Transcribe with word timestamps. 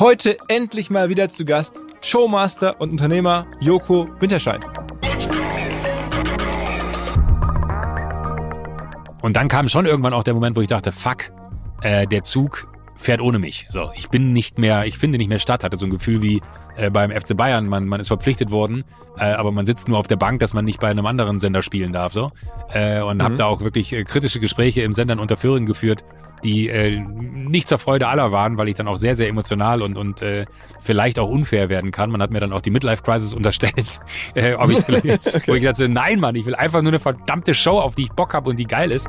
Heute 0.00 0.36
endlich 0.48 0.90
mal 0.90 1.08
wieder 1.08 1.28
zu 1.28 1.44
Gast 1.44 1.80
Showmaster 2.00 2.80
und 2.80 2.90
Unternehmer 2.90 3.46
Joko 3.60 4.08
Winterscheid. 4.18 4.60
Und 9.22 9.36
dann 9.36 9.46
kam 9.46 9.68
schon 9.68 9.86
irgendwann 9.86 10.12
auch 10.12 10.24
der 10.24 10.34
Moment, 10.34 10.56
wo 10.56 10.60
ich 10.62 10.66
dachte, 10.66 10.90
fuck, 10.90 11.30
äh, 11.82 12.08
der 12.08 12.22
Zug 12.22 12.66
fährt 12.96 13.20
ohne 13.20 13.38
mich. 13.38 13.68
So, 13.70 13.92
ich 13.94 14.08
bin 14.08 14.32
nicht 14.32 14.58
mehr, 14.58 14.84
ich 14.84 14.98
finde 14.98 15.16
nicht 15.16 15.28
mehr 15.28 15.38
statt. 15.38 15.62
Hatte 15.62 15.76
so 15.76 15.86
ein 15.86 15.90
Gefühl 15.90 16.20
wie 16.20 16.40
äh, 16.76 16.90
beim 16.90 17.10
FC 17.10 17.36
Bayern, 17.36 17.66
man, 17.66 17.86
man 17.86 18.00
ist 18.00 18.08
verpflichtet 18.08 18.50
worden, 18.50 18.84
äh, 19.18 19.24
aber 19.24 19.52
man 19.52 19.66
sitzt 19.66 19.88
nur 19.88 19.98
auf 19.98 20.08
der 20.08 20.16
Bank, 20.16 20.40
dass 20.40 20.54
man 20.54 20.64
nicht 20.64 20.80
bei 20.80 20.88
einem 20.88 21.06
anderen 21.06 21.40
Sender 21.40 21.62
spielen 21.62 21.92
darf. 21.92 22.12
So 22.12 22.32
äh, 22.72 23.00
und 23.02 23.18
mhm. 23.18 23.22
habe 23.22 23.36
da 23.36 23.46
auch 23.46 23.60
wirklich 23.60 23.92
äh, 23.92 24.04
kritische 24.04 24.40
Gespräche 24.40 24.82
im 24.82 24.92
Sendern 24.92 25.18
unter 25.18 25.36
Föhring 25.36 25.66
geführt, 25.66 26.04
die 26.42 26.68
äh, 26.68 27.00
nicht 27.00 27.68
zur 27.68 27.78
Freude 27.78 28.06
aller 28.06 28.30
waren, 28.32 28.58
weil 28.58 28.68
ich 28.68 28.74
dann 28.74 28.86
auch 28.86 28.96
sehr, 28.96 29.16
sehr 29.16 29.28
emotional 29.28 29.82
und, 29.82 29.96
und 29.96 30.22
äh, 30.22 30.44
vielleicht 30.80 31.18
auch 31.18 31.28
unfair 31.28 31.68
werden 31.68 31.90
kann. 31.90 32.10
Man 32.10 32.20
hat 32.20 32.30
mir 32.30 32.40
dann 32.40 32.52
auch 32.52 32.60
die 32.60 32.70
Midlife-Crisis 32.70 33.32
unterstellt, 33.32 34.00
äh, 34.34 34.54
ob 34.54 34.70
ich 34.70 34.78
vielleicht, 34.84 35.26
okay. 35.26 35.42
wo 35.46 35.54
ich 35.54 35.64
dachte, 35.64 35.88
nein, 35.88 36.20
Mann, 36.20 36.34
ich 36.34 36.46
will 36.46 36.54
einfach 36.54 36.82
nur 36.82 36.92
eine 36.92 37.00
verdammte 37.00 37.54
Show, 37.54 37.78
auf 37.80 37.94
die 37.94 38.02
ich 38.02 38.10
Bock 38.10 38.34
habe 38.34 38.50
und 38.50 38.58
die 38.58 38.66
geil 38.66 38.92
ist. 38.92 39.08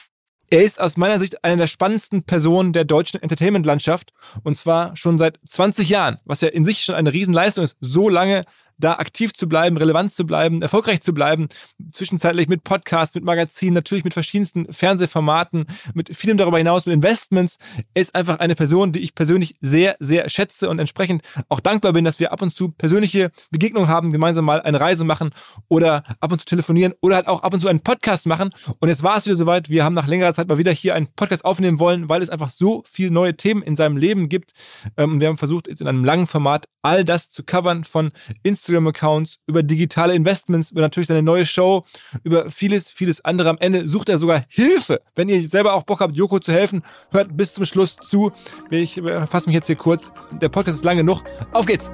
Er 0.53 0.63
ist 0.63 0.81
aus 0.81 0.97
meiner 0.97 1.17
Sicht 1.17 1.45
eine 1.45 1.55
der 1.55 1.67
spannendsten 1.67 2.23
Personen 2.23 2.73
der 2.73 2.83
deutschen 2.83 3.23
Entertainment-Landschaft. 3.23 4.11
Und 4.43 4.57
zwar 4.57 4.97
schon 4.97 5.17
seit 5.17 5.39
20 5.45 5.87
Jahren, 5.87 6.19
was 6.25 6.41
ja 6.41 6.49
in 6.49 6.65
sich 6.65 6.83
schon 6.83 6.95
eine 6.95 7.13
Riesenleistung 7.13 7.63
ist, 7.63 7.77
so 7.79 8.09
lange 8.09 8.43
da 8.81 8.93
aktiv 8.95 9.33
zu 9.33 9.47
bleiben, 9.47 9.77
relevant 9.77 10.13
zu 10.13 10.25
bleiben, 10.25 10.61
erfolgreich 10.61 11.01
zu 11.01 11.13
bleiben, 11.13 11.47
zwischenzeitlich 11.89 12.49
mit 12.49 12.63
Podcasts, 12.63 13.15
mit 13.15 13.23
Magazinen, 13.23 13.73
natürlich 13.73 14.03
mit 14.03 14.13
verschiedensten 14.13 14.71
Fernsehformaten, 14.71 15.65
mit 15.93 16.15
vielem 16.15 16.37
darüber 16.37 16.57
hinaus, 16.57 16.85
mit 16.85 16.93
Investments. 16.93 17.57
Ist 17.93 18.15
einfach 18.15 18.39
eine 18.39 18.55
Person, 18.55 18.91
die 18.91 18.99
ich 18.99 19.15
persönlich 19.15 19.55
sehr, 19.61 19.95
sehr 19.99 20.29
schätze 20.29 20.69
und 20.69 20.79
entsprechend 20.79 21.23
auch 21.49 21.59
dankbar 21.59 21.93
bin, 21.93 22.05
dass 22.05 22.19
wir 22.19 22.31
ab 22.31 22.41
und 22.41 22.53
zu 22.53 22.69
persönliche 22.69 23.31
Begegnungen 23.51 23.89
haben, 23.89 24.11
gemeinsam 24.11 24.45
mal 24.45 24.61
eine 24.61 24.79
Reise 24.79 25.05
machen 25.05 25.31
oder 25.69 26.03
ab 26.19 26.31
und 26.31 26.39
zu 26.39 26.45
telefonieren 26.45 26.93
oder 27.01 27.15
halt 27.15 27.27
auch 27.27 27.43
ab 27.43 27.53
und 27.53 27.59
zu 27.59 27.67
einen 27.67 27.81
Podcast 27.81 28.25
machen. 28.25 28.49
Und 28.79 28.89
jetzt 28.89 29.03
war 29.03 29.17
es 29.17 29.25
wieder 29.25 29.35
soweit. 29.35 29.69
Wir 29.69 29.83
haben 29.83 29.93
nach 29.93 30.07
längerer 30.07 30.33
Zeit 30.33 30.47
mal 30.47 30.57
wieder 30.57 30.71
hier 30.71 30.95
einen 30.95 31.07
Podcast 31.15 31.45
aufnehmen 31.45 31.79
wollen, 31.79 32.09
weil 32.09 32.21
es 32.21 32.29
einfach 32.29 32.49
so 32.49 32.83
viele 32.85 33.11
neue 33.11 33.37
Themen 33.37 33.61
in 33.61 33.75
seinem 33.75 33.97
Leben 33.97 34.29
gibt. 34.29 34.51
Ähm, 34.97 35.19
wir 35.19 35.27
haben 35.27 35.37
versucht, 35.37 35.67
jetzt 35.67 35.81
in 35.81 35.87
einem 35.87 36.03
langen 36.03 36.27
Format 36.27 36.65
all 36.81 37.05
das 37.05 37.29
zu 37.29 37.43
covern 37.43 37.83
von 37.83 38.11
Instagram 38.43 38.70
Instagram-Accounts, 38.71 39.37
über 39.47 39.63
digitale 39.63 40.15
Investments, 40.15 40.71
über 40.71 40.81
natürlich 40.81 41.07
seine 41.07 41.21
neue 41.21 41.45
Show, 41.45 41.83
über 42.23 42.49
vieles, 42.49 42.89
vieles 42.91 43.23
andere. 43.23 43.49
Am 43.49 43.57
Ende 43.59 43.87
sucht 43.87 44.09
er 44.09 44.17
sogar 44.17 44.43
Hilfe. 44.47 45.01
Wenn 45.15 45.29
ihr 45.29 45.47
selber 45.47 45.73
auch 45.73 45.83
Bock 45.83 45.99
habt, 45.99 46.15
Joko 46.15 46.39
zu 46.39 46.51
helfen, 46.51 46.83
hört 47.11 47.35
bis 47.35 47.53
zum 47.53 47.65
Schluss 47.65 47.97
zu. 47.97 48.31
Ich 48.69 49.01
fasse 49.27 49.47
mich 49.49 49.55
jetzt 49.55 49.67
hier 49.67 49.75
kurz. 49.75 50.11
Der 50.41 50.49
Podcast 50.49 50.77
ist 50.77 50.85
lang 50.85 50.97
genug. 50.97 51.23
Auf 51.53 51.65
geht's! 51.65 51.91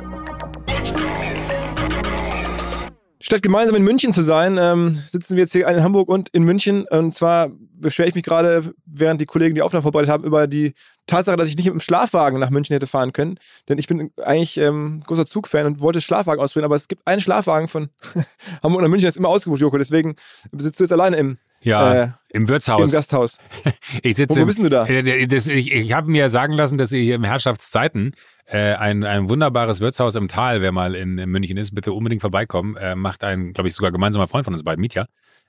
Statt 3.20 3.42
gemeinsam 3.42 3.76
in 3.76 3.84
München 3.84 4.14
zu 4.14 4.24
sein, 4.24 4.58
ähm, 4.58 4.98
sitzen 5.10 5.36
wir 5.36 5.44
jetzt 5.44 5.52
hier 5.52 5.68
in 5.68 5.84
Hamburg 5.84 6.08
und 6.08 6.30
in 6.30 6.44
München. 6.44 6.86
Und 6.90 7.14
zwar 7.14 7.52
beschwere 7.80 8.10
ich 8.10 8.16
mich 8.16 8.24
gerade, 8.24 8.74
während 8.86 9.22
die 9.22 9.26
Kollegen 9.26 9.56
die 9.56 9.62
Aufnahme 9.62 9.84
vorbereitet 9.84 10.12
haben, 10.12 10.24
über 10.24 10.48
die 10.48 10.74
Tatsache, 11.06 11.38
dass 11.38 11.50
ich 11.50 11.56
nicht 11.56 11.66
mit 11.66 11.74
dem 11.74 11.80
Schlafwagen 11.80 12.40
nach 12.40 12.50
München 12.50 12.74
hätte 12.74 12.88
fahren 12.88 13.14
können. 13.14 13.40
Denn 13.70 13.78
ich 13.78 13.88
bin 13.88 14.12
eigentlich 14.22 14.58
ähm, 14.58 15.02
großer 15.06 15.26
Zugfan 15.26 15.66
und 15.66 15.82
wollte 15.82 16.02
Schlafwagen 16.02 16.42
ausprobieren, 16.42 16.66
aber 16.66 16.76
es 16.76 16.88
gibt 16.88 17.08
einen 17.08 17.22
Schlafwagen 17.22 17.68
von 17.68 17.90
Hamburg 18.64 18.82
nach 18.82 18.90
München, 18.90 19.04
der 19.04 19.10
ist 19.10 19.18
immer 19.18 19.30
ausgebucht, 19.30 19.62
Joko. 19.62 19.78
Deswegen 19.78 20.16
sitzt 20.52 20.80
du 20.80 20.84
jetzt 20.84 20.92
alleine 20.92 21.18
im, 21.18 21.38
ja, 21.62 22.04
äh, 22.04 22.10
im 22.30 22.48
Wirtshaus. 22.48 22.82
Im 22.82 22.92
Gasthaus. 22.92 23.40
ich 24.04 24.18
sitze 24.18 24.42
wo, 24.42 24.46
bist 24.46 24.60
du 24.60 24.70
da? 24.70 24.86
Äh, 24.86 25.28
das, 25.28 25.48
ich 25.48 25.72
ich 25.72 25.94
habe 25.94 26.12
mir 26.12 26.30
sagen 26.30 26.54
lassen, 26.54 26.78
dass 26.78 26.92
ihr 26.92 27.02
hier 27.02 27.16
im 27.16 27.24
Herrschaftszeiten 27.24 28.14
äh, 28.46 28.74
ein, 28.74 29.04
ein 29.04 29.30
wunderbares 29.30 29.80
Wirtshaus 29.80 30.16
im 30.16 30.28
Tal, 30.28 30.62
wer 30.62 30.72
mal 30.72 30.96
in, 30.96 31.18
in 31.18 31.30
München 31.30 31.58
ist, 31.58 31.74
bitte 31.74 31.94
unbedingt 31.94 32.22
vorbeikommen. 32.22 32.76
Äh, 32.76 32.96
macht 32.96 33.24
ein, 33.24 33.54
glaube 33.54 33.70
ich, 33.70 33.76
sogar 33.76 33.92
gemeinsamer 33.92 34.28
Freund 34.28 34.46
von 34.46 34.54
uns 34.54 34.64
beiden, 34.64 34.82
Mietja. 34.82 35.08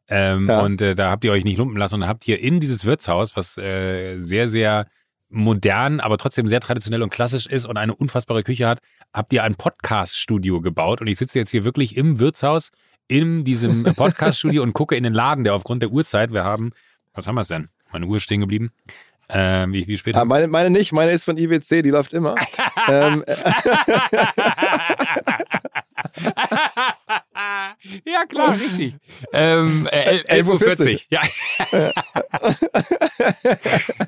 Ähm, 0.08 0.46
ja. 0.48 0.60
Und 0.60 0.80
äh, 0.80 0.94
da 0.94 1.10
habt 1.10 1.24
ihr 1.24 1.32
euch 1.32 1.44
nicht 1.44 1.58
lumpen 1.58 1.76
lassen 1.76 1.96
und 1.96 2.08
habt 2.08 2.24
hier 2.24 2.40
in 2.40 2.60
dieses 2.60 2.84
Wirtshaus, 2.84 3.36
was 3.36 3.58
äh, 3.58 4.20
sehr, 4.20 4.48
sehr 4.48 4.86
modern, 5.28 6.00
aber 6.00 6.16
trotzdem 6.16 6.48
sehr 6.48 6.60
traditionell 6.60 7.02
und 7.02 7.10
klassisch 7.10 7.46
ist 7.46 7.66
und 7.66 7.76
eine 7.76 7.94
unfassbare 7.94 8.42
Küche 8.42 8.66
hat, 8.66 8.78
habt 9.12 9.32
ihr 9.32 9.42
ein 9.42 9.56
Podcast-Studio 9.56 10.60
gebaut. 10.60 11.00
Und 11.00 11.06
ich 11.06 11.18
sitze 11.18 11.38
jetzt 11.38 11.50
hier 11.50 11.64
wirklich 11.64 11.96
im 11.96 12.18
Wirtshaus 12.18 12.70
in 13.08 13.44
diesem 13.44 13.84
Podcast-Studio 13.96 14.62
und 14.62 14.72
gucke 14.72 14.96
in 14.96 15.04
den 15.04 15.12
Laden, 15.12 15.44
der 15.44 15.54
aufgrund 15.54 15.82
der 15.82 15.90
Uhrzeit, 15.90 16.32
wir 16.32 16.44
haben, 16.44 16.72
was 17.12 17.26
haben 17.26 17.34
wir 17.34 17.42
es 17.42 17.48
denn? 17.48 17.68
Meine 17.92 18.06
Uhr 18.06 18.16
ist 18.16 18.22
stehen 18.22 18.40
geblieben. 18.40 18.70
Ähm, 19.30 19.74
wie, 19.74 19.86
wie 19.86 19.98
spät? 19.98 20.16
Ah, 20.16 20.24
meine, 20.24 20.48
meine 20.48 20.70
nicht, 20.70 20.92
meine 20.92 21.12
ist 21.12 21.24
von 21.24 21.36
IWC, 21.36 21.82
die 21.82 21.90
läuft 21.90 22.14
immer. 22.14 22.34
ähm, 22.88 23.22
ja, 28.04 28.24
klar, 28.28 28.52
richtig. 28.52 28.94
Ähm, 29.32 29.88
äh, 29.90 30.40
11.40 30.42 30.94
Uhr. 30.94 31.00
Ja. 31.10 31.22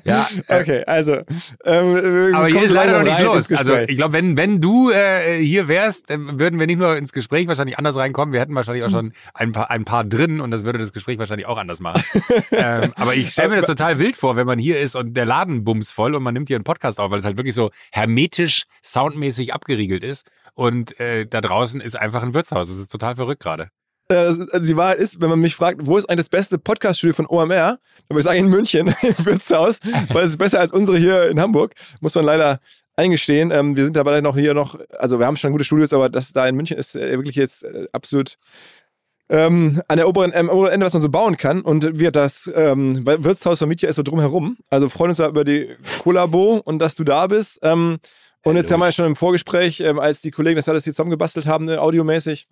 ja 0.03 0.27
äh, 0.47 0.61
okay, 0.61 0.83
also. 0.85 1.21
Ähm, 1.65 2.35
aber 2.35 2.47
hier 2.47 2.63
ist 2.63 2.71
leider 2.71 2.99
noch 2.99 3.03
nichts 3.03 3.21
los. 3.21 3.51
Also 3.51 3.75
ich 3.77 3.97
glaube, 3.97 4.13
wenn, 4.13 4.37
wenn 4.37 4.61
du 4.61 4.91
äh, 4.91 5.43
hier 5.43 5.67
wärst, 5.67 6.09
würden 6.09 6.59
wir 6.59 6.67
nicht 6.67 6.79
nur 6.79 6.95
ins 6.97 7.11
Gespräch 7.13 7.47
wahrscheinlich 7.47 7.77
anders 7.77 7.95
reinkommen, 7.95 8.33
wir 8.33 8.39
hätten 8.39 8.55
wahrscheinlich 8.55 8.83
auch 8.83 8.89
schon 8.89 9.13
ein 9.33 9.51
paar, 9.51 9.69
ein 9.69 9.85
paar 9.85 10.03
drin 10.03 10.41
und 10.41 10.51
das 10.51 10.65
würde 10.65 10.79
das 10.79 10.93
Gespräch 10.93 11.17
wahrscheinlich 11.19 11.47
auch 11.47 11.57
anders 11.57 11.79
machen. 11.79 12.03
ähm, 12.51 12.93
aber 12.95 13.15
ich 13.15 13.31
stelle 13.31 13.49
mir 13.49 13.57
das 13.57 13.67
total 13.67 13.99
wild 13.99 14.15
vor, 14.15 14.35
wenn 14.35 14.47
man 14.47 14.59
hier 14.59 14.79
ist 14.79 14.95
und 14.95 15.15
der 15.15 15.25
Laden 15.25 15.63
bums 15.63 15.91
voll 15.91 16.15
und 16.15 16.23
man 16.23 16.33
nimmt 16.33 16.47
hier 16.47 16.57
einen 16.57 16.63
Podcast 16.63 16.99
auf, 16.99 17.11
weil 17.11 17.19
es 17.19 17.25
halt 17.25 17.37
wirklich 17.37 17.55
so 17.55 17.71
hermetisch, 17.91 18.65
soundmäßig 18.83 19.53
abgeriegelt 19.53 20.03
ist. 20.03 20.25
Und 20.53 20.99
äh, 20.99 21.25
da 21.25 21.41
draußen 21.41 21.81
ist 21.81 21.95
einfach 21.95 22.23
ein 22.23 22.33
Wirtshaus. 22.33 22.67
Das 22.67 22.77
ist 22.77 22.91
total 22.91 23.15
verrückt 23.15 23.41
gerade. 23.41 23.69
Äh, 24.09 24.33
die 24.59 24.75
Wahrheit 24.75 24.99
ist, 24.99 25.21
wenn 25.21 25.29
man 25.29 25.39
mich 25.39 25.55
fragt, 25.55 25.85
wo 25.85 25.97
ist 25.97 26.09
eigentlich 26.09 26.25
das 26.25 26.29
beste 26.29 26.57
Podcast-Studio 26.57 27.13
von 27.13 27.27
OMR, 27.27 27.47
dann 27.49 27.79
würde 28.09 28.19
ich 28.19 28.25
sagen 28.25 28.39
in 28.39 28.49
München, 28.49 28.87
im 29.01 29.25
Wirtshaus, 29.25 29.79
weil 30.09 30.25
es 30.25 30.31
ist 30.31 30.37
besser 30.37 30.59
als 30.59 30.71
unsere 30.71 30.97
hier 30.97 31.29
in 31.29 31.39
Hamburg. 31.39 31.73
Muss 32.01 32.15
man 32.15 32.25
leider 32.25 32.59
eingestehen. 32.95 33.51
Ähm, 33.51 33.75
wir 33.75 33.83
sind 33.83 33.95
dabei 33.95 34.21
noch 34.21 34.35
hier 34.35 34.53
noch, 34.53 34.77
also 34.99 35.19
wir 35.19 35.25
haben 35.25 35.37
schon 35.37 35.51
gute 35.51 35.63
Studios, 35.63 35.93
aber 35.93 36.09
das 36.09 36.33
da 36.33 36.47
in 36.47 36.55
München 36.55 36.77
ist 36.77 36.95
äh, 36.95 37.11
wirklich 37.11 37.35
jetzt 37.35 37.63
äh, 37.63 37.87
absolut 37.93 38.37
ähm, 39.29 39.81
an 39.87 39.97
der 39.97 40.09
oberen, 40.09 40.31
ähm, 40.35 40.49
oberen 40.49 40.73
Ende, 40.73 40.85
was 40.85 40.93
man 40.93 41.01
so 41.01 41.09
bauen 41.09 41.37
kann. 41.37 41.61
Und 41.61 41.99
wir 41.99 42.11
das 42.11 42.51
ähm, 42.53 43.05
Wirtshaus 43.05 43.59
von 43.59 43.69
Mietja 43.69 43.89
ist 43.89 43.95
so 43.95 44.03
drumherum. 44.03 44.57
Also 44.69 44.89
freuen 44.89 45.11
uns 45.11 45.19
da 45.19 45.29
über 45.29 45.45
die 45.45 45.69
Kollabo 45.99 46.61
und 46.63 46.79
dass 46.79 46.95
du 46.95 47.05
da 47.05 47.27
bist. 47.27 47.59
Ähm, 47.63 47.99
und 48.43 48.55
jetzt 48.55 48.71
haben 48.71 48.79
wir 48.79 48.91
schon 48.91 49.05
im 49.05 49.15
Vorgespräch, 49.15 49.79
ähm, 49.81 49.99
als 49.99 50.21
die 50.21 50.31
Kollegen 50.31 50.55
das 50.55 50.69
alles 50.69 50.83
hier 50.83 50.93
zusammengebastelt 50.93 51.45
haben, 51.45 51.69
äh, 51.69 51.77
audiomäßig, 51.77 52.47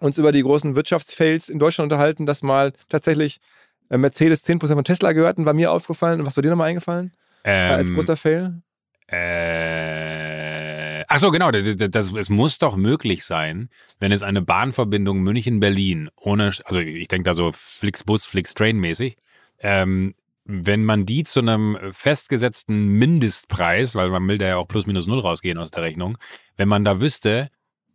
uns 0.00 0.18
über 0.18 0.32
die 0.32 0.42
großen 0.42 0.76
Wirtschaftsfails 0.76 1.48
in 1.48 1.58
Deutschland 1.58 1.90
unterhalten, 1.90 2.26
dass 2.26 2.42
mal 2.42 2.72
tatsächlich 2.88 3.40
äh, 3.90 3.98
Mercedes 3.98 4.44
10% 4.44 4.74
von 4.74 4.84
Tesla 4.84 5.12
gehörten, 5.12 5.46
war 5.46 5.54
mir 5.54 5.72
aufgefallen. 5.72 6.20
Und 6.20 6.26
was 6.26 6.36
war 6.36 6.42
dir 6.42 6.50
nochmal 6.50 6.70
eingefallen? 6.70 7.12
Ähm, 7.44 7.72
als 7.72 7.92
großer 7.92 8.16
Fail? 8.16 8.62
Äh, 9.08 11.04
ach 11.08 11.18
so, 11.18 11.30
genau. 11.30 11.50
Das, 11.50 11.62
das, 11.90 12.12
es 12.12 12.28
muss 12.28 12.58
doch 12.58 12.76
möglich 12.76 13.24
sein, 13.24 13.70
wenn 14.00 14.12
es 14.12 14.22
eine 14.22 14.42
Bahnverbindung 14.42 15.20
München-Berlin 15.20 16.10
ohne, 16.16 16.52
also 16.64 16.80
ich 16.80 17.08
denke 17.08 17.24
da 17.24 17.34
so 17.34 17.52
Flixbus, 17.52 18.26
Flixtrain 18.26 18.76
mäßig, 18.76 19.16
ähm, 19.60 20.14
wenn 20.46 20.84
man 20.84 21.06
die 21.06 21.24
zu 21.24 21.40
einem 21.40 21.76
festgesetzten 21.90 22.86
Mindestpreis, 22.88 23.94
weil 23.94 24.10
man 24.10 24.26
will 24.28 24.38
da 24.38 24.46
ja 24.46 24.56
auch 24.56 24.68
plus 24.68 24.86
minus 24.86 25.06
null 25.06 25.20
rausgehen 25.20 25.58
aus 25.58 25.70
der 25.70 25.82
Rechnung, 25.82 26.18
wenn 26.56 26.68
man 26.68 26.84
da 26.84 27.00
wüsste, 27.00 27.50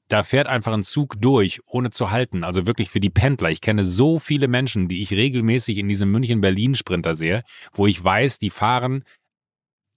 da 0.10 0.24
fährt 0.24 0.48
einfach 0.48 0.74
ein 0.74 0.84
Zug 0.84 1.16
durch, 1.22 1.62
ohne 1.66 1.90
zu 1.90 2.12
halten. 2.12 2.44
Also 2.44 2.68
wirklich 2.68 2.90
für 2.90 3.00
die 3.00 3.10
Pendler. 3.10 3.50
Ich 3.50 3.62
kenne 3.62 3.86
so 3.86 4.20
viele 4.20 4.50
Menschen, 4.50 4.90
die 4.90 5.02
ich 5.02 5.12
regelmäßig 5.12 5.78
in 5.78 5.88
diesem 5.88 6.12
München-Berlin-Sprinter 6.12 7.16
sehe, 7.16 7.44
wo 7.72 7.88
ich 7.88 8.04
weiß, 8.04 8.38
die 8.38 8.50
fahren 8.50 9.06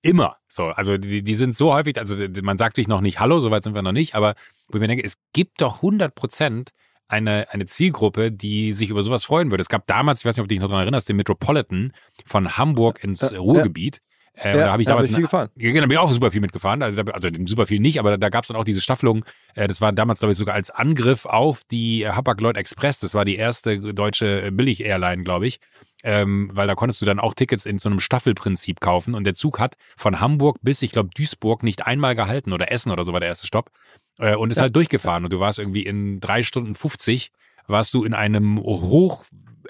immer. 0.03 0.37
So, 0.47 0.67
also 0.67 0.97
die, 0.97 1.23
die 1.23 1.35
sind 1.35 1.57
so 1.57 1.73
häufig, 1.73 1.99
also 1.99 2.17
man 2.43 2.59
sagt 2.59 2.77
sich 2.77 2.87
noch 2.87 3.01
nicht 3.01 3.19
Hallo, 3.19 3.41
soweit 3.41 3.65
sind 3.65 3.75
wir 3.75 3.83
noch 3.83 3.93
nicht, 3.93 4.15
aber 4.15 4.37
wo 4.69 4.77
ich 4.77 4.81
mir 4.81 4.87
denke, 4.87 5.05
es 5.05 5.17
gibt 5.33 5.61
doch 5.61 5.77
100 5.77 6.15
Prozent 6.15 6.71
eine, 7.15 7.47
eine 7.51 7.67
Zielgruppe, 7.67 8.33
die 8.33 8.73
sich 8.73 8.91
über 8.91 9.03
sowas 9.03 9.25
freuen 9.25 9.51
würde. 9.51 9.63
Es 9.63 9.69
gab 9.69 9.87
damals, 9.87 10.21
ich 10.21 10.27
weiß 10.27 10.37
nicht, 10.37 10.43
ob 10.43 10.49
du 10.49 10.55
dich 10.55 10.61
noch 10.61 10.69
daran 10.69 10.83
erinnerst, 10.83 11.09
den 11.09 11.17
Metropolitan 11.17 11.93
von 12.27 12.59
Hamburg 12.59 13.03
ins 13.03 13.23
äh, 13.23 13.37
Ruhrgebiet. 13.37 14.01
Äh, 14.37 14.49
ja, 14.59 14.65
da 14.65 14.73
habe 14.73 14.83
ich 14.83 14.89
damals 14.89 15.07
hab 15.07 15.11
ich 15.11 15.15
viel 15.15 15.25
gefahren. 15.25 15.49
Ja, 15.57 15.69
genau, 15.69 15.83
da 15.83 15.87
bin 15.87 15.93
ich 15.93 15.99
auch 15.99 16.11
super 16.11 16.33
viel 16.33 16.41
mitgefahren. 16.41 16.83
Also, 16.83 17.03
also 17.03 17.29
super 17.47 17.67
viel 17.67 17.79
nicht, 17.79 18.01
aber 18.01 18.11
da, 18.11 18.17
da 18.17 18.29
gab 18.31 18.43
es 18.43 18.49
dann 18.49 18.57
auch 18.57 18.65
diese 18.65 18.81
Staffelung. 18.81 19.25
Äh, 19.55 19.69
das 19.69 19.81
war 19.81 19.93
damals, 19.93 20.19
glaube 20.19 20.33
ich, 20.33 20.39
sogar 20.39 20.57
als 20.57 20.71
Angriff 20.71 21.25
auf 21.25 21.63
die 21.71 22.03
äh, 22.03 22.09
Hapag-Lloyd 22.09 22.57
Express. 22.57 22.99
Das 22.99 23.15
war 23.15 23.25
die 23.25 23.37
erste 23.37 23.79
deutsche 23.95 24.51
Billig-Airline, 24.51 25.23
glaube 25.23 25.47
ich. 25.47 25.61
Ähm, 26.03 26.51
weil 26.53 26.67
da 26.67 26.75
konntest 26.75 27.01
du 27.01 27.07
dann 27.07 27.21
auch 27.21 27.33
Tickets 27.33 27.65
in 27.65 27.79
so 27.79 27.89
einem 27.89 28.01
Staffelprinzip 28.01 28.81
kaufen. 28.81 29.15
Und 29.15 29.25
der 29.25 29.35
Zug 29.35 29.61
hat 29.61 29.77
von 29.97 30.21
Hamburg 30.21 30.59
bis, 30.63 30.83
ich 30.83 30.91
glaube, 30.91 31.11
Duisburg 31.15 31.63
nicht 31.63 31.87
einmal 31.87 32.15
gehalten 32.17 32.53
oder 32.53 32.71
Essen 32.73 32.91
oder 32.91 33.05
so 33.05 33.13
war 33.13 33.21
der 33.21 33.29
erste 33.29 33.47
Stopp. 33.47 33.71
Äh, 34.19 34.37
und 34.37 34.51
ist 34.51 34.57
ja. 34.57 34.63
halt 34.63 34.77
durchgefahren. 34.77 35.25
Und 35.25 35.33
du 35.33 35.41
warst 35.41 35.59
irgendwie 35.59 35.83
in 35.83 36.21
drei 36.21 36.43
Stunden 36.43 36.75
50, 36.75 37.33
warst 37.67 37.95
du 37.95 38.05
in 38.05 38.15
einem 38.15 38.59
hoch, 38.59 39.25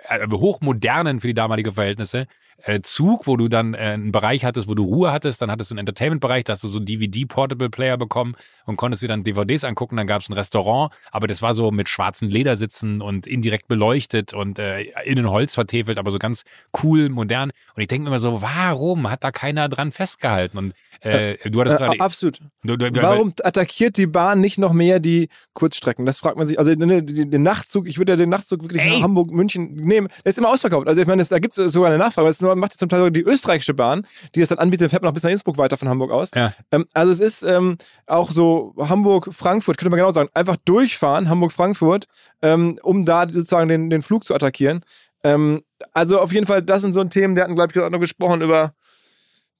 äh, 0.08 0.26
hochmodernen 0.28 1.20
für 1.20 1.28
die 1.28 1.34
damalige 1.34 1.72
Verhältnisse 1.72 2.26
äh, 2.62 2.80
Zug, 2.82 3.26
wo 3.26 3.36
du 3.36 3.48
dann 3.48 3.74
äh, 3.74 3.78
einen 3.78 4.12
Bereich 4.12 4.44
hattest, 4.44 4.68
wo 4.68 4.74
du 4.74 4.84
Ruhe 4.84 5.12
hattest, 5.12 5.42
dann 5.42 5.50
hattest 5.50 5.70
du 5.70 5.74
einen 5.74 5.80
Entertainment-Bereich, 5.80 6.44
da 6.44 6.54
hast 6.54 6.64
du 6.64 6.68
so 6.68 6.78
einen 6.78 6.86
DVD-Portable-Player 6.86 7.96
bekommen 7.96 8.36
und 8.66 8.76
konntest 8.76 9.02
dir 9.02 9.08
dann 9.08 9.24
DVDs 9.24 9.64
angucken, 9.64 9.96
dann 9.96 10.06
gab 10.06 10.22
es 10.22 10.28
ein 10.28 10.32
Restaurant, 10.32 10.92
aber 11.10 11.26
das 11.26 11.42
war 11.42 11.54
so 11.54 11.70
mit 11.70 11.88
schwarzen 11.88 12.30
Ledersitzen 12.30 13.00
und 13.02 13.26
indirekt 13.26 13.68
beleuchtet 13.68 14.32
und 14.32 14.58
äh, 14.58 14.84
innen 15.04 15.30
Holz 15.30 15.54
vertefelt, 15.54 15.98
aber 15.98 16.10
so 16.10 16.18
ganz 16.18 16.44
cool, 16.82 17.08
modern. 17.08 17.50
Und 17.74 17.82
ich 17.82 17.88
denke 17.88 18.04
mir 18.04 18.08
immer 18.08 18.20
so, 18.20 18.40
warum 18.42 19.10
hat 19.10 19.24
da 19.24 19.30
keiner 19.30 19.68
dran 19.68 19.92
festgehalten? 19.92 20.58
Und 20.58 20.74
äh, 21.00 21.36
du 21.50 21.60
hattest 21.60 21.76
äh, 21.76 21.78
gerade. 21.84 22.00
Absolut. 22.00 22.40
Du, 22.62 22.76
du, 22.76 23.02
warum 23.02 23.34
attackiert 23.42 23.98
die 23.98 24.06
Bahn 24.06 24.40
nicht 24.40 24.58
noch 24.58 24.72
mehr 24.72 25.00
die 25.00 25.28
Kurzstrecken? 25.52 26.06
Das 26.06 26.20
fragt 26.20 26.38
man 26.38 26.46
sich. 26.46 26.58
Also 26.58 26.74
den, 26.74 27.30
den 27.30 27.42
Nachtzug, 27.42 27.86
ich 27.86 27.98
würde 27.98 28.12
ja 28.12 28.16
den 28.16 28.30
Nachtzug 28.30 28.62
wirklich 28.62 28.82
Ey. 28.82 28.90
nach 28.90 29.02
Hamburg, 29.02 29.30
München 29.30 29.74
nehmen. 29.74 30.08
Der 30.24 30.30
ist 30.30 30.38
immer 30.38 30.50
ausverkauft. 30.50 30.88
Also 30.88 31.00
ich 31.00 31.06
meine, 31.06 31.24
da 31.24 31.38
gibt 31.38 31.56
es 31.56 31.72
sogar 31.72 31.90
eine 31.90 31.98
Nachfrage. 31.98 32.28
Das 32.28 32.40
macht 32.54 32.72
jetzt 32.72 32.80
zum 32.80 32.88
Teil 32.88 33.10
die 33.10 33.22
österreichische 33.22 33.74
Bahn, 33.74 34.06
die 34.34 34.40
das 34.40 34.48
dann 34.50 34.58
anbietet, 34.58 34.82
dann 34.82 34.90
fährt 34.90 35.02
man 35.02 35.08
noch 35.08 35.14
bis 35.14 35.22
nach 35.22 35.30
Innsbruck 35.30 35.58
weiter 35.58 35.76
von 35.76 35.88
Hamburg 35.88 36.10
aus. 36.10 36.30
Ja. 36.34 36.52
Ähm, 36.70 36.86
also 36.94 37.12
es 37.12 37.20
ist 37.20 37.42
ähm, 37.42 37.76
auch 38.06 38.30
so 38.30 38.74
Hamburg-Frankfurt, 38.78 39.78
könnte 39.78 39.90
man 39.90 39.98
genau 39.98 40.12
sagen, 40.12 40.30
einfach 40.34 40.56
durchfahren, 40.64 41.28
Hamburg-Frankfurt, 41.28 42.06
ähm, 42.42 42.78
um 42.82 43.04
da 43.04 43.28
sozusagen 43.28 43.68
den, 43.68 43.90
den 43.90 44.02
Flug 44.02 44.24
zu 44.24 44.34
attackieren. 44.34 44.84
Ähm, 45.22 45.62
also 45.92 46.20
auf 46.20 46.32
jeden 46.32 46.46
Fall, 46.46 46.62
das 46.62 46.82
sind 46.82 46.92
so 46.92 47.00
ein 47.00 47.10
Thema, 47.10 47.34
der 47.34 47.44
hatten, 47.44 47.54
glaube 47.54 47.70
ich, 47.70 47.74
gerade 47.74 47.90
noch 47.90 48.00
gesprochen 48.00 48.42
über 48.42 48.74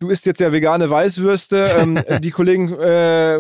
du 0.01 0.09
isst 0.09 0.27
jetzt 0.27 0.41
ja 0.41 0.53
vegane 0.53 0.89
Weißwürste. 0.91 1.71
Ähm, 1.79 2.03
die 2.21 2.31
Kollegen 2.31 2.73
äh, 2.79 3.39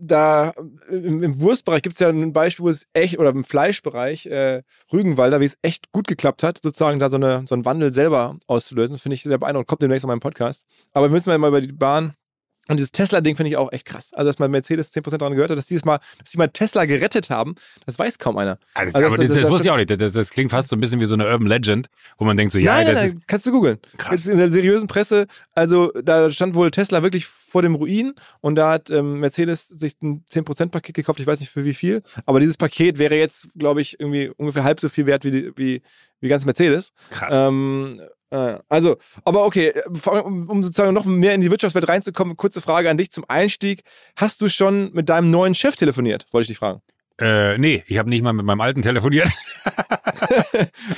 da 0.00 0.52
im, 0.90 1.22
im 1.22 1.40
Wurstbereich 1.40 1.82
gibt 1.82 1.94
es 1.94 2.00
ja 2.00 2.08
ein 2.08 2.32
Beispiel, 2.32 2.64
wo 2.64 2.68
es 2.68 2.86
echt, 2.92 3.18
oder 3.18 3.30
im 3.30 3.44
Fleischbereich, 3.44 4.26
äh, 4.26 4.62
Rügenwalder, 4.92 5.40
wie 5.40 5.44
es 5.44 5.58
echt 5.62 5.92
gut 5.92 6.06
geklappt 6.06 6.42
hat, 6.42 6.58
sozusagen 6.62 6.98
da 6.98 7.10
so, 7.10 7.16
eine, 7.16 7.44
so 7.46 7.54
einen 7.54 7.64
Wandel 7.64 7.92
selber 7.92 8.36
auszulösen. 8.46 8.94
Das 8.94 9.02
finde 9.02 9.14
ich 9.14 9.22
sehr 9.22 9.38
beeindruckend. 9.38 9.68
Kommt 9.68 9.82
demnächst 9.82 10.04
an 10.04 10.08
meinem 10.08 10.20
Podcast. 10.20 10.64
Aber 10.92 11.06
wir 11.06 11.12
müssen 11.12 11.36
mal 11.38 11.48
über 11.48 11.60
die 11.60 11.72
Bahn 11.72 12.14
und 12.68 12.76
dieses 12.76 12.92
Tesla-Ding 12.92 13.36
finde 13.36 13.50
ich 13.50 13.56
auch 13.56 13.72
echt 13.72 13.86
krass. 13.86 14.12
Also, 14.14 14.28
dass 14.28 14.38
man 14.38 14.50
Mercedes 14.50 14.94
10% 14.94 15.16
daran 15.18 15.34
gehört 15.34 15.50
hat, 15.50 15.58
dass 15.58 15.66
die, 15.66 15.74
das 15.74 15.84
mal, 15.84 15.98
dass 16.18 16.30
die 16.30 16.38
mal 16.38 16.48
Tesla 16.48 16.84
gerettet 16.84 17.30
haben, 17.30 17.54
das 17.86 17.98
weiß 17.98 18.18
kaum 18.18 18.36
einer. 18.36 18.58
Also, 18.74 18.96
also 18.96 19.08
aber 19.08 19.16
das, 19.16 19.28
das, 19.28 19.42
das 19.42 19.50
wusste 19.50 19.64
ich 19.64 19.70
auch 19.70 19.76
nicht. 19.76 19.90
Das, 19.90 20.12
das, 20.12 20.30
klingt 20.30 20.50
fast 20.50 20.68
so 20.68 20.76
ein 20.76 20.80
bisschen 20.80 21.00
wie 21.00 21.06
so 21.06 21.14
eine 21.14 21.26
Urban 21.26 21.46
Legend, 21.46 21.88
wo 22.18 22.24
man 22.24 22.36
denkt 22.36 22.52
so, 22.52 22.58
ja, 22.58 22.74
nein, 22.74 22.86
das 22.86 22.94
nein, 22.96 23.06
ist. 23.06 23.26
Kannst 23.26 23.46
du 23.46 23.52
googeln. 23.52 23.78
Krass. 23.96 24.26
in 24.26 24.36
der 24.36 24.50
seriösen 24.50 24.86
Presse, 24.86 25.26
also 25.54 25.90
da 26.02 26.30
stand 26.30 26.54
wohl 26.54 26.70
Tesla 26.70 27.02
wirklich 27.02 27.26
vor 27.26 27.62
dem 27.62 27.74
Ruin 27.74 28.12
und 28.40 28.56
da 28.56 28.72
hat 28.72 28.90
ähm, 28.90 29.20
Mercedes 29.20 29.68
sich 29.68 29.94
ein 30.02 30.24
10%-Paket 30.30 30.94
gekauft, 30.94 31.20
ich 31.20 31.26
weiß 31.26 31.40
nicht 31.40 31.50
für 31.50 31.64
wie 31.64 31.74
viel, 31.74 32.02
aber 32.26 32.40
dieses 32.40 32.56
Paket 32.56 32.98
wäre 32.98 33.16
jetzt, 33.16 33.48
glaube 33.56 33.80
ich, 33.80 33.98
irgendwie 33.98 34.30
ungefähr 34.36 34.64
halb 34.64 34.80
so 34.80 34.88
viel 34.88 35.06
wert 35.06 35.24
wie, 35.24 35.52
wie, 35.56 35.82
wie 36.20 36.28
ganz 36.28 36.44
Mercedes. 36.44 36.92
Krass. 37.10 37.34
Ähm, 37.34 38.00
äh, 38.00 38.08
also, 38.30 38.96
aber 39.24 39.46
okay, 39.46 39.72
um 40.22 40.62
sozusagen 40.62 40.94
noch 40.94 41.04
mehr 41.04 41.34
in 41.34 41.40
die 41.40 41.50
Wirtschaftswelt 41.50 41.88
reinzukommen, 41.88 42.36
kurze 42.36 42.60
Frage 42.60 42.90
an 42.90 42.98
dich 42.98 43.10
zum 43.10 43.24
Einstieg. 43.28 43.82
Hast 44.16 44.40
du 44.40 44.48
schon 44.48 44.90
mit 44.92 45.08
deinem 45.08 45.30
neuen 45.30 45.54
Chef 45.54 45.76
telefoniert? 45.76 46.26
Wollte 46.32 46.42
ich 46.42 46.48
dich 46.48 46.58
fragen. 46.58 46.82
Äh, 47.20 47.58
nee, 47.58 47.82
ich 47.88 47.98
habe 47.98 48.08
nicht 48.08 48.22
mal 48.22 48.32
mit 48.32 48.46
meinem 48.46 48.60
alten 48.60 48.82
telefoniert. 48.82 49.28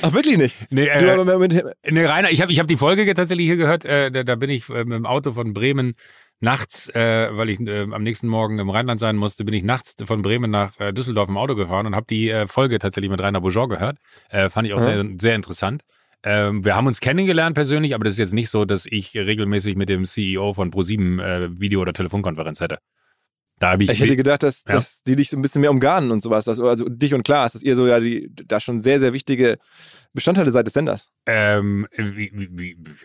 Ach, 0.01 0.13
wirklich 0.13 0.37
nicht? 0.37 0.55
Nee, 0.69 0.85
äh, 0.85 1.37
mit, 1.37 1.63
nee 1.89 2.05
Rainer, 2.05 2.29
ich 2.29 2.41
habe 2.41 2.51
ich 2.51 2.59
hab 2.59 2.67
die 2.67 2.77
Folge 2.77 3.11
tatsächlich 3.15 3.47
hier 3.47 3.55
gehört. 3.55 3.85
Äh, 3.85 4.11
da, 4.11 4.23
da, 4.23 4.35
bin 4.35 4.51
ich 4.51 4.69
äh, 4.69 4.83
mit 4.83 4.97
dem 4.97 5.07
Auto 5.07 5.33
von 5.33 5.53
Bremen 5.53 5.95
nachts, 6.39 6.89
äh, 6.89 7.29
weil 7.31 7.49
ich 7.49 7.59
äh, 7.61 7.87
am 7.91 8.03
nächsten 8.03 8.27
Morgen 8.27 8.59
im 8.59 8.69
Rheinland 8.69 8.99
sein 8.99 9.15
musste, 9.15 9.45
bin 9.45 9.53
ich 9.55 9.63
nachts 9.63 9.95
von 10.05 10.21
Bremen 10.21 10.51
nach 10.51 10.79
äh, 10.79 10.91
Düsseldorf 10.91 11.29
im 11.29 11.37
Auto 11.37 11.55
gefahren 11.55 11.87
und 11.87 11.95
habe 11.95 12.05
die 12.07 12.29
äh, 12.29 12.45
Folge 12.45 12.77
tatsächlich 12.77 13.09
mit 13.09 13.19
Rainer 13.19 13.41
Bourgeois 13.41 13.67
gehört. 13.67 13.97
Äh, 14.29 14.49
fand 14.51 14.67
ich 14.67 14.73
auch 14.73 14.79
mhm. 14.79 14.83
sehr, 14.83 15.05
sehr 15.19 15.35
interessant. 15.35 15.83
Ähm, 16.23 16.63
wir 16.63 16.75
haben 16.75 16.87
uns 16.87 16.99
kennengelernt 16.99 17.55
persönlich, 17.55 17.95
aber 17.95 18.03
das 18.03 18.13
ist 18.13 18.19
jetzt 18.19 18.33
nicht 18.33 18.49
so, 18.49 18.65
dass 18.65 18.85
ich 18.85 19.15
regelmäßig 19.15 19.75
mit 19.75 19.89
dem 19.89 20.05
CEO 20.05 20.53
von 20.53 20.69
ProSieben 20.69 21.19
äh, 21.19 21.49
Video- 21.59 21.81
oder 21.81 21.93
Telefonkonferenz 21.93 22.59
hätte. 22.59 22.77
Da 23.61 23.75
ich, 23.75 23.89
ich 23.91 24.01
hätte 24.01 24.15
gedacht, 24.15 24.41
dass, 24.41 24.63
ja. 24.67 24.73
dass 24.73 25.03
die 25.03 25.15
dich 25.15 25.29
so 25.29 25.37
ein 25.37 25.41
bisschen 25.41 25.61
mehr 25.61 25.69
umgarnen 25.69 26.09
und 26.09 26.19
sowas. 26.19 26.45
Dass, 26.45 26.59
also 26.59 26.89
dich 26.89 27.13
und 27.13 27.23
Klaas, 27.23 27.53
dass 27.53 27.61
ihr 27.61 27.75
so 27.75 27.87
ja 27.87 27.99
die, 27.99 28.31
da 28.47 28.59
schon 28.59 28.81
sehr, 28.81 28.99
sehr 28.99 29.13
wichtige 29.13 29.57
Bestandteile 30.13 30.51
seid 30.51 30.65
des 30.65 30.73
Senders. 30.73 31.07
Ähm, 31.27 31.87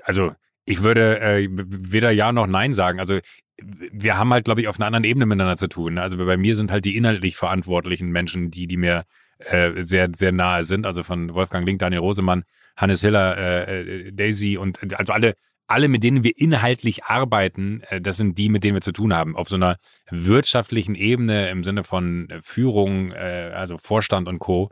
also 0.03 0.33
ich 0.65 0.83
würde 0.83 1.21
äh, 1.21 1.49
weder 1.51 2.11
Ja 2.11 2.33
noch 2.33 2.47
Nein 2.47 2.73
sagen. 2.73 3.01
Also 3.01 3.21
wir 3.59 4.17
haben 4.17 4.33
halt, 4.33 4.47
glaube 4.47 4.61
ich, 4.63 4.69
auf 4.69 4.79
einer 4.79 4.87
anderen 4.87 5.05
Ebene 5.05 5.27
miteinander 5.27 5.57
zu 5.57 5.69
tun. 5.69 5.99
Also 5.99 6.17
bei 6.17 6.37
mir 6.37 6.57
sind 6.57 6.71
halt 6.71 6.85
die 6.85 6.97
inhaltlich 6.97 7.37
verantwortlichen 7.37 8.11
Menschen, 8.11 8.51
die, 8.51 8.67
die 8.67 8.77
mir 8.79 9.05
äh, 9.39 9.85
sehr, 9.85 10.11
sehr 10.15 10.33
nahe 10.33 10.65
sind. 10.65 10.87
Also 10.87 11.03
von 11.03 11.35
Wolfgang 11.35 11.67
Link, 11.67 11.79
Daniel 11.81 12.01
Rosemann, 12.01 12.45
Hannes 12.77 13.01
Hiller, 13.01 13.37
äh, 13.37 13.81
äh, 13.81 14.13
Daisy 14.13 14.57
und 14.57 14.79
also 14.99 15.13
alle, 15.13 15.35
alle, 15.67 15.89
mit 15.89 16.03
denen 16.03 16.23
wir 16.23 16.33
inhaltlich 16.37 17.05
arbeiten, 17.05 17.83
äh, 17.89 18.01
das 18.01 18.17
sind 18.17 18.39
die, 18.39 18.49
mit 18.49 18.65
denen 18.65 18.77
wir 18.77 18.83
zu 18.83 18.93
tun 18.93 19.15
haben. 19.15 19.37
Auf 19.37 19.49
so 19.49 19.57
einer 19.57 19.77
wirtschaftlichen 20.11 20.95
Ebene 20.95 21.51
im 21.51 21.65
Sinne 21.65 21.85
von 21.85 22.29
Führung, 22.41 23.13
äh, 23.13 23.51
also 23.55 23.79
Vorstand 23.79 24.29
und 24.29 24.39
Co., 24.39 24.71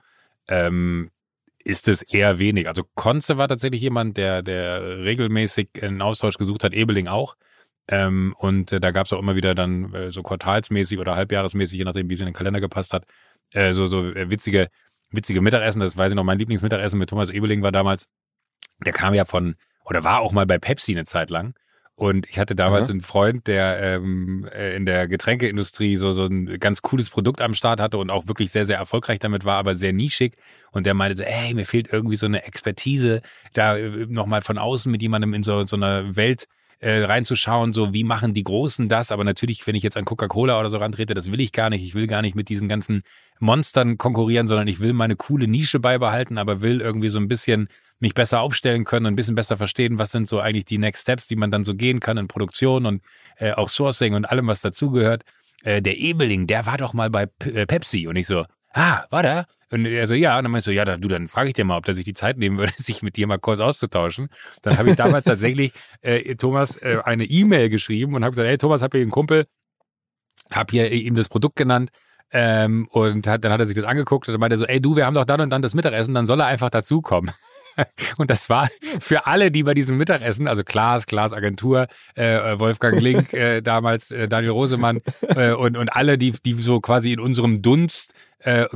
ähm, 0.49 1.11
ist 1.65 1.89
es 1.89 2.03
eher 2.03 2.39
wenig. 2.39 2.69
Also 2.69 2.83
Konze 2.95 3.39
war 3.39 3.49
tatsächlich 3.49 3.81
jemand, 3.81 4.19
der, 4.19 4.43
der 4.43 4.99
regelmäßig 4.99 5.71
einen 5.83 6.03
Austausch 6.03 6.37
gesucht 6.37 6.63
hat, 6.63 6.75
Ebeling 6.75 7.09
auch. 7.09 7.37
Ähm, 7.89 8.35
und 8.39 8.73
äh, 8.73 8.81
da 8.81 8.91
gab 8.91 9.07
es 9.07 9.13
auch 9.13 9.19
immer 9.19 9.35
wieder 9.37 9.55
dann 9.55 9.93
äh, 9.95 10.13
so 10.13 10.23
quartalsmäßig 10.23 10.99
oder 10.99 11.17
halbjahresmäßig, 11.17 11.79
je 11.79 11.85
nachdem, 11.85 12.09
wie 12.09 12.15
es 12.15 12.21
in 12.21 12.27
den 12.27 12.35
Kalender 12.35 12.61
gepasst 12.61 12.93
hat, 12.93 13.05
äh, 13.53 13.73
so, 13.73 13.87
so 13.87 14.05
äh, 14.05 14.31
witzige 14.31 14.69
witzige 15.17 15.41
Mittagessen, 15.41 15.81
das 15.81 15.97
weiß 15.97 16.13
ich 16.13 16.17
noch, 16.17 16.25
mein 16.25 16.39
Lieblingsmittagessen 16.39 16.99
mit 16.99 17.11
Thomas 17.11 17.31
Ebeling 17.31 17.63
war 17.63 17.73
damals, 17.73 18.07
der 18.85 18.93
kam 18.93 19.15
ja 19.15 19.25
von, 19.25 19.57
oder 19.85 20.05
war 20.05 20.21
auch 20.21 20.33
mal 20.33 20.47
bei 20.47 20.59
Pepsi 20.59 20.93
eine 20.93 21.05
Zeit 21.05 21.31
lang. 21.31 21.55
Und 21.97 22.29
ich 22.29 22.41
hatte 22.41 22.57
damals 22.57 22.89
mhm. 22.89 22.95
einen 22.95 23.01
Freund, 23.03 23.47
der 23.47 23.81
ähm, 23.81 24.49
äh, 24.53 24.75
in 24.75 24.85
der 24.85 25.07
Getränkeindustrie 25.07 25.97
so, 25.97 26.11
so 26.11 26.25
ein 26.25 26.59
ganz 26.59 26.83
cooles 26.83 27.09
Produkt 27.09 27.41
am 27.41 27.55
Start 27.55 27.81
hatte 27.81 27.99
und 27.99 28.11
auch 28.11 28.27
wirklich 28.27 28.51
sehr, 28.51 28.67
sehr 28.67 28.79
erfolgreich 28.79 29.21
damit 29.21 29.45
war, 29.45 29.59
aber 29.59 29.77
sehr 29.77 29.93
nischig. 29.93 30.35
Und 30.73 30.87
der 30.87 30.95
meinte 30.95 31.17
so, 31.17 31.23
ey, 31.23 31.55
mir 31.55 31.65
fehlt 31.65 31.93
irgendwie 31.93 32.17
so 32.17 32.27
eine 32.27 32.45
Expertise, 32.45 33.23
da 33.53 33.77
äh, 33.77 34.07
nochmal 34.09 34.43
von 34.43 34.59
außen 34.59 34.91
mit 34.91 35.03
jemandem 35.03 35.35
in 35.35 35.45
so, 35.45 35.65
so 35.67 35.77
einer 35.77 36.17
Welt 36.17 36.49
äh, 36.85 37.05
reinzuschauen, 37.05 37.73
so 37.73 37.95
wie 37.95 38.05
machen 38.05 38.35
die 38.35 38.45
Großen 38.45 38.89
das. 38.89 39.11
Aber 39.11 39.25
natürlich, 39.25 39.67
wenn 39.67 39.75
ich 39.75 39.83
jetzt 39.83 39.97
an 39.97 40.05
Coca-Cola 40.05 40.61
oder 40.61 40.69
so 40.69 40.77
rantrete, 40.77 41.15
das 41.15 41.33
will 41.33 41.41
ich 41.41 41.53
gar 41.53 41.71
nicht. 41.71 41.83
Ich 41.83 41.95
will 41.95 42.07
gar 42.07 42.21
nicht 42.21 42.37
mit 42.37 42.51
diesen 42.51 42.69
ganzen 42.69 43.03
Monstern 43.41 43.97
konkurrieren, 43.97 44.47
sondern 44.47 44.69
ich 44.69 44.81
will 44.81 44.93
meine 44.93 45.17
coole 45.17 45.49
Nische 45.49 45.81
beibehalten, 45.81 46.37
aber 46.37 46.61
will 46.61 46.83
irgendwie 46.83 47.09
so 47.09 47.19
ein 47.19 47.27
bisschen 47.27 47.69
mich 48.01 48.13
besser 48.13 48.41
aufstellen 48.41 48.85
können 48.85 49.07
und 49.07 49.15
ein 49.15 49.17
bisschen 49.17 49.35
besser 49.35 49.57
verstehen, 49.57 49.99
was 49.99 50.11
sind 50.11 50.29
so 50.29 50.41
eigentlich 50.41 50.67
die 50.67 50.77
Next 50.77 51.03
Steps, 51.03 51.27
die 51.27 51.37
man 51.37 51.51
dann 51.51 51.65
so 51.65 51.75
gehen 51.75 52.01
kann 52.01 52.19
in 52.19 52.29
Produktion 52.29 52.85
und 52.85 53.03
äh, 53.39 53.53
auch 53.53 53.71
Sourcing 53.71 54.15
und 54.15 54.27
allem, 54.27 54.47
was 54.47 54.61
dazugehört. 54.61 55.23
Äh, 55.63 55.81
der 55.81 55.97
Ebeling, 55.97 56.47
der 56.47 56.67
war 56.67 56.77
doch 56.77 56.93
mal 56.93 57.09
bei 57.09 57.25
P 57.25 57.51
äh, 57.51 57.67
Pepsi 57.67 58.07
und 58.07 58.17
ich 58.17 58.27
so, 58.27 58.45
ah, 58.75 59.05
war 59.11 59.23
der? 59.23 59.47
Und 59.71 59.87
er 59.87 60.07
so, 60.07 60.15
ja, 60.15 60.37
und 60.37 60.45
dann 60.45 60.53
meinst 60.53 60.67
du, 60.67 60.71
ja, 60.71 60.85
du, 60.85 61.09
dann 61.09 61.29
frage 61.29 61.49
ich 61.49 61.55
dir 61.55 61.65
mal, 61.65 61.77
ob 61.77 61.85
der 61.85 61.95
sich 61.95 62.05
die 62.05 62.15
Zeit 62.15 62.39
nehmen 62.39 62.59
würde, 62.59 62.73
sich 62.79 63.03
mit 63.03 63.17
dir 63.17 63.27
mal 63.27 63.39
kurz 63.39 63.61
auszutauschen. 63.61 64.29
Dann 64.63 64.79
habe 64.79 64.91
ich 64.91 64.97
damals 64.97 65.25
tatsächlich 65.25 65.73
äh, 66.03 66.35
Thomas 66.37 66.83
äh, 66.83 66.99
eine 67.05 67.25
E-Mail 67.25 67.71
geschrieben 67.71 68.15
und 68.15 68.23
habe 68.23 68.33
gesagt, 68.33 68.49
hey 68.49 68.59
Thomas, 68.59 68.83
hab 68.83 68.93
hier 68.93 69.03
einen 69.03 69.11
Kumpel, 69.11 69.47
hab 70.51 70.71
hier 70.71 70.93
ihm 70.93 71.15
das 71.15 71.29
Produkt 71.29 71.57
genannt, 71.57 71.91
ähm, 72.33 72.89
und 72.91 73.27
hat, 73.27 73.45
dann 73.45 73.53
hat 73.53 73.61
er 73.61 73.67
sich 73.67 73.77
das 73.77 73.85
angeguckt 73.85 74.29
und 74.29 74.39
meinte 74.41 74.59
so, 74.59 74.65
ey 74.65 74.81
du, 74.81 74.97
wir 74.97 75.07
haben 75.07 75.15
doch 75.15 75.25
dann 75.25 75.41
und 75.41 75.51
dann 75.51 75.63
das 75.63 75.75
Mittagessen, 75.75 76.15
dann 76.15 76.27
soll 76.27 76.41
er 76.41 76.47
einfach 76.47 76.71
dazukommen. 76.71 77.33
Und 78.19 78.31
das 78.31 78.49
war 78.49 78.69
für 79.01 79.27
alle, 79.27 79.51
die 79.51 79.65
bei 79.65 79.75
diesem 79.75 79.99
Mittagessen, 79.99 80.47
also 80.47 80.63
Klaas, 80.63 81.07
Klaas 81.07 81.33
Agentur, 81.33 81.89
äh, 82.15 82.57
Wolfgang 82.57 83.01
Link, 83.01 83.33
äh, 83.33 83.63
damals 83.63 84.13
äh, 84.13 84.29
Daniel 84.29 84.53
Rosemann 84.53 85.01
äh, 85.35 85.51
und, 85.51 85.77
und 85.77 85.89
alle, 85.89 86.17
die, 86.17 86.31
die 86.31 86.55
so 86.63 86.81
quasi 86.81 87.13
in 87.13 87.19
unserem 87.19 87.63
Dunstkreis 87.63 88.15
äh, 88.41 88.67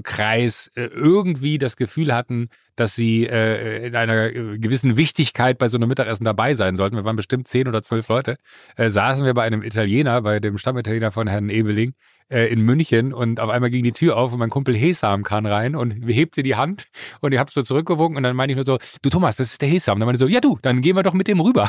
irgendwie 0.74 1.58
das 1.58 1.76
Gefühl 1.76 2.14
hatten, 2.14 2.48
dass 2.76 2.94
sie 2.94 3.26
äh, 3.26 3.86
in 3.86 3.96
einer 3.96 4.30
gewissen 4.30 4.96
Wichtigkeit 4.96 5.58
bei 5.58 5.68
so 5.68 5.78
einem 5.78 5.88
Mittagessen 5.88 6.24
dabei 6.24 6.54
sein 6.54 6.76
sollten. 6.76 6.96
Wir 6.96 7.04
waren 7.04 7.16
bestimmt 7.16 7.48
zehn 7.48 7.66
oder 7.66 7.82
zwölf 7.82 8.08
Leute. 8.08 8.36
Äh, 8.76 8.90
saßen 8.90 9.24
wir 9.24 9.34
bei 9.34 9.42
einem 9.42 9.62
Italiener, 9.62 10.22
bei 10.22 10.40
dem 10.40 10.58
Stammitaliener 10.58 11.10
von 11.10 11.26
Herrn 11.26 11.48
Ebeling, 11.48 11.94
äh, 12.30 12.52
in 12.52 12.60
München 12.60 13.12
und 13.12 13.40
auf 13.40 13.50
einmal 13.50 13.70
ging 13.70 13.82
die 13.82 13.92
Tür 13.92 14.16
auf 14.16 14.32
und 14.32 14.38
mein 14.38 14.50
Kumpel 14.50 14.76
Hesam 14.76 15.24
kam 15.24 15.46
rein 15.46 15.74
und 15.74 15.92
hebte 16.06 16.42
die 16.42 16.56
Hand 16.56 16.86
und 17.20 17.32
ich 17.32 17.38
habe 17.38 17.50
so 17.50 17.62
zurückgewunken 17.62 18.18
und 18.18 18.22
dann 18.22 18.36
meinte 18.36 18.52
ich 18.52 18.56
nur 18.56 18.66
so, 18.66 18.78
du 19.02 19.10
Thomas, 19.10 19.36
das 19.36 19.52
ist 19.52 19.62
der 19.62 19.68
Hesam. 19.68 19.98
Dann 19.98 20.06
meinte 20.06 20.22
ich 20.22 20.28
so, 20.28 20.32
ja 20.32 20.40
du, 20.40 20.58
dann 20.62 20.80
gehen 20.80 20.94
wir 20.94 21.02
doch 21.02 21.14
mit 21.14 21.26
dem 21.26 21.40
rüber. 21.40 21.68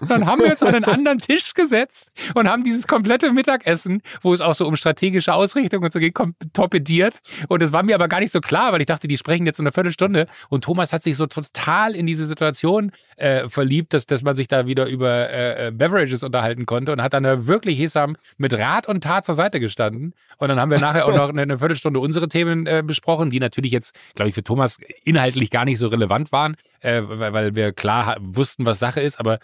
Und 0.00 0.10
dann 0.10 0.26
haben 0.26 0.40
wir 0.40 0.50
uns 0.50 0.62
an 0.62 0.74
einen 0.74 0.84
anderen 0.84 1.18
Tisch 1.18 1.54
gesetzt 1.54 2.10
und 2.34 2.48
haben 2.48 2.64
dieses 2.64 2.86
komplette 2.86 3.32
Mittagessen, 3.32 4.02
wo 4.22 4.34
es 4.34 4.40
auch 4.40 4.54
so 4.54 4.66
um 4.66 4.76
strategische 4.76 5.32
Ausrichtung 5.32 5.82
und 5.82 5.92
so 5.92 5.98
geht, 5.98 6.14
torpediert. 6.52 7.20
Und 7.48 7.62
es 7.62 7.72
war 7.72 7.82
mir 7.82 7.94
aber 7.94 8.08
gar 8.08 8.20
nicht 8.20 8.32
so 8.32 8.40
klar, 8.40 8.72
weil 8.72 8.80
ich 8.80 8.86
dachte, 8.86 9.08
die 9.08 9.16
sprechen 9.16 9.46
jetzt 9.46 9.58
in 9.58 9.64
einer 9.66 9.72
Viertelstunde. 9.72 10.26
Und 10.48 10.64
Thomas 10.64 10.92
hat 10.92 11.02
sich 11.02 11.16
so 11.16 11.26
total 11.26 11.94
in 11.94 12.06
diese 12.06 12.26
Situation 12.26 12.92
äh, 13.16 13.48
verliebt, 13.48 13.94
dass, 13.94 14.06
dass 14.06 14.22
man 14.22 14.36
sich 14.36 14.48
da 14.48 14.66
wieder 14.66 14.86
über 14.86 15.30
äh, 15.30 15.68
äh 15.68 15.70
Beverages 15.70 16.22
unterhalten 16.22 16.66
konnte 16.66 16.92
und 16.92 17.02
hat 17.02 17.14
dann 17.14 17.24
wirklich 17.46 17.78
Hesam 17.78 18.16
mit 18.36 18.52
Rat 18.52 18.88
und 18.88 19.02
Tat 19.02 19.24
zur 19.26 19.34
Seite 19.34 19.60
gestanden. 19.60 20.14
Und 20.38 20.48
dann 20.48 20.60
haben 20.60 20.70
wir 20.70 20.78
nachher 20.78 21.06
auch 21.06 21.14
noch 21.14 21.28
eine, 21.28 21.42
eine 21.42 21.58
Viertelstunde 21.58 22.00
unsere 22.00 22.28
Themen 22.28 22.66
äh, 22.66 22.82
besprochen, 22.84 23.30
die 23.30 23.40
natürlich 23.40 23.72
jetzt, 23.72 23.94
glaube 24.14 24.28
ich, 24.28 24.34
für 24.34 24.42
Thomas 24.42 24.78
inhaltlich 25.04 25.50
gar 25.50 25.64
nicht 25.64 25.78
so 25.78 25.88
relevant 25.88 26.32
waren, 26.32 26.56
äh, 26.84 27.02
weil, 27.06 27.32
weil 27.32 27.54
wir 27.54 27.72
klar 27.72 28.16
wussten, 28.20 28.66
was 28.66 28.78
Sache 28.78 29.00
ist. 29.00 29.18
Aber 29.18 29.38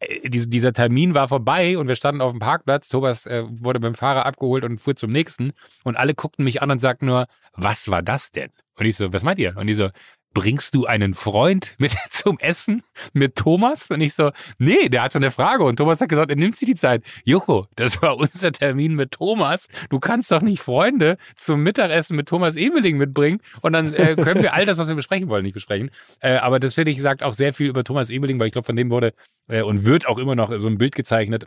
äh, 0.00 0.28
dieser 0.28 0.72
Termin 0.72 1.14
war 1.14 1.28
vorbei 1.28 1.78
und 1.78 1.88
wir 1.88 1.96
standen 1.96 2.20
auf 2.20 2.32
dem 2.32 2.40
Parkplatz. 2.40 2.88
Thomas 2.88 3.26
äh, 3.26 3.44
wurde 3.48 3.80
beim 3.80 3.94
Fahrer 3.94 4.26
abgeholt 4.26 4.64
und 4.64 4.80
fuhr 4.80 4.96
zum 4.96 5.12
nächsten. 5.12 5.52
Und 5.84 5.96
alle 5.96 6.14
guckten 6.14 6.44
mich 6.44 6.62
an 6.62 6.70
und 6.70 6.78
sagten 6.80 7.06
nur, 7.06 7.26
was 7.54 7.88
war 7.88 8.02
das 8.02 8.30
denn? 8.30 8.50
Und 8.78 8.86
ich 8.86 8.96
so, 8.96 9.12
was 9.12 9.22
meint 9.22 9.38
ihr? 9.38 9.56
Und 9.56 9.66
die 9.66 9.74
so, 9.74 9.90
bringst 10.32 10.74
du 10.74 10.86
einen 10.86 11.14
Freund 11.14 11.74
mit 11.78 11.96
zum 12.10 12.38
Essen 12.38 12.82
mit 13.12 13.36
Thomas? 13.36 13.90
Und 13.90 14.00
ich 14.00 14.14
so, 14.14 14.30
nee, 14.58 14.88
der 14.88 15.02
hat 15.02 15.12
so 15.12 15.18
eine 15.18 15.30
Frage. 15.30 15.64
Und 15.64 15.76
Thomas 15.76 16.00
hat 16.00 16.08
gesagt, 16.08 16.30
er 16.30 16.36
nimmt 16.36 16.56
sich 16.56 16.66
die 16.66 16.74
Zeit. 16.74 17.02
Joko, 17.24 17.66
das 17.76 18.00
war 18.02 18.16
unser 18.16 18.52
Termin 18.52 18.94
mit 18.94 19.12
Thomas. 19.12 19.68
Du 19.88 19.98
kannst 19.98 20.30
doch 20.30 20.42
nicht 20.42 20.60
Freunde 20.60 21.16
zum 21.36 21.62
Mittagessen 21.62 22.16
mit 22.16 22.28
Thomas 22.28 22.56
Emeling 22.56 22.96
mitbringen. 22.96 23.40
Und 23.62 23.72
dann 23.72 23.92
äh, 23.94 24.16
können 24.16 24.42
wir 24.42 24.54
all 24.54 24.66
das, 24.66 24.78
was 24.78 24.88
wir 24.88 24.94
besprechen 24.94 25.28
wollen, 25.28 25.44
nicht 25.44 25.54
besprechen. 25.54 25.90
Äh, 26.20 26.36
aber 26.36 26.60
das 26.60 26.74
finde 26.74 26.92
ich 26.92 27.00
sagt 27.00 27.22
auch 27.22 27.34
sehr 27.34 27.54
viel 27.54 27.68
über 27.68 27.84
Thomas 27.84 28.10
Emeling, 28.10 28.38
weil 28.38 28.46
ich 28.46 28.52
glaube, 28.52 28.66
von 28.66 28.76
dem 28.76 28.90
wurde 28.90 29.14
äh, 29.48 29.62
und 29.62 29.84
wird 29.84 30.06
auch 30.06 30.18
immer 30.18 30.34
noch 30.34 30.52
so 30.58 30.68
ein 30.68 30.78
Bild 30.78 30.94
gezeichnet 30.94 31.46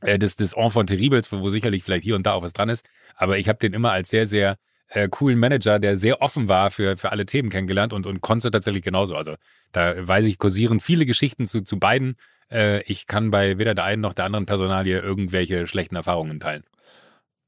äh, 0.00 0.18
des, 0.18 0.36
des 0.36 0.54
Enfant 0.54 0.88
Terribles, 0.88 1.30
wo 1.32 1.48
sicherlich 1.50 1.84
vielleicht 1.84 2.04
hier 2.04 2.16
und 2.16 2.26
da 2.26 2.32
auch 2.32 2.42
was 2.42 2.52
dran 2.52 2.68
ist. 2.68 2.88
Aber 3.14 3.38
ich 3.38 3.48
habe 3.48 3.58
den 3.58 3.72
immer 3.72 3.92
als 3.92 4.10
sehr, 4.10 4.26
sehr 4.26 4.56
äh, 4.90 5.08
coolen 5.08 5.38
Manager, 5.38 5.78
der 5.78 5.96
sehr 5.96 6.20
offen 6.20 6.48
war 6.48 6.70
für, 6.70 6.96
für 6.96 7.12
alle 7.12 7.26
Themen 7.26 7.48
kennengelernt 7.48 7.92
und, 7.92 8.06
und 8.06 8.20
Konze 8.20 8.50
tatsächlich 8.50 8.82
genauso. 8.82 9.16
Also 9.16 9.36
da 9.72 10.06
weiß 10.06 10.26
ich, 10.26 10.38
kursieren 10.38 10.80
viele 10.80 11.06
Geschichten 11.06 11.46
zu, 11.46 11.62
zu 11.62 11.78
beiden. 11.78 12.16
Äh, 12.50 12.82
ich 12.82 13.06
kann 13.06 13.30
bei 13.30 13.58
weder 13.58 13.74
der 13.74 13.84
einen 13.84 14.02
noch 14.02 14.14
der 14.14 14.24
anderen 14.24 14.46
Personalie 14.46 14.98
irgendwelche 14.98 15.66
schlechten 15.66 15.96
Erfahrungen 15.96 16.40
teilen. 16.40 16.64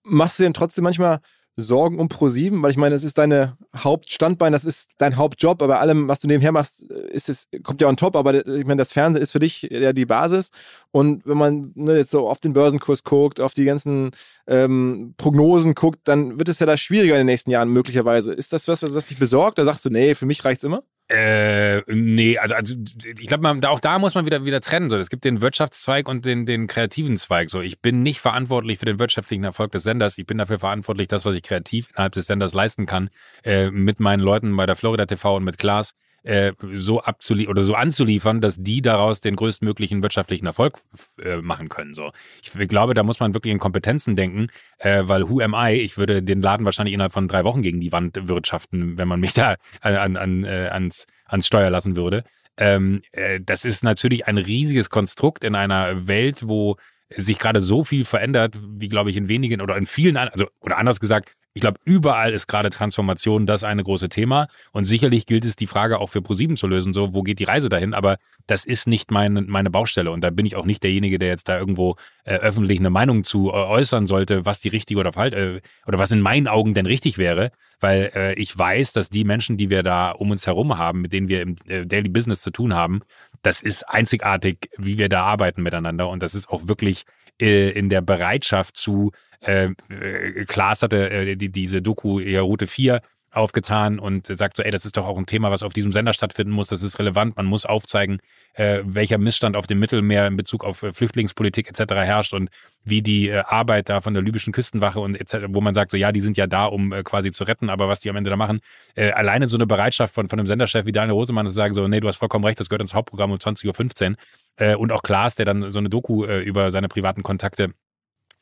Machst 0.05 0.39
du 0.39 0.45
denn 0.45 0.55
trotzdem 0.55 0.85
manchmal 0.85 1.21
Sorgen 1.57 1.99
um 1.99 2.09
Pro7, 2.09 2.63
weil 2.63 2.71
ich 2.71 2.77
meine, 2.79 2.95
das 2.95 3.05
ist 3.05 3.19
deine 3.19 3.59
Hauptstandbein, 3.77 4.53
das 4.53 4.65
ist 4.65 4.91
dein 4.99 5.17
Hauptjob, 5.17 5.61
aber 5.61 5.81
allem, 5.81 6.09
was 6.09 6.21
du 6.21 6.29
nebenher 6.29 6.53
machst, 6.53 6.83
ist 6.83 7.29
es, 7.29 7.47
kommt 7.63 7.81
ja 7.83 7.89
on 7.89 7.97
top, 7.97 8.17
aber 8.17 8.47
ich 8.47 8.67
meine, 8.67 8.79
das 8.79 8.93
Fernsehen 8.93 9.23
ist 9.23 9.33
für 9.33 9.39
dich 9.39 9.63
ja 9.63 9.93
die 9.93 10.07
Basis. 10.07 10.51
Und 10.93 11.27
wenn 11.27 11.37
man 11.37 11.73
ne, 11.75 11.99
jetzt 11.99 12.11
so 12.11 12.29
auf 12.29 12.41
den 12.41 12.55
Börsenkurs 12.55 13.05
guckt, 13.05 13.41
auf 13.41 13.53
die 13.53 13.67
ganzen 13.67 14.13
ähm, 14.47 15.15
Prognosen 15.19 15.75
guckt, 15.75 16.01
dann 16.05 16.39
wird 16.39 16.49
es 16.49 16.59
ja 16.59 16.67
da 16.67 16.77
schwieriger 16.77 17.15
in 17.15 17.21
den 17.21 17.27
nächsten 17.27 17.51
Jahren 17.51 17.69
möglicherweise. 17.69 18.33
Ist 18.33 18.53
das 18.53 18.67
was, 18.69 18.83
was 18.83 19.07
dich 19.07 19.19
besorgt? 19.19 19.59
Da 19.59 19.65
sagst 19.65 19.85
du, 19.85 19.91
nee, 19.91 20.15
für 20.15 20.27
mich 20.27 20.45
reicht's 20.45 20.65
immer? 20.65 20.83
Äh, 21.13 21.83
nee, 21.93 22.39
also, 22.39 22.55
also 22.55 22.75
ich 23.05 23.27
glaube, 23.27 23.69
auch 23.69 23.81
da 23.81 23.99
muss 23.99 24.15
man 24.15 24.25
wieder, 24.25 24.47
wieder 24.47 24.63
trennen. 24.63 24.89
So. 24.89 24.97
Es 24.97 25.11
gibt 25.11 25.25
den 25.25 25.43
Wirtschaftszweig 25.43 26.09
und 26.09 26.25
den, 26.25 26.47
den 26.47 26.67
kreativen 26.67 27.19
Zweig. 27.19 27.51
So. 27.51 27.61
Ich 27.61 27.81
bin 27.81 28.03
nicht 28.03 28.21
verantwortlich 28.21 28.79
für 28.79 28.87
den 28.87 28.99
wirtschaftlichen 28.99 29.45
Erfolg 29.45 29.73
des 29.73 29.83
Senders. 29.83 30.17
Ich 30.17 30.25
bin 30.25 30.39
dafür 30.39 30.59
verantwortlich, 30.59 31.09
das, 31.09 31.27
was 31.27 31.35
ich 31.35 31.43
kreativ 31.43 31.91
innerhalb 31.91 32.15
des 32.15 32.27
Senders 32.27 32.55
leisten 32.55 32.87
kann, 32.87 33.11
äh, 33.45 33.71
mit 33.71 34.01
meinen 34.01 34.21
Leuten 34.21 34.57
bei 34.57 34.65
der 34.65 34.75
Florida 34.75 35.05
TV 35.05 35.37
und 35.37 35.45
mit 35.45 35.59
Klaas 35.59 35.93
äh, 36.23 36.53
so 36.75 37.01
abzuliefern 37.01 37.51
oder 37.51 37.65
so 37.65 37.75
anzuliefern, 37.75 38.41
dass 38.41 38.57
die 38.59 38.83
daraus 38.83 39.21
den 39.21 39.37
größtmöglichen 39.37 40.03
wirtschaftlichen 40.03 40.47
Erfolg 40.47 40.79
äh, 41.23 41.39
machen 41.39 41.69
können. 41.69 41.95
So, 41.95 42.13
ich 42.43 42.53
glaube, 42.69 42.95
da 42.95 43.03
muss 43.03 43.21
man 43.21 43.35
wirklich 43.35 43.53
in 43.53 43.59
Kompetenzen 43.59 44.17
denken, 44.17 44.49
äh, 44.79 45.03
weil 45.05 45.29
who 45.29 45.41
am 45.41 45.55
I? 45.55 45.75
Ich 45.75 45.99
würde 45.99 46.23
den 46.23 46.41
Laden 46.41 46.65
wahrscheinlich 46.65 46.95
innerhalb 46.95 47.13
von 47.13 47.29
drei 47.29 47.45
Wochen 47.45 47.63
gegen 47.63 47.81
die 47.81 47.93
Wand 47.93 48.29
wirtschaften, 48.29 48.97
wenn 48.99 49.09
man 49.09 49.21
mich 49.21 49.33
da 49.33 49.57
an, 49.81 50.17
an, 50.17 50.45
äh, 50.45 50.69
ans, 50.71 51.07
ans 51.27 51.47
Steuer 51.47 51.71
lassen 51.71 51.97
würde. 51.97 52.25
Ähm, 52.57 53.03
äh, 53.13 53.41
das 53.41 53.65
ist 53.65 53.83
natürlich 53.83 54.27
ein 54.27 54.39
riesiges 54.39 54.91
Konstrukt 54.91 55.43
in 55.43 55.55
einer 55.55 56.07
Welt, 56.07 56.47
wo 56.47 56.77
sich 57.15 57.39
gerade 57.39 57.61
so 57.61 57.85
viel 57.85 58.05
verändert, 58.05 58.57
wie 58.79 58.89
glaube 58.89 59.11
ich 59.11 59.17
in 59.17 59.29
wenigen 59.29 59.61
oder 59.61 59.77
in 59.77 59.87
vielen, 59.87 60.17
also 60.17 60.47
oder 60.61 60.79
anders 60.79 61.01
gesagt, 61.01 61.33
ich 61.55 61.61
glaube, 61.61 61.79
überall 61.85 62.33
ist 62.33 62.47
gerade 62.47 62.71
Transformation 62.71 63.47
das 63.47 63.63
eine 63.63 63.85
große 63.85 64.09
Thema. 64.09 64.49
Und 64.73 64.87
sicherlich 64.87 65.27
gilt 65.27 65.45
es, 65.45 65.55
die 65.55 65.67
Frage 65.67 65.99
auch 65.99 66.09
für 66.09 66.23
ProSieben 66.23 66.57
zu 66.57 66.67
lösen, 66.67 66.95
so, 66.95 67.13
wo 67.13 67.23
geht 67.23 67.41
die 67.41 67.45
Reise 67.45 67.69
dahin? 67.69 67.93
Aber 67.93 68.17
das 68.47 68.65
ist 68.65 68.89
nicht 68.89 69.11
meine, 69.11 69.43
meine 69.43 69.71
Baustelle. 69.71 70.11
Und 70.11 70.23
da 70.23 70.31
bin 70.31 70.47
ich 70.47 70.57
auch 70.57 70.65
nicht 70.65 70.83
derjenige, 70.83 71.19
der 71.19 71.29
jetzt 71.29 71.49
da 71.49 71.59
irgendwo 71.59 71.97
äh, 72.25 72.37
öffentlich 72.37 72.79
eine 72.79 72.89
Meinung 72.89 73.23
zu 73.23 73.51
äh, 73.51 73.53
äußern 73.53 74.07
sollte, 74.07 74.47
was 74.47 74.61
die 74.61 74.69
richtige 74.69 75.01
oder 75.01 75.13
falsch, 75.13 75.35
äh, 75.35 75.61
oder 75.87 75.99
was 75.99 76.11
in 76.11 76.21
meinen 76.21 76.49
Augen 76.49 76.73
denn 76.73 76.87
richtig 76.87 77.19
wäre. 77.19 77.51
Weil 77.81 78.11
äh, 78.15 78.35
ich 78.35 78.57
weiß, 78.57 78.95
dass 78.95 79.11
die 79.11 79.25
Menschen, 79.25 79.59
die 79.59 79.69
wir 79.69 79.83
da 79.83 80.13
um 80.13 80.31
uns 80.31 80.47
herum 80.47 80.79
haben, 80.79 81.03
mit 81.03 81.13
denen 81.13 81.29
wir 81.29 81.43
im 81.43 81.57
äh, 81.69 81.85
Daily 81.85 82.09
Business 82.09 82.41
zu 82.41 82.51
tun 82.51 82.75
haben, 82.75 83.01
das 83.43 83.61
ist 83.61 83.83
einzigartig, 83.89 84.71
wie 84.79 84.97
wir 84.97 85.11
da 85.11 85.25
arbeiten 85.25 85.63
miteinander. 85.63 86.09
Und 86.09 86.23
das 86.23 86.35
ist 86.35 86.49
auch 86.49 86.67
wirklich 86.67 87.05
äh, 87.41 87.71
in 87.71 87.91
der 87.91 88.01
Bereitschaft 88.01 88.77
zu, 88.77 89.13
äh, 89.45 89.71
äh, 89.89 90.45
Klaas 90.47 90.83
hatte 90.83 91.11
äh, 91.11 91.37
die, 91.37 91.51
diese 91.51 91.83
Doku 91.83 92.21
ja, 92.21 92.43
Route 92.43 92.67
4 92.67 93.01
aufgetan 93.33 93.99
und 93.99 94.27
sagt 94.27 94.57
so, 94.57 94.63
ey, 94.63 94.71
das 94.71 94.85
ist 94.85 94.97
doch 94.97 95.07
auch 95.07 95.17
ein 95.17 95.27
Thema, 95.27 95.51
was 95.51 95.63
auf 95.63 95.73
diesem 95.73 95.91
Sender 95.91 96.13
stattfinden 96.13 96.53
muss, 96.53 96.69
das 96.69 96.83
ist 96.83 96.99
relevant, 96.99 97.37
man 97.37 97.47
muss 97.47 97.65
aufzeigen, 97.65 98.19
äh, 98.55 98.81
welcher 98.85 99.17
Missstand 99.17 99.57
auf 99.57 99.67
dem 99.67 99.79
Mittelmeer 99.79 100.27
in 100.27 100.37
Bezug 100.37 100.65
auf 100.65 100.83
äh, 100.83 100.93
Flüchtlingspolitik 100.93 101.69
etc. 101.69 101.95
herrscht 101.95 102.35
und 102.35 102.51
wie 102.85 103.01
die 103.01 103.31
äh, 103.31 103.43
Arbeit 103.47 103.89
da 103.89 104.03
von 104.03 104.13
der 104.13 104.23
libyschen 104.23 104.53
Küstenwache 104.53 105.01
und 105.01 105.19
etc., 105.19 105.47
wo 105.49 105.63
man 105.63 105.73
sagt 105.73 105.91
so, 105.93 105.97
ja, 105.97 106.13
die 106.13 106.21
sind 106.21 106.37
ja 106.37 106.47
da, 106.47 106.67
um 106.67 106.93
äh, 106.93 107.03
quasi 107.03 107.31
zu 107.31 107.45
retten, 107.45 107.71
aber 107.71 107.89
was 107.89 108.01
die 108.01 108.11
am 108.11 108.17
Ende 108.17 108.29
da 108.29 108.37
machen, 108.37 108.61
äh, 108.97 109.13
alleine 109.13 109.49
so 109.49 109.57
eine 109.57 109.67
Bereitschaft 109.67 110.15
von, 110.15 110.29
von 110.29 110.39
einem 110.39 110.47
Senderchef 110.47 110.85
wie 110.85 110.93
Daniel 110.93 111.15
Rosemann 111.15 111.47
zu 111.47 111.53
sagen 111.53 111.73
so, 111.73 111.89
nee, 111.89 112.01
du 112.01 112.09
hast 112.09 112.17
vollkommen 112.17 112.45
recht, 112.45 112.61
das 112.61 112.69
gehört 112.69 112.83
ins 112.83 112.93
Hauptprogramm 112.93 113.33
um 113.33 113.39
20.15 113.39 114.11
Uhr 114.11 114.17
äh, 114.57 114.75
und 114.75 114.93
auch 114.93 115.03
Klaas, 115.03 115.37
der 115.37 115.47
dann 115.47 115.73
so 115.73 115.79
eine 115.79 115.89
Doku 115.89 116.25
äh, 116.25 116.41
über 116.41 116.71
seine 116.71 116.89
privaten 116.89 117.23
Kontakte 117.23 117.73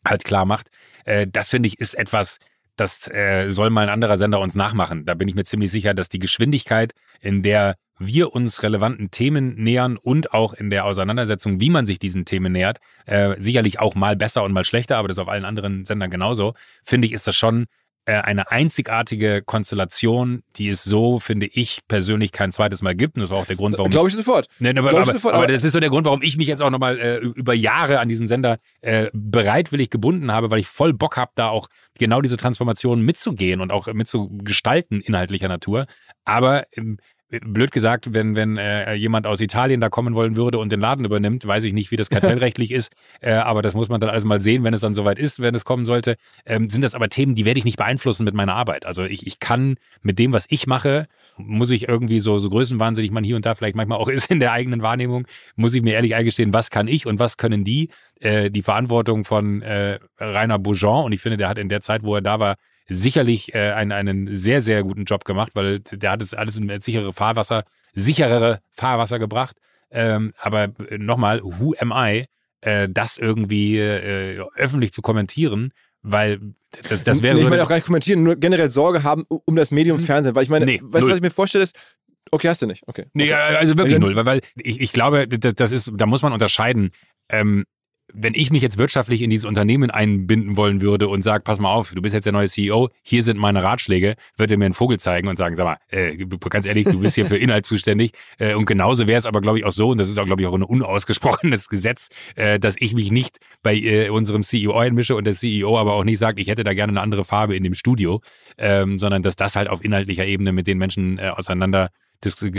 halt 0.04 0.24
klar 0.24 0.44
macht. 0.44 0.68
Äh, 1.04 1.26
das 1.30 1.48
finde 1.48 1.68
ich 1.68 1.78
ist 1.78 1.94
etwas, 1.94 2.38
das 2.76 3.08
äh, 3.08 3.50
soll 3.50 3.70
mal 3.70 3.82
ein 3.82 3.88
anderer 3.88 4.16
Sender 4.16 4.40
uns 4.40 4.54
nachmachen. 4.54 5.04
Da 5.04 5.14
bin 5.14 5.28
ich 5.28 5.34
mir 5.34 5.44
ziemlich 5.44 5.70
sicher, 5.70 5.94
dass 5.94 6.08
die 6.08 6.18
Geschwindigkeit, 6.18 6.92
in 7.20 7.42
der 7.42 7.76
wir 7.98 8.34
uns 8.34 8.62
relevanten 8.62 9.10
Themen 9.10 9.54
nähern 9.56 9.98
und 9.98 10.32
auch 10.32 10.54
in 10.54 10.70
der 10.70 10.86
Auseinandersetzung, 10.86 11.60
wie 11.60 11.68
man 11.68 11.84
sich 11.84 11.98
diesen 11.98 12.24
Themen 12.24 12.52
nähert, 12.52 12.78
äh, 13.04 13.36
sicherlich 13.38 13.78
auch 13.78 13.94
mal 13.94 14.16
besser 14.16 14.42
und 14.42 14.52
mal 14.52 14.64
schlechter, 14.64 14.96
aber 14.96 15.08
das 15.08 15.18
auf 15.18 15.28
allen 15.28 15.44
anderen 15.44 15.84
Sendern 15.84 16.10
genauso, 16.10 16.54
finde 16.82 17.06
ich, 17.06 17.12
ist 17.12 17.26
das 17.26 17.36
schon 17.36 17.66
eine 18.12 18.50
einzigartige 18.50 19.42
Konstellation, 19.44 20.42
die 20.56 20.68
es 20.68 20.84
so, 20.84 21.18
finde 21.18 21.46
ich, 21.46 21.80
persönlich 21.88 22.32
kein 22.32 22.52
zweites 22.52 22.82
Mal 22.82 22.94
gibt. 22.94 23.16
Und 23.16 23.22
das 23.22 23.30
war 23.30 23.38
auch 23.38 23.46
der 23.46 23.56
Grund, 23.56 23.76
warum. 23.78 23.90
Glaube 23.90 24.08
ich 24.08 24.16
sofort. 24.16 24.46
Nee, 24.58 24.70
aber, 24.70 24.90
aber, 24.90 25.04
sofort 25.04 25.34
aber, 25.34 25.44
aber, 25.44 25.52
das 25.52 25.64
ist 25.64 25.72
so 25.72 25.80
der 25.80 25.90
Grund, 25.90 26.06
warum 26.06 26.22
ich 26.22 26.36
mich 26.36 26.46
jetzt 26.46 26.62
auch 26.62 26.70
nochmal 26.70 26.98
äh, 26.98 27.16
über 27.18 27.54
Jahre 27.54 28.00
an 28.00 28.08
diesen 28.08 28.26
Sender 28.26 28.58
äh, 28.80 29.10
bereitwillig 29.12 29.90
gebunden 29.90 30.32
habe, 30.32 30.50
weil 30.50 30.58
ich 30.60 30.66
voll 30.66 30.92
Bock 30.92 31.16
habe, 31.16 31.32
da 31.34 31.48
auch 31.48 31.68
genau 31.98 32.20
diese 32.20 32.36
Transformation 32.36 33.02
mitzugehen 33.02 33.60
und 33.60 33.70
auch 33.70 33.86
mitzugestalten 33.92 35.00
inhaltlicher 35.00 35.48
Natur. 35.48 35.86
Aber 36.24 36.64
ähm, 36.76 36.98
blöd 37.30 37.70
gesagt, 37.70 38.12
wenn, 38.12 38.34
wenn 38.34 38.56
äh, 38.56 38.94
jemand 38.94 39.26
aus 39.26 39.40
Italien 39.40 39.80
da 39.80 39.88
kommen 39.88 40.14
wollen 40.14 40.36
würde 40.36 40.58
und 40.58 40.72
den 40.72 40.80
Laden 40.80 41.04
übernimmt, 41.04 41.46
weiß 41.46 41.64
ich 41.64 41.72
nicht, 41.72 41.90
wie 41.90 41.96
das 41.96 42.10
kartellrechtlich 42.10 42.72
ist, 42.72 42.92
äh, 43.20 43.32
aber 43.32 43.62
das 43.62 43.74
muss 43.74 43.88
man 43.88 44.00
dann 44.00 44.10
alles 44.10 44.24
mal 44.24 44.40
sehen, 44.40 44.64
wenn 44.64 44.74
es 44.74 44.80
dann 44.80 44.94
soweit 44.94 45.18
ist, 45.18 45.40
wenn 45.40 45.54
es 45.54 45.64
kommen 45.64 45.86
sollte. 45.86 46.16
Ähm, 46.44 46.68
sind 46.68 46.82
das 46.82 46.94
aber 46.94 47.08
Themen, 47.08 47.34
die 47.34 47.44
werde 47.44 47.58
ich 47.58 47.64
nicht 47.64 47.76
beeinflussen 47.76 48.24
mit 48.24 48.34
meiner 48.34 48.54
Arbeit. 48.54 48.84
Also 48.84 49.04
ich, 49.04 49.26
ich 49.26 49.38
kann 49.38 49.76
mit 50.02 50.18
dem, 50.18 50.32
was 50.32 50.46
ich 50.48 50.66
mache, 50.66 51.06
muss 51.36 51.70
ich 51.70 51.88
irgendwie 51.88 52.20
so, 52.20 52.38
so 52.38 52.50
größenwahnsinnig 52.50 53.12
man 53.12 53.24
hier 53.24 53.36
und 53.36 53.46
da 53.46 53.54
vielleicht 53.54 53.76
manchmal 53.76 53.98
auch 53.98 54.08
ist 54.08 54.30
in 54.30 54.40
der 54.40 54.52
eigenen 54.52 54.82
Wahrnehmung, 54.82 55.26
muss 55.56 55.74
ich 55.74 55.82
mir 55.82 55.94
ehrlich 55.94 56.14
eingestehen, 56.14 56.52
was 56.52 56.70
kann 56.70 56.88
ich 56.88 57.06
und 57.06 57.18
was 57.18 57.36
können 57.36 57.64
die? 57.64 57.90
Äh, 58.20 58.50
die 58.50 58.62
Verantwortung 58.62 59.24
von 59.24 59.62
äh, 59.62 59.98
Rainer 60.18 60.58
Bourgeon 60.58 61.04
und 61.06 61.12
ich 61.12 61.20
finde, 61.20 61.36
der 61.36 61.48
hat 61.48 61.58
in 61.58 61.68
der 61.68 61.80
Zeit, 61.80 62.02
wo 62.02 62.14
er 62.14 62.20
da 62.20 62.38
war, 62.40 62.56
sicherlich 62.90 63.54
äh, 63.54 63.70
einen, 63.70 63.92
einen 63.92 64.36
sehr, 64.36 64.60
sehr 64.60 64.82
guten 64.82 65.04
Job 65.04 65.24
gemacht, 65.24 65.52
weil 65.54 65.80
der 65.80 66.10
hat 66.10 66.22
es 66.22 66.34
alles 66.34 66.56
in 66.56 66.80
sichere 66.80 67.12
Fahrwasser, 67.12 67.64
sicherere 67.94 68.60
Fahrwasser 68.72 69.18
gebracht. 69.18 69.56
Ähm, 69.90 70.32
aber 70.38 70.72
äh, 70.88 70.98
nochmal, 70.98 71.42
who 71.42 71.74
am 71.80 71.92
I, 71.94 72.26
äh, 72.60 72.88
das 72.90 73.16
irgendwie 73.16 73.78
äh, 73.78 74.42
öffentlich 74.56 74.92
zu 74.92 75.02
kommentieren, 75.02 75.72
weil 76.02 76.40
das, 76.88 77.04
das 77.04 77.22
wäre 77.22 77.34
nee, 77.34 77.40
so. 77.40 77.46
Ich 77.46 77.50
meine 77.50 77.62
auch 77.62 77.68
gar 77.68 77.76
nicht 77.76 77.86
kommentieren, 77.86 78.22
nur 78.22 78.36
generell 78.36 78.70
Sorge 78.70 79.02
haben 79.02 79.24
um 79.28 79.56
das 79.56 79.70
Medium 79.70 79.98
hm. 79.98 80.04
Fernsehen, 80.04 80.34
weil 80.34 80.42
ich 80.42 80.50
meine, 80.50 80.66
nee, 80.66 80.80
weißt 80.82 81.06
du, 81.06 81.10
was 81.10 81.16
ich 81.16 81.22
mir 81.22 81.30
vorstelle, 81.30 81.64
ist, 81.64 81.96
okay, 82.30 82.48
hast 82.48 82.62
du 82.62 82.66
nicht, 82.66 82.86
okay. 82.86 83.06
Nee, 83.12 83.32
okay. 83.32 83.56
also 83.56 83.76
wirklich 83.76 83.98
null, 83.98 84.16
weil, 84.16 84.26
weil 84.26 84.40
ich, 84.56 84.80
ich 84.80 84.92
glaube, 84.92 85.26
das, 85.26 85.54
das 85.54 85.72
ist, 85.72 85.90
da 85.94 86.06
muss 86.06 86.22
man 86.22 86.32
unterscheiden. 86.32 86.90
Ähm, 87.28 87.64
wenn 88.12 88.34
ich 88.34 88.50
mich 88.50 88.62
jetzt 88.62 88.78
wirtschaftlich 88.78 89.22
in 89.22 89.30
dieses 89.30 89.44
Unternehmen 89.44 89.90
einbinden 89.90 90.56
wollen 90.56 90.80
würde 90.80 91.08
und 91.08 91.22
sage, 91.22 91.42
pass 91.42 91.58
mal 91.58 91.72
auf, 91.72 91.92
du 91.92 92.02
bist 92.02 92.14
jetzt 92.14 92.24
der 92.24 92.32
neue 92.32 92.48
CEO, 92.48 92.90
hier 93.02 93.22
sind 93.22 93.38
meine 93.38 93.62
Ratschläge, 93.62 94.16
wird 94.36 94.50
er 94.50 94.58
mir 94.58 94.66
einen 94.66 94.74
Vogel 94.74 94.98
zeigen 94.98 95.28
und 95.28 95.36
sagen, 95.36 95.56
sag 95.56 95.64
mal, 95.64 95.76
äh, 95.88 96.16
ganz 96.50 96.66
ehrlich, 96.66 96.84
du 96.84 97.00
bist 97.00 97.14
hier 97.14 97.26
für 97.26 97.36
Inhalt 97.38 97.66
zuständig. 97.66 98.12
Äh, 98.38 98.54
und 98.54 98.66
genauso 98.66 99.06
wäre 99.06 99.18
es 99.18 99.26
aber, 99.26 99.40
glaube 99.40 99.58
ich, 99.58 99.64
auch 99.64 99.72
so, 99.72 99.90
und 99.90 99.98
das 99.98 100.08
ist 100.08 100.18
auch, 100.18 100.26
glaube 100.26 100.42
ich, 100.42 100.48
auch 100.48 100.54
ein 100.54 100.62
unausgesprochenes 100.62 101.68
Gesetz, 101.68 102.08
äh, 102.36 102.58
dass 102.58 102.76
ich 102.78 102.94
mich 102.94 103.10
nicht 103.10 103.38
bei 103.62 103.74
äh, 103.74 104.08
unserem 104.10 104.42
CEO 104.42 104.76
einmische 104.76 105.16
und 105.16 105.24
der 105.24 105.34
CEO 105.34 105.78
aber 105.78 105.94
auch 105.94 106.04
nicht 106.04 106.18
sagt, 106.18 106.38
ich 106.38 106.48
hätte 106.48 106.64
da 106.64 106.74
gerne 106.74 106.92
eine 106.92 107.00
andere 107.00 107.24
Farbe 107.24 107.56
in 107.56 107.64
dem 107.64 107.74
Studio, 107.74 108.20
ähm, 108.58 108.98
sondern 108.98 109.22
dass 109.22 109.36
das 109.36 109.56
halt 109.56 109.68
auf 109.68 109.84
inhaltlicher 109.84 110.26
Ebene 110.26 110.52
mit 110.52 110.66
den 110.66 110.78
Menschen 110.78 111.18
äh, 111.18 111.28
auseinander 111.28 111.90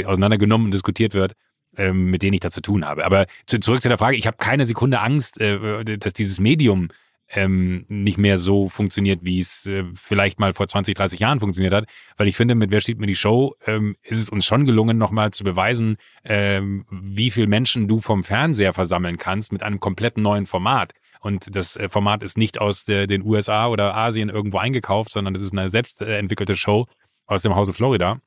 auseinandergenommen 0.05 0.65
und 0.65 0.71
diskutiert 0.71 1.13
wird 1.13 1.33
ähm, 1.77 2.05
mit 2.05 2.23
denen 2.23 2.33
ich 2.33 2.39
da 2.39 2.51
zu 2.51 2.61
tun 2.61 2.85
habe. 2.85 3.05
Aber 3.05 3.25
zu, 3.45 3.59
zurück 3.59 3.81
zu 3.81 3.89
der 3.89 3.97
Frage, 3.97 4.17
ich 4.17 4.27
habe 4.27 4.37
keine 4.37 4.65
Sekunde 4.65 4.99
Angst, 4.99 5.39
äh, 5.39 5.83
dass 5.97 6.13
dieses 6.13 6.39
Medium 6.39 6.89
ähm, 7.33 7.85
nicht 7.87 8.17
mehr 8.17 8.37
so 8.37 8.67
funktioniert, 8.67 9.23
wie 9.23 9.39
es 9.39 9.65
äh, 9.65 9.85
vielleicht 9.93 10.39
mal 10.39 10.53
vor 10.53 10.67
20, 10.67 10.95
30 10.95 11.19
Jahren 11.19 11.39
funktioniert 11.39 11.73
hat. 11.73 11.85
Weil 12.17 12.27
ich 12.27 12.35
finde, 12.35 12.55
mit 12.55 12.71
Wer 12.71 12.81
steht 12.81 12.99
mir 12.99 13.07
die 13.07 13.15
Show, 13.15 13.55
ähm, 13.65 13.95
ist 14.03 14.19
es 14.19 14.29
uns 14.29 14.45
schon 14.45 14.65
gelungen, 14.65 14.97
nochmal 14.97 15.31
zu 15.31 15.43
beweisen, 15.43 15.97
ähm, 16.25 16.85
wie 16.89 17.31
viel 17.31 17.47
Menschen 17.47 17.87
du 17.87 17.99
vom 17.99 18.23
Fernseher 18.23 18.73
versammeln 18.73 19.17
kannst 19.17 19.53
mit 19.53 19.63
einem 19.63 19.79
komplett 19.79 20.17
neuen 20.17 20.45
Format. 20.45 20.93
Und 21.21 21.55
das 21.55 21.77
äh, 21.77 21.87
Format 21.87 22.23
ist 22.23 22.37
nicht 22.37 22.59
aus 22.59 22.85
der, 22.85 23.07
den 23.07 23.23
USA 23.23 23.67
oder 23.67 23.95
Asien 23.95 24.29
irgendwo 24.29 24.57
eingekauft, 24.57 25.11
sondern 25.11 25.33
das 25.33 25.43
ist 25.43 25.53
eine 25.53 25.69
selbst 25.69 26.01
entwickelte 26.01 26.55
Show 26.55 26.87
aus 27.27 27.43
dem 27.43 27.55
Hause 27.55 27.73
Florida, 27.73 28.19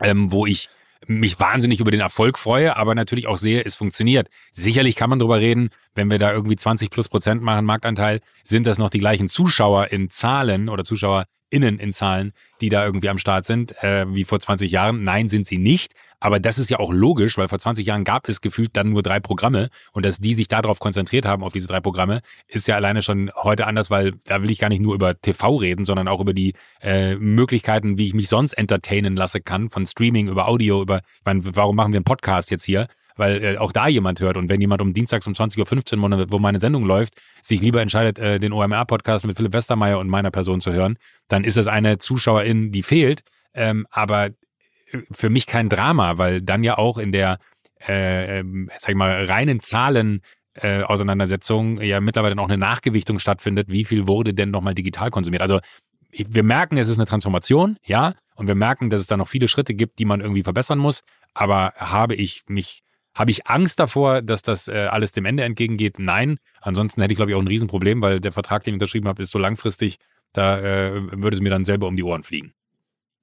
ähm, 0.00 0.32
wo 0.32 0.46
ich 0.46 0.70
mich 1.06 1.38
wahnsinnig 1.40 1.80
über 1.80 1.90
den 1.90 2.00
Erfolg 2.00 2.38
freue, 2.38 2.76
aber 2.76 2.94
natürlich 2.94 3.26
auch 3.26 3.36
sehe, 3.36 3.64
es 3.64 3.76
funktioniert. 3.76 4.28
Sicherlich 4.52 4.96
kann 4.96 5.10
man 5.10 5.18
drüber 5.18 5.38
reden, 5.38 5.70
wenn 5.94 6.10
wir 6.10 6.18
da 6.18 6.32
irgendwie 6.32 6.56
20 6.56 6.90
plus 6.90 7.08
Prozent 7.08 7.42
machen, 7.42 7.64
Marktanteil, 7.64 8.20
sind 8.44 8.66
das 8.66 8.78
noch 8.78 8.90
die 8.90 8.98
gleichen 8.98 9.28
Zuschauer 9.28 9.88
in 9.88 10.10
Zahlen 10.10 10.68
oder 10.68 10.84
ZuschauerInnen 11.52 11.78
in 11.78 11.92
Zahlen, 11.92 12.32
die 12.60 12.68
da 12.68 12.84
irgendwie 12.84 13.08
am 13.08 13.18
Start 13.18 13.44
sind, 13.44 13.82
äh, 13.82 14.06
wie 14.08 14.24
vor 14.24 14.40
20 14.40 14.70
Jahren. 14.70 15.04
Nein, 15.04 15.28
sind 15.28 15.46
sie 15.46 15.58
nicht. 15.58 15.92
Aber 16.20 16.38
das 16.38 16.58
ist 16.58 16.70
ja 16.70 16.78
auch 16.78 16.92
logisch, 16.92 17.36
weil 17.36 17.48
vor 17.48 17.58
20 17.58 17.84
Jahren 17.84 18.04
gab 18.04 18.28
es 18.28 18.40
gefühlt 18.40 18.76
dann 18.76 18.90
nur 18.90 19.02
drei 19.02 19.18
Programme 19.18 19.70
und 19.92 20.06
dass 20.06 20.18
die 20.18 20.34
sich 20.34 20.46
darauf 20.46 20.78
konzentriert 20.78 21.26
haben, 21.26 21.42
auf 21.42 21.52
diese 21.52 21.66
drei 21.66 21.80
Programme, 21.80 22.20
ist 22.46 22.68
ja 22.68 22.76
alleine 22.76 23.02
schon 23.02 23.32
heute 23.34 23.66
anders, 23.66 23.90
weil 23.90 24.12
da 24.24 24.40
will 24.40 24.50
ich 24.50 24.60
gar 24.60 24.68
nicht 24.68 24.80
nur 24.80 24.94
über 24.94 25.20
TV 25.20 25.56
reden, 25.56 25.84
sondern 25.84 26.06
auch 26.06 26.20
über 26.20 26.32
die 26.32 26.54
äh, 26.80 27.16
Möglichkeiten, 27.16 27.98
wie 27.98 28.06
ich 28.06 28.14
mich 28.14 28.28
sonst 28.28 28.52
entertainen 28.52 29.16
lasse 29.16 29.40
kann, 29.40 29.68
von 29.68 29.84
Streaming 29.84 30.28
über 30.28 30.46
Audio, 30.46 30.80
über, 30.80 30.98
ich 30.98 31.24
meine, 31.24 31.40
warum 31.56 31.74
machen 31.74 31.92
wir 31.92 31.98
einen 31.98 32.04
Podcast 32.04 32.52
jetzt 32.52 32.64
hier? 32.64 32.86
Weil 33.16 33.42
äh, 33.42 33.56
auch 33.58 33.72
da 33.72 33.88
jemand 33.88 34.20
hört 34.20 34.36
und 34.36 34.48
wenn 34.48 34.60
jemand 34.60 34.80
um 34.80 34.94
Dienstags 34.94 35.26
um 35.26 35.32
20.15 35.32 35.98
Uhr, 35.98 36.26
wo 36.30 36.38
meine 36.38 36.60
Sendung 36.60 36.84
läuft, 36.84 37.14
sich 37.42 37.60
lieber 37.60 37.80
entscheidet, 37.82 38.18
äh, 38.18 38.38
den 38.38 38.52
OMR-Podcast 38.52 39.26
mit 39.26 39.36
Philipp 39.36 39.52
Westermeier 39.52 39.98
und 39.98 40.08
meiner 40.08 40.30
Person 40.30 40.60
zu 40.60 40.72
hören, 40.72 40.96
dann 41.28 41.44
ist 41.44 41.56
das 41.56 41.66
eine 41.66 41.98
Zuschauerin, 41.98 42.72
die 42.72 42.82
fehlt. 42.82 43.22
Ähm, 43.54 43.86
aber 43.90 44.30
für 45.10 45.30
mich 45.30 45.46
kein 45.46 45.68
Drama, 45.68 46.18
weil 46.18 46.42
dann 46.42 46.62
ja 46.62 46.78
auch 46.78 46.98
in 46.98 47.12
der, 47.12 47.38
äh, 47.86 48.40
ähm, 48.40 48.70
sag 48.78 48.90
ich 48.90 48.96
mal, 48.96 49.24
reinen 49.24 49.60
Zahlen 49.60 50.22
äh, 50.54 50.82
Auseinandersetzung 50.82 51.80
ja 51.80 52.00
mittlerweile 52.00 52.34
noch 52.34 52.48
eine 52.48 52.58
Nachgewichtung 52.58 53.18
stattfindet, 53.18 53.68
wie 53.68 53.84
viel 53.84 54.06
wurde 54.06 54.34
denn 54.34 54.50
nochmal 54.50 54.74
digital 54.74 55.10
konsumiert. 55.10 55.42
Also 55.42 55.60
wir 56.10 56.42
merken, 56.42 56.76
es 56.76 56.88
ist 56.88 56.98
eine 56.98 57.06
Transformation, 57.06 57.78
ja, 57.84 58.14
und 58.34 58.48
wir 58.48 58.54
merken, 58.54 58.90
dass 58.90 59.00
es 59.00 59.06
da 59.06 59.16
noch 59.16 59.28
viele 59.28 59.48
Schritte 59.48 59.74
gibt, 59.74 59.98
die 59.98 60.04
man 60.04 60.20
irgendwie 60.20 60.42
verbessern 60.42 60.78
muss. 60.78 61.02
Aber 61.34 61.72
habe 61.76 62.14
ich 62.14 62.44
mich, 62.48 62.81
habe 63.14 63.30
ich 63.30 63.46
Angst 63.46 63.78
davor, 63.78 64.22
dass 64.22 64.42
das 64.42 64.68
äh, 64.68 64.88
alles 64.90 65.12
dem 65.12 65.24
Ende 65.24 65.44
entgegengeht? 65.44 65.98
Nein. 65.98 66.38
Ansonsten 66.60 67.00
hätte 67.00 67.12
ich, 67.12 67.16
glaube 67.16 67.30
ich, 67.30 67.36
auch 67.36 67.40
ein 67.40 67.48
Riesenproblem, 67.48 68.00
weil 68.00 68.20
der 68.20 68.32
Vertrag, 68.32 68.64
den 68.64 68.72
ich 68.72 68.76
unterschrieben 68.76 69.08
habe, 69.08 69.22
ist 69.22 69.30
so 69.30 69.38
langfristig, 69.38 69.98
da 70.32 70.58
äh, 70.60 70.92
würde 71.12 71.36
es 71.36 71.42
mir 71.42 71.50
dann 71.50 71.64
selber 71.64 71.88
um 71.88 71.96
die 71.96 72.02
Ohren 72.02 72.22
fliegen. 72.22 72.54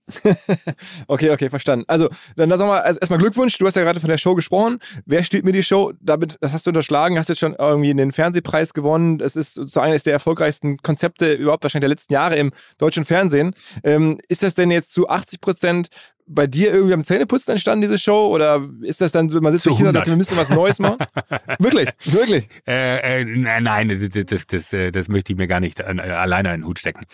okay, 1.07 1.29
okay, 1.31 1.49
verstanden. 1.49 1.85
Also, 1.87 2.09
dann 2.35 2.49
sag 2.49 2.59
mal, 2.59 2.81
also 2.81 2.99
erstmal 2.99 3.19
Glückwunsch. 3.19 3.57
Du 3.57 3.65
hast 3.65 3.75
ja 3.75 3.83
gerade 3.83 3.99
von 3.99 4.09
der 4.09 4.17
Show 4.17 4.35
gesprochen. 4.35 4.79
Wer 5.05 5.23
steht 5.23 5.45
mir 5.45 5.51
die 5.51 5.63
Show? 5.63 5.93
Damit, 5.99 6.37
das 6.41 6.53
hast 6.53 6.65
du 6.65 6.71
unterschlagen, 6.71 7.17
hast 7.17 7.29
jetzt 7.29 7.39
schon 7.39 7.55
irgendwie 7.57 7.93
den 7.93 8.11
Fernsehpreis 8.11 8.73
gewonnen. 8.73 9.19
Es 9.19 9.35
ist 9.35 9.55
sozusagen 9.55 9.87
eines 9.87 10.03
der 10.03 10.13
erfolgreichsten 10.13 10.77
Konzepte 10.77 11.33
überhaupt 11.33 11.63
wahrscheinlich 11.63 11.81
der 11.81 11.89
letzten 11.89 12.13
Jahre 12.13 12.35
im 12.35 12.51
deutschen 12.77 13.03
Fernsehen. 13.03 13.53
Ähm, 13.83 14.17
ist 14.27 14.43
das 14.43 14.55
denn 14.55 14.71
jetzt 14.71 14.93
zu 14.93 15.09
80 15.09 15.41
Prozent 15.41 15.89
bei 16.29 16.47
dir 16.47 16.73
irgendwie 16.73 16.93
am 16.93 17.03
Zähneputzen 17.03 17.51
entstanden, 17.51 17.81
diese 17.81 17.97
Show? 17.97 18.29
Oder 18.33 18.61
ist 18.81 19.01
das 19.01 19.11
dann 19.11 19.29
so, 19.29 19.41
man 19.41 19.51
sitzt 19.51 19.67
hier 19.75 19.87
und 19.87 19.93
sagt, 19.93 20.07
wir 20.07 20.15
müssen 20.15 20.37
was 20.37 20.49
Neues 20.49 20.79
machen? 20.79 20.97
wirklich, 21.59 21.89
wirklich. 22.05 22.47
Äh, 22.67 23.21
äh, 23.21 23.25
nein, 23.59 23.89
das, 23.89 24.25
das, 24.25 24.47
das, 24.47 24.75
das, 24.91 25.07
möchte 25.09 25.33
ich 25.33 25.37
mir 25.37 25.47
gar 25.47 25.59
nicht 25.59 25.83
alleine 25.83 26.53
in 26.53 26.61
den 26.61 26.67
Hut 26.67 26.79
stecken. 26.79 27.05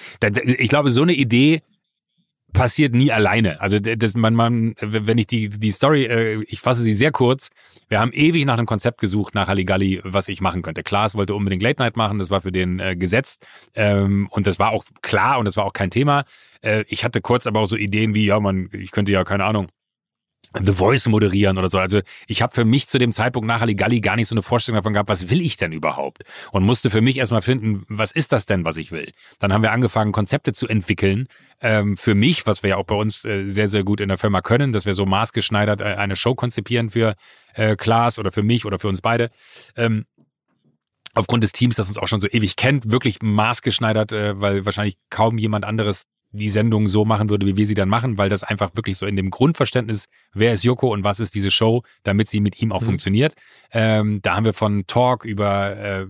Ich 0.46 0.70
glaube, 0.70 0.92
so 0.92 1.02
eine 1.02 1.14
Idee 1.14 1.62
passiert 2.56 2.96
nie 2.96 3.12
alleine. 3.12 3.62
Also 3.62 3.80
das, 3.80 4.16
man, 4.16 4.34
man, 4.34 4.76
wenn 4.82 5.18
ich 5.18 5.28
die, 5.28 5.50
die 5.50 5.72
Story, 5.72 6.06
äh, 6.06 6.44
ich 6.48 6.60
fasse 6.60 6.82
sie 6.82 6.94
sehr 6.94 7.12
kurz. 7.12 7.50
Wir 7.88 8.00
haben 8.00 8.12
ewig 8.14 8.46
nach 8.46 8.58
einem 8.58 8.66
Konzept 8.66 9.00
gesucht, 9.00 9.36
nach 9.36 9.48
Halligalli, 9.48 10.02
was 10.04 10.28
ich 10.28 10.42
machen 10.42 10.64
könnte. 10.64 10.82
Klaas 10.82 11.16
wollte 11.16 11.36
unbedingt 11.36 11.62
Late 11.62 11.82
Night 11.82 11.98
machen, 11.98 12.18
das 12.18 12.32
war 12.32 12.42
für 12.42 12.52
den 12.52 12.80
äh, 12.80 12.96
gesetzt. 12.96 13.46
Ähm, 13.76 14.28
und 14.32 14.48
das 14.48 14.58
war 14.58 14.72
auch 14.72 14.86
klar 15.02 15.38
und 15.38 15.46
das 15.46 15.58
war 15.58 15.66
auch 15.66 15.74
kein 15.74 15.92
Thema. 15.92 16.26
Äh, 16.62 16.86
ich 16.88 17.04
hatte 17.04 17.22
kurz 17.22 17.46
aber 17.46 17.60
auch 17.60 17.68
so 17.68 17.76
Ideen 17.76 18.16
wie, 18.16 18.26
ja, 18.26 18.40
man, 18.40 18.70
ich 18.72 18.92
könnte 18.92 19.12
ja, 19.12 19.24
keine 19.24 19.44
Ahnung, 19.44 19.68
The 20.64 20.72
Voice 20.72 21.08
moderieren 21.08 21.58
oder 21.58 21.70
so. 21.70 21.80
Also 21.80 22.02
ich 22.28 22.42
habe 22.42 22.54
für 22.54 22.66
mich 22.66 22.88
zu 22.88 22.98
dem 22.98 23.12
Zeitpunkt 23.12 23.48
nach 23.48 23.62
Halligalli 23.62 24.02
gar 24.02 24.16
nicht 24.16 24.28
so 24.28 24.36
eine 24.36 24.42
Vorstellung 24.42 24.78
davon 24.78 24.94
gehabt, 24.94 25.10
was 25.10 25.30
will 25.30 25.42
ich 25.42 25.58
denn 25.58 25.72
überhaupt? 25.72 26.24
Und 26.52 26.64
musste 26.64 26.90
für 26.90 27.02
mich 27.02 27.18
erstmal 27.18 27.42
finden, 27.42 27.84
was 27.90 28.12
ist 28.12 28.32
das 28.32 28.46
denn, 28.46 28.66
was 28.66 28.78
ich 28.78 28.92
will? 28.92 29.12
Dann 29.40 29.52
haben 29.54 29.64
wir 29.64 29.72
angefangen, 29.72 30.12
Konzepte 30.12 30.54
zu 30.54 30.68
entwickeln. 30.68 31.28
Ähm, 31.62 31.98
für 31.98 32.16
mich, 32.16 32.46
was 32.48 32.64
wir 32.64 32.72
ja 32.72 32.78
auch 32.78 32.86
bei 32.86 32.96
uns 32.96 33.26
äh, 33.26 33.50
sehr, 33.50 33.70
sehr 33.70 33.84
gut 33.84 34.02
in 34.02 34.10
der 34.10 34.18
Firma 34.18 34.42
können, 34.42 34.72
dass 34.72 34.86
wir 34.86 34.94
so 34.94 35.06
maßgeschneidert 35.06 35.82
äh, 35.82 35.96
eine 35.96 36.16
Show 36.16 36.36
konzipieren 36.36 36.90
für 36.90 37.16
äh, 37.54 37.76
Klaas 37.76 38.20
oder 38.20 38.32
für 38.32 38.44
mich 38.44 38.66
oder 38.66 38.80
für 38.80 38.88
uns 38.88 39.02
beide. 39.02 39.30
Ähm, 39.76 40.06
aufgrund 41.14 41.44
des 41.44 41.54
Teams, 41.54 41.76
das 41.76 41.88
uns 41.88 41.98
auch 41.98 42.08
schon 42.08 42.22
so 42.22 42.28
ewig 42.28 42.56
kennt, 42.56 42.92
wirklich 42.92 43.22
maßgeschneidert, 43.22 44.12
äh, 44.12 44.40
weil 44.40 44.66
wahrscheinlich 44.66 44.98
kaum 45.10 45.38
jemand 45.38 45.66
anderes 45.66 46.04
die 46.36 46.50
Sendung 46.50 46.88
so 46.88 47.06
machen 47.06 47.30
würde, 47.30 47.46
wie 47.46 47.58
wir 47.58 47.66
sie 47.66 47.76
dann 47.76 47.90
machen, 47.90 48.18
weil 48.18 48.30
das 48.30 48.44
einfach 48.44 48.76
wirklich 48.76 48.98
so 48.98 49.06
in 49.06 49.16
dem 49.16 49.30
Grundverständnis, 49.30 50.06
wer 50.34 50.54
ist 50.54 50.64
Joko 50.64 50.92
und 50.92 51.04
was 51.04 51.20
ist 51.20 51.36
diese 51.36 51.52
Show, 51.52 51.84
damit 52.04 52.28
sie 52.28 52.40
mit 52.40 52.62
ihm 52.62 52.72
auch 52.72 52.82
mhm. 52.82 52.86
funktioniert. 52.86 53.36
Ähm, 53.72 54.22
da 54.22 54.36
haben 54.36 54.46
wir 54.46 54.54
von 54.54 54.86
Talk 54.88 55.26
über 55.26 55.76
äh, 55.78 56.06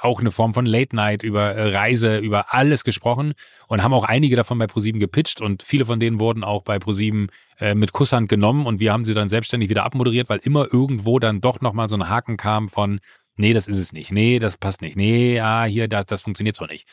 auch 0.00 0.20
eine 0.20 0.30
Form 0.30 0.54
von 0.54 0.66
Late 0.66 0.94
Night, 0.94 1.22
über 1.22 1.54
äh, 1.54 1.74
Reise, 1.74 2.18
über 2.18 2.54
alles 2.54 2.84
gesprochen 2.84 3.34
und 3.68 3.82
haben 3.82 3.92
auch 3.92 4.04
einige 4.04 4.36
davon 4.36 4.58
bei 4.58 4.66
ProSieben 4.66 5.00
gepitcht 5.00 5.40
und 5.40 5.62
viele 5.62 5.84
von 5.84 6.00
denen 6.00 6.20
wurden 6.20 6.44
auch 6.44 6.62
bei 6.62 6.78
ProSieben 6.78 7.28
äh, 7.58 7.74
mit 7.74 7.92
Kusshand 7.92 8.28
genommen 8.28 8.66
und 8.66 8.80
wir 8.80 8.92
haben 8.92 9.04
sie 9.04 9.14
dann 9.14 9.28
selbstständig 9.28 9.70
wieder 9.70 9.84
abmoderiert, 9.84 10.28
weil 10.28 10.40
immer 10.42 10.72
irgendwo 10.72 11.18
dann 11.18 11.40
doch 11.40 11.60
nochmal 11.60 11.88
so 11.88 11.96
ein 11.96 12.08
Haken 12.08 12.36
kam 12.36 12.68
von 12.68 13.00
nee, 13.36 13.52
das 13.52 13.66
ist 13.66 13.78
es 13.78 13.92
nicht, 13.92 14.12
nee, 14.12 14.38
das 14.38 14.56
passt 14.56 14.82
nicht, 14.82 14.96
nee, 14.96 15.36
ja, 15.36 15.64
hier, 15.64 15.88
das, 15.88 16.06
das 16.06 16.22
funktioniert 16.22 16.56
so 16.56 16.66
nicht. 16.66 16.88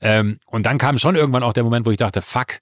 Ähm, 0.00 0.38
und 0.46 0.66
dann 0.66 0.78
kam 0.78 0.98
schon 0.98 1.16
irgendwann 1.16 1.42
auch 1.42 1.52
der 1.52 1.64
Moment, 1.64 1.86
wo 1.86 1.90
ich 1.90 1.96
dachte, 1.96 2.22
fuck, 2.22 2.58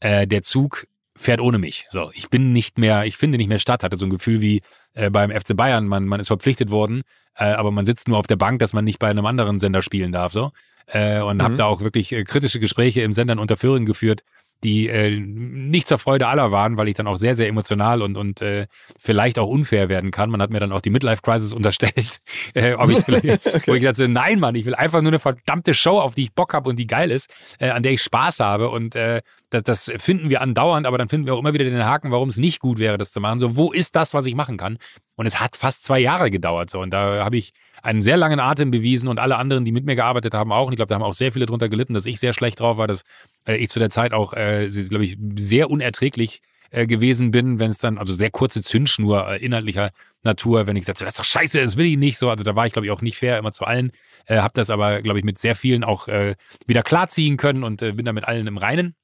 äh, 0.00 0.26
der 0.26 0.42
Zug 0.42 0.86
fährt 1.16 1.40
ohne 1.40 1.58
mich. 1.58 1.86
So, 1.90 2.10
ich 2.14 2.28
bin 2.28 2.52
nicht 2.52 2.78
mehr, 2.78 3.04
ich 3.06 3.16
finde 3.16 3.38
nicht 3.38 3.48
mehr 3.48 3.58
statt, 3.58 3.82
hatte 3.82 3.96
so 3.96 4.06
ein 4.06 4.10
Gefühl 4.10 4.40
wie 4.40 4.62
äh, 4.94 5.10
beim 5.10 5.30
FC 5.30 5.56
Bayern, 5.56 5.86
man, 5.86 6.06
man 6.06 6.20
ist 6.20 6.28
verpflichtet 6.28 6.70
worden, 6.70 7.02
äh, 7.36 7.44
aber 7.44 7.70
man 7.70 7.86
sitzt 7.86 8.08
nur 8.08 8.18
auf 8.18 8.26
der 8.26 8.36
Bank, 8.36 8.58
dass 8.58 8.72
man 8.72 8.84
nicht 8.84 8.98
bei 8.98 9.08
einem 9.08 9.26
anderen 9.26 9.58
Sender 9.58 9.82
spielen 9.82 10.12
darf, 10.12 10.32
so. 10.32 10.52
Äh, 10.86 11.20
und 11.20 11.38
mhm. 11.38 11.42
habe 11.42 11.56
da 11.56 11.64
auch 11.64 11.80
wirklich 11.80 12.12
äh, 12.12 12.22
kritische 12.22 12.60
Gespräche 12.60 13.00
im 13.00 13.12
Sender 13.12 13.40
unter 13.40 13.56
Föhring 13.56 13.86
geführt, 13.86 14.22
die 14.64 14.88
äh, 14.88 15.20
nicht 15.20 15.86
zur 15.86 15.98
Freude 15.98 16.26
aller 16.26 16.50
waren, 16.50 16.78
weil 16.78 16.88
ich 16.88 16.94
dann 16.94 17.06
auch 17.06 17.16
sehr, 17.16 17.36
sehr 17.36 17.48
emotional 17.48 18.02
und, 18.02 18.16
und 18.16 18.40
äh, 18.40 18.66
vielleicht 18.98 19.38
auch 19.38 19.48
unfair 19.48 19.88
werden 19.88 20.10
kann. 20.10 20.30
Man 20.30 20.40
hat 20.40 20.50
mir 20.50 20.60
dann 20.60 20.72
auch 20.72 20.80
die 20.80 20.90
Midlife-Crisis 20.90 21.52
unterstellt, 21.52 22.18
äh, 22.54 22.74
ob 22.74 22.90
ich 22.90 22.98
vielleicht, 23.04 23.68
wo 23.68 23.74
ich 23.74 23.82
dachte, 23.82 24.08
nein, 24.08 24.40
Mann, 24.40 24.54
ich 24.54 24.66
will 24.66 24.74
einfach 24.74 25.02
nur 25.02 25.10
eine 25.10 25.18
verdammte 25.18 25.74
Show, 25.74 25.98
auf 25.98 26.14
die 26.14 26.24
ich 26.24 26.32
Bock 26.32 26.54
habe 26.54 26.70
und 26.70 26.76
die 26.76 26.86
geil 26.86 27.10
ist, 27.10 27.32
äh, 27.58 27.70
an 27.70 27.82
der 27.82 27.92
ich 27.92 28.02
Spaß 28.02 28.40
habe. 28.40 28.70
Und 28.70 28.94
äh, 28.94 29.20
das, 29.50 29.62
das 29.62 29.92
finden 29.98 30.30
wir 30.30 30.40
andauernd, 30.40 30.86
aber 30.86 30.98
dann 30.98 31.08
finden 31.08 31.26
wir 31.26 31.34
auch 31.34 31.40
immer 31.40 31.54
wieder 31.54 31.64
den 31.64 31.84
Haken, 31.84 32.10
warum 32.10 32.28
es 32.28 32.38
nicht 32.38 32.60
gut 32.60 32.78
wäre, 32.78 32.98
das 32.98 33.12
zu 33.12 33.20
machen. 33.20 33.38
So, 33.40 33.56
wo 33.56 33.72
ist 33.72 33.94
das, 33.94 34.14
was 34.14 34.26
ich 34.26 34.34
machen 34.34 34.56
kann? 34.56 34.78
Und 35.16 35.26
es 35.26 35.40
hat 35.40 35.56
fast 35.56 35.84
zwei 35.84 35.98
Jahre 36.00 36.30
gedauert. 36.30 36.70
So, 36.70 36.80
und 36.80 36.90
da 36.90 37.24
habe 37.24 37.36
ich 37.36 37.52
einen 37.86 38.02
sehr 38.02 38.16
langen 38.16 38.40
Atem 38.40 38.70
bewiesen 38.70 39.08
und 39.08 39.18
alle 39.18 39.36
anderen, 39.36 39.64
die 39.64 39.72
mit 39.72 39.86
mir 39.86 39.96
gearbeitet 39.96 40.34
haben, 40.34 40.52
auch. 40.52 40.66
Und 40.66 40.72
ich 40.72 40.76
glaube, 40.76 40.88
da 40.88 40.96
haben 40.96 41.02
auch 41.02 41.14
sehr 41.14 41.32
viele 41.32 41.46
drunter 41.46 41.68
gelitten, 41.68 41.94
dass 41.94 42.06
ich 42.06 42.20
sehr 42.20 42.32
schlecht 42.32 42.60
drauf 42.60 42.76
war, 42.76 42.86
dass 42.86 43.04
äh, 43.46 43.56
ich 43.56 43.70
zu 43.70 43.78
der 43.78 43.90
Zeit 43.90 44.12
auch, 44.12 44.32
äh, 44.32 44.68
glaube 44.88 45.04
ich, 45.04 45.16
sehr 45.36 45.70
unerträglich 45.70 46.42
äh, 46.70 46.86
gewesen 46.86 47.30
bin, 47.30 47.58
wenn 47.58 47.70
es 47.70 47.78
dann, 47.78 47.96
also 47.96 48.12
sehr 48.12 48.30
kurze 48.30 48.60
Zündschnur 48.60 49.28
äh, 49.28 49.44
inhaltlicher 49.44 49.90
Natur, 50.24 50.66
wenn 50.66 50.76
ich 50.76 50.82
gesagt 50.82 51.00
habe, 51.00 51.06
das 51.06 51.14
ist 51.14 51.20
doch 51.20 51.24
scheiße, 51.24 51.62
das 51.62 51.76
will 51.76 51.86
ich 51.86 51.96
nicht 51.96 52.18
so. 52.18 52.28
Also 52.28 52.44
da 52.44 52.56
war 52.56 52.66
ich, 52.66 52.72
glaube 52.72 52.86
ich, 52.86 52.92
auch 52.92 53.02
nicht 53.02 53.16
fair 53.16 53.38
immer 53.38 53.52
zu 53.52 53.64
allen. 53.64 53.92
Äh, 54.26 54.38
habe 54.38 54.54
das 54.54 54.68
aber, 54.68 55.00
glaube 55.02 55.18
ich, 55.20 55.24
mit 55.24 55.38
sehr 55.38 55.54
vielen 55.54 55.84
auch 55.84 56.08
äh, 56.08 56.34
wieder 56.66 56.82
klarziehen 56.82 57.36
können 57.36 57.62
und 57.62 57.82
äh, 57.82 57.92
bin 57.92 58.04
da 58.04 58.12
mit 58.12 58.24
allen 58.24 58.46
im 58.46 58.58
Reinen. 58.58 58.94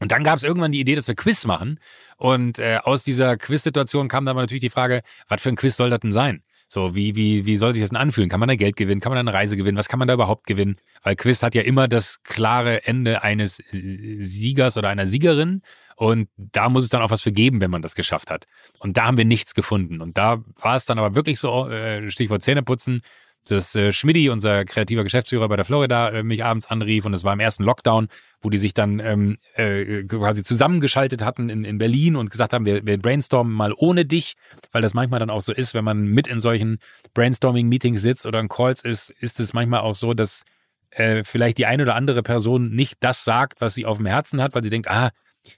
Und 0.00 0.12
dann 0.12 0.24
gab 0.24 0.36
es 0.36 0.44
irgendwann 0.44 0.72
die 0.72 0.80
Idee, 0.80 0.94
dass 0.94 1.08
wir 1.08 1.14
Quiz 1.14 1.46
machen. 1.46 1.80
Und 2.16 2.58
äh, 2.58 2.78
aus 2.82 3.04
dieser 3.04 3.36
Quiz-Situation 3.36 4.08
kam 4.08 4.24
dann 4.24 4.36
natürlich 4.36 4.60
die 4.60 4.70
Frage, 4.70 5.02
was 5.28 5.42
für 5.42 5.48
ein 5.48 5.56
Quiz 5.56 5.76
soll 5.76 5.90
das 5.90 6.00
denn 6.00 6.12
sein? 6.12 6.42
So, 6.66 6.94
wie, 6.94 7.14
wie, 7.14 7.46
wie 7.46 7.56
soll 7.56 7.74
sich 7.74 7.82
das 7.82 7.90
denn 7.90 7.98
anfühlen? 7.98 8.28
Kann 8.28 8.40
man 8.40 8.48
da 8.48 8.56
Geld 8.56 8.76
gewinnen? 8.76 9.00
Kann 9.00 9.10
man 9.10 9.16
da 9.16 9.30
eine 9.30 9.38
Reise 9.38 9.56
gewinnen? 9.56 9.78
Was 9.78 9.88
kann 9.88 9.98
man 9.98 10.08
da 10.08 10.14
überhaupt 10.14 10.46
gewinnen? 10.46 10.76
Weil 11.02 11.14
Quiz 11.16 11.42
hat 11.42 11.54
ja 11.54 11.62
immer 11.62 11.88
das 11.88 12.22
klare 12.22 12.86
Ende 12.86 13.22
eines 13.22 13.56
Siegers 13.56 14.76
oder 14.76 14.88
einer 14.88 15.06
Siegerin. 15.06 15.62
Und 15.96 16.28
da 16.36 16.68
muss 16.68 16.84
es 16.84 16.90
dann 16.90 17.02
auch 17.02 17.10
was 17.10 17.22
für 17.22 17.32
geben, 17.32 17.60
wenn 17.60 17.70
man 17.70 17.82
das 17.82 17.94
geschafft 17.94 18.30
hat. 18.30 18.46
Und 18.80 18.96
da 18.96 19.04
haben 19.04 19.16
wir 19.16 19.24
nichts 19.24 19.54
gefunden. 19.54 20.00
Und 20.00 20.18
da 20.18 20.42
war 20.56 20.76
es 20.76 20.86
dann 20.86 20.98
aber 20.98 21.14
wirklich 21.14 21.38
so, 21.38 21.68
äh, 21.68 22.10
Stichwort 22.10 22.42
Zähneputzen, 22.42 23.02
dass 23.44 23.74
äh, 23.74 23.92
Schmidti, 23.92 24.30
unser 24.30 24.64
kreativer 24.64 25.04
Geschäftsführer 25.04 25.48
bei 25.48 25.56
der 25.56 25.64
Florida, 25.64 26.10
äh, 26.10 26.22
mich 26.22 26.44
abends 26.44 26.66
anrief 26.66 27.04
und 27.04 27.14
es 27.14 27.24
war 27.24 27.32
im 27.32 27.40
ersten 27.40 27.64
Lockdown, 27.64 28.08
wo 28.40 28.50
die 28.50 28.58
sich 28.58 28.74
dann 28.74 29.00
ähm, 29.00 29.38
äh, 29.54 30.04
quasi 30.04 30.42
zusammengeschaltet 30.42 31.24
hatten 31.24 31.48
in, 31.48 31.64
in 31.64 31.78
Berlin 31.78 32.16
und 32.16 32.30
gesagt 32.30 32.52
haben, 32.52 32.64
wir, 32.64 32.84
wir 32.86 32.98
brainstormen 32.98 33.52
mal 33.52 33.72
ohne 33.76 34.04
dich, 34.04 34.34
weil 34.72 34.82
das 34.82 34.94
manchmal 34.94 35.20
dann 35.20 35.30
auch 35.30 35.42
so 35.42 35.52
ist, 35.52 35.74
wenn 35.74 35.84
man 35.84 36.06
mit 36.06 36.26
in 36.26 36.40
solchen 36.40 36.78
Brainstorming-Meetings 37.14 38.00
sitzt 38.00 38.26
oder 38.26 38.40
in 38.40 38.48
Calls 38.48 38.82
ist, 38.82 39.10
ist 39.10 39.40
es 39.40 39.52
manchmal 39.52 39.80
auch 39.80 39.94
so, 39.94 40.14
dass 40.14 40.44
äh, 40.90 41.24
vielleicht 41.24 41.58
die 41.58 41.66
eine 41.66 41.82
oder 41.82 41.94
andere 41.94 42.22
Person 42.22 42.70
nicht 42.70 42.96
das 43.00 43.24
sagt, 43.24 43.60
was 43.60 43.74
sie 43.74 43.86
auf 43.86 43.98
dem 43.98 44.06
Herzen 44.06 44.42
hat, 44.42 44.54
weil 44.54 44.62
sie 44.62 44.70
denkt, 44.70 44.88
ah, 44.88 45.10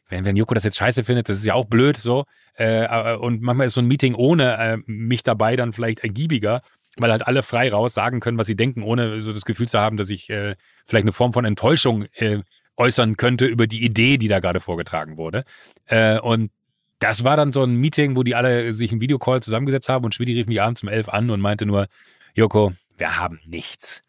wenn, 0.08 0.24
wenn 0.24 0.36
Joko 0.36 0.54
das 0.54 0.64
jetzt 0.64 0.76
scheiße 0.76 1.04
findet, 1.04 1.28
das 1.28 1.38
ist 1.38 1.46
ja 1.46 1.54
auch 1.54 1.66
blöd 1.66 1.96
so. 1.96 2.24
Äh, 2.54 3.16
und 3.16 3.42
manchmal 3.42 3.66
ist 3.66 3.74
so 3.74 3.80
ein 3.80 3.86
Meeting 3.86 4.14
ohne 4.14 4.56
äh, 4.58 4.78
mich 4.86 5.22
dabei 5.22 5.56
dann 5.56 5.72
vielleicht 5.72 6.00
ergiebiger 6.00 6.62
weil 6.96 7.10
halt 7.10 7.26
alle 7.26 7.42
frei 7.42 7.70
raus 7.70 7.94
sagen 7.94 8.20
können, 8.20 8.38
was 8.38 8.46
sie 8.46 8.56
denken, 8.56 8.82
ohne 8.82 9.20
so 9.20 9.32
das 9.32 9.44
Gefühl 9.44 9.68
zu 9.68 9.78
haben, 9.78 9.96
dass 9.96 10.10
ich 10.10 10.30
äh, 10.30 10.56
vielleicht 10.84 11.04
eine 11.04 11.12
Form 11.12 11.32
von 11.32 11.44
Enttäuschung 11.44 12.06
äh, 12.14 12.38
äußern 12.76 13.16
könnte 13.16 13.46
über 13.46 13.66
die 13.66 13.84
Idee, 13.84 14.18
die 14.18 14.28
da 14.28 14.40
gerade 14.40 14.60
vorgetragen 14.60 15.16
wurde. 15.16 15.44
Äh, 15.86 16.18
und 16.18 16.50
das 16.98 17.24
war 17.24 17.36
dann 17.36 17.52
so 17.52 17.62
ein 17.62 17.74
Meeting, 17.76 18.16
wo 18.16 18.22
die 18.22 18.34
alle 18.34 18.72
sich 18.72 18.92
im 18.92 19.00
Videocall 19.00 19.42
zusammengesetzt 19.42 19.88
haben 19.88 20.04
und 20.04 20.14
Schmidi 20.14 20.34
rief 20.34 20.46
mich 20.46 20.62
abends 20.62 20.82
um 20.82 20.88
elf 20.88 21.08
an 21.08 21.30
und 21.30 21.40
meinte 21.40 21.66
nur, 21.66 21.88
Joko, 22.34 22.72
wir 22.96 23.18
haben 23.18 23.40
nichts. 23.44 24.02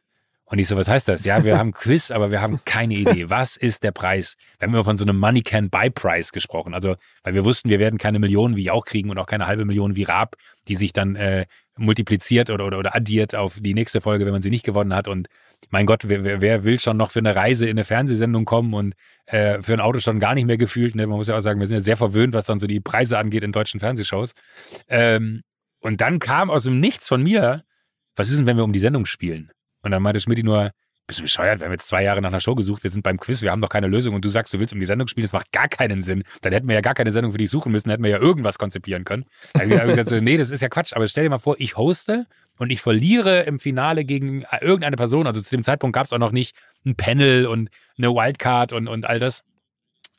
Und 0.49 0.59
ich 0.59 0.69
so, 0.69 0.77
was 0.77 0.87
heißt 0.87 1.09
das? 1.09 1.25
Ja, 1.25 1.43
wir 1.43 1.57
haben 1.57 1.73
Quiz, 1.73 2.09
aber 2.11 2.31
wir 2.31 2.41
haben 2.41 2.61
keine 2.63 2.93
Idee. 2.93 3.29
Was 3.29 3.57
ist 3.57 3.83
der 3.83 3.91
Preis? 3.91 4.37
Wir 4.57 4.67
haben 4.67 4.73
immer 4.73 4.85
von 4.85 4.97
so 4.97 5.03
einem 5.03 5.19
Money 5.19 5.41
Can 5.41 5.69
Buy 5.69 5.89
Price 5.89 6.31
gesprochen. 6.31 6.73
Also, 6.73 6.95
weil 7.23 7.33
wir 7.33 7.43
wussten, 7.43 7.69
wir 7.69 7.79
werden 7.79 7.99
keine 7.99 8.19
Millionen 8.19 8.55
wie 8.55 8.71
auch 8.71 8.85
kriegen 8.85 9.09
und 9.09 9.17
auch 9.17 9.25
keine 9.25 9.47
halbe 9.47 9.65
Million 9.65 9.97
wie 9.97 10.03
Raab, 10.03 10.37
die 10.69 10.77
sich 10.77 10.93
dann 10.93 11.15
äh, 11.17 11.45
multipliziert 11.77 12.49
oder, 12.49 12.65
oder, 12.65 12.79
oder 12.79 12.95
addiert 12.95 13.35
auf 13.35 13.59
die 13.59 13.73
nächste 13.73 14.01
Folge, 14.01 14.25
wenn 14.25 14.33
man 14.33 14.41
sie 14.41 14.49
nicht 14.49 14.65
gewonnen 14.65 14.93
hat. 14.93 15.07
Und 15.07 15.27
mein 15.69 15.85
Gott, 15.85 16.07
wer, 16.07 16.41
wer 16.41 16.63
will 16.63 16.79
schon 16.79 16.97
noch 16.97 17.11
für 17.11 17.19
eine 17.19 17.35
Reise 17.35 17.65
in 17.65 17.71
eine 17.71 17.83
Fernsehsendung 17.83 18.45
kommen 18.45 18.73
und 18.73 18.93
äh, 19.25 19.61
für 19.61 19.73
ein 19.73 19.79
Auto 19.79 19.99
schon 19.99 20.19
gar 20.19 20.35
nicht 20.35 20.45
mehr 20.45 20.57
gefühlt. 20.57 20.95
Ne? 20.95 21.07
Man 21.07 21.17
muss 21.17 21.27
ja 21.27 21.37
auch 21.37 21.41
sagen, 21.41 21.59
wir 21.59 21.67
sind 21.67 21.77
ja 21.77 21.83
sehr 21.83 21.97
verwöhnt, 21.97 22.33
was 22.33 22.45
dann 22.45 22.59
so 22.59 22.67
die 22.67 22.79
Preise 22.79 23.17
angeht 23.17 23.43
in 23.43 23.51
deutschen 23.51 23.79
Fernsehshows. 23.79 24.33
Ähm, 24.87 25.41
und 25.79 26.01
dann 26.01 26.19
kam 26.19 26.49
aus 26.49 26.63
dem 26.63 26.79
Nichts 26.79 27.07
von 27.07 27.23
mir, 27.23 27.63
was 28.15 28.29
ist 28.29 28.39
denn, 28.39 28.47
wenn 28.47 28.57
wir 28.57 28.63
um 28.63 28.73
die 28.73 28.79
Sendung 28.79 29.05
spielen? 29.05 29.51
Und 29.83 29.91
dann 29.91 30.01
meinte 30.01 30.19
Schmidt 30.19 30.43
nur, 30.43 30.71
bist 31.07 31.19
du 31.19 31.23
bescheuert? 31.23 31.59
Wir 31.59 31.65
haben 31.65 31.71
jetzt 31.71 31.87
zwei 31.87 32.03
Jahre 32.03 32.21
nach 32.21 32.29
einer 32.29 32.41
Show 32.41 32.53
gesucht, 32.53 32.83
wir 32.83 32.91
sind 32.91 33.01
beim 33.01 33.17
Quiz, 33.17 33.41
wir 33.41 33.51
haben 33.51 33.61
doch 33.61 33.69
keine 33.69 33.87
Lösung 33.87 34.13
und 34.13 34.25
du 34.25 34.29
sagst, 34.29 34.53
du 34.53 34.59
willst 34.59 34.73
um 34.73 34.79
die 34.79 34.85
Sendung 34.85 35.07
spielen, 35.07 35.23
das 35.23 35.33
macht 35.33 35.51
gar 35.53 35.69
keinen 35.69 36.01
Sinn. 36.01 36.23
Dann 36.41 36.51
hätten 36.51 36.67
wir 36.67 36.75
ja 36.75 36.81
gar 36.81 36.93
keine 36.93 37.11
Sendung 37.11 37.31
für 37.31 37.37
dich 37.37 37.49
suchen 37.49 37.71
müssen, 37.71 37.87
dann 37.87 37.93
hätten 37.93 38.03
wir 38.03 38.11
ja 38.11 38.19
irgendwas 38.19 38.57
konzipieren 38.57 39.05
können. 39.05 39.25
Dann 39.53 39.71
habe 39.71 39.85
ich 39.85 39.95
gesagt, 39.95 40.09
so, 40.09 40.19
nee, 40.19 40.37
das 40.37 40.51
ist 40.51 40.61
ja 40.61 40.69
Quatsch, 40.69 40.93
aber 40.93 41.07
stell 41.07 41.23
dir 41.23 41.29
mal 41.29 41.39
vor, 41.39 41.55
ich 41.59 41.77
hoste 41.77 42.27
und 42.57 42.71
ich 42.71 42.81
verliere 42.81 43.43
im 43.43 43.59
Finale 43.59 44.03
gegen 44.03 44.43
irgendeine 44.59 44.97
Person. 44.97 45.27
Also 45.27 45.41
zu 45.41 45.55
dem 45.55 45.63
Zeitpunkt 45.63 45.95
gab 45.95 46.05
es 46.05 46.13
auch 46.13 46.17
noch 46.17 46.33
nicht 46.33 46.55
ein 46.85 46.95
Panel 46.95 47.45
und 47.45 47.69
eine 47.97 48.09
Wildcard 48.13 48.73
und, 48.73 48.87
und 48.87 49.07
all 49.07 49.19
das. 49.19 49.43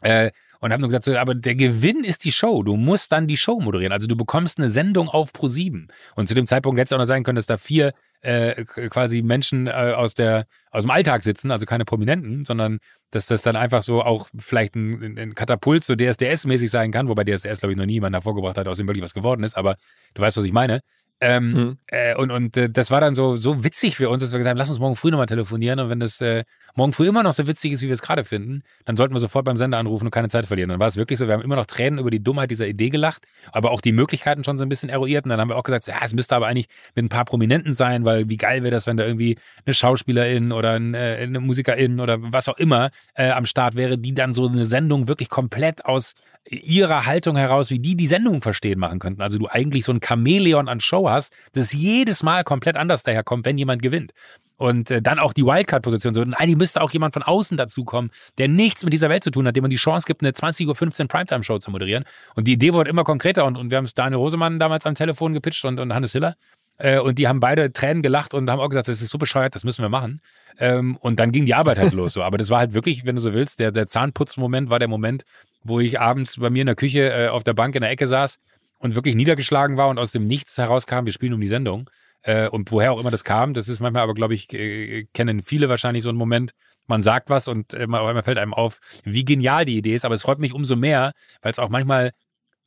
Äh, 0.01 0.31
und 0.60 0.72
haben 0.72 0.80
nur 0.80 0.88
gesagt, 0.88 1.04
so, 1.04 1.16
aber 1.16 1.34
der 1.34 1.54
Gewinn 1.54 2.04
ist 2.04 2.24
die 2.24 2.32
Show. 2.32 2.62
Du 2.62 2.76
musst 2.76 3.12
dann 3.12 3.28
die 3.28 3.36
Show 3.36 3.60
moderieren. 3.60 3.92
Also 3.92 4.06
du 4.06 4.16
bekommst 4.16 4.58
eine 4.58 4.68
Sendung 4.68 5.08
auf 5.08 5.32
Pro 5.32 5.48
7. 5.48 5.88
Und 6.16 6.26
zu 6.26 6.34
dem 6.34 6.46
Zeitpunkt 6.46 6.80
hätte 6.80 6.88
es 6.88 6.92
auch 6.92 6.98
noch 6.98 7.06
sein 7.06 7.22
können, 7.22 7.36
dass 7.36 7.46
da 7.46 7.56
vier 7.56 7.92
äh, 8.20 8.64
quasi 8.64 9.22
Menschen 9.22 9.68
äh, 9.68 9.70
aus 9.70 10.14
der 10.14 10.46
aus 10.70 10.82
dem 10.82 10.90
Alltag 10.90 11.22
sitzen, 11.22 11.50
also 11.50 11.64
keine 11.64 11.84
Prominenten, 11.84 12.44
sondern 12.44 12.78
dass 13.10 13.26
das 13.26 13.42
dann 13.42 13.56
einfach 13.56 13.82
so 13.82 14.02
auch 14.02 14.28
vielleicht 14.36 14.74
ein, 14.74 15.16
ein 15.16 15.34
Katapult 15.34 15.84
so 15.84 15.94
DSDS-mäßig 15.94 16.68
sein 16.68 16.90
kann, 16.90 17.08
wobei 17.08 17.24
DSDS 17.24 17.60
glaube 17.60 17.72
ich 17.72 17.78
noch 17.78 17.86
nie 17.86 17.94
jemand 17.94 18.14
hervorgebracht 18.14 18.58
hat, 18.58 18.66
aus 18.66 18.78
dem 18.78 18.88
wirklich 18.88 19.04
was 19.04 19.14
geworden 19.14 19.44
ist. 19.44 19.56
Aber 19.56 19.76
du 20.14 20.22
weißt, 20.22 20.36
was 20.36 20.44
ich 20.44 20.52
meine. 20.52 20.80
Ähm, 21.20 21.52
mhm. 21.52 21.78
äh, 21.88 22.14
und 22.14 22.31
und 22.31 22.57
äh, 22.57 22.70
das 22.70 22.92
war 22.92 23.00
dann 23.00 23.16
so, 23.16 23.35
so 23.35 23.64
witzig 23.64 23.96
für 23.96 24.09
uns, 24.09 24.22
dass 24.22 24.31
wir 24.31 24.38
gesagt 24.38 24.50
haben, 24.50 24.59
lass 24.59 24.70
uns 24.70 24.78
morgen 24.78 24.94
früh 24.94 25.11
nochmal 25.11 25.26
telefonieren. 25.26 25.81
Und 25.81 25.88
wenn 25.88 25.98
das 25.98 26.20
äh, 26.20 26.44
morgen 26.76 26.92
früh 26.92 27.09
immer 27.09 27.24
noch 27.24 27.33
so 27.33 27.46
witzig 27.48 27.72
ist, 27.72 27.83
wie 27.83 27.87
wir 27.87 27.94
es 27.94 28.02
gerade 28.02 28.22
finden, 28.22 28.62
dann 28.85 28.96
sollten 28.96 29.14
wir 29.14 29.18
sofort 29.18 29.44
beim 29.44 29.57
Sender 29.57 29.78
anrufen 29.78 30.07
und 30.07 30.11
keine 30.12 30.28
Zeit 30.28 30.46
verlieren. 30.46 30.70
Dann 30.70 30.78
war 30.78 30.87
es 30.87 30.96
wirklich 30.96 31.18
so, 31.18 31.26
wir 31.26 31.35
haben 31.35 31.42
immer 31.42 31.57
noch 31.57 31.66
Tränen 31.66 31.98
über 31.98 32.11
die 32.11 32.22
Dummheit 32.22 32.52
dieser 32.52 32.68
Idee 32.68 32.88
gelacht, 32.88 33.26
aber 33.50 33.72
auch 33.72 33.81
die 33.81 33.90
Möglichkeiten 33.90 34.44
schon 34.44 34.59
so 34.59 34.64
ein 34.64 34.68
bisschen 34.68 34.90
eruiert. 34.90 35.24
Und 35.24 35.31
dann 35.31 35.40
haben 35.40 35.48
wir 35.48 35.57
auch 35.57 35.64
gesagt, 35.64 35.88
ja, 35.88 35.96
es 36.04 36.14
müsste 36.14 36.37
aber 36.37 36.46
eigentlich 36.46 36.68
mit 36.94 37.04
ein 37.04 37.09
paar 37.09 37.24
Prominenten 37.24 37.72
sein, 37.72 38.04
weil 38.04 38.28
wie 38.28 38.37
geil 38.37 38.62
wäre 38.62 38.70
das, 38.70 38.87
wenn 38.87 38.96
da 38.96 39.04
irgendwie 39.04 39.38
eine 39.66 39.74
Schauspielerin 39.74 40.52
oder 40.52 40.74
ein, 40.74 40.94
äh, 40.94 41.18
eine 41.20 41.40
Musikerin 41.40 41.98
oder 41.98 42.18
was 42.20 42.48
auch 42.48 42.59
immer 42.59 42.90
äh, 43.14 43.31
am 43.31 43.44
Start 43.44 43.74
wäre, 43.76 43.98
die 43.98 44.14
dann 44.14 44.35
so 44.35 44.46
eine 44.46 44.66
Sendung 44.66 45.09
wirklich 45.09 45.28
komplett 45.28 45.85
aus 45.85 46.14
ihrer 46.50 47.06
Haltung 47.06 47.37
heraus, 47.37 47.70
wie 47.70 47.78
die 47.78 47.96
die 47.96 48.06
Sendung 48.06 48.40
verstehen 48.40 48.78
machen 48.78 48.98
könnten. 48.98 49.20
Also 49.20 49.38
du 49.38 49.48
eigentlich 49.48 49.84
so 49.84 49.92
ein 49.92 50.00
Chamäleon 50.02 50.68
an 50.68 50.80
Show 50.80 51.08
hast, 51.08 51.32
das 51.52 51.72
jedes 51.72 52.22
Mal 52.22 52.44
komplett 52.44 52.76
anders 52.76 53.02
daherkommt, 53.02 53.44
wenn 53.44 53.58
jemand 53.58 53.82
gewinnt. 53.82 54.12
Und 54.56 54.90
äh, 54.90 55.00
dann 55.00 55.20
auch 55.20 55.32
die 55.32 55.44
Wildcard-Position. 55.44 56.14
So, 56.14 56.22
eigentlich 56.22 56.56
müsste 56.56 56.82
auch 56.82 56.90
jemand 56.90 57.14
von 57.14 57.22
außen 57.22 57.56
dazukommen, 57.56 58.11
der 58.38 58.48
nichts 58.48 58.82
mit 58.82 58.92
dieser 58.92 59.08
Welt 59.08 59.22
zu 59.22 59.30
tun 59.30 59.46
hat, 59.46 59.54
dem 59.54 59.62
man 59.62 59.70
die 59.70 59.76
Chance 59.76 60.04
gibt, 60.04 60.22
eine 60.22 60.32
20.15 60.32 61.02
Uhr 61.02 61.08
Primetime-Show 61.08 61.58
zu 61.58 61.70
moderieren. 61.70 62.04
Und 62.34 62.48
die 62.48 62.54
Idee 62.54 62.72
wurde 62.72 62.90
immer 62.90 63.04
konkreter 63.04 63.44
und, 63.44 63.56
und 63.56 63.70
wir 63.70 63.78
haben 63.78 63.84
es 63.84 63.94
Daniel 63.94 64.18
Rosemann 64.18 64.58
damals 64.58 64.84
am 64.84 64.96
Telefon 64.96 65.32
gepitcht 65.32 65.64
und, 65.64 65.78
und 65.78 65.94
Hannes 65.94 66.12
Hiller. 66.12 66.34
Äh, 66.78 66.98
und 66.98 67.18
die 67.18 67.28
haben 67.28 67.38
beide 67.38 67.72
Tränen 67.72 68.02
gelacht 68.02 68.34
und 68.34 68.50
haben 68.50 68.58
auch 68.58 68.68
gesagt, 68.68 68.88
das 68.88 69.00
ist 69.00 69.11
so 69.11 69.18
bescheuert, 69.18 69.54
das 69.54 69.62
müssen 69.62 69.82
wir 69.82 69.88
machen. 69.88 70.20
Ähm, 70.58 70.96
und 70.96 71.20
dann 71.20 71.30
ging 71.30 71.46
die 71.46 71.54
Arbeit 71.54 71.78
halt 71.78 71.92
los. 71.94 72.14
So. 72.14 72.22
Aber 72.22 72.38
das 72.38 72.50
war 72.50 72.58
halt 72.58 72.74
wirklich, 72.74 73.04
wenn 73.04 73.16
du 73.16 73.20
so 73.20 73.32
willst, 73.34 73.61
der, 73.61 73.70
der 73.70 73.87
Zahnputzmoment 73.87 74.70
war 74.70 74.78
der 74.78 74.88
Moment, 74.88 75.24
wo 75.62 75.80
ich 75.80 76.00
abends 76.00 76.38
bei 76.38 76.50
mir 76.50 76.60
in 76.60 76.66
der 76.66 76.76
Küche 76.76 77.10
äh, 77.10 77.28
auf 77.28 77.44
der 77.44 77.54
Bank 77.54 77.74
in 77.74 77.82
der 77.82 77.90
Ecke 77.90 78.06
saß 78.06 78.38
und 78.78 78.94
wirklich 78.94 79.14
niedergeschlagen 79.14 79.76
war 79.76 79.88
und 79.88 79.98
aus 79.98 80.12
dem 80.12 80.26
Nichts 80.26 80.56
herauskam, 80.58 81.04
wir 81.04 81.12
spielen 81.12 81.34
um 81.34 81.40
die 81.40 81.48
Sendung. 81.48 81.90
Äh, 82.22 82.48
und 82.48 82.70
woher 82.72 82.92
auch 82.92 83.00
immer 83.00 83.10
das 83.10 83.24
kam, 83.24 83.54
das 83.54 83.68
ist 83.68 83.80
manchmal 83.80 84.02
aber, 84.02 84.14
glaube 84.14 84.34
ich, 84.34 84.52
äh, 84.52 85.04
kennen 85.14 85.42
viele 85.42 85.68
wahrscheinlich 85.68 86.02
so 86.02 86.08
einen 86.08 86.18
Moment, 86.18 86.52
man 86.86 87.02
sagt 87.02 87.30
was 87.30 87.48
und 87.48 87.74
äh, 87.74 87.86
man 87.86 88.22
fällt 88.22 88.38
einem 88.38 88.54
auf, 88.54 88.80
wie 89.04 89.24
genial 89.24 89.64
die 89.64 89.76
Idee 89.76 89.94
ist. 89.94 90.04
Aber 90.04 90.14
es 90.14 90.22
freut 90.22 90.38
mich 90.38 90.54
umso 90.54 90.74
mehr, 90.74 91.12
weil 91.42 91.52
es 91.52 91.58
auch 91.58 91.68
manchmal 91.68 92.12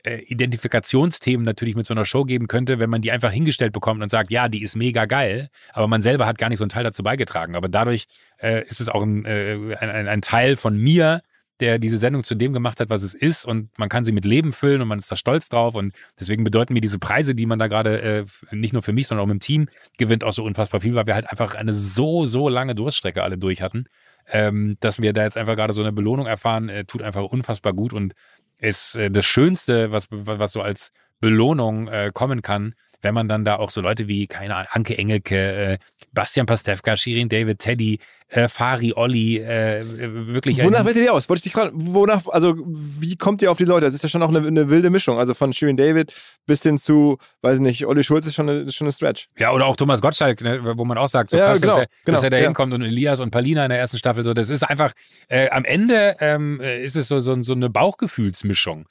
äh, 0.03 0.19
Identifikationsthemen 0.23 1.45
natürlich 1.45 1.75
mit 1.75 1.85
so 1.85 1.93
einer 1.93 2.05
Show 2.05 2.23
geben 2.23 2.47
könnte, 2.47 2.79
wenn 2.79 2.89
man 2.89 3.01
die 3.01 3.11
einfach 3.11 3.31
hingestellt 3.31 3.73
bekommt 3.73 4.01
und 4.01 4.09
sagt, 4.09 4.31
ja, 4.31 4.47
die 4.47 4.61
ist 4.61 4.75
mega 4.75 5.05
geil, 5.05 5.49
aber 5.73 5.87
man 5.87 6.01
selber 6.01 6.25
hat 6.25 6.37
gar 6.37 6.49
nicht 6.49 6.59
so 6.59 6.63
einen 6.63 6.69
Teil 6.69 6.83
dazu 6.83 7.03
beigetragen. 7.03 7.55
Aber 7.55 7.67
dadurch 7.67 8.05
äh, 8.37 8.65
ist 8.67 8.79
es 8.79 8.89
auch 8.89 9.03
ein, 9.03 9.25
äh, 9.25 9.75
ein, 9.79 10.07
ein, 10.07 10.21
Teil 10.21 10.55
von 10.55 10.77
mir, 10.77 11.21
der 11.61 11.79
diese 11.79 11.97
Sendung 11.97 12.23
zu 12.23 12.35
dem 12.35 12.51
gemacht 12.51 12.79
hat, 12.79 12.89
was 12.89 13.03
es 13.03 13.13
ist. 13.13 13.45
Und 13.45 13.69
man 13.77 13.87
kann 13.87 14.03
sie 14.03 14.11
mit 14.11 14.25
Leben 14.25 14.51
füllen 14.51 14.81
und 14.81 14.87
man 14.87 14.99
ist 14.99 15.11
da 15.11 15.15
stolz 15.15 15.47
drauf. 15.47 15.75
Und 15.75 15.93
deswegen 16.19 16.43
bedeuten 16.43 16.73
mir 16.73 16.81
diese 16.81 16.99
Preise, 16.99 17.35
die 17.35 17.45
man 17.45 17.59
da 17.59 17.67
gerade 17.67 18.01
äh, 18.01 18.25
nicht 18.51 18.73
nur 18.73 18.81
für 18.81 18.93
mich, 18.93 19.07
sondern 19.07 19.27
auch 19.27 19.31
im 19.31 19.39
Team 19.39 19.69
gewinnt, 19.97 20.23
auch 20.23 20.33
so 20.33 20.43
unfassbar 20.43 20.81
viel, 20.81 20.95
weil 20.95 21.05
wir 21.05 21.15
halt 21.15 21.29
einfach 21.29 21.55
eine 21.55 21.75
so, 21.75 22.25
so 22.25 22.49
lange 22.49 22.75
Durststrecke 22.75 23.23
alle 23.23 23.37
durch 23.37 23.61
hatten, 23.61 23.85
ähm, 24.27 24.77
dass 24.81 25.01
wir 25.01 25.13
da 25.13 25.23
jetzt 25.23 25.37
einfach 25.37 25.55
gerade 25.55 25.73
so 25.73 25.81
eine 25.81 25.93
Belohnung 25.93 26.25
erfahren, 26.25 26.67
äh, 26.67 26.83
tut 26.83 27.01
einfach 27.01 27.23
unfassbar 27.23 27.73
gut. 27.73 27.93
Und 27.93 28.13
ist 28.59 28.95
äh, 28.95 29.09
das 29.09 29.25
Schönste, 29.25 29.91
was, 29.91 30.07
was 30.09 30.51
so 30.51 30.61
als 30.61 30.91
Belohnung 31.19 31.87
äh, 31.87 32.11
kommen 32.13 32.41
kann, 32.41 32.73
wenn 33.01 33.13
man 33.13 33.27
dann 33.27 33.45
da 33.45 33.57
auch 33.57 33.69
so 33.69 33.81
Leute 33.81 34.07
wie, 34.07 34.27
keine 34.27 34.55
Ahnung, 34.55 34.67
Anke 34.71 34.97
Engelke, 34.97 35.37
äh, 35.37 35.77
Bastian 36.13 36.45
Pastewka, 36.45 36.97
Shirin 36.97 37.29
David, 37.29 37.59
Teddy, 37.59 37.99
äh, 38.31 38.47
Fari, 38.47 38.93
Olli, 38.95 39.37
äh, 39.37 39.83
wirklich. 40.27 40.63
Wonach 40.63 40.85
wählt 40.85 40.95
ihr 40.95 41.13
aus? 41.13 41.29
Wollte 41.29 41.39
ich 41.39 41.43
dich 41.43 41.53
fragen, 41.53 41.71
wonach, 41.73 42.27
also 42.27 42.55
wie 42.57 43.15
kommt 43.15 43.41
ihr 43.41 43.51
auf 43.51 43.57
die 43.57 43.65
Leute? 43.65 43.85
Das 43.85 43.93
ist 43.93 44.03
ja 44.03 44.09
schon 44.09 44.21
auch 44.23 44.29
eine, 44.29 44.45
eine 44.45 44.69
wilde 44.69 44.89
Mischung. 44.89 45.17
Also 45.17 45.33
von 45.33 45.51
Shirin 45.53 45.77
David 45.77 46.13
bis 46.45 46.63
hin 46.63 46.77
zu, 46.77 47.17
weiß 47.41 47.59
nicht, 47.59 47.85
Olli 47.85 48.03
Schulz 48.03 48.25
ist 48.25 48.35
schon 48.35 48.49
eine, 48.49 48.59
ist 48.61 48.75
schon 48.75 48.85
eine 48.85 48.93
Stretch. 48.93 49.27
Ja, 49.37 49.51
oder 49.51 49.65
auch 49.65 49.75
Thomas 49.75 50.01
Gottschalk, 50.01 50.41
ne, 50.41 50.77
wo 50.77 50.85
man 50.85 50.97
auch 50.97 51.09
sagt, 51.09 51.29
so 51.29 51.37
ja, 51.37 51.47
krass, 51.47 51.61
genau, 51.61 51.77
dass, 51.77 51.87
der, 51.87 51.89
genau, 52.05 52.15
dass 52.15 52.23
er 52.23 52.29
da 52.29 52.37
ja. 52.37 52.43
hinkommt 52.45 52.73
und 52.73 52.81
Elias 52.81 53.19
und 53.19 53.31
Palina 53.31 53.65
in 53.65 53.69
der 53.69 53.79
ersten 53.79 53.97
Staffel, 53.97 54.23
so, 54.23 54.33
das 54.33 54.49
ist 54.49 54.63
einfach, 54.63 54.93
äh, 55.27 55.49
am 55.49 55.65
Ende 55.65 56.15
ähm, 56.19 56.59
ist 56.61 56.95
es 56.95 57.07
so, 57.07 57.19
so, 57.19 57.41
so 57.41 57.53
eine 57.53 57.69
Bauchgefühlsmischung. 57.69 58.87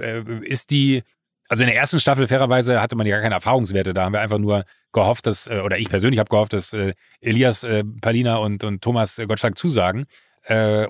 Äh, 0.00 0.22
ist 0.42 0.70
die, 0.70 1.02
also 1.48 1.62
in 1.62 1.68
der 1.68 1.76
ersten 1.76 1.98
Staffel, 1.98 2.26
fairerweise, 2.26 2.80
hatte 2.80 2.94
man 2.94 3.06
ja 3.06 3.16
gar 3.16 3.22
keine 3.22 3.34
Erfahrungswerte. 3.36 3.94
Da 3.94 4.04
haben 4.04 4.12
wir 4.12 4.20
einfach 4.20 4.38
nur 4.38 4.64
gehofft, 4.92 5.26
dass, 5.26 5.46
äh, 5.46 5.60
oder 5.64 5.78
ich 5.78 5.88
persönlich 5.88 6.18
habe 6.18 6.28
gehofft, 6.28 6.52
dass 6.52 6.72
äh, 6.72 6.94
Elias, 7.20 7.64
äh, 7.64 7.84
Palina 8.00 8.36
und, 8.36 8.64
und 8.64 8.82
Thomas 8.82 9.20
Gottschalk 9.26 9.56
zusagen. 9.56 10.06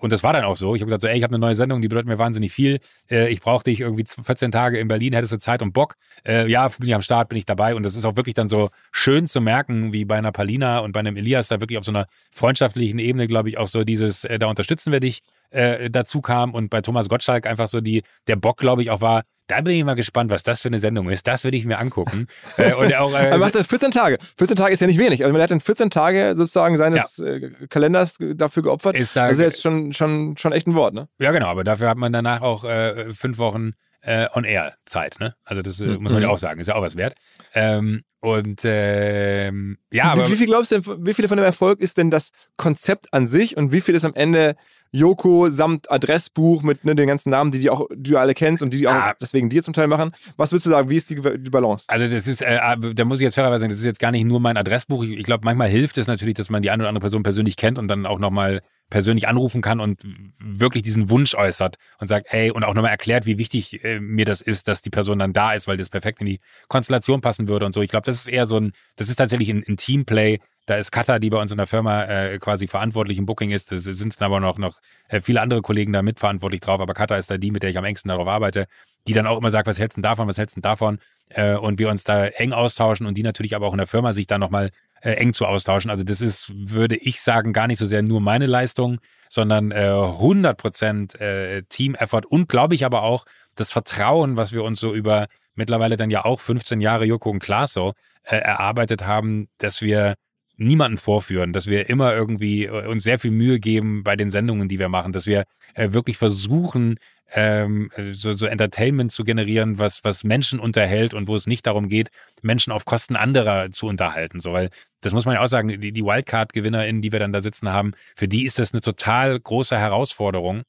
und 0.00 0.12
das 0.12 0.22
war 0.22 0.32
dann 0.32 0.44
auch 0.44 0.56
so. 0.56 0.76
Ich 0.76 0.82
habe 0.82 0.88
gesagt, 0.88 1.02
so, 1.02 1.08
ey, 1.08 1.16
ich 1.16 1.24
habe 1.24 1.34
eine 1.34 1.40
neue 1.40 1.56
Sendung, 1.56 1.80
die 1.80 1.88
bedeutet 1.88 2.06
mir 2.06 2.18
wahnsinnig 2.18 2.52
viel. 2.52 2.78
ich 3.08 3.40
brauche 3.40 3.64
dich 3.64 3.80
irgendwie 3.80 4.04
14 4.04 4.52
Tage 4.52 4.78
in 4.78 4.86
Berlin, 4.86 5.14
hättest 5.14 5.32
du 5.32 5.38
Zeit 5.38 5.62
und 5.62 5.72
Bock. 5.72 5.96
ja, 6.24 6.68
bin 6.68 6.86
ich 6.86 6.94
am 6.94 7.02
Start, 7.02 7.28
bin 7.28 7.38
ich 7.38 7.46
dabei. 7.46 7.74
Und 7.74 7.82
das 7.82 7.96
ist 7.96 8.04
auch 8.04 8.14
wirklich 8.14 8.34
dann 8.34 8.48
so 8.48 8.68
schön 8.92 9.26
zu 9.26 9.40
merken, 9.40 9.92
wie 9.92 10.04
bei 10.04 10.16
einer 10.16 10.30
Palina 10.30 10.78
und 10.80 10.92
bei 10.92 11.00
einem 11.00 11.16
Elias 11.16 11.48
da 11.48 11.60
wirklich 11.60 11.78
auf 11.78 11.84
so 11.84 11.90
einer 11.90 12.06
freundschaftlichen 12.30 13.00
Ebene, 13.00 13.26
glaube 13.26 13.48
ich, 13.48 13.58
auch 13.58 13.66
so 13.66 13.82
dieses, 13.82 14.28
da 14.38 14.46
unterstützen 14.46 14.92
wir 14.92 15.00
dich, 15.00 15.22
dazu 15.50 16.20
kam. 16.20 16.54
Und 16.54 16.70
bei 16.70 16.80
Thomas 16.80 17.08
Gottschalk 17.08 17.44
einfach 17.46 17.66
so 17.66 17.80
die, 17.80 18.04
der 18.28 18.36
Bock, 18.36 18.58
glaube 18.58 18.82
ich, 18.82 18.90
auch 18.90 19.00
war, 19.00 19.24
da 19.48 19.60
bin 19.62 19.74
ich 19.74 19.84
mal 19.84 19.94
gespannt, 19.94 20.30
was 20.30 20.42
das 20.42 20.60
für 20.60 20.68
eine 20.68 20.78
Sendung 20.78 21.10
ist. 21.10 21.26
Das 21.26 21.42
würde 21.42 21.56
ich 21.56 21.64
mir 21.64 21.78
angucken. 21.78 22.28
äh, 22.56 22.74
und 22.74 22.94
auch, 22.94 23.12
äh, 23.12 23.26
er 23.30 23.38
macht 23.38 23.54
das 23.54 23.66
14 23.66 23.90
Tage. 23.90 24.18
14 24.36 24.56
Tage 24.56 24.72
ist 24.72 24.80
ja 24.80 24.86
nicht 24.86 24.98
wenig. 24.98 25.24
Also 25.24 25.32
man 25.32 25.42
hat 25.42 25.50
dann 25.50 25.60
14 25.60 25.90
Tage 25.90 26.34
sozusagen 26.36 26.76
seines 26.76 27.16
ja. 27.16 27.26
äh, 27.26 27.50
Kalenders 27.68 28.18
dafür 28.18 28.62
geopfert. 28.62 28.94
Ist 28.94 29.16
da, 29.16 29.24
also 29.24 29.42
jetzt 29.42 29.62
schon, 29.62 29.92
schon, 29.92 30.36
schon 30.36 30.52
echt 30.52 30.66
ein 30.66 30.74
Wort, 30.74 30.94
ne? 30.94 31.08
Ja, 31.18 31.32
genau. 31.32 31.46
Aber 31.46 31.64
dafür 31.64 31.88
hat 31.88 31.98
man 31.98 32.12
danach 32.12 32.42
auch 32.42 32.64
äh, 32.64 33.12
fünf 33.12 33.38
Wochen 33.38 33.72
äh, 34.02 34.28
On-Air-Zeit, 34.32 35.18
ne? 35.18 35.34
Also 35.44 35.62
das 35.62 35.80
mhm. 35.80 36.02
muss 36.02 36.12
man 36.12 36.22
ja 36.22 36.28
auch 36.28 36.38
sagen. 36.38 36.60
Ist 36.60 36.68
ja 36.68 36.74
auch 36.74 36.82
was 36.82 36.96
wert. 36.96 37.14
Ähm, 37.54 38.02
und 38.20 38.62
ähm, 38.64 39.78
ja, 39.92 40.04
wie, 40.04 40.20
aber, 40.20 40.30
wie 40.30 40.36
viel 40.36 40.46
glaubst 40.46 40.72
du 40.72 40.80
denn, 40.80 41.06
wie 41.06 41.14
viel 41.14 41.28
von 41.28 41.36
dem 41.36 41.44
Erfolg 41.44 41.80
ist 41.80 41.98
denn 41.98 42.10
das 42.10 42.32
Konzept 42.56 43.14
an 43.14 43.28
sich 43.28 43.56
und 43.56 43.70
wie 43.70 43.80
viel 43.80 43.94
ist 43.94 44.04
am 44.04 44.14
Ende 44.14 44.56
Joko 44.90 45.50
samt 45.50 45.90
Adressbuch 45.90 46.62
mit 46.62 46.84
ne, 46.84 46.94
den 46.94 47.06
ganzen 47.06 47.30
Namen, 47.30 47.50
die, 47.50 47.60
die, 47.60 47.70
auch, 47.70 47.86
die 47.94 48.10
du 48.10 48.18
alle 48.18 48.34
kennst 48.34 48.62
und 48.62 48.72
die, 48.72 48.78
die 48.78 48.88
auch 48.88 48.94
ah. 48.94 49.14
deswegen 49.20 49.50
dir 49.50 49.62
zum 49.62 49.74
Teil 49.74 49.86
machen. 49.86 50.12
Was 50.36 50.50
würdest 50.50 50.66
du 50.66 50.70
sagen, 50.70 50.88
wie 50.88 50.96
ist 50.96 51.10
die, 51.10 51.16
die 51.16 51.50
Balance? 51.50 51.84
Also 51.88 52.08
das 52.08 52.26
ist, 52.26 52.40
äh, 52.42 52.58
ah, 52.60 52.74
da 52.76 53.04
muss 53.04 53.18
ich 53.18 53.24
jetzt 53.24 53.34
fairerweise 53.34 53.60
sagen, 53.60 53.70
das 53.70 53.78
ist 53.78 53.84
jetzt 53.84 54.00
gar 54.00 54.10
nicht 54.10 54.24
nur 54.24 54.40
mein 54.40 54.56
Adressbuch. 54.56 55.04
Ich, 55.04 55.10
ich 55.10 55.24
glaube, 55.24 55.44
manchmal 55.44 55.68
hilft 55.68 55.98
es 55.98 56.06
natürlich, 56.06 56.34
dass 56.34 56.50
man 56.50 56.62
die 56.62 56.70
eine 56.70 56.82
oder 56.82 56.88
andere 56.88 57.02
Person 57.02 57.22
persönlich 57.22 57.56
kennt 57.56 57.78
und 57.78 57.88
dann 57.88 58.06
auch 58.06 58.18
nochmal 58.18 58.62
persönlich 58.90 59.28
anrufen 59.28 59.60
kann 59.60 59.80
und 59.80 60.00
wirklich 60.38 60.82
diesen 60.82 61.10
Wunsch 61.10 61.34
äußert 61.34 61.76
und 61.98 62.08
sagt, 62.08 62.26
hey, 62.30 62.50
und 62.50 62.64
auch 62.64 62.74
nochmal 62.74 62.90
erklärt, 62.90 63.26
wie 63.26 63.38
wichtig 63.38 63.84
äh, 63.84 64.00
mir 64.00 64.24
das 64.24 64.40
ist, 64.40 64.68
dass 64.68 64.82
die 64.82 64.90
Person 64.90 65.18
dann 65.18 65.32
da 65.32 65.52
ist, 65.52 65.68
weil 65.68 65.76
das 65.76 65.88
perfekt 65.88 66.20
in 66.20 66.26
die 66.26 66.40
Konstellation 66.68 67.20
passen 67.20 67.48
würde 67.48 67.66
und 67.66 67.72
so. 67.72 67.82
Ich 67.82 67.90
glaube, 67.90 68.06
das 68.06 68.16
ist 68.16 68.28
eher 68.28 68.46
so 68.46 68.56
ein, 68.56 68.72
das 68.96 69.08
ist 69.08 69.16
tatsächlich 69.16 69.50
ein, 69.50 69.62
ein 69.68 69.76
Teamplay, 69.76 70.38
da 70.68 70.76
ist 70.76 70.92
Katha, 70.92 71.18
die 71.18 71.30
bei 71.30 71.40
uns 71.40 71.50
in 71.50 71.56
der 71.56 71.66
Firma 71.66 72.04
äh, 72.04 72.38
quasi 72.38 72.68
verantwortlich 72.68 73.16
im 73.16 73.24
Booking 73.24 73.50
ist. 73.50 73.72
Es 73.72 73.84
sind 73.84 74.20
aber 74.20 74.38
noch, 74.38 74.58
noch 74.58 74.80
äh, 75.08 75.22
viele 75.22 75.40
andere 75.40 75.62
Kollegen 75.62 75.94
da 75.94 76.02
mitverantwortlich 76.02 76.60
drauf. 76.60 76.80
Aber 76.80 76.92
Katha 76.92 77.16
ist 77.16 77.30
da 77.30 77.38
die, 77.38 77.50
mit 77.50 77.62
der 77.62 77.70
ich 77.70 77.78
am 77.78 77.86
engsten 77.86 78.10
darauf 78.10 78.28
arbeite, 78.28 78.66
die 79.06 79.14
dann 79.14 79.26
auch 79.26 79.38
immer 79.38 79.50
sagt, 79.50 79.66
was 79.66 79.78
hältst 79.78 79.96
du 79.96 80.02
davon, 80.02 80.28
was 80.28 80.36
hältst 80.36 80.58
du 80.58 80.60
davon? 80.60 80.98
Äh, 81.30 81.56
und 81.56 81.78
wir 81.78 81.88
uns 81.88 82.04
da 82.04 82.26
eng 82.26 82.52
austauschen 82.52 83.06
und 83.06 83.16
die 83.16 83.22
natürlich 83.22 83.56
aber 83.56 83.66
auch 83.66 83.72
in 83.72 83.78
der 83.78 83.86
Firma 83.86 84.12
sich 84.12 84.26
da 84.26 84.36
nochmal 84.36 84.70
äh, 85.00 85.12
eng 85.12 85.32
zu 85.32 85.46
austauschen. 85.46 85.90
Also 85.90 86.04
das 86.04 86.20
ist, 86.20 86.52
würde 86.54 86.96
ich 86.96 87.20
sagen, 87.20 87.52
gar 87.52 87.66
nicht 87.66 87.78
so 87.78 87.86
sehr 87.86 88.02
nur 88.02 88.20
meine 88.20 88.46
Leistung, 88.46 89.00
sondern 89.28 89.70
äh, 89.70 89.90
100% 89.90 91.18
äh, 91.18 91.62
Team-Effort 91.68 92.26
und 92.26 92.48
glaube 92.48 92.74
ich 92.74 92.84
aber 92.84 93.02
auch 93.02 93.24
das 93.54 93.70
Vertrauen, 93.70 94.36
was 94.36 94.52
wir 94.52 94.64
uns 94.64 94.80
so 94.80 94.94
über 94.94 95.26
mittlerweile 95.54 95.96
dann 95.96 96.10
ja 96.10 96.24
auch 96.24 96.40
15 96.40 96.80
Jahre 96.80 97.04
Joko 97.04 97.30
und 97.30 97.40
Klaas 97.40 97.72
so 97.72 97.92
äh, 98.22 98.36
erarbeitet 98.36 99.06
haben, 99.06 99.48
dass 99.58 99.82
wir 99.82 100.14
niemanden 100.58 100.98
vorführen, 100.98 101.52
dass 101.52 101.66
wir 101.66 101.88
immer 101.88 102.14
irgendwie 102.14 102.66
äh, 102.66 102.86
uns 102.86 103.04
sehr 103.04 103.18
viel 103.18 103.30
Mühe 103.30 103.60
geben 103.60 104.02
bei 104.02 104.16
den 104.16 104.30
Sendungen, 104.30 104.68
die 104.68 104.78
wir 104.78 104.88
machen, 104.88 105.12
dass 105.12 105.26
wir 105.26 105.44
äh, 105.74 105.92
wirklich 105.92 106.18
versuchen, 106.18 106.98
ähm, 107.32 107.90
so, 108.12 108.32
so 108.32 108.46
Entertainment 108.46 109.12
zu 109.12 109.22
generieren, 109.22 109.78
was, 109.78 110.02
was 110.02 110.24
Menschen 110.24 110.58
unterhält 110.60 111.14
und 111.14 111.28
wo 111.28 111.36
es 111.36 111.46
nicht 111.46 111.66
darum 111.66 111.88
geht, 111.88 112.08
Menschen 112.42 112.72
auf 112.72 112.84
Kosten 112.84 113.16
anderer 113.16 113.70
zu 113.70 113.86
unterhalten. 113.86 114.40
So, 114.40 114.52
weil 114.52 114.70
das 115.00 115.12
muss 115.12 115.26
man 115.26 115.34
ja 115.34 115.42
auch 115.42 115.48
sagen, 115.48 115.68
die, 115.68 115.92
die 115.92 116.04
Wildcard-GewinnerInnen, 116.04 117.02
die 117.02 117.12
wir 117.12 117.20
dann 117.20 117.32
da 117.32 117.40
sitzen 117.40 117.68
haben, 117.68 117.92
für 118.16 118.28
die 118.28 118.44
ist 118.44 118.58
das 118.58 118.72
eine 118.72 118.80
total 118.80 119.38
große 119.38 119.78
Herausforderung, 119.78 120.62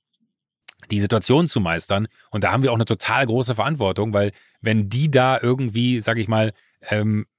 die 0.91 0.99
Situation 0.99 1.47
zu 1.47 1.60
meistern. 1.60 2.08
Und 2.30 2.43
da 2.43 2.52
haben 2.52 2.63
wir 2.63 2.71
auch 2.71 2.75
eine 2.75 2.86
total 2.86 3.25
große 3.25 3.56
Verantwortung, 3.56 4.13
weil 4.13 4.32
wenn 4.62 4.89
die 4.89 5.10
da 5.10 5.39
irgendwie, 5.41 5.99
sag 6.02 6.17
ich 6.17 6.28
mal, 6.28 6.54
ähm, 6.89 7.25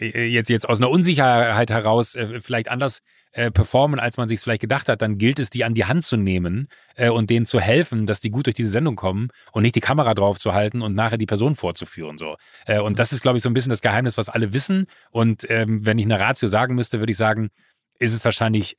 jetzt, 0.00 0.48
jetzt 0.48 0.68
aus 0.68 0.80
einer 0.80 0.90
Unsicherheit 0.90 1.70
heraus 1.70 2.14
äh, 2.14 2.40
vielleicht 2.40 2.68
anders 2.68 3.00
äh, 3.32 3.50
performen, 3.50 3.98
als 3.98 4.16
man 4.16 4.28
sich 4.28 4.40
vielleicht 4.40 4.60
gedacht 4.60 4.88
hat, 4.88 5.02
dann 5.02 5.18
gilt 5.18 5.38
es, 5.38 5.50
die 5.50 5.64
an 5.64 5.74
die 5.74 5.84
Hand 5.84 6.04
zu 6.04 6.16
nehmen 6.16 6.68
äh, 6.94 7.08
und 7.08 7.30
denen 7.30 7.46
zu 7.46 7.60
helfen, 7.60 8.06
dass 8.06 8.20
die 8.20 8.30
gut 8.30 8.46
durch 8.46 8.54
diese 8.54 8.68
Sendung 8.68 8.94
kommen 8.96 9.28
und 9.52 9.62
nicht 9.62 9.74
die 9.74 9.80
Kamera 9.80 10.14
drauf 10.14 10.38
zu 10.38 10.54
halten 10.54 10.82
und 10.82 10.94
nachher 10.94 11.18
die 11.18 11.26
Person 11.26 11.56
vorzuführen. 11.56 12.16
So. 12.16 12.36
Äh, 12.66 12.78
und 12.78 12.98
das 12.98 13.12
ist, 13.12 13.22
glaube 13.22 13.38
ich, 13.38 13.42
so 13.42 13.50
ein 13.50 13.54
bisschen 13.54 13.70
das 13.70 13.80
Geheimnis, 13.80 14.16
was 14.18 14.28
alle 14.28 14.52
wissen. 14.52 14.86
Und 15.10 15.50
ähm, 15.50 15.84
wenn 15.84 15.98
ich 15.98 16.04
eine 16.04 16.20
Ratio 16.20 16.48
sagen 16.48 16.76
müsste, 16.76 17.00
würde 17.00 17.10
ich 17.10 17.18
sagen, 17.18 17.50
ist 17.98 18.12
es 18.12 18.24
wahrscheinlich 18.24 18.78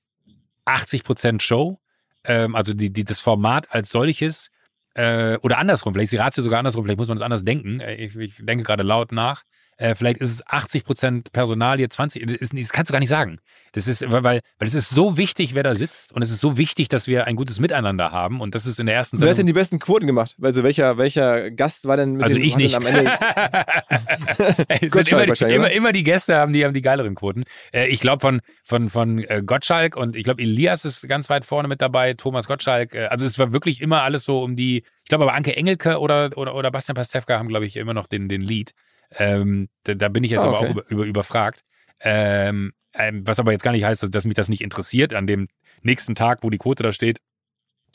80 0.64 1.04
Prozent 1.04 1.44
Show, 1.44 1.80
ähm, 2.24 2.56
also 2.56 2.74
die, 2.74 2.92
die, 2.92 3.04
das 3.04 3.20
Format 3.20 3.74
als 3.74 3.90
solches. 3.90 4.50
Äh, 4.94 5.38
oder 5.42 5.58
andersrum, 5.58 5.94
vielleicht 5.94 6.06
ist 6.06 6.14
die 6.14 6.18
Ratio 6.18 6.42
sogar 6.42 6.60
andersrum, 6.60 6.86
vielleicht 6.86 6.98
muss 6.98 7.10
man 7.10 7.18
es 7.18 7.22
anders 7.22 7.44
denken. 7.44 7.82
Äh, 7.82 7.96
ich, 7.96 8.16
ich 8.16 8.36
denke 8.40 8.64
gerade 8.64 8.84
laut 8.84 9.12
nach. 9.12 9.44
Äh, 9.78 9.96
vielleicht 9.96 10.22
ist 10.22 10.32
es 10.32 10.48
80 10.48 10.86
Prozent 10.86 11.32
Personal, 11.34 11.78
20. 11.78 12.26
Das, 12.26 12.50
das, 12.50 12.70
kannst 12.70 12.90
du 12.90 12.94
gar 12.94 13.00
nicht 13.00 13.10
sagen. 13.10 13.40
Das 13.74 13.90
ist, 13.90 14.10
weil, 14.10 14.24
weil 14.24 14.42
es 14.60 14.74
ist 14.74 14.90
so 14.90 15.18
wichtig, 15.18 15.54
wer 15.54 15.64
da 15.64 15.76
sitzt 15.76 16.14
und 16.14 16.22
es 16.22 16.32
ist 16.32 16.40
so 16.40 16.58
wichtig, 16.58 16.88
dass 16.88 17.08
wir 17.08 17.28
ein 17.28 17.36
gutes 17.36 17.60
Miteinander 17.60 18.12
haben 18.14 18.40
und 18.40 18.56
das 18.56 18.66
ist 18.66 18.80
in 18.80 18.86
der 18.86 18.96
ersten. 18.96 19.20
Wer 19.20 19.32
hat 19.32 19.38
denn 19.38 19.48
die 19.48 19.54
besten 19.54 19.80
Quoten 19.80 20.08
gemacht? 20.08 20.36
Also 20.42 20.64
welcher, 20.64 20.98
welcher 20.98 21.52
Gast 21.52 21.86
war 21.86 21.98
denn 21.98 22.14
mit 22.14 22.24
Also 22.24 22.36
dem, 22.36 22.44
ich 22.44 22.56
nicht. 22.56 22.74
Am 22.74 22.86
Ende 22.86 23.04
sind 24.90 25.12
immer, 25.12 25.26
die, 25.26 25.44
immer, 25.44 25.72
immer, 25.72 25.92
die 25.92 26.06
Gäste 26.06 26.38
haben 26.38 26.54
die, 26.54 26.64
haben 26.64 26.74
die 26.74 26.82
geileren 26.82 27.16
Quoten. 27.16 27.44
Äh, 27.74 27.88
ich 27.88 28.00
glaube 28.00 28.22
von, 28.22 28.40
von, 28.64 28.90
von 28.90 29.20
äh, 29.26 29.44
Gottschalk 29.46 29.98
und 29.98 30.16
ich 30.16 30.24
glaube 30.24 30.42
Elias 30.42 30.86
ist 30.86 31.06
ganz 31.10 31.30
weit 31.30 31.44
vorne 31.44 31.68
mit 31.68 31.82
dabei, 31.82 32.14
Thomas 32.14 32.48
Gottschalk. 32.48 32.96
Äh, 32.96 33.08
also 33.08 33.26
es 33.26 33.38
war 33.38 33.52
wirklich 33.52 33.82
immer 33.82 34.04
alles 34.04 34.24
so 34.24 34.42
um 34.42 34.56
die, 34.56 34.78
ich 35.04 35.10
glaube 35.10 35.26
aber 35.26 35.34
Anke 35.34 35.54
Engelke 35.54 36.00
oder, 36.00 36.32
oder, 36.38 36.56
oder 36.56 36.72
Bastian 36.72 36.96
Pastewka 36.96 37.38
haben 37.38 37.50
glaube 37.50 37.66
ich 37.66 37.76
immer 37.76 37.94
noch 37.94 38.08
den, 38.08 38.30
den 38.30 38.42
Lead. 38.42 38.72
Ähm, 39.18 39.70
da, 39.84 39.94
da, 39.94 40.10
bin 40.10 40.24
ich 40.24 40.32
jetzt 40.32 40.46
oh, 40.46 40.50
okay. 40.50 40.58
aber 40.58 40.60
auch 40.60 40.70
über, 40.70 40.90
über, 40.90 41.06
überfragt. 41.06 41.64
Ähm, 42.02 42.74
ähm, 42.94 43.26
was 43.26 43.40
aber 43.40 43.52
jetzt 43.52 43.64
gar 43.64 43.72
nicht 43.72 43.84
heißt, 43.84 44.04
dass, 44.04 44.10
dass, 44.10 44.26
mich 44.26 44.36
das 44.36 44.50
nicht 44.50 44.62
interessiert. 44.62 45.14
An 45.14 45.28
dem 45.28 45.48
nächsten 45.82 46.16
Tag, 46.16 46.44
wo 46.44 46.50
die 46.50 46.58
Quote 46.58 46.84
da 46.84 46.94
steht, 46.94 47.20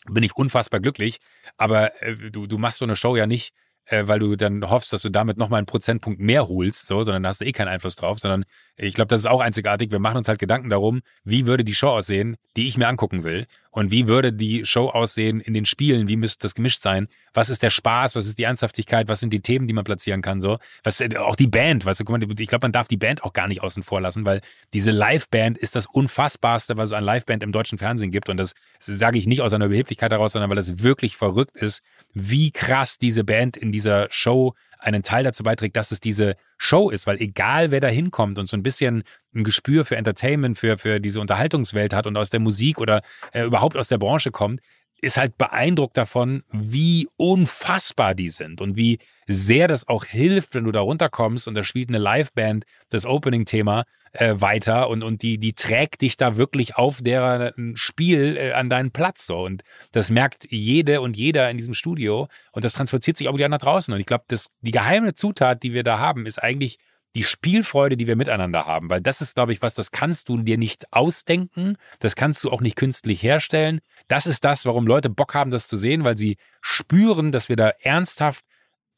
bin 0.08 0.22
ich 0.22 0.36
unfassbar 0.36 0.80
glücklich. 0.80 1.18
Aber 1.56 2.02
äh, 2.02 2.14
du, 2.30 2.46
du 2.46 2.58
machst 2.58 2.78
so 2.78 2.84
eine 2.84 2.96
Show 2.96 3.16
ja 3.16 3.26
nicht, 3.26 3.54
äh, 3.86 4.06
weil 4.06 4.18
du 4.18 4.36
dann 4.36 4.68
hoffst, 4.68 4.92
dass 4.92 5.02
du 5.02 5.10
damit 5.10 5.36
nochmal 5.36 5.58
einen 5.58 5.66
Prozentpunkt 5.66 6.20
mehr 6.20 6.48
holst, 6.48 6.86
so, 6.86 7.02
sondern 7.02 7.22
da 7.22 7.30
hast 7.30 7.40
du 7.40 7.46
eh 7.46 7.52
keinen 7.52 7.68
Einfluss 7.68 7.96
drauf, 7.96 8.18
sondern 8.18 8.44
ich 8.82 8.94
glaube, 8.94 9.08
das 9.08 9.20
ist 9.20 9.26
auch 9.26 9.40
einzigartig. 9.40 9.90
Wir 9.90 9.98
machen 9.98 10.16
uns 10.16 10.28
halt 10.28 10.38
Gedanken 10.38 10.70
darum, 10.70 11.02
wie 11.22 11.46
würde 11.46 11.64
die 11.64 11.74
Show 11.74 11.88
aussehen, 11.88 12.36
die 12.56 12.66
ich 12.66 12.78
mir 12.78 12.88
angucken 12.88 13.24
will. 13.24 13.46
Und 13.70 13.90
wie 13.90 14.08
würde 14.08 14.32
die 14.32 14.64
Show 14.64 14.88
aussehen 14.88 15.40
in 15.40 15.52
den 15.52 15.66
Spielen? 15.66 16.08
Wie 16.08 16.16
müsste 16.16 16.38
das 16.40 16.54
gemischt 16.54 16.82
sein? 16.82 17.06
Was 17.34 17.50
ist 17.50 17.62
der 17.62 17.70
Spaß? 17.70 18.16
Was 18.16 18.26
ist 18.26 18.38
die 18.38 18.44
Ernsthaftigkeit? 18.44 19.06
Was 19.06 19.20
sind 19.20 19.32
die 19.32 19.42
Themen, 19.42 19.68
die 19.68 19.74
man 19.74 19.84
platzieren 19.84 20.22
kann? 20.22 20.40
So, 20.40 20.58
was 20.82 21.00
äh, 21.00 21.14
auch 21.18 21.36
die 21.36 21.46
Band, 21.46 21.84
weißt 21.84 22.00
du, 22.00 22.04
guck 22.04 22.18
mal, 22.18 22.40
ich 22.40 22.48
glaube, 22.48 22.64
man 22.64 22.72
darf 22.72 22.88
die 22.88 22.96
Band 22.96 23.22
auch 23.22 23.34
gar 23.34 23.48
nicht 23.48 23.62
außen 23.62 23.82
vor 23.82 24.00
lassen, 24.00 24.24
weil 24.24 24.40
diese 24.72 24.90
Live-Band 24.90 25.58
ist 25.58 25.76
das 25.76 25.86
unfassbarste, 25.86 26.78
was 26.78 26.90
es 26.90 26.92
an 26.94 27.04
Live-Band 27.04 27.42
im 27.42 27.52
deutschen 27.52 27.76
Fernsehen 27.76 28.10
gibt. 28.10 28.30
Und 28.30 28.38
das 28.38 28.54
sage 28.80 29.18
ich 29.18 29.26
nicht 29.26 29.42
aus 29.42 29.52
einer 29.52 29.66
Überheblichkeit 29.66 30.10
heraus, 30.10 30.32
sondern 30.32 30.50
weil 30.50 30.58
es 30.58 30.82
wirklich 30.82 31.16
verrückt 31.16 31.56
ist, 31.56 31.82
wie 32.14 32.50
krass 32.50 32.96
diese 32.96 33.24
Band 33.24 33.56
in 33.56 33.72
dieser 33.72 34.08
Show 34.10 34.54
einen 34.80 35.02
Teil 35.02 35.24
dazu 35.24 35.42
beiträgt, 35.42 35.76
dass 35.76 35.90
es 35.90 36.00
diese 36.00 36.36
Show 36.58 36.90
ist, 36.90 37.06
weil 37.06 37.20
egal 37.20 37.70
wer 37.70 37.80
da 37.80 37.88
hinkommt 37.88 38.38
und 38.38 38.48
so 38.48 38.56
ein 38.56 38.62
bisschen 38.62 39.04
ein 39.34 39.44
Gespür 39.44 39.84
für 39.84 39.96
Entertainment, 39.96 40.58
für, 40.58 40.78
für 40.78 41.00
diese 41.00 41.20
Unterhaltungswelt 41.20 41.94
hat 41.94 42.06
und 42.06 42.16
aus 42.16 42.30
der 42.30 42.40
Musik 42.40 42.78
oder 42.78 43.02
äh, 43.32 43.44
überhaupt 43.44 43.76
aus 43.76 43.88
der 43.88 43.98
Branche 43.98 44.30
kommt, 44.30 44.60
ist 45.02 45.16
halt 45.16 45.38
beeindruckt 45.38 45.96
davon, 45.96 46.42
wie 46.52 47.08
unfassbar 47.16 48.14
die 48.14 48.28
sind 48.28 48.60
und 48.60 48.76
wie 48.76 48.98
sehr 49.26 49.68
das 49.68 49.86
auch 49.88 50.04
hilft, 50.04 50.54
wenn 50.54 50.64
du 50.64 50.72
da 50.72 50.80
runterkommst 50.80 51.46
und 51.48 51.54
da 51.54 51.64
spielt 51.64 51.88
eine 51.88 51.98
Liveband 51.98 52.64
das 52.88 53.06
Opening-Thema 53.06 53.84
äh, 54.12 54.34
weiter 54.36 54.88
und, 54.88 55.02
und 55.02 55.22
die, 55.22 55.38
die 55.38 55.52
trägt 55.52 56.02
dich 56.02 56.16
da 56.16 56.36
wirklich 56.36 56.76
auf 56.76 57.00
deren 57.00 57.76
Spiel 57.76 58.36
äh, 58.36 58.52
an 58.52 58.68
deinen 58.68 58.90
Platz 58.90 59.26
so. 59.26 59.44
Und 59.44 59.62
das 59.92 60.10
merkt 60.10 60.50
jede 60.50 61.00
und 61.00 61.16
jeder 61.16 61.48
in 61.50 61.56
diesem 61.56 61.74
Studio 61.74 62.28
und 62.52 62.64
das 62.64 62.72
transportiert 62.72 63.16
sich 63.16 63.28
auch 63.28 63.34
wieder 63.34 63.48
nach 63.48 63.58
draußen. 63.58 63.94
Und 63.94 64.00
ich 64.00 64.06
glaube, 64.06 64.24
die 64.62 64.70
geheime 64.70 65.14
Zutat, 65.14 65.62
die 65.62 65.72
wir 65.72 65.84
da 65.84 65.98
haben, 65.98 66.26
ist 66.26 66.42
eigentlich 66.42 66.78
die 67.14 67.24
Spielfreude, 67.24 67.96
die 67.96 68.06
wir 68.06 68.16
miteinander 68.16 68.66
haben, 68.66 68.88
weil 68.88 69.00
das 69.00 69.20
ist, 69.20 69.34
glaube 69.34 69.52
ich, 69.52 69.62
was, 69.62 69.74
das 69.74 69.90
kannst 69.90 70.28
du 70.28 70.38
dir 70.38 70.58
nicht 70.58 70.92
ausdenken, 70.92 71.76
das 71.98 72.14
kannst 72.14 72.44
du 72.44 72.50
auch 72.50 72.60
nicht 72.60 72.76
künstlich 72.76 73.22
herstellen. 73.22 73.80
Das 74.08 74.26
ist 74.26 74.44
das, 74.44 74.64
warum 74.64 74.86
Leute 74.86 75.10
Bock 75.10 75.34
haben, 75.34 75.50
das 75.50 75.66
zu 75.66 75.76
sehen, 75.76 76.04
weil 76.04 76.16
sie 76.16 76.36
spüren, 76.60 77.32
dass 77.32 77.48
wir 77.48 77.56
da 77.56 77.70
ernsthaft, 77.80 78.44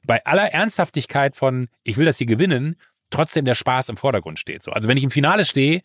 bei 0.05 0.25
aller 0.27 0.53
Ernsthaftigkeit 0.53 1.37
von, 1.37 1.69
ich 1.85 1.97
will 1.97 2.05
das 2.05 2.19
hier 2.19 2.27
gewinnen, 2.27 2.77
trotzdem 3.11 3.45
der 3.45 3.55
Spaß 3.55 3.89
im 3.89 3.97
Vordergrund 3.97 4.39
steht. 4.39 4.63
So. 4.63 4.73
Also 4.73 4.89
wenn 4.89 4.97
ich 4.97 5.05
im 5.05 5.11
Finale 5.11 5.45
stehe, 5.45 5.83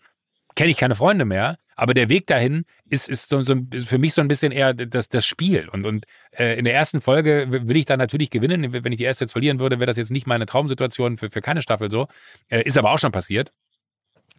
kenne 0.58 0.72
ich 0.72 0.78
keine 0.78 0.96
Freunde 0.96 1.24
mehr, 1.24 1.60
aber 1.76 1.94
der 1.94 2.10
Weg 2.10 2.26
dahin 2.26 2.66
ist, 2.90 3.08
ist 3.08 3.30
so, 3.30 3.44
so 3.44 3.56
für 3.86 4.00
mich 4.00 4.16
so 4.16 4.22
ein 4.22 4.28
bisschen 4.28 4.52
eher 4.52 4.74
das, 4.74 5.08
das 5.08 5.24
Spiel. 5.24 5.70
Und, 5.70 5.86
und 5.86 6.06
äh, 6.32 6.58
in 6.58 6.66
der 6.66 6.74
ersten 6.74 7.00
Folge 7.00 7.46
will 7.50 7.78
ich 7.78 7.86
dann 7.86 8.00
natürlich 8.00 8.32
gewinnen. 8.32 8.74
Wenn 8.74 8.92
ich 8.92 8.98
die 8.98 9.04
erste 9.04 9.26
jetzt 9.26 9.34
verlieren 9.34 9.60
würde, 9.60 9.80
wäre 9.80 9.86
das 9.86 9.98
jetzt 9.98 10.10
nicht 10.10 10.26
meine 10.26 10.48
Traumsituation 10.48 11.18
für, 11.18 11.30
für 11.30 11.42
keine 11.42 11.62
Staffel 11.62 11.92
so. 11.92 12.08
Äh, 12.50 12.64
ist 12.64 12.78
aber 12.78 12.92
auch 12.92 12.98
schon 12.98 13.12
passiert. 13.12 13.54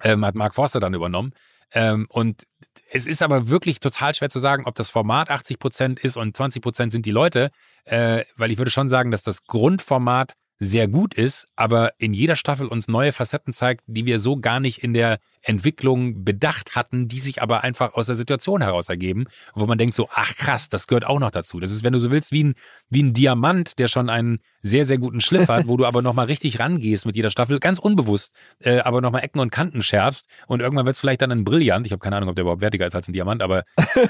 Ähm, 0.02 0.24
hat 0.24 0.34
Mark 0.34 0.56
Forster 0.56 0.80
dann 0.80 0.92
übernommen. 0.92 1.32
Ähm, 1.72 2.06
und 2.10 2.42
es 2.90 3.06
ist 3.06 3.22
aber 3.22 3.48
wirklich 3.48 3.78
total 3.78 4.12
schwer 4.12 4.28
zu 4.28 4.40
sagen, 4.40 4.64
ob 4.66 4.74
das 4.74 4.90
Format 4.90 5.30
80 5.30 5.60
Prozent 5.60 6.00
ist 6.00 6.16
und 6.16 6.36
20 6.36 6.60
Prozent 6.60 6.90
sind 6.90 7.06
die 7.06 7.12
Leute, 7.12 7.52
äh, 7.84 8.24
weil 8.36 8.50
ich 8.50 8.58
würde 8.58 8.72
schon 8.72 8.88
sagen, 8.88 9.12
dass 9.12 9.22
das 9.22 9.44
Grundformat 9.44 10.34
sehr 10.58 10.88
gut 10.88 11.14
ist, 11.14 11.48
aber 11.54 11.92
in 11.98 12.12
jeder 12.12 12.34
Staffel 12.34 12.66
uns 12.66 12.88
neue 12.88 13.12
Facetten 13.12 13.52
zeigt, 13.54 13.84
die 13.86 14.06
wir 14.06 14.18
so 14.18 14.36
gar 14.38 14.58
nicht 14.58 14.82
in 14.82 14.92
der 14.92 15.18
Entwicklung 15.42 16.24
bedacht 16.24 16.76
hatten, 16.76 17.08
die 17.08 17.18
sich 17.18 17.42
aber 17.42 17.64
einfach 17.64 17.94
aus 17.94 18.06
der 18.06 18.16
Situation 18.16 18.62
heraus 18.62 18.88
ergeben, 18.88 19.26
wo 19.54 19.66
man 19.66 19.78
denkt 19.78 19.94
so, 19.94 20.08
ach 20.12 20.34
krass, 20.36 20.68
das 20.68 20.86
gehört 20.86 21.06
auch 21.06 21.18
noch 21.18 21.30
dazu. 21.30 21.60
Das 21.60 21.70
ist, 21.70 21.82
wenn 21.82 21.92
du 21.92 22.00
so 22.00 22.10
willst, 22.10 22.32
wie 22.32 22.44
ein, 22.44 22.54
wie 22.90 23.02
ein 23.02 23.12
Diamant, 23.12 23.78
der 23.78 23.88
schon 23.88 24.08
einen 24.08 24.40
sehr, 24.62 24.86
sehr 24.86 24.98
guten 24.98 25.20
Schliff 25.20 25.48
hat, 25.48 25.68
wo 25.68 25.76
du 25.76 25.86
aber 25.86 26.02
nochmal 26.02 26.26
richtig 26.26 26.58
rangehst 26.58 27.06
mit 27.06 27.16
jeder 27.16 27.30
Staffel, 27.30 27.60
ganz 27.60 27.78
unbewusst, 27.78 28.32
äh, 28.60 28.80
aber 28.80 29.00
nochmal 29.00 29.22
Ecken 29.22 29.40
und 29.40 29.50
Kanten 29.50 29.82
schärfst 29.82 30.26
und 30.46 30.60
irgendwann 30.60 30.86
wird 30.86 30.94
es 30.94 31.00
vielleicht 31.00 31.22
dann 31.22 31.30
ein 31.30 31.44
Brillant. 31.44 31.86
Ich 31.86 31.92
habe 31.92 32.00
keine 32.00 32.16
Ahnung, 32.16 32.30
ob 32.30 32.36
der 32.36 32.42
überhaupt 32.42 32.60
wertiger 32.60 32.86
ist 32.86 32.94
als 32.94 33.08
ein 33.08 33.12
Diamant, 33.12 33.42
aber 33.42 33.64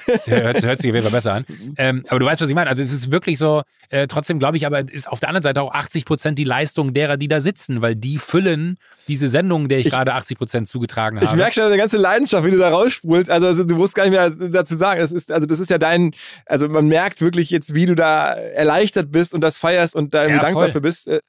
es 0.07 0.27
hört, 0.27 0.63
hört, 0.63 0.81
sich 0.81 0.91
auf 0.91 0.95
jeden 0.95 1.03
Fall 1.03 1.13
besser 1.13 1.35
an. 1.35 1.45
Ähm, 1.77 2.03
aber 2.09 2.21
du 2.21 2.27
weißt, 2.27 2.41
was 2.41 2.49
ich 2.49 2.55
meine. 2.55 2.71
Also 2.71 2.83
es 2.83 2.93
ist 2.93 3.11
wirklich 3.11 3.39
so, 3.39 3.63
äh, 3.91 4.07
trotzdem 4.07 4.39
glaube 4.39 4.57
ich 4.57 4.67
aber, 4.67 4.81
ist 4.81 5.09
auf 5.09 5.21
der 5.21 5.29
anderen 5.29 5.43
Seite 5.43 5.63
auch 5.63 5.75
80 5.75 6.05
Prozent 6.05 6.39
die 6.39 6.45
Leistung 6.45 6.95
derer, 6.95 7.17
die 7.17 7.29
da 7.29 7.41
sitzen, 7.41 7.83
weil 7.83 7.95
die 7.95 8.19
füllen 8.19 8.79
diese 9.07 9.29
Sendung, 9.29 9.69
der 9.69 9.79
ich, 9.79 9.87
ich 9.87 9.93
gerade 9.93 10.15
80 10.15 10.39
Prozent 10.39 10.69
zugetragen 10.69 11.18
habe. 11.27 11.35
Ich 11.35 11.37
merke 11.37 11.55
schon 11.55 11.65
eine 11.65 11.77
ganze 11.77 11.99
Leidenschaft, 11.99 12.45
wie 12.45 12.51
du 12.51 12.59
da 12.59 12.71
rausspulst. 12.71 13.31
Also, 13.31 13.47
also, 13.47 13.65
du 13.65 13.75
musst 13.77 13.95
gar 13.95 14.05
nicht 14.05 14.13
mehr 14.13 14.31
dazu 14.31 14.75
sagen. 14.75 15.01
Das 15.01 15.13
ist, 15.13 15.31
also 15.33 15.47
das 15.47 15.61
ist 15.61 15.71
ja 15.71 15.79
dein, 15.79 16.13
also 16.47 16.69
man 16.69 16.89
merkt 16.89 17.21
wirklich 17.21 17.51
jetzt, 17.51 17.75
wie 17.75 17.87
du 17.87 17.95
da 17.95 18.33
erleichtert 18.33 19.11
bist 19.11 19.35
und 19.35 19.41
das 19.41 19.57
feierst 19.57 19.95
und 19.95 20.15
da 20.15 20.23
irgendwie 20.23 20.39
ja, 20.39 20.43
dankbar 20.43 20.69
für 20.69 20.81
bist. 20.81 21.09
Äh, 21.09 21.21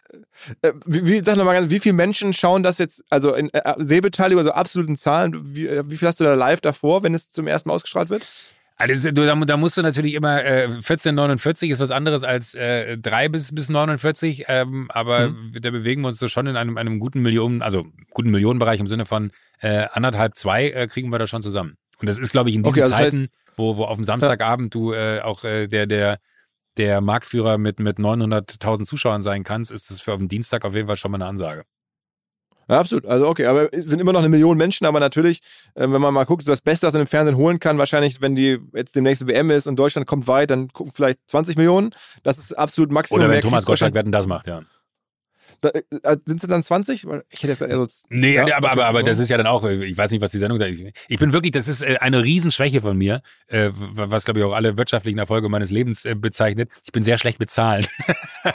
äh, 0.62 0.74
wie, 0.86 1.06
wie, 1.06 1.24
sag 1.24 1.38
nochmal 1.38 1.56
ganz, 1.56 1.70
wie 1.70 1.80
viele 1.80 1.94
Menschen 1.94 2.34
schauen 2.34 2.64
das 2.64 2.78
jetzt, 2.78 3.04
also 3.10 3.34
in 3.34 3.54
äh, 3.54 3.74
Sehbeteiligung, 3.78 4.40
also 4.40 4.52
absoluten 4.52 4.96
Zahlen, 4.96 5.40
wie, 5.56 5.70
wie 5.86 5.98
viel 5.98 6.08
hast 6.08 6.20
du 6.20 6.24
da 6.24 6.34
live 6.34 6.62
davor, 6.62 7.04
wenn 7.04 7.14
es 7.14 7.30
zum 7.30 7.48
ersten 7.48 7.70
Mal 7.70 7.76
ausgestrahlt 7.76 8.10
wird? 8.10 8.26
Also 8.80 9.12
da, 9.12 9.36
da, 9.36 9.58
musst 9.58 9.76
du 9.76 9.82
natürlich 9.82 10.14
immer 10.14 10.44
äh, 10.44 10.68
14,49 10.68 11.70
ist 11.70 11.82
was 11.82 11.92
anderes 11.92 12.24
als 12.24 12.54
äh, 12.54 12.98
3 12.98 13.28
bis, 13.28 13.54
bis 13.54 13.68
49, 13.68 14.46
ähm, 14.48 14.88
aber 14.90 15.30
mhm. 15.30 15.52
da 15.62 15.70
bewegen 15.72 16.02
wir 16.02 16.08
uns 16.08 16.20
so 16.20 16.30
schon 16.30 16.48
in 16.48 16.56
einem, 16.56 16.78
einem 16.78 17.00
guten 17.00 17.22
Millionen, 17.22 17.62
also 17.62 17.86
guten 18.12 18.32
Millionenbereich 18.32 18.80
im 18.80 18.88
Sinne 18.88 19.06
von 19.06 19.32
äh, 19.60 19.88
anderthalb, 19.92 20.38
zwei 20.38 20.70
äh, 20.70 20.88
kriegen 20.88 21.10
wir 21.10 21.20
da 21.20 21.28
schon 21.28 21.42
zusammen. 21.42 21.76
Und 22.00 22.08
das 22.08 22.18
ist, 22.18 22.32
glaube 22.32 22.50
ich, 22.50 22.56
in 22.56 22.64
diesen 22.64 22.74
okay, 22.74 22.84
also 22.84 22.96
Zeiten, 22.96 23.22
heißt, 23.24 23.58
wo, 23.58 23.76
wo 23.76 23.84
auf 23.84 23.98
dem 23.98 24.06
Samstagabend 24.06 24.74
du 24.74 24.94
äh, 24.94 25.20
auch 25.20 25.44
äh, 25.44 25.68
der, 25.68 25.86
der, 25.86 26.18
der 26.78 27.02
Marktführer 27.02 27.58
mit, 27.58 27.82
mit 27.82 27.98
900.000 27.98 28.86
Zuschauern 28.86 29.24
sein 29.24 29.44
kannst, 29.44 29.72
ist 29.72 29.92
das 29.92 30.00
für 30.00 30.14
auf 30.14 30.20
dem 30.20 30.30
Dienstag 30.30 30.64
auf 30.64 30.74
jeden 30.74 30.88
Fall 30.88 30.96
schon 30.96 31.12
mal 31.12 31.18
eine 31.18 31.26
Ansage. 31.26 31.66
Ja, 32.70 32.80
absolut. 32.80 33.08
Also 33.08 33.28
okay, 33.28 33.46
aber 33.46 33.74
es 33.74 33.88
sind 33.88 34.00
immer 34.00 34.14
noch 34.14 34.20
eine 34.20 34.30
Million 34.30 34.56
Menschen, 34.56 34.86
aber 34.86 35.00
natürlich, 35.00 35.40
äh, 35.74 35.82
wenn 35.82 36.02
man 36.02 36.14
mal 36.14 36.26
guckt, 36.26 36.44
so 36.44 36.52
das 36.52 36.62
Beste, 36.62 36.86
was 36.86 36.94
man 36.94 37.02
im 37.02 37.08
Fernsehen 37.08 37.36
holen 37.36 37.60
kann, 37.60 37.80
wahrscheinlich, 37.80 38.22
wenn 38.22 38.36
die 38.36 38.60
jetzt 38.74 38.96
demnächst 38.96 39.28
WM 39.28 39.50
ist 39.50 39.68
und 39.68 39.78
Deutschland 39.78 40.06
kommt 40.06 40.28
weit, 40.28 40.52
dann 40.52 40.72
gucken 40.72 40.94
vielleicht 40.96 41.20
20 41.28 41.58
Millionen. 41.58 41.96
Das 42.22 42.38
ist 42.38 42.58
absolut 42.58 42.92
Maximum. 42.92 43.22
Oder 43.22 43.30
wenn 43.32 43.42
Thomas 43.42 43.66
Gottschalk 43.66 43.96
wetten 43.96 44.12
das 44.12 44.28
macht, 44.28 44.46
ja. 44.46 44.62
Da, 45.62 45.70
äh, 45.70 46.18
sind 46.26 46.42
sie 46.42 46.48
dann 46.48 46.64
20? 46.64 47.04
Ich 47.04 47.10
hätte 47.42 47.48
jetzt 47.48 47.62
eher 47.62 47.78
so. 47.78 47.88
Nee, 48.10 48.36
ja, 48.36 48.58
aber, 48.58 48.72
aber, 48.72 48.86
aber 48.86 49.04
das 49.04 49.20
ist 49.20 49.30
ja 49.30 49.38
dann 49.38 49.48
auch, 49.48 49.64
ich 49.66 49.98
weiß 49.98 50.12
nicht, 50.12 50.22
was 50.22 50.32
die 50.32 50.38
Sendung 50.38 50.60
ist. 50.62 50.84
Ich 51.08 51.20
bin 51.20 51.34
wirklich, 51.34 51.52
das 51.52 51.68
ist 51.68 51.82
äh, 51.82 51.98
eine 52.00 52.24
Riesenschwäche 52.24 52.82
von 52.82 52.98
mir, 52.98 53.22
äh, 53.48 53.70
was 53.74 54.26
glaube 54.26 54.40
ich 54.40 54.46
auch 54.46 54.54
alle 54.54 54.78
wirtschaftlichen 54.78 55.20
Erfolge 55.20 55.50
meines 55.50 55.72
Lebens 55.72 56.08
bezeichnet. 56.16 56.70
Ich 56.86 56.92
bin 56.92 57.04
sehr 57.04 57.18
schlecht 57.18 57.40
bezahlt. 57.40 57.90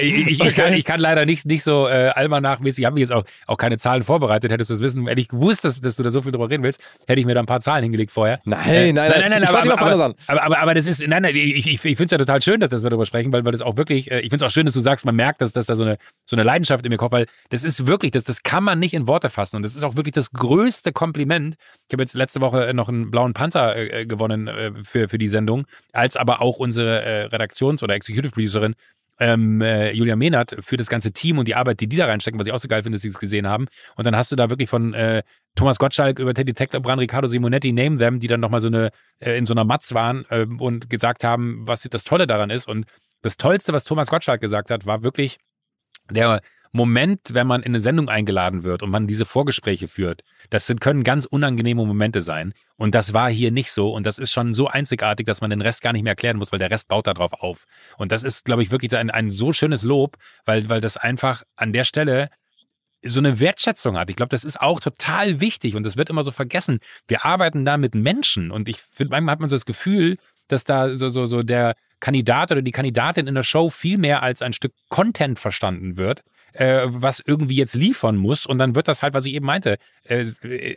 ich, 0.00 0.26
ich, 0.26 0.40
ich, 0.40 0.54
kann, 0.54 0.74
ich 0.74 0.84
kann 0.84 1.00
leider 1.00 1.26
nicht, 1.26 1.46
nicht 1.46 1.62
so 1.62 1.86
äh, 1.86 2.10
almanachmäßig, 2.14 2.80
ich 2.80 2.86
habe 2.86 2.94
mir 2.94 3.00
jetzt 3.00 3.12
auch, 3.12 3.24
auch 3.46 3.56
keine 3.56 3.78
Zahlen 3.78 4.02
vorbereitet. 4.02 4.50
Hättest 4.50 4.70
du 4.70 4.74
das 4.74 4.82
wissen, 4.82 5.06
hätte 5.06 5.20
ich 5.20 5.28
gewusst, 5.28 5.64
dass, 5.64 5.80
dass 5.80 5.96
du 5.96 6.02
da 6.02 6.10
so 6.10 6.22
viel 6.22 6.32
drüber 6.32 6.50
reden 6.50 6.62
willst, 6.62 6.80
hätte 7.06 7.20
ich 7.20 7.26
mir 7.26 7.34
da 7.34 7.40
ein 7.40 7.46
paar 7.46 7.60
Zahlen 7.60 7.82
hingelegt 7.82 8.10
vorher. 8.12 8.40
Nein, 8.44 8.66
äh, 8.66 8.92
nein, 8.92 9.10
nein, 9.10 9.20
nein, 9.20 9.30
nein, 9.30 9.44
aber, 9.44 9.62
aber, 9.62 9.80
aber, 9.80 10.14
aber, 10.26 10.42
aber, 10.42 10.58
aber, 10.58 10.74
das 10.74 10.86
ist, 10.86 11.06
nein, 11.06 11.22
nein, 11.22 11.34
ich, 11.34 11.66
ich, 11.66 11.66
ich 11.66 11.80
finde 11.80 12.04
es 12.04 12.10
ja 12.10 12.18
total 12.18 12.42
schön, 12.42 12.60
dass, 12.60 12.70
dass 12.70 12.82
wir 12.82 12.90
darüber 12.90 13.06
sprechen, 13.06 13.32
weil, 13.32 13.44
weil 13.44 13.52
das 13.52 13.62
auch 13.62 13.76
wirklich, 13.76 14.10
ich 14.10 14.30
finde 14.30 14.36
es 14.36 14.42
auch 14.42 14.50
schön, 14.50 14.66
dass 14.66 14.74
du 14.74 14.80
sagst, 14.80 15.03
man 15.04 15.16
merkt, 15.16 15.40
dass, 15.40 15.52
dass 15.52 15.66
da 15.66 15.76
so 15.76 15.84
eine, 15.84 15.98
so 16.26 16.36
eine 16.36 16.42
Leidenschaft 16.42 16.84
in 16.84 16.90
mir 16.90 16.96
kommt, 16.96 17.12
weil 17.12 17.26
das 17.50 17.64
ist 17.64 17.86
wirklich, 17.86 18.12
das, 18.12 18.24
das 18.24 18.42
kann 18.42 18.64
man 18.64 18.78
nicht 18.78 18.94
in 18.94 19.06
Worte 19.06 19.30
fassen. 19.30 19.56
Und 19.56 19.62
das 19.62 19.76
ist 19.76 19.82
auch 19.82 19.96
wirklich 19.96 20.14
das 20.14 20.30
größte 20.32 20.92
Kompliment. 20.92 21.56
Ich 21.88 21.92
habe 21.92 22.02
jetzt 22.02 22.14
letzte 22.14 22.40
Woche 22.40 22.72
noch 22.74 22.88
einen 22.88 23.10
blauen 23.10 23.34
Panther 23.34 23.76
äh, 23.76 24.06
gewonnen 24.06 24.48
äh, 24.48 24.72
für, 24.82 25.08
für 25.08 25.18
die 25.18 25.28
Sendung, 25.28 25.66
als 25.92 26.16
aber 26.16 26.40
auch 26.40 26.58
unsere 26.58 27.02
äh, 27.02 27.24
Redaktions- 27.26 27.82
oder 27.82 27.94
Executive 27.94 28.32
Producerin 28.32 28.74
ähm, 29.18 29.60
äh, 29.60 29.92
Julia 29.92 30.16
Mehnert 30.16 30.56
für 30.60 30.76
das 30.76 30.88
ganze 30.88 31.12
Team 31.12 31.38
und 31.38 31.46
die 31.46 31.54
Arbeit, 31.54 31.80
die 31.80 31.86
die 31.86 31.96
da 31.96 32.06
reinstecken, 32.06 32.38
was 32.38 32.46
ich 32.46 32.52
auch 32.52 32.58
so 32.58 32.68
geil 32.68 32.82
finde, 32.82 32.96
dass 32.96 33.02
sie 33.02 33.08
es 33.08 33.18
gesehen 33.18 33.48
haben. 33.48 33.66
Und 33.96 34.06
dann 34.06 34.16
hast 34.16 34.32
du 34.32 34.36
da 34.36 34.50
wirklich 34.50 34.68
von 34.68 34.94
äh, 34.94 35.22
Thomas 35.54 35.78
Gottschalk 35.78 36.18
über 36.18 36.34
Teddy 36.34 36.52
Tecklebrand, 36.52 37.00
Riccardo 37.00 37.28
Simonetti, 37.28 37.72
Name 37.72 37.98
Them, 37.98 38.18
die 38.18 38.26
dann 38.26 38.40
nochmal 38.40 38.60
so 38.60 38.66
eine, 38.68 38.90
äh, 39.20 39.36
in 39.38 39.46
so 39.46 39.54
einer 39.54 39.64
Matz 39.64 39.94
waren 39.94 40.24
äh, 40.30 40.46
und 40.58 40.90
gesagt 40.90 41.22
haben, 41.22 41.62
was 41.66 41.82
das 41.82 42.04
Tolle 42.04 42.26
daran 42.26 42.50
ist. 42.50 42.66
Und 42.68 42.86
das 43.24 43.38
Tollste, 43.38 43.72
was 43.72 43.84
Thomas 43.84 44.08
Gottschalk 44.08 44.42
gesagt 44.42 44.70
hat, 44.70 44.84
war 44.84 45.02
wirklich 45.02 45.38
der 46.10 46.42
Moment, 46.72 47.20
wenn 47.32 47.46
man 47.46 47.62
in 47.62 47.70
eine 47.70 47.80
Sendung 47.80 48.10
eingeladen 48.10 48.64
wird 48.64 48.82
und 48.82 48.90
man 48.90 49.06
diese 49.06 49.24
Vorgespräche 49.24 49.88
führt, 49.88 50.22
das 50.50 50.66
sind, 50.66 50.82
können 50.82 51.04
ganz 51.04 51.24
unangenehme 51.24 51.86
Momente 51.86 52.20
sein. 52.20 52.52
Und 52.76 52.94
das 52.94 53.14
war 53.14 53.30
hier 53.30 53.50
nicht 53.50 53.72
so. 53.72 53.94
Und 53.94 54.04
das 54.04 54.18
ist 54.18 54.30
schon 54.30 54.52
so 54.52 54.68
einzigartig, 54.68 55.24
dass 55.24 55.40
man 55.40 55.48
den 55.48 55.62
Rest 55.62 55.80
gar 55.80 55.94
nicht 55.94 56.02
mehr 56.02 56.12
erklären 56.12 56.36
muss, 56.36 56.52
weil 56.52 56.58
der 56.58 56.70
Rest 56.70 56.88
baut 56.88 57.06
darauf 57.06 57.32
auf. 57.32 57.64
Und 57.96 58.12
das 58.12 58.24
ist, 58.24 58.44
glaube 58.44 58.62
ich, 58.62 58.70
wirklich 58.70 58.94
ein, 58.94 59.10
ein 59.10 59.30
so 59.30 59.54
schönes 59.54 59.84
Lob, 59.84 60.18
weil, 60.44 60.68
weil 60.68 60.82
das 60.82 60.98
einfach 60.98 61.44
an 61.56 61.72
der 61.72 61.84
Stelle 61.84 62.28
so 63.02 63.20
eine 63.20 63.40
Wertschätzung 63.40 63.96
hat. 63.96 64.10
Ich 64.10 64.16
glaube, 64.16 64.30
das 64.30 64.44
ist 64.44 64.60
auch 64.60 64.80
total 64.80 65.40
wichtig 65.40 65.76
und 65.76 65.84
das 65.84 65.96
wird 65.96 66.10
immer 66.10 66.24
so 66.24 66.32
vergessen. 66.32 66.80
Wir 67.08 67.24
arbeiten 67.24 67.64
da 67.64 67.78
mit 67.78 67.94
Menschen 67.94 68.50
und 68.50 68.68
ich 68.68 68.78
finde, 68.78 69.12
manchmal 69.12 69.32
hat 69.32 69.40
man 69.40 69.48
so 69.48 69.56
das 69.56 69.66
Gefühl, 69.66 70.18
dass 70.48 70.64
da 70.64 70.94
so, 70.94 71.08
so, 71.08 71.24
so 71.24 71.42
der 71.42 71.74
Kandidat 72.04 72.52
oder 72.52 72.60
die 72.60 72.70
Kandidatin 72.70 73.26
in 73.26 73.34
der 73.34 73.42
Show 73.42 73.70
viel 73.70 73.96
mehr 73.96 74.22
als 74.22 74.42
ein 74.42 74.52
Stück 74.52 74.74
Content 74.90 75.38
verstanden 75.38 75.96
wird 75.96 76.22
äh, 76.54 76.82
was 76.86 77.20
irgendwie 77.20 77.56
jetzt 77.56 77.74
liefern 77.74 78.16
muss. 78.16 78.46
Und 78.46 78.58
dann 78.58 78.74
wird 78.74 78.88
das 78.88 79.02
halt, 79.02 79.14
was 79.14 79.26
ich 79.26 79.34
eben 79.34 79.46
meinte, 79.46 79.78
äh, 80.04 80.26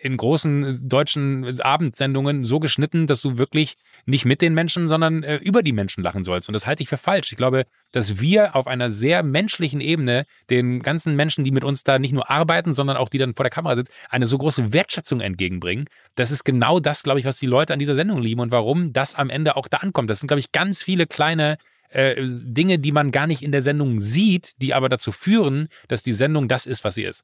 in 0.01 0.17
großen 0.17 0.87
deutschen 0.87 1.61
Abendsendungen 1.61 2.43
so 2.43 2.59
geschnitten, 2.59 3.07
dass 3.07 3.21
du 3.21 3.37
wirklich 3.37 3.77
nicht 4.05 4.25
mit 4.25 4.41
den 4.41 4.53
Menschen, 4.53 4.87
sondern 4.87 5.23
äh, 5.23 5.37
über 5.37 5.63
die 5.63 5.73
Menschen 5.73 6.03
lachen 6.03 6.23
sollst. 6.23 6.49
Und 6.49 6.53
das 6.53 6.65
halte 6.65 6.83
ich 6.83 6.89
für 6.89 6.97
falsch. 6.97 7.31
Ich 7.31 7.37
glaube, 7.37 7.65
dass 7.91 8.19
wir 8.19 8.55
auf 8.55 8.67
einer 8.67 8.89
sehr 8.89 9.23
menschlichen 9.23 9.81
Ebene 9.81 10.25
den 10.49 10.81
ganzen 10.81 11.15
Menschen, 11.15 11.43
die 11.43 11.51
mit 11.51 11.63
uns 11.63 11.83
da 11.83 11.99
nicht 11.99 12.13
nur 12.13 12.29
arbeiten, 12.29 12.73
sondern 12.73 12.97
auch 12.97 13.09
die 13.09 13.17
dann 13.17 13.35
vor 13.35 13.43
der 13.43 13.51
Kamera 13.51 13.75
sitzen, 13.75 13.91
eine 14.09 14.25
so 14.25 14.37
große 14.37 14.73
Wertschätzung 14.73 15.21
entgegenbringen. 15.21 15.85
Das 16.15 16.31
ist 16.31 16.43
genau 16.43 16.79
das, 16.79 17.03
glaube 17.03 17.19
ich, 17.19 17.25
was 17.25 17.39
die 17.39 17.45
Leute 17.45 17.73
an 17.73 17.79
dieser 17.79 17.95
Sendung 17.95 18.21
lieben 18.21 18.41
und 18.41 18.51
warum 18.51 18.93
das 18.93 19.15
am 19.15 19.29
Ende 19.29 19.55
auch 19.55 19.67
da 19.67 19.77
ankommt. 19.77 20.09
Das 20.09 20.19
sind, 20.19 20.27
glaube 20.27 20.39
ich, 20.39 20.51
ganz 20.51 20.81
viele 20.81 21.05
kleine 21.05 21.57
äh, 21.89 22.15
Dinge, 22.26 22.80
die 22.80 22.91
man 22.91 23.12
gar 23.12 23.28
nicht 23.28 23.41
in 23.41 23.52
der 23.52 23.62
Sendung 23.62 24.00
sieht, 24.00 24.54
die 24.62 24.74
aber 24.74 24.89
dazu 24.89 25.11
führen, 25.11 25.70
dass 25.88 26.03
die 26.03 26.14
Sendung 26.14 26.47
das 26.47 26.66
ist, 26.66 26.84
was 26.84 26.95
sie 26.95 27.03
ist. 27.03 27.24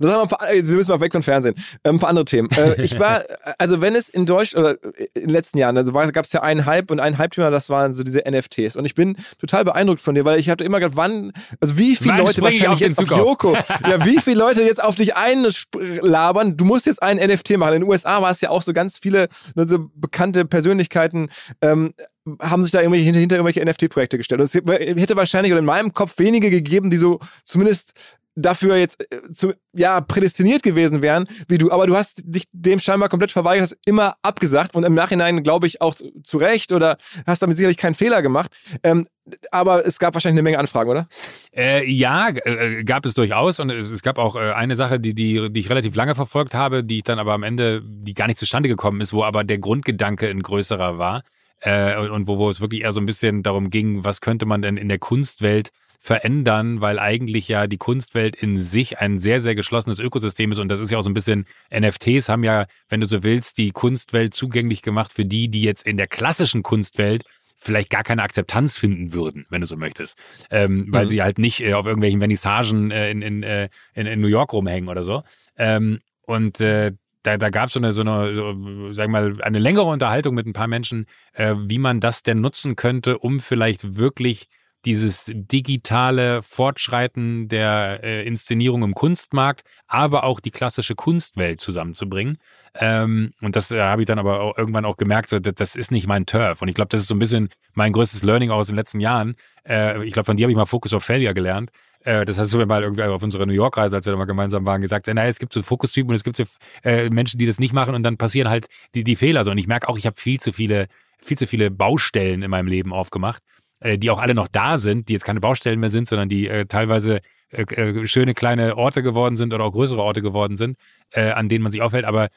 Das 0.00 0.10
haben 0.10 0.18
wir, 0.18 0.22
ein 0.22 0.28
paar, 0.28 0.48
wir 0.50 0.74
müssen 0.74 0.90
mal 0.90 1.00
weg 1.00 1.12
von 1.12 1.22
Fernsehen. 1.22 1.54
Ähm, 1.84 1.96
ein 1.96 1.98
paar 1.98 2.08
andere 2.10 2.24
Themen. 2.24 2.48
Äh, 2.56 2.82
ich 2.82 2.98
war, 2.98 3.24
also 3.58 3.80
wenn 3.80 3.94
es 3.94 4.08
in 4.08 4.26
Deutschland, 4.26 4.66
oder 4.66 4.78
in 5.14 5.22
den 5.22 5.30
letzten 5.30 5.58
Jahren, 5.58 5.76
also 5.76 5.92
gab 5.92 6.24
es 6.24 6.32
ja 6.32 6.42
einen 6.42 6.66
Hype 6.66 6.90
und 6.90 7.00
ein 7.00 7.18
Hype-Thema, 7.18 7.50
das 7.50 7.70
waren 7.70 7.94
so 7.94 8.02
diese 8.02 8.22
NFTs. 8.28 8.76
Und 8.76 8.84
ich 8.84 8.94
bin 8.94 9.16
total 9.38 9.64
beeindruckt 9.64 10.00
von 10.00 10.14
dir, 10.14 10.24
weil 10.24 10.38
ich 10.38 10.48
hatte 10.50 10.64
immer 10.64 10.80
gedacht, 10.80 10.96
wann, 10.96 11.32
also 11.60 11.78
wie 11.78 11.96
viele 11.96 12.14
wann 12.14 12.26
Leute 12.26 12.42
wahrscheinlich 12.42 12.80
jetzt 12.80 12.98
auf 12.98 13.10
Joko, 13.10 13.54
ja, 13.88 14.04
wie 14.04 14.20
viele 14.20 14.38
Leute 14.38 14.62
jetzt 14.62 14.82
auf 14.82 14.96
dich 14.96 15.16
einlabern, 15.16 16.56
du 16.56 16.64
musst 16.64 16.86
jetzt 16.86 17.02
einen 17.02 17.20
NFT 17.20 17.56
machen. 17.56 17.74
In 17.74 17.82
den 17.82 17.88
USA 17.88 18.22
war 18.22 18.30
es 18.30 18.40
ja 18.40 18.50
auch 18.50 18.62
so 18.62 18.72
ganz 18.72 18.98
viele 18.98 19.28
ne, 19.54 19.66
so 19.66 19.90
bekannte 19.94 20.44
Persönlichkeiten, 20.44 21.28
ähm, 21.62 21.94
haben 22.42 22.62
sich 22.62 22.72
da 22.72 22.80
irgendwelche 22.80 23.04
hinter, 23.04 23.20
hinter 23.20 23.36
irgendwelche 23.36 23.64
NFT-Projekte 23.64 24.18
gestellt. 24.18 24.40
Und 24.40 24.46
es 24.46 24.54
hätte 24.54 25.16
wahrscheinlich 25.16 25.52
oder 25.52 25.60
in 25.60 25.64
meinem 25.64 25.92
Kopf 25.92 26.18
wenige 26.18 26.50
gegeben, 26.50 26.90
die 26.90 26.96
so 26.96 27.20
zumindest 27.44 27.92
dafür 28.38 28.76
jetzt 28.76 29.00
äh, 29.12 29.32
zu, 29.32 29.52
ja, 29.72 30.00
prädestiniert 30.00 30.62
gewesen 30.62 31.02
wären 31.02 31.26
wie 31.48 31.58
du. 31.58 31.70
Aber 31.70 31.86
du 31.86 31.96
hast 31.96 32.22
dich 32.24 32.44
dem 32.52 32.80
scheinbar 32.80 33.08
komplett 33.08 33.32
verweigert, 33.32 33.64
hast 33.64 33.76
immer 33.86 34.14
abgesagt 34.22 34.76
und 34.76 34.84
im 34.84 34.94
Nachhinein, 34.94 35.42
glaube 35.42 35.66
ich, 35.66 35.80
auch 35.80 35.94
zu 35.94 36.38
Recht 36.38 36.72
oder 36.72 36.96
hast 37.26 37.42
damit 37.42 37.56
sicherlich 37.56 37.76
keinen 37.76 37.94
Fehler 37.94 38.22
gemacht. 38.22 38.50
Ähm, 38.82 39.06
aber 39.50 39.84
es 39.84 39.98
gab 39.98 40.14
wahrscheinlich 40.14 40.38
eine 40.38 40.42
Menge 40.42 40.58
Anfragen, 40.58 40.90
oder? 40.90 41.08
Äh, 41.54 41.90
ja, 41.90 42.28
äh, 42.30 42.84
gab 42.84 43.04
es 43.04 43.14
durchaus. 43.14 43.60
Und 43.60 43.70
es, 43.70 43.90
es 43.90 44.02
gab 44.02 44.18
auch 44.18 44.36
äh, 44.36 44.52
eine 44.52 44.76
Sache, 44.76 45.00
die, 45.00 45.14
die, 45.14 45.50
die 45.50 45.60
ich 45.60 45.70
relativ 45.70 45.94
lange 45.94 46.14
verfolgt 46.14 46.54
habe, 46.54 46.84
die 46.84 46.98
ich 46.98 47.04
dann 47.04 47.18
aber 47.18 47.34
am 47.34 47.42
Ende, 47.42 47.82
die 47.84 48.14
gar 48.14 48.26
nicht 48.26 48.38
zustande 48.38 48.68
gekommen 48.68 49.00
ist, 49.00 49.12
wo 49.12 49.24
aber 49.24 49.44
der 49.44 49.58
Grundgedanke 49.58 50.28
ein 50.28 50.42
größerer 50.42 50.98
war. 50.98 51.22
Äh, 51.60 51.96
und 52.08 52.26
wo, 52.26 52.38
wo 52.38 52.48
es 52.48 52.60
wirklich 52.60 52.82
eher 52.82 52.92
so 52.92 53.00
ein 53.00 53.06
bisschen 53.06 53.42
darum 53.42 53.70
ging, 53.70 54.04
was 54.04 54.20
könnte 54.20 54.46
man 54.46 54.62
denn 54.62 54.76
in 54.76 54.88
der 54.88 54.98
Kunstwelt 54.98 55.70
verändern, 55.98 56.80
weil 56.80 56.98
eigentlich 56.98 57.48
ja 57.48 57.66
die 57.66 57.76
Kunstwelt 57.76 58.36
in 58.36 58.56
sich 58.56 58.98
ein 58.98 59.18
sehr, 59.18 59.40
sehr 59.40 59.54
geschlossenes 59.54 59.98
Ökosystem 59.98 60.52
ist. 60.52 60.58
Und 60.58 60.68
das 60.68 60.80
ist 60.80 60.90
ja 60.90 60.98
auch 60.98 61.02
so 61.02 61.10
ein 61.10 61.14
bisschen, 61.14 61.44
NFTs 61.76 62.28
haben 62.28 62.44
ja, 62.44 62.66
wenn 62.88 63.00
du 63.00 63.06
so 63.06 63.22
willst, 63.24 63.58
die 63.58 63.72
Kunstwelt 63.72 64.32
zugänglich 64.32 64.82
gemacht 64.82 65.12
für 65.12 65.24
die, 65.24 65.48
die 65.48 65.62
jetzt 65.62 65.84
in 65.86 65.96
der 65.96 66.06
klassischen 66.06 66.62
Kunstwelt 66.62 67.24
vielleicht 67.60 67.90
gar 67.90 68.04
keine 68.04 68.22
Akzeptanz 68.22 68.76
finden 68.76 69.12
würden, 69.12 69.44
wenn 69.50 69.60
du 69.60 69.66
so 69.66 69.76
möchtest. 69.76 70.16
Ähm, 70.50 70.86
weil 70.90 71.04
mhm. 71.04 71.08
sie 71.08 71.22
halt 71.22 71.38
nicht 71.38 71.60
äh, 71.60 71.74
auf 71.74 71.86
irgendwelchen 71.86 72.20
Vernissagen 72.20 72.92
äh, 72.92 73.10
in, 73.10 73.20
in, 73.20 73.42
äh, 73.42 73.68
in, 73.94 74.06
in, 74.06 74.20
New 74.20 74.28
York 74.28 74.52
rumhängen 74.52 74.88
oder 74.88 75.02
so. 75.02 75.24
Ähm, 75.56 75.98
und 76.22 76.60
äh, 76.60 76.92
da, 77.24 77.36
da 77.36 77.50
gab 77.50 77.70
so 77.70 77.80
es 77.80 77.96
so 77.96 78.02
eine, 78.02 78.34
so, 78.34 78.92
sag 78.92 79.08
mal, 79.08 79.42
eine 79.42 79.58
längere 79.58 79.86
Unterhaltung 79.86 80.36
mit 80.36 80.46
ein 80.46 80.52
paar 80.52 80.68
Menschen, 80.68 81.06
äh, 81.32 81.56
wie 81.58 81.78
man 81.78 81.98
das 81.98 82.22
denn 82.22 82.40
nutzen 82.40 82.76
könnte, 82.76 83.18
um 83.18 83.40
vielleicht 83.40 83.96
wirklich 83.96 84.46
dieses 84.88 85.26
digitale 85.26 86.42
Fortschreiten 86.42 87.46
der 87.48 88.00
äh, 88.02 88.26
Inszenierung 88.26 88.82
im 88.82 88.94
Kunstmarkt, 88.94 89.62
aber 89.86 90.24
auch 90.24 90.40
die 90.40 90.50
klassische 90.50 90.94
Kunstwelt 90.94 91.60
zusammenzubringen. 91.60 92.38
Ähm, 92.74 93.34
und 93.42 93.54
das 93.54 93.70
äh, 93.70 93.82
habe 93.82 94.00
ich 94.00 94.06
dann 94.06 94.18
aber 94.18 94.40
auch 94.40 94.56
irgendwann 94.56 94.86
auch 94.86 94.96
gemerkt, 94.96 95.28
so, 95.28 95.38
das, 95.38 95.52
das 95.56 95.76
ist 95.76 95.90
nicht 95.90 96.06
mein 96.06 96.24
Turf. 96.24 96.62
Und 96.62 96.68
ich 96.68 96.74
glaube, 96.74 96.88
das 96.88 97.00
ist 97.00 97.08
so 97.08 97.14
ein 97.14 97.18
bisschen 97.18 97.50
mein 97.74 97.92
größtes 97.92 98.22
Learning 98.22 98.50
aus 98.50 98.68
den 98.68 98.76
letzten 98.76 98.98
Jahren. 98.98 99.36
Äh, 99.68 100.02
ich 100.06 100.14
glaube, 100.14 100.24
von 100.24 100.38
dir 100.38 100.44
habe 100.44 100.52
ich 100.52 100.56
mal 100.56 100.64
Focus 100.64 100.94
of 100.94 101.04
Failure 101.04 101.34
gelernt. 101.34 101.70
Äh, 102.00 102.24
das 102.24 102.38
hast 102.38 102.54
du 102.54 102.56
mir 102.56 102.64
mal 102.64 102.82
irgendwie 102.82 103.02
auf 103.02 103.22
unserer 103.22 103.44
New 103.44 103.52
York-Reise, 103.52 103.94
als 103.94 104.06
wir 104.06 104.12
da 104.12 104.16
mal 104.16 104.24
gemeinsam 104.24 104.64
waren, 104.64 104.80
gesagt, 104.80 105.06
naja, 105.06 105.28
es 105.28 105.38
gibt 105.38 105.52
so 105.52 105.62
Fokustypen 105.62 106.08
und 106.08 106.14
es 106.14 106.24
gibt 106.24 106.38
so 106.38 106.44
äh, 106.82 107.10
Menschen, 107.10 107.36
die 107.36 107.44
das 107.44 107.58
nicht 107.60 107.74
machen 107.74 107.94
und 107.94 108.04
dann 108.04 108.16
passieren 108.16 108.48
halt 108.48 108.68
die, 108.94 109.04
die 109.04 109.16
Fehler 109.16 109.44
so. 109.44 109.50
Und 109.50 109.58
ich 109.58 109.66
merke 109.66 109.86
auch, 109.86 109.98
ich 109.98 110.06
habe 110.06 110.16
viel 110.18 110.40
zu 110.40 110.50
viele, 110.50 110.86
viel 111.20 111.36
zu 111.36 111.46
viele 111.46 111.70
Baustellen 111.70 112.40
in 112.40 112.50
meinem 112.50 112.68
Leben 112.68 112.94
aufgemacht 112.94 113.42
äh, 113.80 113.98
die 113.98 114.10
auch 114.10 114.18
alle 114.18 114.34
noch 114.34 114.48
da 114.48 114.78
sind, 114.78 115.08
die 115.08 115.14
jetzt 115.14 115.24
keine 115.24 115.40
Baustellen 115.40 115.80
mehr 115.80 115.90
sind, 115.90 116.08
sondern 116.08 116.28
die 116.28 116.48
äh, 116.48 116.66
teilweise 116.66 117.20
äh, 117.50 117.62
äh, 117.62 118.06
schöne 118.06 118.34
kleine 118.34 118.76
Orte 118.76 119.02
geworden 119.02 119.36
sind 119.36 119.52
oder 119.54 119.64
auch 119.64 119.72
größere 119.72 120.02
Orte 120.02 120.22
geworden 120.22 120.56
sind, 120.56 120.76
äh, 121.12 121.30
an 121.30 121.48
denen 121.48 121.62
man 121.62 121.72
sich 121.72 121.82
aufhält. 121.82 122.04
Aber 122.04 122.28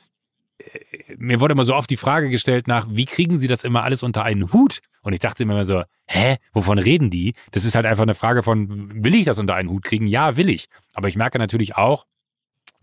mir 1.17 1.39
wurde 1.39 1.53
immer 1.53 1.65
so 1.65 1.75
oft 1.75 1.89
die 1.89 1.97
Frage 1.97 2.29
gestellt 2.29 2.67
nach, 2.67 2.87
wie 2.89 3.05
kriegen 3.05 3.37
sie 3.37 3.47
das 3.47 3.63
immer 3.63 3.83
alles 3.83 4.03
unter 4.03 4.23
einen 4.23 4.51
Hut? 4.53 4.79
Und 5.01 5.13
ich 5.13 5.19
dachte 5.19 5.43
immer 5.43 5.65
so, 5.65 5.83
hä, 6.07 6.37
wovon 6.53 6.77
reden 6.77 7.09
die? 7.09 7.33
Das 7.51 7.65
ist 7.65 7.75
halt 7.75 7.85
einfach 7.85 8.03
eine 8.03 8.15
Frage 8.15 8.43
von, 8.43 9.03
will 9.03 9.15
ich 9.15 9.25
das 9.25 9.39
unter 9.39 9.55
einen 9.55 9.69
Hut 9.69 9.83
kriegen? 9.83 10.07
Ja, 10.07 10.37
will 10.37 10.49
ich. 10.49 10.67
Aber 10.93 11.07
ich 11.07 11.15
merke 11.15 11.39
natürlich 11.39 11.75
auch, 11.75 12.05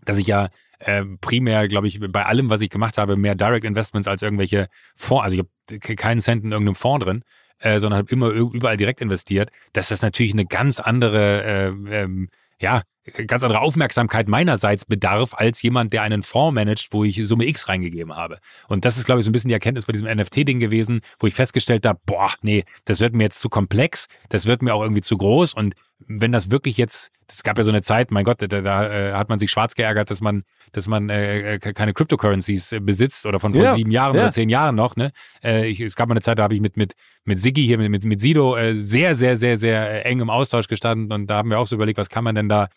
dass 0.03 0.17
ich 0.17 0.27
ja 0.27 0.49
äh, 0.79 1.03
primär, 1.21 1.67
glaube 1.67 1.87
ich, 1.87 1.99
bei 1.99 2.25
allem, 2.25 2.49
was 2.49 2.61
ich 2.61 2.69
gemacht 2.69 2.97
habe, 2.97 3.15
mehr 3.15 3.35
Direct 3.35 3.65
Investments 3.65 4.07
als 4.07 4.21
irgendwelche 4.21 4.67
Fonds, 4.95 5.23
also 5.23 5.37
ich 5.37 5.39
habe 5.39 5.95
keinen 5.95 6.21
Cent 6.21 6.43
in 6.43 6.51
irgendeinem 6.51 6.75
Fonds 6.75 7.05
drin, 7.05 7.23
äh, 7.59 7.79
sondern 7.79 7.99
habe 7.99 8.11
immer 8.11 8.29
überall 8.29 8.77
direkt 8.77 9.01
investiert, 9.01 9.51
dass 9.73 9.89
das 9.89 10.01
natürlich 10.01 10.33
eine 10.33 10.45
ganz 10.45 10.79
andere, 10.79 11.43
äh, 11.43 12.01
ähm, 12.01 12.29
ja, 12.59 12.81
ganz 13.27 13.43
andere 13.43 13.61
Aufmerksamkeit 13.61 14.27
meinerseits 14.27 14.85
bedarf 14.85 15.33
als 15.33 15.61
jemand, 15.61 15.93
der 15.93 16.03
einen 16.03 16.21
Fonds 16.21 16.53
managt, 16.53 16.89
wo 16.91 17.03
ich 17.03 17.19
Summe 17.27 17.47
X 17.47 17.67
reingegeben 17.67 18.15
habe. 18.15 18.39
Und 18.67 18.85
das 18.85 18.97
ist, 18.97 19.05
glaube 19.05 19.19
ich, 19.19 19.25
so 19.25 19.29
ein 19.29 19.33
bisschen 19.33 19.49
die 19.49 19.53
Erkenntnis 19.53 19.85
bei 19.85 19.93
diesem 19.93 20.07
NFT-Ding 20.07 20.59
gewesen, 20.59 21.01
wo 21.19 21.27
ich 21.27 21.33
festgestellt 21.33 21.85
habe, 21.85 21.99
boah, 22.05 22.33
nee, 22.41 22.65
das 22.85 22.99
wird 22.99 23.13
mir 23.13 23.23
jetzt 23.23 23.39
zu 23.39 23.49
komplex, 23.49 24.07
das 24.29 24.45
wird 24.45 24.61
mir 24.61 24.73
auch 24.73 24.81
irgendwie 24.81 25.01
zu 25.01 25.17
groß 25.17 25.53
und 25.53 25.75
wenn 26.07 26.31
das 26.31 26.51
wirklich 26.51 26.77
jetzt, 26.77 27.11
es 27.31 27.43
gab 27.43 27.57
ja 27.57 27.63
so 27.63 27.71
eine 27.71 27.81
Zeit, 27.81 28.11
mein 28.11 28.23
Gott, 28.23 28.41
da, 28.41 28.47
da 28.47 28.89
äh, 28.89 29.13
hat 29.13 29.29
man 29.29 29.39
sich 29.39 29.51
schwarz 29.51 29.75
geärgert, 29.75 30.09
dass 30.09 30.21
man, 30.21 30.43
dass 30.71 30.87
man 30.87 31.09
äh, 31.09 31.55
äh 31.55 31.59
keine 31.59 31.93
Cryptocurrencies 31.93 32.71
äh, 32.71 32.79
besitzt 32.79 33.25
oder 33.25 33.39
von 33.39 33.53
vor 33.53 33.63
ja, 33.63 33.75
sieben 33.75 33.91
Jahren 33.91 34.15
ja. 34.15 34.23
oder 34.23 34.31
zehn 34.31 34.49
Jahren 34.49 34.75
noch. 34.75 34.95
Ne? 34.95 35.11
Äh, 35.43 35.67
ich, 35.67 35.81
es 35.81 35.95
gab 35.95 36.07
mal 36.07 36.13
eine 36.13 36.21
Zeit, 36.21 36.39
da 36.39 36.43
habe 36.43 36.53
ich 36.53 36.61
mit 36.61 36.77
mit 36.77 36.93
mit 37.25 37.39
Siggi 37.39 37.65
hier 37.65 37.77
mit 37.77 38.03
mit, 38.03 38.21
Sido 38.21 38.55
äh, 38.55 38.75
sehr 38.75 39.15
sehr 39.15 39.37
sehr 39.37 39.57
sehr 39.57 40.05
eng 40.05 40.19
im 40.19 40.29
Austausch 40.29 40.67
gestanden 40.67 41.11
und 41.11 41.27
da 41.27 41.37
haben 41.37 41.49
wir 41.49 41.59
auch 41.59 41.67
so 41.67 41.75
überlegt, 41.75 41.97
was 41.97 42.09
kann 42.09 42.23
man 42.23 42.35
denn 42.35 42.49
da 42.49 42.69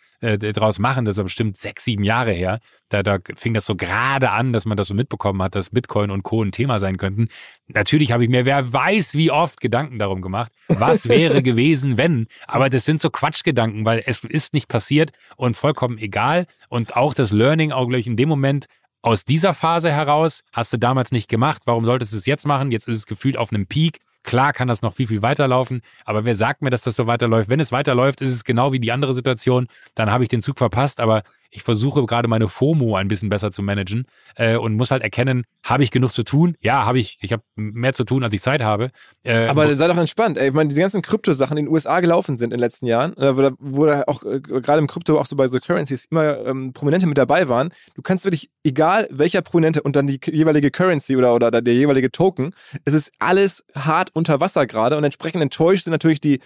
draus 0.53 0.79
machen? 0.79 1.05
Das 1.05 1.17
war 1.17 1.25
bestimmt 1.25 1.57
sechs 1.57 1.85
sieben 1.85 2.05
Jahre 2.05 2.31
her. 2.31 2.61
Da, 2.89 3.03
da 3.03 3.19
fing 3.35 3.55
das 3.55 3.67
so 3.67 3.75
gerade 3.75 4.31
an, 4.31 4.53
dass 4.53 4.67
man 4.67 4.77
das 4.77 4.87
so 4.87 4.95
mitbekommen 4.95 5.43
hat, 5.43 5.57
dass 5.57 5.71
Bitcoin 5.71 6.13
und 6.13 6.23
Co. 6.23 6.45
ein 6.45 6.53
Thema 6.53 6.79
sein 6.79 6.97
könnten. 6.97 7.29
Natürlich 7.67 8.13
habe 8.13 8.23
ich 8.23 8.31
mir, 8.31 8.45
wer 8.45 8.73
weiß, 8.73 9.15
wie 9.15 9.31
oft 9.31 9.61
Gedanken 9.61 9.99
darum 9.99 10.21
gemacht, 10.23 10.53
was 10.69 11.09
wäre 11.09 11.43
gewesen, 11.43 11.97
wenn. 11.97 12.29
Aber 12.47 12.69
das 12.71 12.85
sind 12.85 13.01
so 13.01 13.11
Quatschgedanken, 13.11 13.85
weil 13.85 14.03
es 14.07 14.23
ist 14.23 14.42
nicht 14.53 14.69
passiert 14.69 15.13
und 15.37 15.57
vollkommen 15.57 15.99
egal. 15.99 16.47
Und 16.69 16.97
auch 16.97 17.15
das 17.15 17.33
Learning, 17.33 17.73
auch 17.73 17.87
gleich 17.89 18.07
in 18.07 18.17
dem 18.17 18.29
Moment, 18.29 18.67
aus 19.03 19.25
dieser 19.25 19.53
Phase 19.53 19.91
heraus 19.91 20.43
hast 20.53 20.73
du 20.73 20.79
damals 20.79 21.13
nicht 21.13 21.29
gemacht. 21.29 21.63
Warum 21.67 21.85
solltest 21.85 22.13
du 22.13 22.17
es 22.17 22.27
jetzt 22.27 22.47
machen? 22.47 22.71
Jetzt 22.71 22.89
ist 22.89 22.97
es 22.97 23.07
gefühlt 23.07 23.37
auf 23.37 23.53
einem 23.53 23.67
Peak. 23.67 24.01
Klar 24.23 24.53
kann 24.53 24.69
das 24.69 24.83
noch 24.83 24.95
viel, 24.95 25.09
viel 25.09 25.23
weiterlaufen, 25.23 25.83
aber 26.05 26.25
wer 26.25 26.37
sagt 26.37 26.63
mir, 26.63 26.71
dass 26.71 26.83
das 26.83 26.95
so 26.95 27.09
weiterläuft? 27.09 27.49
Wenn 27.49 27.59
es 27.59 27.73
weiterläuft, 27.73 28.21
ist 28.21 28.33
es 28.33 28.45
genau 28.45 28.73
wie 28.73 28.79
die 28.79 28.93
andere 28.93 29.15
Situation, 29.15 29.67
dann 29.97 30.13
habe 30.13 30.23
ich 30.23 30.29
den 30.29 30.41
Zug 30.41 30.59
verpasst, 30.59 31.01
aber 31.01 31.25
Ich 31.55 31.63
versuche 31.63 32.05
gerade 32.07 32.29
meine 32.29 32.49
FOMO 32.49 32.97
ein 32.97 33.09
bisschen 33.09 33.29
besser 33.29 33.53
zu 33.53 33.63
managen 33.63 34.07
äh, 34.37 34.57
und 34.57 34.75
muss 34.75 34.91
halt 34.91 35.03
erkennen, 35.03 35.45
habe 35.63 35.85
ich 35.85 35.91
genug 35.91 36.11
zu 36.13 36.23
tun? 36.23 36.57
Ja, 36.61 36.87
habe 36.87 36.99
ich. 36.99 37.19
Ich 37.21 37.31
habe 37.31 37.43
mehr 37.57 37.93
zu 37.93 38.05
tun, 38.05 38.25
als 38.25 38.35
ich 38.35 38.41
Zeit 38.41 38.63
habe. 38.63 38.91
Äh, 39.23 39.49
Aber 39.49 39.73
sei 39.75 39.87
doch 39.87 39.99
entspannt. 39.99 40.39
Ey. 40.39 40.49
Ich 40.49 40.55
meine, 40.55 40.71
diese 40.71 40.81
ganzen 40.81 41.03
Krypto-Sachen, 41.03 41.57
die 41.57 41.61
in 41.61 41.67
den 41.67 41.75
USA 41.75 42.01
gelaufen 42.01 42.39
sind 42.39 42.47
in 42.47 42.59
den 42.59 42.61
letzten 42.61 42.87
Jahren, 42.87 43.15
äh, 43.19 43.37
wo, 43.37 43.51
wo 43.59 43.87
da 43.87 44.05
auch 44.07 44.23
äh, 44.23 44.41
gerade 44.41 44.79
im 44.79 44.87
Krypto, 44.87 45.21
auch 45.21 45.27
so 45.27 45.37
bei 45.37 45.47
so 45.49 45.59
Currencies 45.59 46.07
immer 46.11 46.39
ähm, 46.47 46.73
Prominente 46.73 47.07
mit 47.07 47.19
dabei 47.19 47.51
waren. 47.51 47.69
Du 47.95 48.01
kannst 48.01 48.25
wirklich, 48.25 48.49
egal 48.65 49.07
welcher 49.11 49.43
Prominente 49.43 49.83
und 49.83 49.95
dann 49.95 50.07
die 50.07 50.19
jeweilige 50.25 50.71
Currency 50.71 51.17
oder, 51.17 51.35
oder 51.35 51.51
der 51.51 51.75
jeweilige 51.75 52.11
Token, 52.11 52.55
es 52.87 52.95
ist 52.95 53.13
alles 53.19 53.63
hart 53.77 54.09
unter 54.15 54.41
Wasser 54.41 54.67
gerade 54.67 54.97
und 54.97 55.05
entsprechend 55.05 55.43
enttäuscht 55.43 55.85
sind 55.85 55.93
natürlich 55.93 56.21
die, 56.21 56.41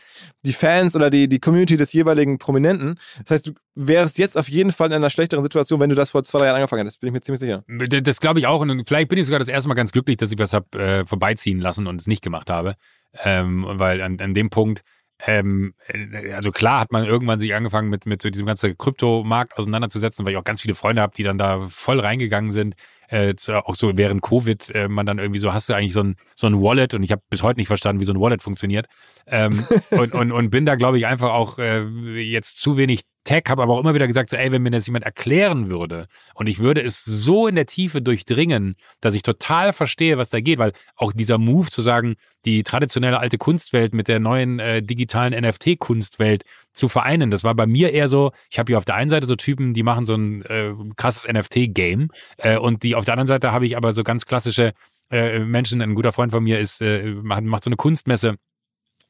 die 0.44 0.52
Fans 0.52 0.96
oder 0.96 1.10
die, 1.10 1.28
die 1.28 1.38
Community 1.38 1.76
des 1.76 1.92
jeweiligen 1.92 2.38
Prominenten. 2.38 2.98
Das 3.24 3.36
heißt, 3.36 3.46
du 3.46 3.52
wärst 3.76 4.18
jetzt 4.18 4.36
auf 4.36 4.48
jeden 4.48 4.72
Fall 4.72 4.88
in 4.88 4.94
einer 4.94 5.10
schlechteren 5.10 5.42
Situation, 5.42 5.78
wenn 5.80 5.90
du 5.90 5.94
das 5.94 6.10
vor 6.10 6.24
zwei, 6.24 6.40
drei 6.40 6.46
Jahren 6.46 6.56
angefangen 6.56 6.80
hättest. 6.80 7.00
Bin 7.00 7.08
ich 7.08 7.12
mir 7.12 7.20
ziemlich 7.20 7.40
sicher. 7.40 7.62
Das 7.68 8.20
glaube 8.20 8.40
ich 8.40 8.46
auch. 8.46 8.62
Und 8.62 8.88
vielleicht 8.88 9.08
bin 9.08 9.18
ich 9.18 9.26
sogar 9.26 9.38
das 9.38 9.48
erste 9.48 9.68
Mal 9.68 9.74
ganz 9.74 9.92
glücklich, 9.92 10.16
dass 10.16 10.32
ich 10.32 10.38
was 10.38 10.54
habe 10.54 10.78
äh, 10.78 11.06
vorbeiziehen 11.06 11.60
lassen 11.60 11.86
und 11.86 12.00
es 12.00 12.06
nicht 12.06 12.22
gemacht 12.22 12.50
habe. 12.50 12.74
Ähm, 13.22 13.64
weil 13.68 14.02
an, 14.02 14.18
an 14.18 14.34
dem 14.34 14.50
Punkt, 14.50 14.82
ähm, 15.24 15.74
äh, 15.88 16.32
also 16.32 16.52
klar 16.52 16.80
hat 16.80 16.92
man 16.92 17.04
irgendwann 17.04 17.38
sich 17.38 17.54
angefangen 17.54 17.88
mit, 17.90 18.06
mit 18.06 18.22
so 18.22 18.30
diesem 18.30 18.46
ganzen 18.46 18.76
Kryptomarkt 18.76 19.58
auseinanderzusetzen, 19.58 20.24
weil 20.24 20.32
ich 20.32 20.38
auch 20.38 20.44
ganz 20.44 20.62
viele 20.62 20.74
Freunde 20.74 21.02
habe, 21.02 21.12
die 21.14 21.22
dann 21.22 21.38
da 21.38 21.60
voll 21.68 22.00
reingegangen 22.00 22.52
sind. 22.52 22.74
Äh, 23.08 23.34
auch 23.52 23.76
so 23.76 23.96
während 23.96 24.22
Covid, 24.22 24.70
äh, 24.74 24.88
man 24.88 25.06
dann 25.06 25.18
irgendwie 25.18 25.38
so, 25.38 25.52
hast 25.52 25.68
du 25.68 25.74
eigentlich 25.74 25.92
so 25.92 26.00
ein, 26.00 26.16
so 26.34 26.46
ein 26.46 26.60
Wallet 26.60 26.94
und 26.94 27.02
ich 27.02 27.12
habe 27.12 27.22
bis 27.30 27.42
heute 27.42 27.60
nicht 27.60 27.68
verstanden, 27.68 28.00
wie 28.00 28.04
so 28.04 28.12
ein 28.12 28.20
Wallet 28.20 28.42
funktioniert. 28.42 28.86
Ähm, 29.26 29.64
und, 29.90 30.14
und, 30.14 30.32
und 30.32 30.50
bin 30.50 30.66
da, 30.66 30.74
glaube 30.74 30.98
ich, 30.98 31.06
einfach 31.06 31.30
auch 31.30 31.58
äh, 31.58 31.84
jetzt 32.20 32.58
zu 32.58 32.76
wenig 32.76 33.02
Tech, 33.26 33.42
habe 33.48 33.62
aber 33.62 33.74
auch 33.74 33.80
immer 33.80 33.92
wieder 33.92 34.06
gesagt, 34.06 34.30
so, 34.30 34.36
ey, 34.36 34.52
wenn 34.52 34.62
mir 34.62 34.70
das 34.70 34.86
jemand 34.86 35.04
erklären 35.04 35.68
würde 35.68 36.06
und 36.34 36.46
ich 36.46 36.60
würde 36.60 36.80
es 36.80 37.04
so 37.04 37.48
in 37.48 37.56
der 37.56 37.66
Tiefe 37.66 38.00
durchdringen, 38.00 38.76
dass 39.00 39.14
ich 39.14 39.22
total 39.22 39.72
verstehe, 39.72 40.16
was 40.16 40.30
da 40.30 40.40
geht, 40.40 40.58
weil 40.58 40.72
auch 40.94 41.12
dieser 41.12 41.36
Move 41.36 41.68
zu 41.68 41.82
sagen, 41.82 42.14
die 42.44 42.62
traditionelle 42.62 43.18
alte 43.18 43.36
Kunstwelt 43.36 43.94
mit 43.94 44.06
der 44.06 44.20
neuen 44.20 44.60
äh, 44.60 44.80
digitalen 44.80 45.34
NFT-Kunstwelt 45.34 46.44
zu 46.72 46.88
vereinen, 46.88 47.30
das 47.30 47.42
war 47.42 47.54
bei 47.54 47.66
mir 47.66 47.92
eher 47.92 48.08
so, 48.08 48.30
ich 48.48 48.58
habe 48.58 48.70
hier 48.70 48.78
auf 48.78 48.84
der 48.84 48.94
einen 48.94 49.10
Seite 49.10 49.26
so 49.26 49.34
Typen, 49.34 49.74
die 49.74 49.82
machen 49.82 50.06
so 50.06 50.14
ein 50.14 50.42
äh, 50.42 50.72
krasses 50.96 51.26
NFT-Game 51.30 52.08
äh, 52.38 52.56
und 52.56 52.84
die 52.84 52.94
auf 52.94 53.04
der 53.04 53.14
anderen 53.14 53.26
Seite 53.26 53.50
habe 53.50 53.66
ich 53.66 53.76
aber 53.76 53.92
so 53.92 54.04
ganz 54.04 54.24
klassische 54.24 54.72
äh, 55.10 55.40
Menschen, 55.40 55.82
ein 55.82 55.94
guter 55.94 56.12
Freund 56.12 56.32
von 56.32 56.44
mir 56.44 56.58
ist, 56.58 56.80
äh, 56.80 57.10
macht, 57.10 57.42
macht 57.42 57.64
so 57.64 57.70
eine 57.70 57.76
Kunstmesse 57.76 58.36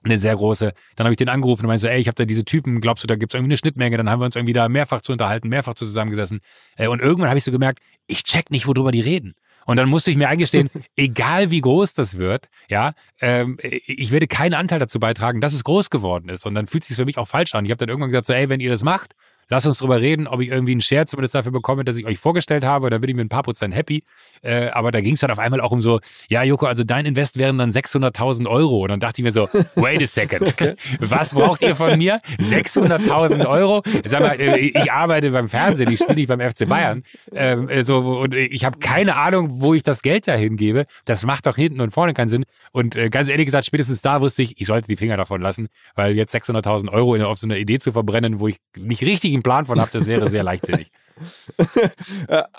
eine 0.07 0.19
sehr 0.19 0.35
große. 0.35 0.73
Dann 0.97 1.05
habe 1.05 1.13
ich 1.13 1.19
den 1.19 1.29
angerufen 1.29 1.63
und 1.63 1.69
meinte 1.69 1.83
so, 1.83 1.89
ey, 1.89 2.01
ich 2.01 2.09
habe 2.09 2.15
da 2.15 2.25
diese 2.25 2.45
Typen, 2.45 2.81
glaubst 2.81 3.05
du, 3.05 3.07
da 3.07 3.17
gibt 3.17 3.33
es 3.33 3.35
irgendwie 3.37 3.53
eine 3.53 3.59
Schnittmenge? 3.59 3.97
Dann 3.97 4.09
haben 4.09 4.21
wir 4.21 4.27
uns 4.27 4.37
irgendwie 4.37 4.53
da 4.53 4.69
mehrfach 4.69 5.03
zu 5.03 5.13
unterhalten, 5.13 5.49
mehrfach 5.49 5.75
zusammengesessen. 5.75 6.41
Äh, 6.77 6.89
und 6.89 7.01
irgendwann 7.01 7.29
habe 7.29 7.39
ich 7.39 7.45
so 7.45 7.53
gemerkt, 7.53 7.81
ich 8.07 8.25
check 8.25 8.51
nicht, 8.51 8.67
worüber 8.67 8.91
die 8.91 9.01
reden. 9.01 9.35
Und 9.67 9.77
dann 9.77 9.89
musste 9.89 10.13
ich 10.13 10.17
mir 10.17 10.29
eingestehen, 10.29 10.71
egal 10.97 11.51
wie 11.51 11.61
groß 11.61 11.95
das 11.95 12.17
wird, 12.17 12.49
ja, 12.69 12.95
ähm, 13.21 13.59
ich 13.61 14.13
werde 14.13 14.29
keinen 14.29 14.55
Anteil 14.55 14.79
dazu 14.79 15.01
beitragen, 15.01 15.41
dass 15.41 15.53
es 15.53 15.65
groß 15.65 15.91
geworden 15.91 16.29
ist. 16.29 16.47
Und 16.47 16.55
dann 16.55 16.67
fühlt 16.67 16.85
es 16.85 16.89
sich 16.89 16.97
für 16.97 17.05
mich 17.05 17.19
auch 17.19 17.29
falsch 17.29 17.55
an. 17.55 17.65
Ich 17.65 17.71
habe 17.71 17.79
dann 17.79 17.89
irgendwann 17.89 18.11
gesagt, 18.11 18.27
so, 18.27 18.33
ey, 18.33 18.49
wenn 18.49 18.61
ihr 18.61 18.71
das 18.71 18.83
macht, 18.83 19.15
Lass 19.49 19.65
uns 19.65 19.79
drüber 19.79 20.01
reden, 20.01 20.27
ob 20.27 20.41
ich 20.41 20.49
irgendwie 20.49 20.73
einen 20.73 20.81
Share 20.81 21.07
zumindest 21.07 21.35
dafür 21.35 21.53
bekomme, 21.53 21.85
dass 21.85 21.97
ich 21.97 22.05
euch 22.05 22.19
vorgestellt 22.19 22.65
habe. 22.65 22.91
Da 22.91 22.99
bin 22.99 23.11
ich 23.11 23.17
mit 23.17 23.27
ein 23.27 23.29
paar 23.29 23.45
Prozent 23.45 23.75
happy. 23.75 24.03
Äh, 24.43 24.69
aber 24.69 24.91
da 24.91 25.01
ging 25.01 25.15
es 25.15 25.21
dann 25.21 25.31
auf 25.31 25.39
einmal 25.39 25.61
auch 25.61 25.71
um 25.71 25.81
so, 25.81 26.01
ja, 26.29 26.43
Joko, 26.43 26.67
also 26.67 26.83
dein 26.83 27.07
Invest 27.07 27.39
wären 27.39 27.59
dann 27.59 27.71
600.000 27.71 28.49
Euro. 28.49 28.83
Und 28.83 28.89
dann 28.89 29.01
dachte 29.01 29.21
ich 29.21 29.25
mir 29.25 29.33
so, 29.33 29.49
wait 29.77 30.03
a 30.03 30.07
second. 30.07 30.43
Okay. 30.43 30.75
Was 30.99 31.33
braucht 31.33 31.63
ihr 31.63 31.77
von 31.77 31.97
mir? 31.97 32.21
600.000 32.41 33.47
Euro? 33.47 33.83
Sag 34.05 34.21
mal, 34.21 34.41
äh, 34.41 34.59
ich 34.59 34.91
arbeite 34.91 35.31
beim 35.31 35.49
Fernsehen, 35.49 35.91
ich 35.93 36.01
spiele 36.01 36.17
nicht 36.17 36.29
beim 36.29 36.41
FC 36.41 36.69
Bayern. 36.69 37.05
Ähm, 37.33 37.69
äh, 37.69 37.85
so, 37.85 37.99
und 37.99 38.35
ich 38.35 38.65
habe 38.65 38.79
keine 38.79 39.17
Ahnung, 39.17 39.61
wo 39.61 39.75
ich 39.75 39.85
das 39.85 40.03
Geld 40.03 40.27
dahin 40.27 40.57
gebe. 40.57 40.87
Das 41.05 41.25
macht 41.25 41.47
doch 41.47 41.57
hinten 41.57 41.81
und 41.81 41.91
vorne 41.91 42.15
keinen 42.15 42.29
Sinn. 42.29 42.45
Und 42.73 42.97
äh, 42.97 43.11
ganz 43.11 43.29
ehrlich 43.29 43.47
gesagt, 43.47 43.67
spätestens 43.67 44.03
da 44.03 44.21
wusste 44.21 44.43
ich, 44.43 44.61
ich 44.61 44.67
sollte 44.67 44.89
die 44.89 44.97
Finger 44.97 45.17
davon 45.17 45.41
lassen, 45.41 45.69
weil 45.95 46.17
jetzt 46.17 46.35
600.000 46.35 46.91
Euro 46.91 47.17
auf 47.27 47.39
so 47.39 47.47
eine 47.47 47.59
Idee 47.59 47.79
zu 47.79 47.93
verbrennen, 47.93 48.41
wo 48.41 48.49
ich 48.49 48.57
nicht 48.77 49.03
richtig 49.03 49.36
richtigen 49.37 49.43
Plan 49.43 49.67
von 49.67 49.81
habt, 49.81 49.95
das 49.95 50.07
wäre 50.07 50.31
sehr 50.31 50.43
leichtsinnig. 50.51 50.91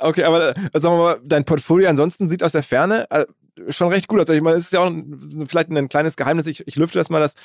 okay, 0.02 0.24
aber 0.24 0.50
äh, 0.50 0.80
sagen 0.80 0.96
wir 0.96 0.98
mal, 0.98 1.20
dein 1.24 1.46
Portfolio 1.46 1.90
ansonsten 1.90 2.30
sieht 2.30 2.44
aus 2.44 2.54
der 2.54 2.64
Ferne 2.64 3.06
äh, 3.12 3.26
schon 3.70 3.90
recht 3.90 4.08
gut 4.08 4.20
aus. 4.20 4.30
Ich 4.30 4.42
meine, 4.42 4.58
es 4.58 4.66
ist 4.66 4.74
ja 4.74 4.82
auch 4.82 4.92
vielleicht 5.48 5.70
ein 5.70 5.90
kleines 5.90 6.16
Geheimnis. 6.16 6.48
Ich, 6.48 6.68
ich 6.68 6.76
lüfte 6.76 6.98
das 6.98 7.10
mal, 7.10 7.20
dass 7.20 7.36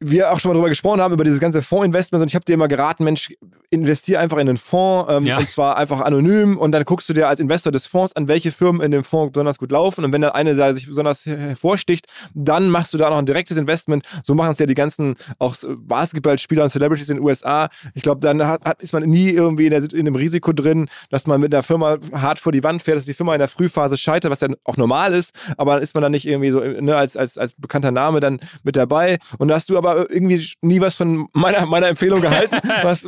wir 0.00 0.32
auch 0.32 0.40
schon 0.40 0.50
mal 0.50 0.54
drüber 0.54 0.68
gesprochen 0.68 1.00
haben, 1.00 1.14
über 1.14 1.24
dieses 1.24 1.40
ganze 1.40 1.62
Fondsinvestment 1.62 2.22
und 2.22 2.28
ich 2.28 2.34
habe 2.34 2.44
dir 2.44 2.54
immer 2.54 2.68
geraten, 2.68 3.04
Mensch, 3.04 3.32
investier 3.70 4.20
einfach 4.20 4.36
in 4.38 4.48
einen 4.48 4.56
Fonds 4.56 5.12
ähm, 5.12 5.26
ja. 5.26 5.38
und 5.38 5.48
zwar 5.50 5.76
einfach 5.76 6.00
anonym 6.00 6.56
und 6.58 6.72
dann 6.72 6.84
guckst 6.84 7.08
du 7.08 7.12
dir 7.12 7.28
als 7.28 7.40
Investor 7.40 7.72
des 7.72 7.86
Fonds 7.86 8.14
an, 8.14 8.28
welche 8.28 8.52
Firmen 8.52 8.80
in 8.80 8.90
dem 8.90 9.04
Fonds 9.04 9.32
besonders 9.32 9.58
gut 9.58 9.72
laufen 9.72 10.04
und 10.04 10.12
wenn 10.12 10.20
dann 10.20 10.32
eine 10.32 10.54
sich 10.74 10.86
besonders 10.86 11.26
hervorsticht, 11.26 12.06
dann 12.34 12.68
machst 12.68 12.94
du 12.94 12.98
da 12.98 13.10
noch 13.10 13.18
ein 13.18 13.26
direktes 13.26 13.56
Investment. 13.56 14.04
So 14.22 14.34
machen 14.34 14.52
es 14.52 14.58
ja 14.58 14.66
die 14.66 14.74
ganzen 14.74 15.14
auch 15.38 15.56
Basketballspieler 15.78 16.64
und 16.64 16.70
Celebrities 16.70 17.08
in 17.10 17.16
den 17.16 17.24
USA. 17.24 17.68
Ich 17.94 18.02
glaube, 18.02 18.20
dann 18.20 18.46
hat, 18.46 18.80
ist 18.80 18.92
man 18.92 19.02
nie 19.02 19.30
irgendwie 19.30 19.66
in, 19.66 19.70
der, 19.70 19.82
in 19.92 20.04
dem 20.04 20.14
Risiko 20.14 20.52
drin, 20.52 20.88
dass 21.10 21.26
man 21.26 21.40
mit 21.40 21.52
einer 21.52 21.62
Firma 21.62 21.98
hart 22.12 22.38
vor 22.38 22.52
die 22.52 22.62
Wand 22.62 22.82
fährt, 22.82 22.98
dass 22.98 23.04
die 23.04 23.14
Firma 23.14 23.34
in 23.34 23.40
der 23.40 23.48
Frühphase 23.48 23.96
scheitert, 23.96 24.30
was 24.30 24.40
ja 24.40 24.48
auch 24.64 24.76
normal 24.76 25.14
ist, 25.14 25.34
aber 25.56 25.74
dann 25.74 25.82
ist 25.82 25.94
man 25.94 26.02
dann 26.02 26.12
nicht 26.12 26.26
irgendwie 26.26 26.50
so 26.50 26.60
ne, 26.60 26.96
als, 26.96 27.16
als, 27.16 27.36
als 27.38 27.54
bekannter 27.54 27.90
Name 27.90 28.20
dann 28.20 28.40
mit 28.62 28.76
dabei 28.76 29.18
und 29.38 29.48
da 29.48 29.54
hast 29.54 29.68
du 29.70 29.76
aber 29.76 29.93
irgendwie 29.96 30.46
nie 30.62 30.80
was 30.80 30.96
von 30.96 31.26
meiner, 31.32 31.66
meiner 31.66 31.88
Empfehlung 31.88 32.20
gehalten. 32.20 32.56
Was, 32.82 33.02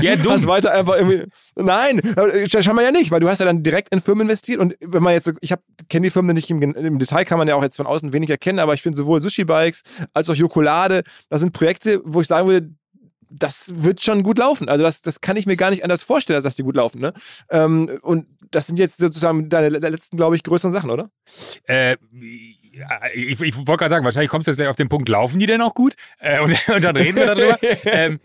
ja, 0.00 0.16
dumm. 0.16 0.32
Hast 0.32 0.46
weiter 0.46 0.72
einfach 0.72 0.96
irgendwie. 0.96 1.24
Nein, 1.56 2.00
scheinbar 2.48 2.84
ja 2.84 2.90
nicht, 2.90 3.10
weil 3.10 3.20
du 3.20 3.28
hast 3.28 3.40
ja 3.40 3.46
dann 3.46 3.62
direkt 3.62 3.92
in 3.92 4.00
Firmen 4.00 4.22
investiert 4.22 4.60
und 4.60 4.76
wenn 4.80 5.02
man 5.02 5.12
jetzt, 5.12 5.32
ich 5.40 5.54
kenne 5.88 6.06
die 6.06 6.10
Firmen 6.10 6.34
nicht 6.34 6.50
im, 6.50 6.60
im, 6.62 6.98
Detail, 6.98 7.24
kann 7.24 7.38
man 7.38 7.48
ja 7.48 7.54
auch 7.54 7.62
jetzt 7.62 7.76
von 7.76 7.86
außen 7.86 8.12
wenig 8.12 8.30
erkennen, 8.30 8.58
aber 8.58 8.74
ich 8.74 8.82
finde 8.82 8.96
sowohl 8.96 9.20
Sushi 9.20 9.44
Bikes 9.44 9.82
als 10.12 10.28
auch 10.30 10.34
Jokolade, 10.34 11.02
das 11.28 11.40
sind 11.40 11.52
Projekte, 11.52 12.00
wo 12.04 12.20
ich 12.20 12.26
sagen 12.26 12.48
würde, 12.48 12.70
das 13.30 13.82
wird 13.82 14.00
schon 14.00 14.22
gut 14.22 14.38
laufen. 14.38 14.68
Also 14.68 14.84
das, 14.84 15.02
das 15.02 15.20
kann 15.20 15.36
ich 15.36 15.46
mir 15.46 15.56
gar 15.56 15.70
nicht 15.70 15.82
anders 15.82 16.02
vorstellen, 16.02 16.36
als 16.36 16.44
dass 16.44 16.56
die 16.56 16.62
gut 16.62 16.76
laufen. 16.76 17.00
Ne? 17.00 17.12
Ähm, 17.50 17.98
und 18.02 18.26
das 18.50 18.66
sind 18.66 18.78
jetzt 18.78 18.98
sozusagen 18.98 19.48
deine 19.48 19.68
letzten, 19.70 20.16
glaube 20.16 20.36
ich, 20.36 20.42
größeren 20.42 20.72
Sachen, 20.72 20.90
oder? 20.90 21.10
Äh, 21.64 21.96
ich, 23.14 23.40
ich 23.40 23.56
wollte 23.56 23.76
gerade 23.76 23.90
sagen, 23.90 24.04
wahrscheinlich 24.04 24.30
kommst 24.30 24.46
du 24.46 24.50
jetzt 24.50 24.58
gleich 24.58 24.68
auf 24.68 24.76
den 24.76 24.88
Punkt, 24.88 25.08
laufen 25.08 25.38
die 25.38 25.46
denn 25.46 25.60
auch 25.60 25.74
gut? 25.74 25.94
Äh, 26.18 26.40
und, 26.40 26.56
und, 26.68 26.82
dann 26.82 26.96
reden 26.96 27.16
wir 27.16 27.26
darüber. 27.26 27.58
ähm, 27.84 28.20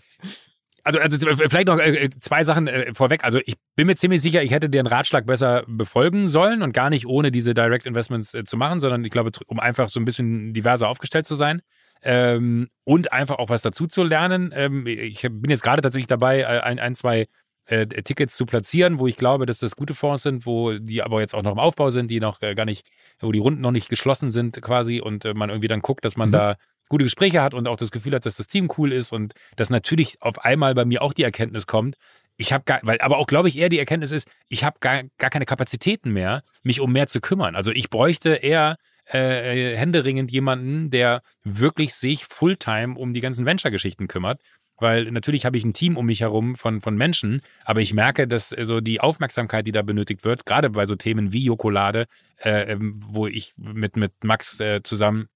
also, 0.83 0.99
also 0.99 1.17
vielleicht 1.49 1.67
noch 1.67 1.79
äh, 1.79 2.09
zwei 2.19 2.43
Sachen 2.43 2.67
äh, 2.67 2.93
vorweg. 2.93 3.23
Also 3.23 3.39
ich 3.45 3.55
bin 3.75 3.87
mir 3.87 3.95
ziemlich 3.95 4.21
sicher, 4.21 4.41
ich 4.43 4.51
hätte 4.51 4.69
den 4.69 4.87
Ratschlag 4.87 5.25
besser 5.25 5.63
befolgen 5.67 6.27
sollen 6.27 6.61
und 6.61 6.73
gar 6.73 6.89
nicht 6.89 7.05
ohne 7.05 7.31
diese 7.31 7.53
Direct 7.53 7.85
Investments 7.85 8.33
äh, 8.33 8.43
zu 8.43 8.57
machen, 8.57 8.79
sondern 8.79 9.03
ich 9.03 9.11
glaube, 9.11 9.31
um 9.47 9.59
einfach 9.59 9.89
so 9.89 9.99
ein 9.99 10.05
bisschen 10.05 10.53
diverser 10.53 10.87
aufgestellt 10.87 11.25
zu 11.25 11.35
sein. 11.35 11.61
Ähm, 12.01 12.69
und 12.85 13.11
einfach 13.11 13.39
auch 13.39 13.49
was 13.49 13.61
dazu 13.61 13.85
zu 13.85 14.03
lernen. 14.03 14.53
Ähm, 14.55 14.87
ich 14.87 15.21
bin 15.21 15.49
jetzt 15.49 15.63
gerade 15.63 15.81
tatsächlich 15.81 16.07
dabei, 16.07 16.39
äh, 16.39 16.45
ein, 16.45 16.79
ein 16.79 16.95
zwei 16.95 17.27
äh, 17.65 17.85
Tickets 17.85 18.35
zu 18.35 18.45
platzieren, 18.45 18.99
wo 18.99 19.07
ich 19.07 19.17
glaube, 19.17 19.45
dass 19.45 19.59
das 19.59 19.75
gute 19.75 19.93
Fonds 19.93 20.23
sind, 20.23 20.45
wo 20.45 20.73
die 20.73 21.03
aber 21.03 21.19
jetzt 21.21 21.35
auch 21.35 21.43
noch 21.43 21.51
im 21.51 21.59
Aufbau 21.59 21.89
sind, 21.89 22.09
die 22.09 22.19
noch 22.19 22.41
äh, 22.41 22.55
gar 22.55 22.65
nicht, 22.65 22.87
wo 23.19 23.31
die 23.31 23.39
Runden 23.39 23.61
noch 23.61 23.71
nicht 23.71 23.89
geschlossen 23.89 24.31
sind 24.31 24.61
quasi 24.61 24.99
und 25.01 25.25
äh, 25.25 25.33
man 25.33 25.49
irgendwie 25.49 25.67
dann 25.67 25.81
guckt, 25.81 26.05
dass 26.05 26.17
man 26.17 26.29
mhm. 26.29 26.33
da 26.33 26.55
gute 26.89 27.03
Gespräche 27.03 27.41
hat 27.41 27.53
und 27.53 27.67
auch 27.67 27.77
das 27.77 27.91
Gefühl 27.91 28.15
hat, 28.15 28.25
dass 28.25 28.37
das 28.37 28.47
Team 28.47 28.69
cool 28.77 28.91
ist 28.91 29.11
und 29.11 29.33
dass 29.55 29.69
natürlich 29.69 30.21
auf 30.21 30.43
einmal 30.43 30.73
bei 30.73 30.85
mir 30.85 31.01
auch 31.01 31.13
die 31.13 31.23
Erkenntnis 31.23 31.67
kommt, 31.67 31.95
ich 32.35 32.53
habe 32.53 32.63
gar, 32.65 32.79
weil 32.83 32.99
aber 33.01 33.17
auch 33.17 33.27
glaube 33.27 33.49
ich 33.49 33.57
eher 33.57 33.69
die 33.69 33.79
Erkenntnis 33.79 34.11
ist, 34.11 34.27
ich 34.47 34.63
habe 34.63 34.77
gar, 34.79 35.03
gar 35.17 35.29
keine 35.29 35.45
Kapazitäten 35.45 36.11
mehr, 36.11 36.41
mich 36.63 36.79
um 36.79 36.91
mehr 36.91 37.07
zu 37.07 37.19
kümmern. 37.19 37.55
Also 37.55 37.71
ich 37.71 37.89
bräuchte 37.89 38.29
eher 38.35 38.77
äh, 39.05 39.75
händeringend 39.75 40.31
jemanden, 40.31 40.89
der 40.89 41.21
wirklich 41.43 41.95
sich 41.95 42.25
Fulltime 42.25 42.97
um 42.97 43.13
die 43.13 43.21
ganzen 43.21 43.45
Venture-Geschichten 43.45 44.07
kümmert 44.07 44.41
weil 44.79 45.11
natürlich 45.11 45.45
habe 45.45 45.57
ich 45.57 45.63
ein 45.63 45.73
Team 45.73 45.97
um 45.97 46.05
mich 46.05 46.21
herum 46.21 46.55
von, 46.55 46.81
von 46.81 46.95
Menschen, 46.95 47.41
aber 47.65 47.81
ich 47.81 47.93
merke, 47.93 48.27
dass 48.27 48.51
äh, 48.51 48.65
so 48.65 48.81
die 48.81 49.01
Aufmerksamkeit, 49.01 49.67
die 49.67 49.71
da 49.71 49.81
benötigt 49.81 50.23
wird, 50.25 50.45
gerade 50.45 50.69
bei 50.69 50.85
so 50.85 50.95
Themen 50.95 51.33
wie 51.33 51.43
Jokolade, 51.43 52.05
äh, 52.43 52.71
ähm, 52.71 53.01
wo 53.07 53.27
ich 53.27 53.53
mit, 53.57 53.97
mit 53.97 54.23
Max 54.23 54.59
äh, 54.59 54.81
zusammen 54.83 55.27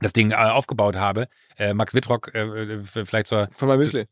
das 0.00 0.12
Ding 0.12 0.30
äh, 0.30 0.34
aufgebaut 0.34 0.96
habe, 0.96 1.28
äh, 1.56 1.72
Max 1.72 1.94
Wittrock, 1.94 2.32
vielleicht 2.84 3.28
zur. 3.28 3.48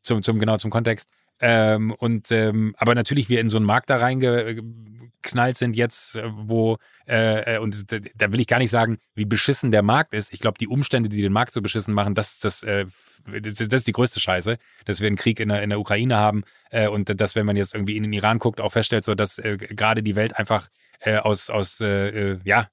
Zum, 0.02 0.22
zum, 0.22 0.38
genau, 0.38 0.56
zum 0.56 0.70
Kontext. 0.70 1.10
Ähm, 1.40 1.92
und 1.92 2.30
ähm, 2.30 2.74
aber 2.78 2.94
natürlich 2.94 3.28
wir 3.28 3.40
in 3.40 3.48
so 3.48 3.56
einen 3.56 3.66
Markt 3.66 3.90
da 3.90 3.96
reingeknallt 3.96 5.56
sind 5.56 5.74
jetzt, 5.74 6.18
wo 6.30 6.78
äh, 7.06 7.58
und 7.58 7.86
da 7.90 8.32
will 8.32 8.40
ich 8.40 8.46
gar 8.46 8.58
nicht 8.58 8.70
sagen, 8.70 8.98
wie 9.14 9.24
beschissen 9.24 9.70
der 9.70 9.82
Markt 9.82 10.14
ist. 10.14 10.32
Ich 10.32 10.40
glaube, 10.40 10.58
die 10.58 10.68
Umstände, 10.68 11.08
die 11.08 11.20
den 11.22 11.32
Markt 11.32 11.52
so 11.52 11.60
beschissen 11.60 11.92
machen, 11.92 12.14
das, 12.14 12.38
das, 12.38 12.62
äh, 12.62 12.86
das, 12.86 13.54
das 13.54 13.80
ist 13.80 13.86
die 13.86 13.92
größte 13.92 14.20
Scheiße, 14.20 14.58
dass 14.84 15.00
wir 15.00 15.08
einen 15.08 15.16
Krieg 15.16 15.40
in 15.40 15.48
der, 15.48 15.62
in 15.62 15.70
der 15.70 15.80
Ukraine 15.80 16.16
haben 16.16 16.44
äh, 16.70 16.88
und 16.88 17.20
dass, 17.20 17.34
wenn 17.34 17.46
man 17.46 17.56
jetzt 17.56 17.74
irgendwie 17.74 17.96
in 17.96 18.04
den 18.04 18.12
Iran 18.12 18.38
guckt, 18.38 18.60
auch 18.60 18.72
feststellt, 18.72 19.04
so 19.04 19.14
dass 19.14 19.38
äh, 19.38 19.56
gerade 19.56 20.02
die 20.02 20.16
Welt 20.16 20.36
einfach 20.36 20.68
äh, 21.00 21.16
aus, 21.16 21.50
aus 21.50 21.80
äh, 21.80 22.38
ja, 22.44 22.62
äh, 22.62 22.64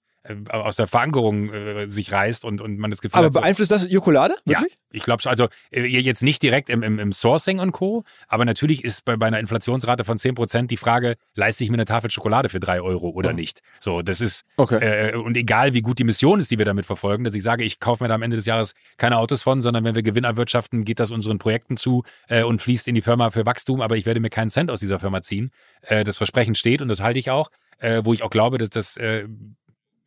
aus 0.49 0.75
der 0.75 0.85
Verankerung 0.87 1.51
äh, 1.51 1.87
sich 1.89 2.11
reißt 2.11 2.45
und, 2.45 2.61
und 2.61 2.77
man 2.77 2.91
das 2.91 3.01
Gefühl 3.01 3.17
Aber 3.17 3.25
hat. 3.27 3.33
so- 3.33 3.39
beeinflusst 3.41 3.71
das 3.71 3.91
Jokolade? 3.91 4.35
Wirklich? 4.45 4.73
ja, 4.73 4.77
ich 4.91 5.03
glaube 5.03 5.21
schon. 5.21 5.31
Also 5.31 5.47
äh, 5.71 5.85
jetzt 5.85 6.21
nicht 6.21 6.43
direkt 6.43 6.69
im, 6.69 6.83
im, 6.83 6.99
im 6.99 7.11
Sourcing 7.11 7.59
und 7.59 7.71
Co., 7.71 8.03
aber 8.27 8.45
natürlich 8.45 8.83
ist 8.83 9.03
bei, 9.03 9.17
bei 9.17 9.25
einer 9.27 9.39
Inflationsrate 9.39 10.03
von 10.03 10.17
10% 10.19 10.67
die 10.67 10.77
Frage, 10.77 11.15
leiste 11.35 11.63
ich 11.63 11.69
mir 11.71 11.75
eine 11.77 11.85
Tafel 11.85 12.11
Schokolade 12.11 12.49
für 12.49 12.59
drei 12.59 12.81
Euro 12.81 13.09
oder 13.09 13.31
Mhm. 13.31 13.37
nicht? 13.37 13.61
So, 13.79 14.01
das 14.03 14.21
ist, 14.21 14.43
Okay. 14.57 15.09
äh, 15.11 15.15
und 15.15 15.35
egal 15.37 15.73
wie 15.73 15.81
gut 15.81 15.97
die 15.97 16.03
Mission 16.03 16.39
ist, 16.39 16.51
die 16.51 16.57
wir 16.57 16.65
damit 16.65 16.85
verfolgen, 16.85 17.23
dass 17.23 17.33
ich 17.33 17.41
sage, 17.43 17.63
ich 17.63 17.79
kaufe 17.79 18.03
mir 18.03 18.07
da 18.09 18.15
am 18.15 18.21
Ende 18.21 18.35
des 18.35 18.45
Jahres 18.45 18.73
keine 18.97 19.17
Autos 19.17 19.41
von, 19.41 19.61
sondern 19.61 19.83
wenn 19.83 19.95
wir 19.95 20.03
Gewinn 20.03 20.23
erwirtschaften, 20.23 20.83
geht 20.85 20.99
das 20.99 21.09
unseren 21.09 21.39
Projekten 21.39 21.77
zu 21.77 22.03
äh, 22.27 22.43
und 22.43 22.61
fließt 22.61 22.87
in 22.87 22.95
die 22.95 23.01
Firma 23.01 23.31
für 23.31 23.45
Wachstum, 23.45 23.81
aber 23.81 23.97
ich 23.97 24.05
werde 24.05 24.19
mir 24.19 24.29
keinen 24.29 24.49
Cent 24.51 24.69
aus 24.69 24.79
dieser 24.81 24.99
Firma 24.99 25.21
ziehen. 25.23 25.51
Äh, 25.81 26.03
das 26.03 26.17
Versprechen 26.17 26.53
steht 26.55 26.81
und 26.83 26.89
das 26.89 27.01
halte 27.01 27.17
ich 27.17 27.29
auch, 27.31 27.49
äh, 27.79 28.01
wo 28.03 28.13
ich 28.13 28.21
auch 28.21 28.29
glaube, 28.29 28.57
dass 28.59 28.69
das 28.69 28.97
äh, 28.97 29.27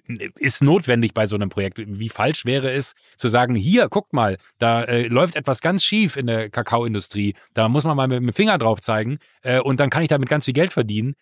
ist 0.06 0.62
notwendig 0.62 1.14
bei 1.14 1.26
so 1.26 1.36
einem 1.36 1.48
Projekt. 1.48 1.82
Wie 1.86 2.08
falsch 2.08 2.44
wäre 2.44 2.70
es 2.70 2.94
zu 3.16 3.28
sagen, 3.28 3.54
hier, 3.54 3.88
guckt 3.88 4.12
mal, 4.12 4.36
da 4.58 4.84
äh, 4.84 5.06
läuft 5.06 5.36
etwas 5.36 5.60
ganz 5.60 5.82
schief 5.82 6.16
in 6.16 6.26
der 6.26 6.50
Kakaoindustrie. 6.50 7.34
Da 7.54 7.68
muss 7.68 7.84
man 7.84 7.96
mal 7.96 8.08
mit 8.08 8.18
dem 8.18 8.32
Finger 8.32 8.58
drauf 8.58 8.80
zeigen 8.80 9.18
äh, 9.42 9.60
und 9.60 9.80
dann 9.80 9.90
kann 9.90 10.02
ich 10.02 10.08
damit 10.08 10.28
ganz 10.28 10.44
viel 10.44 10.54
Geld 10.54 10.72
verdienen. 10.72 11.14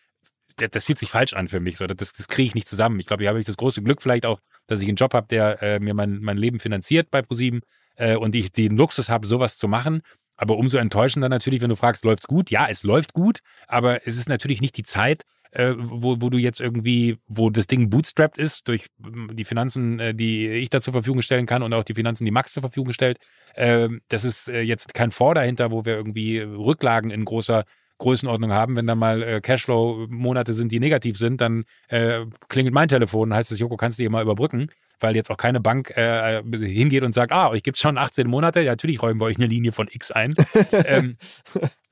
Das, 0.57 0.71
das 0.71 0.85
fühlt 0.87 0.99
sich 0.99 1.11
falsch 1.11 1.33
an 1.33 1.49
für 1.49 1.61
mich. 1.61 1.77
So. 1.77 1.87
Das, 1.87 2.13
das 2.13 2.29
kriege 2.29 2.49
ich 2.49 2.55
nicht 2.55 2.69
zusammen. 2.69 2.99
Ich 2.99 3.07
glaube, 3.07 3.23
hier 3.23 3.29
habe 3.29 3.39
ich 3.39 3.47
das 3.47 3.57
große 3.57 3.83
Glück 3.83 4.03
vielleicht 4.03 4.27
auch, 4.27 4.41
dass 4.67 4.81
ich 4.81 4.89
einen 4.89 4.97
Job 4.97 5.15
habe, 5.15 5.27
der 5.29 5.63
äh, 5.63 5.81
mir 5.81 5.95
mein, 5.95 6.21
mein 6.21 6.37
Leben 6.37 6.59
finanziert 6.59 7.11
bei 7.11 7.23
ProSieben 7.23 7.61
äh, 7.97 8.17
und 8.17 8.35
ich 8.35 8.53
den 8.53 8.77
Luxus 8.77 9.09
habe, 9.09 9.27
sowas 9.27 9.59
zu 9.59 9.69
machen. 9.69 10.03
Aber 10.37 10.57
umso 10.57 10.79
enttäuschender 10.79 11.29
natürlich, 11.29 11.61
wenn 11.61 11.69
du 11.69 11.77
fragst, 11.77 12.05
läuft's 12.05 12.27
gut? 12.27 12.51
Ja, 12.51 12.67
es 12.69 12.83
läuft 12.83 13.13
gut, 13.13 13.41
aber 13.69 14.07
es 14.09 14.17
ist 14.17 14.29
natürlich 14.29 14.61
nicht 14.61 14.77
die 14.77 14.83
Zeit, 14.83 15.23
äh, 15.53 15.75
wo, 15.77 16.21
wo 16.21 16.31
du 16.31 16.39
jetzt 16.39 16.61
irgendwie, 16.61 17.19
wo 17.27 17.51
das 17.51 17.67
Ding 17.67 17.91
bootstrapped 17.91 18.39
ist 18.39 18.69
durch 18.69 18.87
ähm, 19.05 19.31
die 19.33 19.45
Finanzen, 19.45 19.99
äh, 20.01 20.15
die 20.15 20.49
ich 20.49 20.71
da 20.71 20.81
zur 20.81 20.93
Verfügung 20.93 21.23
stellen 21.23 21.47
kann 21.47 21.63
und 21.63 21.73
auch 21.73 21.85
die 21.85 21.95
Finanzen, 21.95 22.25
die 22.25 22.31
Max 22.31 22.53
zur 22.53 22.63
Verfügung 22.63 22.93
stellt. 22.93 23.19
Ähm, 23.55 24.01
das 24.09 24.25
ist 24.25 24.49
äh, 24.49 24.63
jetzt 24.63 24.95
kein 24.95 25.11
Fonds 25.11 25.35
dahinter, 25.35 25.71
wo 25.71 25.85
wir 25.85 25.95
irgendwie 25.95 26.39
Rücklagen 26.39 27.11
in 27.11 27.25
großer 27.25 27.65
Größenordnung 27.99 28.53
haben. 28.53 28.77
Wenn 28.77 28.87
da 28.87 28.95
mal 28.95 29.23
äh, 29.23 29.41
Cashflow-Monate 29.41 30.53
sind, 30.53 30.73
die 30.73 30.81
negativ 30.81 31.17
sind, 31.17 31.41
dann 31.41 31.65
äh, 31.89 32.21
klingelt 32.49 32.75
mein 32.75 32.89
Telefon 32.89 33.31
und 33.31 33.37
heißt 33.37 33.53
es, 33.53 33.59
Joko, 33.59 33.77
kannst 33.77 33.99
du 33.99 34.03
hier 34.03 34.11
mal 34.11 34.23
überbrücken? 34.23 34.69
Weil 35.01 35.17
jetzt 35.17 35.31
auch 35.31 35.37
keine 35.37 35.61
Bank 35.61 35.97
äh, 35.97 36.43
hingeht 36.43 37.03
und 37.03 37.13
sagt, 37.13 37.33
ah, 37.33 37.51
euch 37.51 37.63
gibt's 37.63 37.81
schon 37.81 37.99
18 37.99 38.29
Monate. 38.29 38.61
Ja, 38.61 38.73
natürlich 38.73 39.03
räumen 39.03 39.21
wir 39.21 39.25
euch 39.25 39.37
eine 39.37 39.47
Linie 39.47 39.73
von 39.73 39.89
X 39.91 40.13
ein. 40.13 40.33
ähm, 40.87 41.17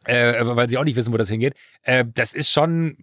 äh, 0.06 0.34
weil 0.42 0.68
sie 0.68 0.78
auch 0.78 0.84
nicht 0.84 0.96
wissen, 0.96 1.12
wo 1.12 1.16
das 1.16 1.28
hingeht. 1.28 1.54
Äh, 1.82 2.04
das 2.14 2.32
ist 2.32 2.50
schon, 2.50 2.96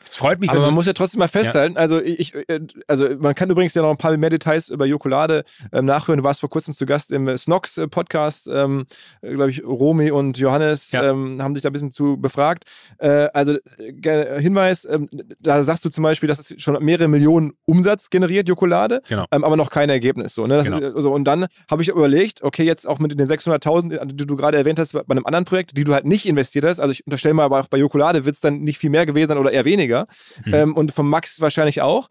es 0.00 0.16
freut 0.16 0.40
mich, 0.40 0.50
Aber 0.50 0.60
man 0.60 0.74
muss 0.74 0.86
ja 0.86 0.92
trotzdem 0.92 1.18
mal 1.20 1.28
festhalten, 1.28 1.76
also 1.76 2.00
ich, 2.00 2.34
äh, 2.34 2.60
also 2.86 3.08
man 3.18 3.34
kann 3.34 3.50
übrigens 3.50 3.74
ja 3.74 3.82
noch 3.82 3.90
ein 3.90 3.96
paar 3.96 4.16
mehr 4.16 4.30
Details 4.30 4.68
über 4.68 4.86
Jokolade 4.86 5.44
ähm, 5.72 5.84
nachhören. 5.84 6.18
Du 6.18 6.24
warst 6.24 6.40
vor 6.40 6.48
kurzem 6.50 6.74
zu 6.74 6.86
Gast 6.86 7.10
im 7.10 7.36
Snox 7.36 7.78
äh, 7.78 7.88
Podcast, 7.88 8.48
ähm, 8.52 8.86
glaube 9.22 9.50
ich, 9.50 9.64
Romy 9.64 10.10
und 10.10 10.38
Johannes 10.38 10.92
Ja. 10.92 11.10
ähm, 11.10 11.42
haben 11.42 11.54
sich 11.54 11.62
da 11.62 11.70
ein 11.70 11.72
bisschen 11.72 11.90
zu 11.90 12.16
befragt. 12.16 12.64
Äh, 12.98 13.28
also 13.34 13.56
äh, 13.78 14.40
Hinweis, 14.40 14.84
ähm, 14.90 15.08
da 15.40 15.62
sagst 15.62 15.84
du 15.84 15.88
zum 15.88 16.02
Beispiel, 16.02 16.28
dass 16.28 16.38
es 16.38 16.60
schon 16.62 16.82
mehrere 16.84 17.08
Millionen 17.08 17.52
Umsatz 17.64 18.10
generiert, 18.10 18.48
Jokolade, 18.48 19.02
Genau. 19.08 19.24
ähm, 19.32 19.44
aber 19.44 19.56
noch 19.56 19.70
kein 19.70 19.90
Ergebnis. 19.90 20.34
So, 20.34 20.46
ne? 20.46 20.62
Genau. 20.62 20.78
äh, 20.78 21.00
so, 21.00 21.12
und 21.12 21.24
dann 21.24 21.46
habe 21.70 21.82
ich 21.82 21.88
überlegt, 21.88 22.42
okay, 22.42 22.64
jetzt 22.64 22.86
auch 22.86 22.98
mit 22.98 23.18
den 23.18 23.26
600.000, 23.26 24.04
die 24.06 24.26
du 24.26 24.36
gerade 24.36 24.56
erwähnt 24.58 24.78
hast, 24.78 24.92
bei 24.92 25.02
einem 25.08 25.26
anderen 25.26 25.44
Projekt, 25.44 25.76
die 25.76 25.84
du 25.84 25.92
halt 25.96 26.06
nicht 26.06 26.26
investiert 26.26 26.64
hast, 26.64 26.78
also 26.78 26.92
ich 26.92 27.04
unterstelle 27.06 27.34
mal, 27.34 27.44
aber 27.44 27.60
auch 27.60 27.68
bei 27.68 27.78
Jokolade 27.78 28.24
wird 28.24 28.36
es 28.36 28.40
dann 28.40 28.60
nicht 28.60 28.78
viel 28.78 28.90
mehr 28.90 29.06
gewesen 29.06 29.28
sein 29.28 29.38
oder 29.38 29.50
eher 29.52 29.64
weniger 29.64 30.06
Mhm. 30.44 30.54
ähm, 30.54 30.74
und 30.76 30.92
vom 30.92 31.10
Max 31.10 31.40
wahrscheinlich 31.40 31.82
auch, 31.82 32.08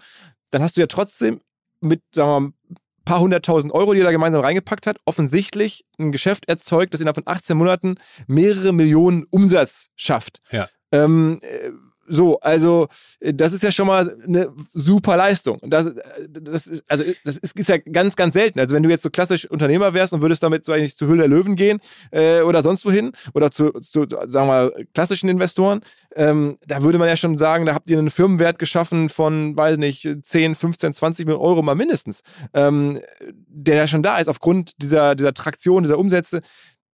dann 0.52 0.62
hast 0.62 0.76
du 0.76 0.82
ja 0.82 0.88
trotzdem 0.88 1.42
mit, 1.82 2.02
sagen 2.14 2.30
wir 2.30 2.40
mal, 2.40 2.48
ein 2.48 2.76
paar 3.06 3.20
hunderttausend 3.20 3.72
Euro, 3.74 3.94
die 3.94 4.00
er 4.02 4.06
da 4.06 4.12
gemeinsam 4.12 4.42
reingepackt 4.42 4.88
hat, 4.88 4.98
offensichtlich 5.06 5.86
ein 6.00 6.12
Geschäft 6.12 6.50
erzeugt, 6.50 6.94
das 6.94 7.02
innerhalb 7.02 7.16
von 7.16 7.28
18 7.28 7.56
Monaten 7.56 7.96
mehrere 8.28 8.74
Millionen 8.74 9.26
Umsatz 9.30 9.88
schafft. 9.96 10.42
Ja. 10.52 10.68
Ähm, 10.92 11.40
äh, 11.44 11.70
so, 12.06 12.40
also 12.40 12.88
äh, 13.20 13.34
das 13.34 13.54
ist 13.54 13.64
ja 13.64 13.72
schon 13.72 13.88
mal 13.88 14.16
eine 14.26 14.52
super 14.74 15.18
Leistung. 15.18 15.60
Das, 15.64 15.88
äh, 15.88 15.94
das 16.30 16.68
ist, 16.68 16.84
also 16.88 17.04
das 17.24 17.38
ist, 17.38 17.58
ist 17.58 17.70
ja 17.70 17.78
ganz, 17.78 18.16
ganz 18.16 18.34
selten. 18.34 18.60
Also 18.60 18.76
wenn 18.76 18.84
du 18.84 18.90
jetzt 18.90 19.04
so 19.04 19.10
klassisch 19.10 19.50
Unternehmer 19.50 19.94
wärst 19.94 20.14
und 20.14 20.22
würdest 20.22 20.44
damit 20.44 20.66
so 20.66 20.72
eigentlich 20.72 20.96
zu 20.96 21.08
Höhle 21.08 21.20
der 21.20 21.28
Löwen 21.28 21.56
gehen 21.56 21.80
äh, 22.12 22.42
oder 22.42 22.62
sonst 22.62 22.86
wohin 22.86 23.12
oder 23.34 23.52
zu, 23.52 23.72
zu 23.72 24.06
sagen 24.10 24.32
wir 24.34 24.46
mal, 24.46 24.86
klassischen 24.94 25.30
Investoren, 25.30 25.82
ähm, 26.16 26.58
da 26.66 26.84
würde 26.84 26.98
man 26.98 27.08
ja 27.08 27.18
schon 27.18 27.38
sagen, 27.38 27.66
da 27.66 27.74
habt 27.74 27.90
ihr 27.90 27.98
einen 27.98 28.10
Firmenwert 28.10 28.60
geschaffen 28.60 29.10
von, 29.10 29.58
weiß 29.58 29.78
nicht, 29.78 30.08
10, 30.22 30.56
15, 30.56 30.94
20 30.94 31.26
Millionen 31.26 31.46
Euro 31.46 31.62
mal 31.62 31.76
mindestens, 31.76 32.22
ähm, 32.54 33.00
der 33.48 33.76
ja 33.76 33.88
schon 33.88 34.04
da 34.04 34.18
ist 34.18 34.28
aufgrund 34.28 34.82
dieser, 34.82 35.16
dieser 35.16 35.34
Traktion, 35.34 35.84
dieser 35.84 35.98
Umsätze. 35.98 36.42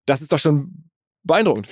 Das 0.06 0.22
ist 0.22 0.32
doch 0.32 0.40
schon 0.40 0.91
beeindruckend. 1.24 1.68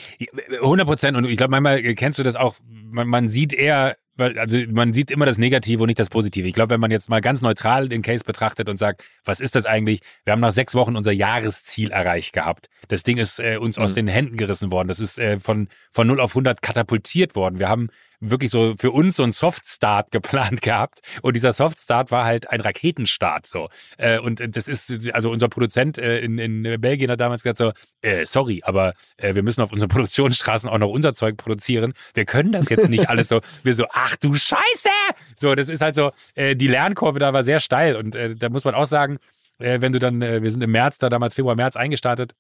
100 0.61 0.87
Prozent. 0.87 1.17
Und 1.17 1.25
ich 1.25 1.37
glaube, 1.37 1.51
manchmal 1.51 1.81
kennst 1.95 2.19
du 2.19 2.23
das 2.23 2.35
auch, 2.35 2.55
man, 2.67 3.07
man 3.07 3.29
sieht 3.29 3.53
eher, 3.53 3.95
weil, 4.15 4.37
also 4.37 4.57
man 4.69 4.93
sieht 4.93 5.11
immer 5.11 5.25
das 5.25 5.37
Negative 5.37 5.81
und 5.81 5.87
nicht 5.87 5.99
das 5.99 6.09
Positive. 6.09 6.47
Ich 6.47 6.53
glaube, 6.53 6.71
wenn 6.71 6.81
man 6.81 6.91
jetzt 6.91 7.09
mal 7.09 7.21
ganz 7.21 7.41
neutral 7.41 7.87
den 7.87 8.01
Case 8.01 8.23
betrachtet 8.25 8.67
und 8.67 8.77
sagt, 8.77 9.03
was 9.23 9.39
ist 9.39 9.55
das 9.55 9.65
eigentlich? 9.65 10.01
Wir 10.25 10.33
haben 10.33 10.41
nach 10.41 10.51
sechs 10.51 10.75
Wochen 10.75 10.95
unser 10.95 11.11
Jahresziel 11.11 11.91
erreicht 11.91 12.33
gehabt. 12.33 12.67
Das 12.89 13.03
Ding 13.03 13.17
ist 13.17 13.39
äh, 13.39 13.57
uns 13.57 13.77
aus 13.77 13.91
Mhm. 13.91 13.95
den 13.95 14.07
Händen 14.07 14.37
gerissen 14.37 14.71
worden. 14.71 14.87
Das 14.87 14.99
ist 14.99 15.17
äh, 15.19 15.39
von, 15.39 15.69
von 15.91 16.07
0 16.07 16.19
auf 16.19 16.31
100 16.31 16.61
katapultiert 16.61 17.35
worden. 17.35 17.59
Wir 17.59 17.69
haben 17.69 17.89
wirklich 18.19 18.51
so 18.51 18.75
für 18.77 18.91
uns 18.91 19.15
so 19.15 19.23
einen 19.23 19.31
Soft-Start 19.31 20.11
geplant 20.11 20.61
gehabt. 20.61 20.99
Und 21.21 21.35
dieser 21.35 21.53
Soft-Start 21.53 22.11
war 22.11 22.25
halt 22.25 22.49
ein 22.49 22.61
Raketenstart. 22.61 23.45
So. 23.45 23.69
Äh, 23.97 24.19
und 24.19 24.55
das 24.55 24.67
ist, 24.67 25.13
also 25.13 25.31
unser 25.31 25.49
Produzent 25.49 25.97
äh, 25.97 26.19
in, 26.19 26.37
in 26.37 26.81
Belgien 26.81 27.11
hat 27.11 27.19
damals 27.19 27.43
gesagt 27.43 27.57
so, 27.57 27.71
äh, 28.01 28.25
sorry, 28.25 28.61
aber 28.63 28.93
wir 29.21 29.43
müssen 29.43 29.61
auf 29.61 29.71
unseren 29.71 29.89
Produktionsstraßen 29.89 30.69
auch 30.69 30.77
noch 30.77 30.89
unser 30.89 31.13
Zeug 31.13 31.37
produzieren. 31.37 31.93
Wir 32.13 32.25
können 32.25 32.51
das 32.51 32.69
jetzt 32.69 32.89
nicht 32.89 33.09
alles 33.09 33.27
so. 33.27 33.41
Wir 33.63 33.73
so, 33.73 33.85
ach 33.91 34.15
du 34.15 34.33
Scheiße! 34.35 34.89
So, 35.35 35.53
das 35.55 35.69
ist 35.69 35.81
halt 35.81 35.95
so, 35.95 36.11
die 36.35 36.67
Lernkurve 36.67 37.19
da 37.19 37.33
war 37.33 37.43
sehr 37.43 37.59
steil. 37.59 37.95
Und 37.95 38.15
da 38.15 38.49
muss 38.49 38.63
man 38.63 38.75
auch 38.75 38.85
sagen, 38.85 39.17
wenn 39.57 39.91
du 39.91 39.99
dann, 39.99 40.21
wir 40.21 40.51
sind 40.51 40.63
im 40.63 40.71
März, 40.71 40.97
da 40.97 41.09
damals 41.09 41.35
Februar, 41.35 41.55
März 41.55 41.75
eingestartet, 41.75 42.33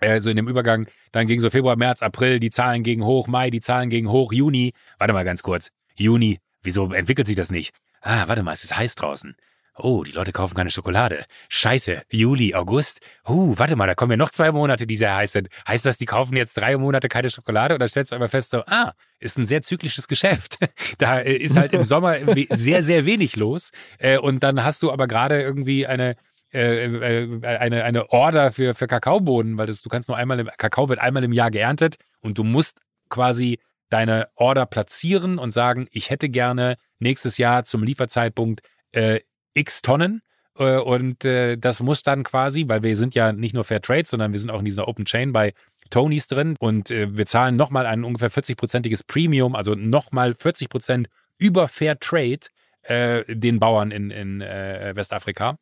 äh, 0.00 0.20
so 0.20 0.30
in 0.30 0.36
dem 0.36 0.48
Übergang, 0.48 0.86
dann 1.12 1.26
ging 1.26 1.40
so 1.40 1.50
Februar, 1.50 1.76
März, 1.76 2.02
April, 2.02 2.40
die 2.40 2.50
Zahlen 2.50 2.82
gingen 2.82 3.04
hoch, 3.04 3.26
Mai, 3.28 3.50
die 3.50 3.60
Zahlen 3.60 3.90
gingen 3.90 4.08
hoch, 4.10 4.32
Juni, 4.32 4.72
warte 4.98 5.12
mal 5.12 5.24
ganz 5.24 5.42
kurz, 5.42 5.70
Juni, 5.96 6.38
wieso 6.62 6.92
entwickelt 6.92 7.26
sich 7.26 7.36
das 7.36 7.50
nicht? 7.50 7.74
Ah, 8.00 8.28
warte 8.28 8.42
mal, 8.42 8.52
es 8.52 8.64
ist 8.64 8.76
heiß 8.76 8.94
draußen. 8.94 9.36
Oh, 9.80 10.02
die 10.02 10.10
Leute 10.10 10.32
kaufen 10.32 10.56
keine 10.56 10.72
Schokolade. 10.72 11.24
Scheiße, 11.48 12.02
Juli, 12.10 12.52
August. 12.52 12.98
Huh, 13.28 13.54
warte 13.56 13.76
mal, 13.76 13.86
da 13.86 13.94
kommen 13.94 14.10
ja 14.10 14.16
noch 14.16 14.30
zwei 14.30 14.50
Monate, 14.50 14.88
die 14.88 14.96
sehr 14.96 15.14
heiß 15.14 15.30
sind. 15.30 15.48
Heißt 15.68 15.86
das, 15.86 15.98
die 15.98 16.04
kaufen 16.04 16.36
jetzt 16.36 16.56
drei 16.56 16.76
Monate 16.76 17.08
keine 17.08 17.30
Schokolade? 17.30 17.74
Und 17.74 17.80
dann 17.80 17.88
stellst 17.88 18.10
du 18.10 18.16
einmal 18.16 18.28
fest, 18.28 18.50
so, 18.50 18.62
ah, 18.66 18.92
ist 19.20 19.38
ein 19.38 19.46
sehr 19.46 19.62
zyklisches 19.62 20.08
Geschäft. 20.08 20.58
Da 20.98 21.20
äh, 21.20 21.36
ist 21.36 21.56
halt 21.56 21.72
im 21.74 21.84
Sommer 21.84 22.16
sehr, 22.50 22.82
sehr 22.82 23.04
wenig 23.04 23.36
los. 23.36 23.70
Äh, 23.98 24.18
Und 24.18 24.42
dann 24.42 24.64
hast 24.64 24.82
du 24.82 24.90
aber 24.90 25.06
gerade 25.06 25.40
irgendwie 25.40 25.86
eine, 25.86 26.16
eine, 26.52 27.84
eine 27.84 28.10
Order 28.10 28.50
für, 28.50 28.74
für 28.74 28.86
Kakaobohnen, 28.86 29.58
weil 29.58 29.66
das, 29.66 29.82
du 29.82 29.88
kannst 29.88 30.08
nur 30.08 30.16
einmal 30.16 30.40
im, 30.40 30.48
Kakao 30.56 30.88
wird 30.88 30.98
einmal 30.98 31.24
im 31.24 31.32
Jahr 31.32 31.50
geerntet 31.50 31.96
und 32.20 32.38
du 32.38 32.44
musst 32.44 32.78
quasi 33.08 33.58
deine 33.90 34.28
Order 34.34 34.66
platzieren 34.66 35.38
und 35.38 35.50
sagen, 35.50 35.88
ich 35.90 36.10
hätte 36.10 36.28
gerne 36.28 36.76
nächstes 36.98 37.38
Jahr 37.38 37.64
zum 37.64 37.82
Lieferzeitpunkt 37.82 38.60
äh, 38.92 39.20
x 39.54 39.82
Tonnen. 39.82 40.22
Äh, 40.58 40.78
Und 40.78 41.24
äh, 41.24 41.56
das 41.56 41.80
muss 41.80 42.02
dann 42.02 42.24
quasi, 42.24 42.64
weil 42.68 42.82
wir 42.82 42.96
sind 42.96 43.14
ja 43.14 43.32
nicht 43.32 43.54
nur 43.54 43.64
Fair 43.64 43.80
Trade, 43.80 44.06
sondern 44.06 44.32
wir 44.32 44.38
sind 44.38 44.50
auch 44.50 44.58
in 44.58 44.64
dieser 44.64 44.88
Open 44.88 45.04
Chain 45.04 45.32
bei 45.32 45.52
Tonys 45.90 46.26
drin 46.26 46.56
und 46.58 46.90
äh, 46.90 47.16
wir 47.16 47.26
zahlen 47.26 47.56
nochmal 47.56 47.86
ein 47.86 48.04
ungefähr 48.04 48.30
40-prozentiges 48.30 49.02
Premium, 49.06 49.54
also 49.54 49.74
nochmal 49.74 50.34
40 50.34 50.68
Prozent 50.68 51.08
über 51.38 51.68
Fair 51.68 51.98
Trade 51.98 52.40
äh, 52.82 53.24
den 53.28 53.58
Bauern 53.58 53.90
in, 53.90 54.10
in 54.10 54.40
äh, 54.40 54.92
Westafrika. 54.94 55.56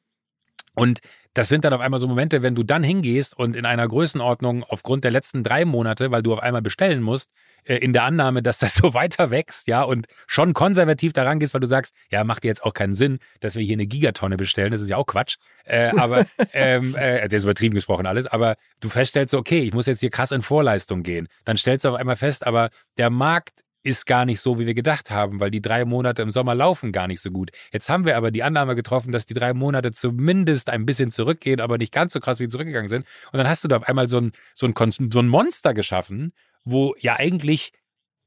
Und 0.76 1.00
das 1.34 1.48
sind 1.48 1.64
dann 1.64 1.72
auf 1.72 1.80
einmal 1.80 1.98
so 1.98 2.06
Momente, 2.06 2.42
wenn 2.42 2.54
du 2.54 2.62
dann 2.62 2.82
hingehst 2.82 3.36
und 3.36 3.56
in 3.56 3.64
einer 3.64 3.88
Größenordnung 3.88 4.62
aufgrund 4.62 5.04
der 5.04 5.10
letzten 5.10 5.42
drei 5.42 5.64
Monate, 5.64 6.10
weil 6.10 6.22
du 6.22 6.32
auf 6.32 6.40
einmal 6.40 6.62
bestellen 6.62 7.02
musst, 7.02 7.30
äh, 7.64 7.76
in 7.76 7.92
der 7.92 8.04
Annahme, 8.04 8.42
dass 8.42 8.58
das 8.58 8.74
so 8.82 8.94
weiter 8.94 9.30
wächst, 9.30 9.66
ja, 9.66 9.82
und 9.82 10.06
schon 10.26 10.52
konservativ 10.52 11.12
daran 11.12 11.38
gehst, 11.38 11.54
weil 11.54 11.60
du 11.60 11.66
sagst, 11.66 11.94
ja, 12.10 12.24
macht 12.24 12.44
jetzt 12.44 12.62
auch 12.62 12.74
keinen 12.74 12.94
Sinn, 12.94 13.18
dass 13.40 13.56
wir 13.56 13.62
hier 13.62 13.74
eine 13.74 13.86
Gigatonne 13.86 14.36
bestellen, 14.36 14.70
das 14.70 14.80
ist 14.82 14.88
ja 14.88 14.98
auch 14.98 15.06
Quatsch, 15.06 15.36
äh, 15.64 15.90
aber, 15.96 16.26
ähm, 16.52 16.94
äh, 16.94 17.26
der 17.28 17.38
ist 17.38 17.44
übertrieben 17.44 17.74
gesprochen 17.74 18.06
alles, 18.06 18.26
aber 18.26 18.56
du 18.80 18.88
feststellst, 18.88 19.32
so, 19.32 19.38
okay, 19.38 19.60
ich 19.60 19.72
muss 19.72 19.86
jetzt 19.86 20.00
hier 20.00 20.10
krass 20.10 20.30
in 20.30 20.42
Vorleistung 20.42 21.02
gehen. 21.02 21.28
Dann 21.44 21.56
stellst 21.56 21.84
du 21.84 21.88
auf 21.90 21.96
einmal 21.96 22.16
fest, 22.16 22.46
aber 22.46 22.70
der 22.98 23.10
Markt 23.10 23.60
ist 23.86 24.04
gar 24.04 24.24
nicht 24.24 24.40
so, 24.40 24.58
wie 24.58 24.66
wir 24.66 24.74
gedacht 24.74 25.10
haben, 25.10 25.38
weil 25.38 25.52
die 25.52 25.62
drei 25.62 25.84
Monate 25.84 26.22
im 26.22 26.30
Sommer 26.30 26.56
laufen 26.56 26.90
gar 26.90 27.06
nicht 27.06 27.20
so 27.20 27.30
gut. 27.30 27.50
Jetzt 27.72 27.88
haben 27.88 28.04
wir 28.04 28.16
aber 28.16 28.32
die 28.32 28.42
Annahme 28.42 28.74
getroffen, 28.74 29.12
dass 29.12 29.26
die 29.26 29.34
drei 29.34 29.54
Monate 29.54 29.92
zumindest 29.92 30.70
ein 30.70 30.84
bisschen 30.84 31.12
zurückgehen, 31.12 31.60
aber 31.60 31.78
nicht 31.78 31.92
ganz 31.92 32.12
so 32.12 32.18
krass 32.18 32.40
wie 32.40 32.48
zurückgegangen 32.48 32.88
sind. 32.88 33.06
Und 33.30 33.38
dann 33.38 33.48
hast 33.48 33.62
du 33.62 33.68
da 33.68 33.76
auf 33.76 33.88
einmal 33.88 34.08
so 34.08 34.18
ein, 34.18 34.32
so 34.54 34.66
ein, 34.66 34.74
so 34.90 35.20
ein 35.20 35.28
Monster 35.28 35.72
geschaffen, 35.72 36.32
wo 36.64 36.94
ja 36.98 37.16
eigentlich 37.16 37.72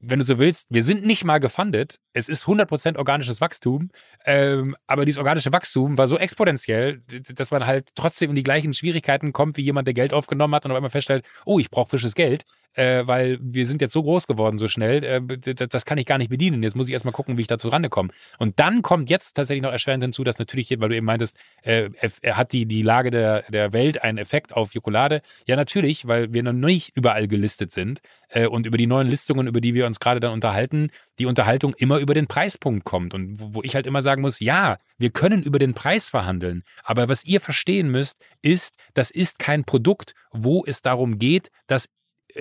wenn 0.02 0.18
du 0.18 0.24
so 0.24 0.38
willst, 0.38 0.66
wir 0.70 0.82
sind 0.82 1.04
nicht 1.04 1.24
mal 1.24 1.40
gefundet. 1.40 2.00
Es 2.14 2.30
ist 2.30 2.46
100% 2.46 2.96
organisches 2.96 3.42
Wachstum, 3.42 3.90
ähm, 4.24 4.74
aber 4.86 5.04
dieses 5.04 5.18
organische 5.18 5.52
Wachstum 5.52 5.98
war 5.98 6.08
so 6.08 6.16
exponentiell, 6.16 7.02
dass 7.34 7.50
man 7.50 7.66
halt 7.66 7.90
trotzdem 7.94 8.30
in 8.30 8.36
die 8.36 8.42
gleichen 8.42 8.72
Schwierigkeiten 8.72 9.34
kommt, 9.34 9.58
wie 9.58 9.62
jemand, 9.62 9.86
der 9.86 9.94
Geld 9.94 10.14
aufgenommen 10.14 10.54
hat 10.54 10.64
und 10.64 10.70
auf 10.70 10.76
einmal 10.76 10.90
feststellt, 10.90 11.26
oh, 11.44 11.58
ich 11.58 11.70
brauche 11.70 11.90
frisches 11.90 12.14
Geld 12.14 12.44
äh, 12.74 13.06
weil 13.06 13.38
wir 13.40 13.66
sind 13.66 13.80
jetzt 13.80 13.92
so 13.92 14.02
groß 14.02 14.26
geworden 14.26 14.58
so 14.58 14.68
schnell, 14.68 15.04
äh, 15.04 15.20
das, 15.54 15.84
kann 15.84 15.98
ich 15.98 16.06
gar 16.06 16.18
nicht 16.18 16.30
bedienen. 16.30 16.62
Jetzt 16.62 16.76
muss 16.76 16.88
ich 16.88 16.92
erstmal 16.92 17.12
gucken, 17.12 17.36
wie 17.36 17.42
ich 17.42 17.46
dazu 17.46 17.68
rankomme. 17.68 18.10
Und 18.38 18.58
dann 18.60 18.82
kommt 18.82 19.10
jetzt 19.10 19.34
tatsächlich 19.34 19.62
noch 19.62 19.72
erschwerend 19.72 20.04
hinzu, 20.04 20.24
dass 20.24 20.38
natürlich, 20.38 20.70
weil 20.78 20.88
du 20.88 20.96
eben 20.96 21.06
meintest, 21.06 21.36
äh, 21.62 21.90
er 22.22 22.36
hat 22.36 22.52
die, 22.52 22.66
die 22.66 22.82
Lage 22.82 23.10
der, 23.10 23.42
der 23.48 23.72
Welt 23.72 24.02
einen 24.02 24.18
Effekt 24.18 24.54
auf 24.54 24.74
Jokolade. 24.74 25.22
Ja, 25.46 25.56
natürlich, 25.56 26.06
weil 26.06 26.32
wir 26.32 26.42
noch 26.42 26.52
nicht 26.52 26.96
überall 26.96 27.28
gelistet 27.28 27.72
sind 27.72 28.00
äh, 28.28 28.46
und 28.46 28.66
über 28.66 28.78
die 28.78 28.86
neuen 28.86 29.08
Listungen, 29.08 29.46
über 29.46 29.60
die 29.60 29.74
wir 29.74 29.86
uns 29.86 30.00
gerade 30.00 30.20
dann 30.20 30.32
unterhalten, 30.32 30.90
die 31.18 31.26
Unterhaltung 31.26 31.74
immer 31.74 31.98
über 31.98 32.14
den 32.14 32.26
Preispunkt 32.26 32.84
kommt. 32.84 33.14
Und 33.14 33.40
wo, 33.40 33.54
wo 33.54 33.62
ich 33.62 33.74
halt 33.74 33.86
immer 33.86 34.02
sagen 34.02 34.22
muss, 34.22 34.40
ja, 34.40 34.78
wir 34.98 35.10
können 35.10 35.42
über 35.42 35.58
den 35.58 35.74
Preis 35.74 36.08
verhandeln. 36.08 36.62
Aber 36.82 37.08
was 37.08 37.24
ihr 37.24 37.40
verstehen 37.40 37.90
müsst, 37.90 38.18
ist, 38.42 38.76
das 38.94 39.10
ist 39.10 39.38
kein 39.38 39.64
Produkt, 39.64 40.14
wo 40.32 40.64
es 40.66 40.82
darum 40.82 41.18
geht, 41.18 41.50
dass 41.66 41.88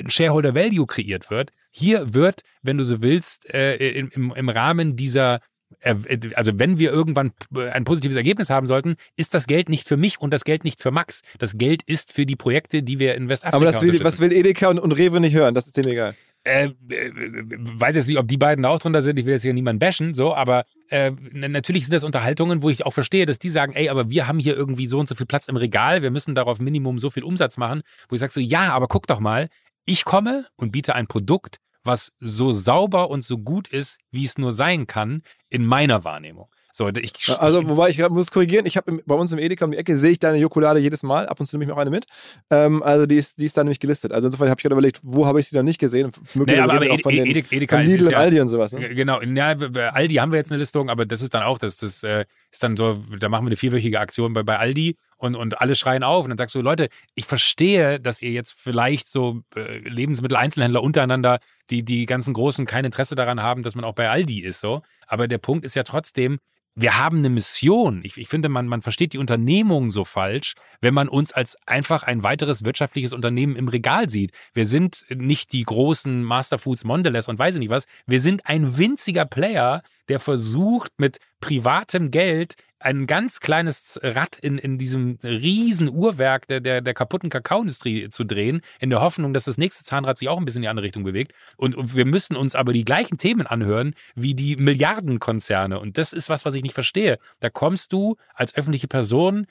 Shareholder 0.07 0.55
Value 0.55 0.87
kreiert 0.87 1.29
wird. 1.29 1.51
Hier 1.71 2.13
wird, 2.13 2.41
wenn 2.61 2.77
du 2.77 2.83
so 2.83 3.01
willst, 3.01 3.53
äh, 3.53 3.75
im, 3.75 4.33
im 4.35 4.49
Rahmen 4.49 4.95
dieser 4.95 5.41
äh, 5.81 5.95
also 6.33 6.57
wenn 6.57 6.77
wir 6.77 6.91
irgendwann 6.91 7.31
ein 7.71 7.83
positives 7.83 8.17
Ergebnis 8.17 8.49
haben 8.49 8.67
sollten, 8.67 8.95
ist 9.15 9.33
das 9.33 9.47
Geld 9.47 9.69
nicht 9.69 9.87
für 9.87 9.97
mich 9.97 10.19
und 10.19 10.31
das 10.31 10.43
Geld 10.43 10.63
nicht 10.63 10.81
für 10.81 10.91
Max. 10.91 11.21
Das 11.37 11.57
Geld 11.57 11.83
ist 11.83 12.11
für 12.11 12.25
die 12.25 12.35
Projekte, 12.35 12.83
die 12.83 12.99
wir 12.99 13.15
in 13.15 13.29
Westafrika 13.29 13.55
Aber 13.55 13.65
das 13.65 13.81
will, 13.81 14.03
was 14.03 14.19
will 14.19 14.31
Edeka 14.31 14.69
und, 14.69 14.79
und 14.79 14.91
Rewe 14.93 15.19
nicht 15.19 15.35
hören? 15.35 15.53
Das 15.53 15.67
ist 15.67 15.77
denen 15.77 15.89
egal. 15.89 16.15
Äh, 16.45 16.69
äh, 16.89 17.11
weiß 17.13 17.97
jetzt 17.97 18.07
nicht, 18.07 18.17
ob 18.17 18.27
die 18.27 18.37
beiden 18.37 18.65
auch 18.65 18.79
drunter 18.79 19.01
sind. 19.01 19.19
Ich 19.19 19.25
will 19.25 19.33
jetzt 19.33 19.41
hier 19.41 19.53
niemanden 19.53 19.79
bashen, 19.79 20.13
so, 20.13 20.33
aber 20.33 20.63
äh, 20.89 21.11
natürlich 21.33 21.83
sind 21.83 21.93
das 21.93 22.05
Unterhaltungen, 22.05 22.61
wo 22.61 22.69
ich 22.69 22.85
auch 22.85 22.93
verstehe, 22.93 23.25
dass 23.25 23.39
die 23.39 23.49
sagen, 23.49 23.73
ey, 23.73 23.89
aber 23.89 24.09
wir 24.09 24.25
haben 24.25 24.39
hier 24.39 24.55
irgendwie 24.55 24.87
so 24.87 24.99
und 24.99 25.07
so 25.09 25.15
viel 25.15 25.25
Platz 25.25 25.49
im 25.49 25.57
Regal, 25.57 26.01
wir 26.01 26.11
müssen 26.11 26.35
darauf 26.35 26.59
Minimum 26.59 26.97
so 26.97 27.09
viel 27.09 27.23
Umsatz 27.23 27.57
machen, 27.57 27.81
wo 28.07 28.15
ich 28.15 28.21
sage 28.21 28.31
so, 28.31 28.39
ja, 28.39 28.71
aber 28.71 28.87
guck 28.87 29.05
doch 29.05 29.19
mal, 29.19 29.49
ich 29.85 30.05
komme 30.05 30.45
und 30.55 30.71
biete 30.71 30.95
ein 30.95 31.07
Produkt, 31.07 31.59
was 31.83 32.13
so 32.19 32.51
sauber 32.51 33.09
und 33.09 33.23
so 33.23 33.37
gut 33.37 33.67
ist, 33.67 33.97
wie 34.11 34.25
es 34.25 34.37
nur 34.37 34.51
sein 34.51 34.87
kann, 34.87 35.23
in 35.49 35.65
meiner 35.65 36.03
Wahrnehmung. 36.03 36.49
So, 36.71 36.87
ich, 36.87 37.11
also, 37.39 37.67
wobei 37.67 37.89
ich 37.89 37.97
muss 38.09 38.31
korrigieren, 38.31 38.65
ich 38.65 38.77
habe 38.77 39.01
bei 39.05 39.15
uns 39.15 39.33
im 39.33 39.39
Edeka 39.39 39.65
um 39.65 39.71
die 39.71 39.77
Ecke 39.77 39.97
sehe 39.97 40.11
ich 40.11 40.19
deine 40.19 40.37
Jokolade 40.37 40.79
jedes 40.79 41.03
Mal. 41.03 41.27
Ab 41.27 41.39
und 41.39 41.47
zu 41.47 41.57
nehme 41.57 41.63
ich 41.63 41.67
mir 41.67 41.73
auch 41.73 41.81
eine 41.81 41.89
mit. 41.89 42.05
Ähm, 42.51 42.83
also, 42.83 43.05
die 43.05 43.15
ist, 43.15 43.39
die 43.39 43.45
ist 43.45 43.57
da 43.57 43.63
nämlich 43.63 43.79
gelistet. 43.79 44.11
Also, 44.11 44.27
insofern 44.27 44.49
habe 44.49 44.59
ich 44.59 44.63
gerade 44.63 44.75
überlegt, 44.75 44.99
wo 45.03 45.25
habe 45.25 45.39
ich 45.39 45.47
sie 45.47 45.55
dann 45.55 45.65
nicht 45.65 45.79
gesehen? 45.79 46.11
Möglicherweise 46.35 46.67
nee, 46.67 46.75
aber, 46.75 46.85
aber 46.85 46.93
auch 46.93 47.01
von, 47.01 47.11
den, 47.11 47.25
Edeka 47.25 47.75
von 47.75 47.85
Lidl 47.85 48.05
und 48.05 48.11
ja, 48.11 48.17
Aldi 48.19 48.39
und 48.39 48.47
sowas. 48.49 48.71
Ne? 48.71 48.95
Genau, 48.95 49.19
ja, 49.21 49.55
Aldi 49.89 50.15
haben 50.15 50.31
wir 50.31 50.37
jetzt 50.37 50.51
eine 50.51 50.59
Listung, 50.59 50.89
aber 50.89 51.05
das 51.05 51.21
ist 51.21 51.33
dann 51.33 51.43
auch, 51.43 51.57
das, 51.57 51.77
das 51.77 52.03
äh, 52.03 52.25
ist 52.51 52.63
dann 52.63 52.77
so, 52.77 53.03
da 53.19 53.29
machen 53.29 53.45
wir 53.45 53.49
eine 53.49 53.57
vierwöchige 53.57 53.99
Aktion 53.99 54.33
bei, 54.33 54.43
bei 54.43 54.57
Aldi 54.57 54.95
und, 55.19 55.35
und 55.35 55.61
alle 55.61 55.75
schreien 55.75 56.03
auf. 56.03 56.23
Und 56.23 56.29
dann 56.29 56.37
sagst 56.37 56.55
du, 56.55 56.61
Leute, 56.61 56.89
ich 57.13 57.25
verstehe, 57.25 57.99
dass 57.99 58.21
ihr 58.21 58.31
jetzt 58.31 58.55
vielleicht 58.57 59.07
so 59.07 59.41
äh, 59.55 59.77
Lebensmitteleinzelhändler 59.79 60.81
untereinander, 60.81 61.39
die 61.69 61.83
die 61.83 62.05
ganzen 62.07 62.33
Großen 62.33 62.65
kein 62.65 62.85
Interesse 62.85 63.15
daran 63.15 63.41
haben, 63.43 63.61
dass 63.61 63.75
man 63.75 63.85
auch 63.85 63.93
bei 63.93 64.09
Aldi 64.09 64.41
ist, 64.41 64.59
so. 64.59 64.81
Aber 65.05 65.27
der 65.27 65.37
Punkt 65.37 65.65
ist 65.65 65.75
ja 65.75 65.83
trotzdem, 65.83 66.39
wir 66.75 66.97
haben 66.97 67.17
eine 67.17 67.29
Mission. 67.29 68.01
Ich, 68.03 68.17
ich, 68.17 68.29
finde, 68.29 68.47
man, 68.47 68.67
man 68.67 68.81
versteht 68.81 69.11
die 69.11 69.17
Unternehmung 69.17 69.89
so 69.89 70.05
falsch, 70.05 70.53
wenn 70.79 70.93
man 70.93 71.09
uns 71.09 71.33
als 71.33 71.57
einfach 71.67 72.03
ein 72.03 72.23
weiteres 72.23 72.63
wirtschaftliches 72.63 73.11
Unternehmen 73.11 73.57
im 73.57 73.67
Regal 73.67 74.09
sieht. 74.09 74.31
Wir 74.53 74.65
sind 74.65 75.03
nicht 75.09 75.51
die 75.51 75.63
großen 75.63 76.23
Masterfoods 76.23 76.85
Mondelez 76.85 77.27
und 77.27 77.37
weiß 77.37 77.55
ich 77.55 77.59
nicht 77.59 77.69
was. 77.69 77.85
Wir 78.05 78.21
sind 78.21 78.45
ein 78.45 78.77
winziger 78.77 79.25
Player, 79.25 79.83
der 80.07 80.19
versucht, 80.19 80.93
mit 80.97 81.19
privatem 81.41 82.11
Geld 82.11 82.55
ein 82.79 83.07
ganz 83.07 83.39
kleines 83.39 83.99
Rad 84.01 84.37
in, 84.39 84.57
in 84.57 84.77
diesem 84.77 85.17
riesen 85.23 85.89
Uhrwerk 85.89 86.47
der, 86.47 86.61
der, 86.61 86.81
der 86.81 86.93
kaputten 86.93 87.29
Kakaoindustrie 87.29 88.09
zu 88.09 88.23
drehen, 88.23 88.61
in 88.79 88.89
der 88.89 89.01
Hoffnung, 89.01 89.33
dass 89.33 89.45
das 89.45 89.57
nächste 89.57 89.83
Zahnrad 89.83 90.17
sich 90.17 90.29
auch 90.29 90.37
ein 90.37 90.45
bisschen 90.45 90.59
in 90.59 90.63
die 90.63 90.69
andere 90.69 90.85
Richtung 90.85 91.03
bewegt. 91.03 91.33
Und, 91.57 91.75
und 91.75 91.95
wir 91.95 92.05
müssen 92.05 92.35
uns 92.35 92.55
aber 92.55 92.73
die 92.73 92.85
gleichen 92.85 93.17
Themen 93.17 93.47
anhören 93.47 93.93
wie 94.15 94.33
die 94.33 94.55
Milliardenkonzerne. 94.55 95.79
Und 95.79 95.97
das 95.97 96.13
ist 96.13 96.29
was, 96.29 96.45
was 96.45 96.55
ich 96.55 96.63
nicht 96.63 96.73
verstehe. 96.73 97.19
Da 97.39 97.49
kommst 97.49 97.91
du 97.91 98.15
als 98.33 98.55
öffentliche 98.55 98.87
Person 98.87 99.47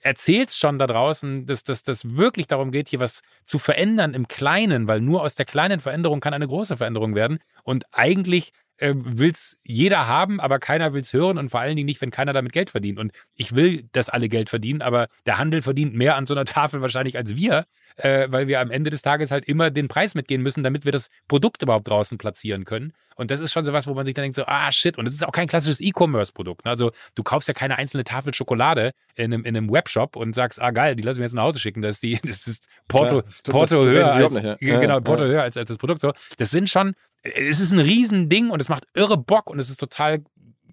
erzählst 0.00 0.58
schon 0.58 0.78
da 0.78 0.86
draußen, 0.86 1.46
dass 1.46 1.62
das 1.64 2.16
wirklich 2.16 2.46
darum 2.46 2.70
geht, 2.70 2.88
hier 2.88 3.00
was 3.00 3.22
zu 3.44 3.58
verändern 3.58 4.14
im 4.14 4.26
Kleinen, 4.26 4.88
weil 4.88 5.00
nur 5.00 5.22
aus 5.22 5.34
der 5.34 5.44
kleinen 5.44 5.80
Veränderung 5.80 6.20
kann 6.20 6.34
eine 6.34 6.48
große 6.48 6.76
Veränderung 6.76 7.14
werden. 7.14 7.38
Und 7.62 7.84
eigentlich 7.92 8.52
äh, 8.78 8.94
will 8.94 9.30
es 9.30 9.60
jeder 9.64 10.06
haben, 10.06 10.40
aber 10.40 10.58
keiner 10.58 10.92
will 10.92 11.00
es 11.00 11.12
hören 11.12 11.38
und 11.38 11.50
vor 11.50 11.60
allen 11.60 11.76
Dingen 11.76 11.86
nicht, 11.86 12.00
wenn 12.00 12.10
keiner 12.10 12.32
damit 12.32 12.52
Geld 12.52 12.70
verdient. 12.70 12.98
Und 12.98 13.12
ich 13.34 13.54
will, 13.54 13.88
dass 13.92 14.08
alle 14.08 14.28
Geld 14.28 14.50
verdienen, 14.50 14.82
aber 14.82 15.08
der 15.26 15.38
Handel 15.38 15.62
verdient 15.62 15.94
mehr 15.94 16.16
an 16.16 16.26
so 16.26 16.34
einer 16.34 16.44
Tafel 16.46 16.82
wahrscheinlich 16.82 17.16
als 17.16 17.36
wir, 17.36 17.64
äh, 17.96 18.26
weil 18.30 18.48
wir 18.48 18.60
am 18.60 18.70
Ende 18.70 18.90
des 18.90 19.02
Tages 19.02 19.30
halt 19.30 19.44
immer 19.44 19.70
den 19.70 19.88
Preis 19.88 20.14
mitgehen 20.14 20.42
müssen, 20.42 20.62
damit 20.62 20.84
wir 20.84 20.92
das 20.92 21.08
Produkt 21.28 21.62
überhaupt 21.62 21.88
draußen 21.88 22.18
platzieren 22.18 22.64
können. 22.64 22.92
Und 23.16 23.30
das 23.30 23.40
ist 23.40 23.52
schon 23.52 23.64
so 23.64 23.72
was, 23.72 23.86
wo 23.86 23.94
man 23.94 24.06
sich 24.06 24.14
dann 24.14 24.22
denkt, 24.22 24.36
so, 24.36 24.44
ah, 24.46 24.70
shit. 24.72 24.98
Und 24.98 25.04
das 25.04 25.14
ist 25.14 25.24
auch 25.24 25.32
kein 25.32 25.46
klassisches 25.46 25.80
E-Commerce-Produkt. 25.80 26.64
Ne? 26.64 26.70
Also, 26.70 26.92
du 27.14 27.22
kaufst 27.22 27.48
ja 27.48 27.54
keine 27.54 27.78
einzelne 27.78 28.04
Tafel 28.04 28.34
Schokolade 28.34 28.92
in 29.14 29.26
einem, 29.32 29.44
in 29.44 29.56
einem 29.56 29.70
Webshop 29.70 30.16
und 30.16 30.34
sagst, 30.34 30.60
ah, 30.60 30.70
geil, 30.70 30.96
die 30.96 31.02
lassen 31.02 31.18
wir 31.18 31.24
jetzt 31.24 31.34
nach 31.34 31.44
Hause 31.44 31.60
schicken. 31.60 31.82
Das 31.82 31.96
ist, 31.96 32.02
die, 32.02 32.18
das 32.26 32.46
ist 32.46 32.66
Porto, 32.88 33.22
Klar, 33.22 33.58
Porto 33.58 33.76
das, 33.76 33.84
höher, 33.84 34.12
als, 34.12 34.34
nicht, 34.34 34.44
ja. 34.62 34.80
genau, 34.80 35.00
Porto 35.00 35.24
ja. 35.24 35.30
höher 35.30 35.42
als, 35.42 35.56
als 35.56 35.68
das 35.68 35.78
Produkt. 35.78 36.00
So. 36.00 36.12
Das 36.38 36.50
sind 36.50 36.70
schon, 36.70 36.94
es 37.22 37.60
ist 37.60 37.72
ein 37.72 37.78
Riesending 37.78 38.50
und 38.50 38.60
es 38.60 38.68
macht 38.68 38.84
irre 38.94 39.16
Bock 39.16 39.48
und 39.48 39.58
es 39.58 39.70
ist 39.70 39.78
total 39.78 40.24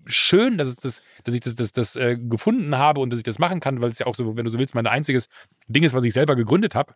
schön, 0.06 0.58
dass, 0.58 0.68
es 0.68 0.76
das, 0.78 1.02
dass 1.24 1.36
ich 1.36 1.42
das, 1.42 1.56
das, 1.56 1.72
das 1.72 1.96
äh, 1.96 2.18
gefunden 2.18 2.78
habe 2.78 3.00
und 3.02 3.12
dass 3.12 3.20
ich 3.20 3.24
das 3.24 3.40
machen 3.40 3.60
kann, 3.60 3.82
weil 3.82 3.92
es 3.92 4.00
ja 4.00 4.08
auch 4.08 4.16
so, 4.16 4.36
wenn 4.36 4.44
du 4.44 4.50
so 4.50 4.60
willst, 4.60 4.76
mein 4.76 4.88
einziges 4.88 5.28
Ding 5.68 5.84
ist, 5.84 5.94
was 5.94 6.04
ich 6.04 6.14
selber 6.14 6.36
gegründet 6.36 6.76
habe. 6.76 6.96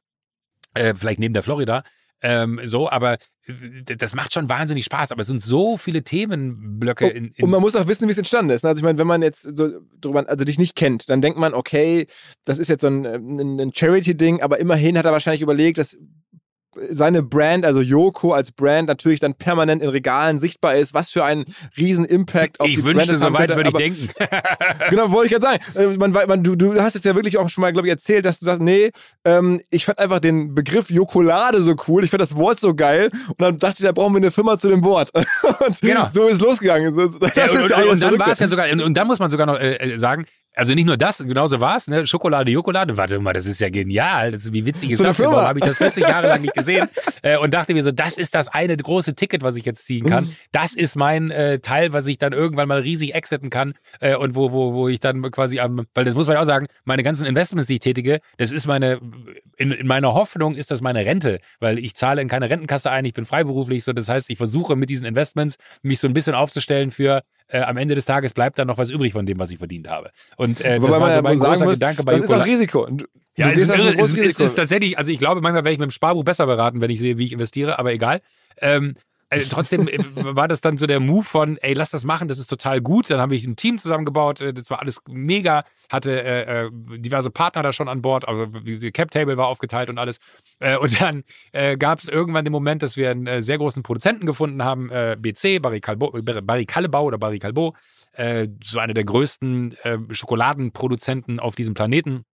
Äh, 0.74 0.96
vielleicht 0.96 1.20
neben 1.20 1.34
der 1.34 1.44
Florida. 1.44 1.84
Ähm, 2.24 2.60
so, 2.64 2.90
aber 2.90 3.18
äh, 3.46 3.84
das 3.84 4.16
macht 4.16 4.34
schon 4.34 4.50
wahnsinnig 4.50 4.86
Spaß. 4.86 5.12
Aber 5.12 5.22
es 5.22 5.28
sind 5.28 5.42
so 5.42 5.78
viele 5.78 6.04
Themenblöcke. 6.04 7.08
In, 7.08 7.26
in 7.36 7.44
und 7.44 7.52
man 7.52 7.62
muss 7.62 7.76
auch 7.76 7.88
wissen, 7.88 8.08
wie 8.08 8.12
es 8.12 8.18
entstanden 8.18 8.52
ist. 8.52 8.64
Ne? 8.64 8.70
Also 8.70 8.80
ich 8.80 8.84
meine, 8.84 8.98
wenn 8.98 9.08
man 9.08 9.22
jetzt 9.22 9.56
so 9.56 9.82
drüber, 10.00 10.28
also 10.28 10.44
dich 10.46 10.58
nicht 10.58 10.76
kennt, 10.76 11.10
dann 11.10 11.22
denkt 11.22 11.38
man, 11.38 11.54
okay, 11.54 12.08
das 12.46 12.58
ist 12.58 12.70
jetzt 12.70 12.82
so 12.82 12.88
ein, 12.88 13.06
ein 13.06 13.72
Charity-Ding, 13.74 14.42
aber 14.42 14.58
immerhin 14.58 14.98
hat 14.98 15.06
er 15.06 15.12
wahrscheinlich 15.12 15.42
überlegt, 15.42 15.78
dass 15.78 15.98
seine 16.90 17.24
Brand, 17.24 17.66
also 17.66 17.82
Yoko 17.82 18.34
als 18.34 18.52
Brand, 18.52 18.88
natürlich 18.88 19.20
dann 19.20 19.36
permanent 19.36 19.82
in 19.82 19.90
Regalen 19.90 20.40
sichtbar 20.40 20.76
ist, 20.76 20.94
was 20.94 21.10
für 21.10 21.24
ein 21.24 21.46
riesen 21.78 22.06
Impact 22.06 22.60
auf 22.60 22.68
ich 22.68 22.76
die 22.76 22.84
wünschte, 22.84 23.18
Brand 23.18 23.24
so 23.24 23.34
weit 23.34 23.56
würde 23.56 23.70
ich 23.70 23.76
denken. 23.76 24.10
genau, 24.90 25.12
wollte 25.12 25.36
ich 25.36 25.42
gerade 25.42 25.60
sagen. 25.60 25.94
Äh, 25.94 25.98
man, 25.98 26.12
man, 26.12 26.44
du, 26.44 26.56
du 26.56 26.82
hast 26.82 26.96
jetzt 26.96 27.06
ja 27.06 27.16
wirklich 27.16 27.38
auch 27.38 27.50
schon 27.50 27.62
mal, 27.62 27.72
glaube 27.72 27.88
ich, 27.88 27.92
erzählt, 27.92 28.26
dass 28.26 28.40
du 28.40 28.46
sagst, 28.46 28.62
nee, 28.62 28.92
ähm, 29.26 29.62
ich 29.70 29.86
fand 29.86 30.00
einfach 30.00 30.20
den 30.20 30.56
Begriff 30.56 30.90
Jokolade 30.90 31.62
so 31.62 31.76
cool, 31.88 32.04
ich 32.04 32.10
fand 32.10 32.22
das 32.22 32.36
Wort 32.36 32.60
so 32.60 32.74
geil 32.76 33.10
und 33.28 33.42
dann 33.42 33.60
dachte 33.60 33.76
ich, 33.80 33.86
da 33.86 33.92
brauchen 33.92 34.14
wir 34.14 34.18
eine 34.18 34.32
Firma 34.32 34.58
zu 34.58 34.70
dem 34.70 34.84
Wort. 34.84 35.12
und 35.66 35.82
genau. 35.82 36.08
so 36.12 36.28
ist 36.28 36.42
losgegangen. 36.42 36.96
das 36.96 37.36
ja, 37.36 37.46
und, 37.46 37.60
ist 37.60 37.72
und, 37.72 37.84
und 37.84 38.02
dann 38.02 38.20
war 38.20 38.30
es 38.30 38.40
ja 38.40 38.48
sogar, 38.48 38.70
und, 38.72 38.82
und 38.82 38.94
dann 38.94 39.08
muss 39.08 39.20
man 39.20 39.30
sogar 39.30 39.46
noch 39.46 39.60
äh, 39.60 39.76
äh 39.76 39.98
sagen, 39.98 40.26
also 40.56 40.74
nicht 40.76 40.86
nur 40.86 40.98
das, 40.98 41.18
genauso 41.18 41.60
war 41.60 41.78
es, 41.78 41.88
ne? 41.88 42.06
Schokolade, 42.06 42.52
Jokolade. 42.52 42.96
Warte 42.96 43.20
mal, 43.20 43.34
das 43.34 43.48
ist 43.48 43.60
ja 43.60 43.70
genial. 43.70 44.32
Das 44.32 44.44
ist, 44.44 44.54
wie 44.54 44.66
witzig 44.66 44.92
ist 44.92 45.00
so 45.00 45.06
das? 45.06 45.20
Warum 45.20 45.36
habe 45.36 45.60
ich 45.60 45.66
das 45.66 45.78
40 45.78 46.04
Jahre 46.04 46.28
lang 46.28 46.42
nicht 46.42 46.54
gesehen? 46.54 46.88
Äh, 47.26 47.38
und 47.38 47.54
dachte 47.54 47.74
mir 47.74 47.84
so, 47.84 47.92
das 47.92 48.18
ist 48.18 48.36
das 48.36 48.50
eine 48.50 48.76
große 48.76 49.16
Ticket, 49.16 49.44
was 49.44 49.56
ich 49.56 49.64
jetzt 49.64 49.86
ziehen 49.86 50.06
kann. 50.06 50.26
Mhm. 50.26 50.36
Das 50.52 50.74
ist 50.74 50.98
mein 50.98 51.32
äh, 51.32 51.60
Teil, 51.60 51.94
was 51.94 52.06
ich 52.08 52.18
dann 52.18 52.34
irgendwann 52.34 52.68
mal 52.68 52.80
riesig 52.80 53.16
exiten 53.16 53.50
kann 53.50 53.76
äh, 54.02 54.18
und 54.18 54.36
wo, 54.36 54.52
wo, 54.52 54.74
wo 54.74 54.90
ich 54.90 55.00
dann 55.00 55.22
quasi 55.32 55.62
am, 55.62 55.86
weil 55.94 56.04
das 56.04 56.16
muss 56.16 56.28
man 56.28 56.36
auch 56.36 56.44
sagen, 56.44 56.68
meine 56.84 57.02
ganzen 57.02 57.26
Investments, 57.26 57.68
die 57.68 57.76
ich 57.76 57.80
tätige, 57.80 58.20
das 58.38 58.52
ist 58.52 58.68
meine, 58.68 59.00
in, 59.56 59.72
in 59.72 59.88
meiner 59.88 60.14
Hoffnung 60.14 60.56
ist 60.56 60.70
das 60.70 60.82
meine 60.82 61.06
Rente, 61.06 61.40
weil 61.62 61.80
ich 61.80 61.96
zahle 61.96 62.22
in 62.22 62.28
keine 62.28 62.50
Rentenkasse 62.50 62.92
ein, 62.92 63.06
ich 63.06 63.14
bin 63.14 63.24
freiberuflich, 63.24 63.86
so 63.86 63.94
das 63.94 64.10
heißt, 64.10 64.30
ich 64.30 64.38
versuche 64.38 64.76
mit 64.76 64.90
diesen 64.90 65.06
Investments 65.06 65.56
mich 65.82 66.00
so 66.00 66.08
ein 66.08 66.14
bisschen 66.14 66.36
aufzustellen 66.36 66.92
für 66.92 67.24
äh, 67.48 67.60
am 67.60 67.78
Ende 67.78 67.96
des 67.96 68.06
Tages 68.06 68.34
bleibt 68.34 68.58
dann 68.60 68.68
noch 68.68 68.78
was 68.78 68.90
übrig 68.90 69.14
von 69.14 69.26
dem, 69.26 69.40
was 69.40 69.52
ich 69.52 69.58
verdient 69.58 69.90
habe. 69.90 70.12
Und 70.38 70.62
äh, 70.62 70.82
Wobei 70.82 70.92
das 70.92 71.00
war 71.00 71.16
so 71.16 71.22
mein 71.22 71.40
großer 71.40 71.66
muss, 71.66 71.74
Gedanke 71.76 72.04
bei 72.04 72.12
Das 72.14 72.22
Jukola. 72.22 72.38
ist 72.38 72.44
auch 72.44 72.48
Risiko. 72.48 72.88
Du, 72.90 73.06
ja, 73.36 73.50
es 73.50 73.60
ist, 73.60 73.70
irre, 73.70 73.98
es, 73.98 74.18
es 74.18 74.40
ist 74.40 74.56
tatsächlich, 74.56 74.98
also 74.98 75.12
ich 75.12 75.18
glaube, 75.20 75.42
manchmal 75.42 75.64
werde 75.64 75.74
ich 75.74 75.80
mit 75.80 75.90
dem 75.90 75.92
Sparbuch 75.92 76.24
besser 76.24 76.46
beraten, 76.46 76.82
wenn 76.82 76.92
ich 76.92 77.00
sehe, 77.00 77.18
wie 77.18 77.26
ich 77.26 77.32
investiere, 77.34 77.80
aber 77.80 77.92
egal. 77.92 78.22
Ähm, 78.58 78.96
äh, 79.42 79.46
trotzdem 79.50 79.88
äh, 79.88 80.00
war 80.16 80.48
das 80.48 80.62
dann 80.62 80.78
so 80.78 80.88
der 80.88 81.00
Move 81.00 81.24
von, 81.24 81.58
ey, 81.58 81.74
lass 81.74 81.92
das 81.92 82.04
machen, 82.04 82.28
das 82.28 82.40
ist 82.40 82.48
total 82.48 82.82
gut. 82.82 83.10
Dann 83.10 83.20
habe 83.20 83.36
ich 83.36 83.46
ein 83.46 83.56
Team 83.56 83.78
zusammengebaut, 83.78 84.42
äh, 84.42 84.54
das 84.54 84.70
war 84.70 84.80
alles 84.80 85.02
mega, 85.08 85.64
hatte 85.92 86.24
äh, 86.24 86.70
diverse 86.72 87.30
Partner 87.30 87.64
da 87.64 87.74
schon 87.74 87.88
an 87.88 88.02
Bord, 88.02 88.28
also 88.28 88.46
die 88.46 88.92
Cap 88.92 89.12
Table 89.12 89.38
war 89.38 89.48
aufgeteilt 89.48 89.90
und 89.90 89.98
alles. 89.98 90.20
Äh, 90.60 90.78
und 90.78 91.02
dann 91.02 91.24
äh, 91.52 91.78
gab 91.78 92.00
es 92.00 92.08
irgendwann 92.08 92.46
den 92.46 92.52
Moment, 92.52 92.84
dass 92.84 92.98
wir 92.98 93.12
einen 93.12 93.42
sehr 93.42 93.58
großen 93.58 93.84
Produzenten 93.84 94.26
gefunden 94.26 94.64
haben, 94.64 94.90
BC, 95.18 95.62
Barry, 95.62 95.80
Calbo, 95.80 96.12
Barry 96.12 96.66
oder 96.92 97.18
Barry 97.18 97.40
Calbo, 97.40 97.76
so 98.64 98.80
einer 98.80 98.94
der 98.94 99.04
größten 99.04 99.76
Schokoladenproduzenten 100.12 101.40
auf 101.40 101.56
diesem 101.56 101.74
Planeten 101.74 102.26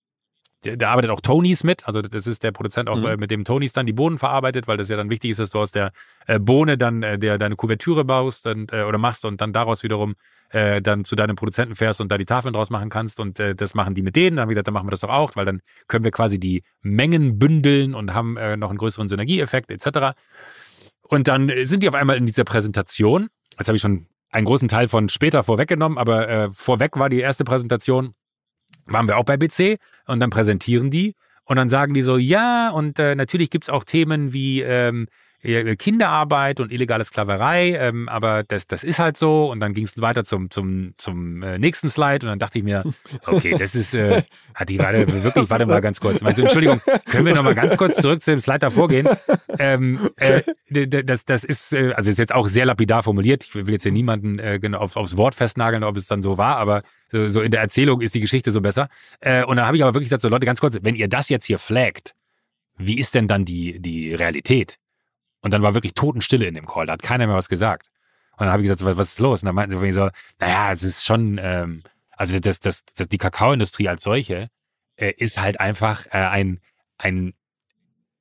da 0.61 0.89
arbeitet 0.89 1.11
auch 1.11 1.21
Tonys 1.21 1.63
mit, 1.63 1.87
also 1.87 2.01
das 2.01 2.27
ist 2.27 2.43
der 2.43 2.51
Produzent 2.51 2.89
auch, 2.89 2.97
Mhm. 2.97 3.05
äh, 3.05 3.17
mit 3.17 3.31
dem 3.31 3.45
Tonys 3.45 3.73
dann 3.73 3.85
die 3.85 3.93
Bohnen 3.93 4.17
verarbeitet, 4.17 4.67
weil 4.67 4.77
das 4.77 4.89
ja 4.89 4.97
dann 4.97 5.09
wichtig 5.09 5.31
ist, 5.31 5.39
dass 5.39 5.51
du 5.51 5.59
aus 5.59 5.71
der 5.71 5.91
äh, 6.27 6.39
Bohne 6.39 6.77
dann 6.77 7.01
äh, 7.03 7.17
der, 7.17 7.37
deine 7.37 7.55
Kuvertüre 7.55 8.03
baust 8.03 8.45
äh, 8.45 8.55
oder 8.83 8.97
machst 8.97 9.23
und 9.25 9.39
dann 9.39 9.53
daraus 9.53 9.83
wiederum 9.83 10.15
äh, 10.51 10.81
dann 10.81 11.05
zu 11.05 11.15
deinem 11.15 11.35
Produzenten 11.35 11.75
fährst 11.75 12.01
und 12.01 12.11
da 12.11 12.17
die 12.17 12.25
Tafeln 12.25 12.53
draus 12.53 12.69
machen 12.69 12.89
kannst 12.89 13.19
und 13.19 13.39
äh, 13.39 13.55
das 13.55 13.75
machen 13.75 13.95
die 13.95 14.01
mit 14.01 14.15
denen. 14.15 14.35
Dann 14.37 14.41
haben 14.43 14.49
wir 14.49 14.55
gesagt, 14.55 14.67
dann 14.67 14.73
machen 14.73 14.87
wir 14.87 14.91
das 14.91 15.01
doch 15.01 15.09
auch, 15.09 15.35
weil 15.35 15.45
dann 15.45 15.61
können 15.87 16.03
wir 16.03 16.11
quasi 16.11 16.39
die 16.39 16.63
Mengen 16.81 17.39
bündeln 17.39 17.93
und 17.95 18.13
haben 18.13 18.35
äh, 18.37 18.57
noch 18.57 18.69
einen 18.69 18.79
größeren 18.79 19.07
Synergieeffekt 19.07 19.71
etc. 19.71 20.17
Und 21.03 21.27
dann 21.27 21.51
sind 21.63 21.83
die 21.83 21.89
auf 21.89 21.95
einmal 21.95 22.17
in 22.17 22.25
dieser 22.25 22.43
Präsentation. 22.43 23.29
Jetzt 23.57 23.67
habe 23.67 23.75
ich 23.75 23.81
schon 23.81 24.07
einen 24.31 24.45
großen 24.45 24.67
Teil 24.67 24.87
von 24.87 25.09
später 25.09 25.43
vorweggenommen, 25.43 25.97
aber 25.97 26.27
äh, 26.29 26.49
vorweg 26.51 26.97
war 26.99 27.09
die 27.09 27.19
erste 27.19 27.43
Präsentation, 27.43 28.13
waren 28.91 29.07
wir 29.07 29.17
auch 29.17 29.25
bei 29.25 29.37
BC 29.37 29.77
und 30.05 30.19
dann 30.19 30.29
präsentieren 30.29 30.89
die 30.91 31.15
und 31.45 31.55
dann 31.55 31.69
sagen 31.69 31.93
die 31.93 32.01
so, 32.01 32.17
ja, 32.17 32.69
und 32.69 32.99
äh, 32.99 33.15
natürlich 33.15 33.49
gibt's 33.49 33.69
auch 33.69 33.83
Themen 33.83 34.33
wie 34.33 34.61
ähm, 34.61 35.07
äh, 35.07 35.09
Kinderarbeit 35.41 36.59
und 36.59 36.71
illegale 36.71 37.03
Sklaverei, 37.05 37.75
ähm, 37.75 38.09
aber 38.09 38.43
das, 38.43 38.67
das 38.67 38.83
ist 38.83 38.99
halt 38.99 39.15
so. 39.15 39.49
Und 39.49 39.61
dann 39.61 39.73
ging 39.73 39.85
es 39.85 39.99
weiter 40.01 40.25
zum, 40.25 40.51
zum, 40.51 40.93
zum 40.97 41.41
äh, 41.43 41.57
nächsten 41.57 41.89
Slide 41.89 42.25
und 42.25 42.29
dann 42.29 42.39
dachte 42.39 42.57
ich 42.57 42.63
mir, 42.63 42.83
okay, 43.25 43.55
das 43.57 43.73
ist, 43.73 43.93
äh, 43.95 44.21
hat 44.53 44.69
die, 44.69 44.79
warte, 44.79 45.07
wirklich, 45.23 45.49
warte 45.49 45.65
mal 45.65 45.79
ganz 45.79 45.99
kurz. 46.01 46.19
Du, 46.19 46.41
Entschuldigung, 46.41 46.81
können 47.05 47.25
wir 47.25 47.35
noch 47.35 47.43
mal 47.43 47.55
ganz 47.55 47.77
kurz 47.77 47.95
zurück 47.95 48.21
zu 48.21 48.31
dem 48.31 48.39
Slide 48.39 48.59
davor 48.59 48.87
gehen? 48.89 49.07
Ähm, 49.59 49.99
äh, 50.17 50.41
das, 50.69 51.23
das 51.23 51.43
ist, 51.45 51.73
äh, 51.73 51.93
also 51.93 52.11
ist 52.11 52.19
jetzt 52.19 52.35
auch 52.35 52.47
sehr 52.47 52.65
lapidar 52.65 53.03
formuliert. 53.03 53.45
Ich 53.45 53.55
will 53.55 53.71
jetzt 53.71 53.83
hier 53.83 53.91
niemanden 53.93 54.39
äh, 54.39 54.59
genau 54.59 54.79
aufs, 54.79 54.97
aufs 54.97 55.15
Wort 55.15 55.35
festnageln, 55.35 55.83
ob 55.83 55.95
es 55.95 56.07
dann 56.07 56.21
so 56.21 56.37
war, 56.37 56.57
aber 56.57 56.83
so, 57.11 57.29
so 57.29 57.41
in 57.41 57.51
der 57.51 57.61
Erzählung 57.61 58.01
ist 58.01 58.13
die 58.13 58.19
Geschichte 58.19 58.51
so 58.51 58.61
besser. 58.61 58.89
Äh, 59.21 59.45
und 59.45 59.55
dann 59.55 59.65
habe 59.65 59.77
ich 59.77 59.83
aber 59.83 59.93
wirklich 59.93 60.07
gesagt, 60.07 60.21
so 60.21 60.29
Leute, 60.29 60.45
ganz 60.45 60.59
kurz, 60.59 60.77
wenn 60.81 60.95
ihr 60.95 61.07
das 61.07 61.29
jetzt 61.29 61.45
hier 61.45 61.59
flaggt, 61.59 62.13
wie 62.77 62.99
ist 62.99 63.15
denn 63.15 63.27
dann 63.27 63.45
die, 63.45 63.79
die 63.79 64.13
Realität? 64.13 64.77
Und 65.41 65.51
dann 65.51 65.61
war 65.61 65.73
wirklich 65.73 65.93
Totenstille 65.93 66.45
in 66.45 66.53
dem 66.53 66.65
Call, 66.65 66.85
da 66.85 66.93
hat 66.93 67.01
keiner 67.01 67.27
mehr 67.27 67.35
was 67.35 67.49
gesagt. 67.49 67.89
Und 68.33 68.45
dann 68.45 68.51
habe 68.51 68.61
ich 68.61 68.69
gesagt, 68.69 68.85
was, 68.85 68.97
was 68.97 69.11
ist 69.13 69.19
los? 69.19 69.41
Und 69.41 69.47
dann 69.47 69.55
meinten 69.55 69.79
sie 69.79 69.91
so, 69.91 70.09
naja, 70.39 70.71
es 70.71 70.83
ist 70.83 71.05
schon, 71.05 71.39
ähm, 71.41 71.83
also 72.11 72.39
das, 72.39 72.59
das, 72.59 72.83
das, 72.95 73.07
die 73.07 73.17
Kakaoindustrie 73.17 73.89
als 73.89 74.03
solche 74.03 74.49
äh, 74.95 75.11
ist 75.17 75.41
halt 75.41 75.59
einfach 75.59 76.05
äh, 76.07 76.17
ein, 76.17 76.61
ein 76.97 77.33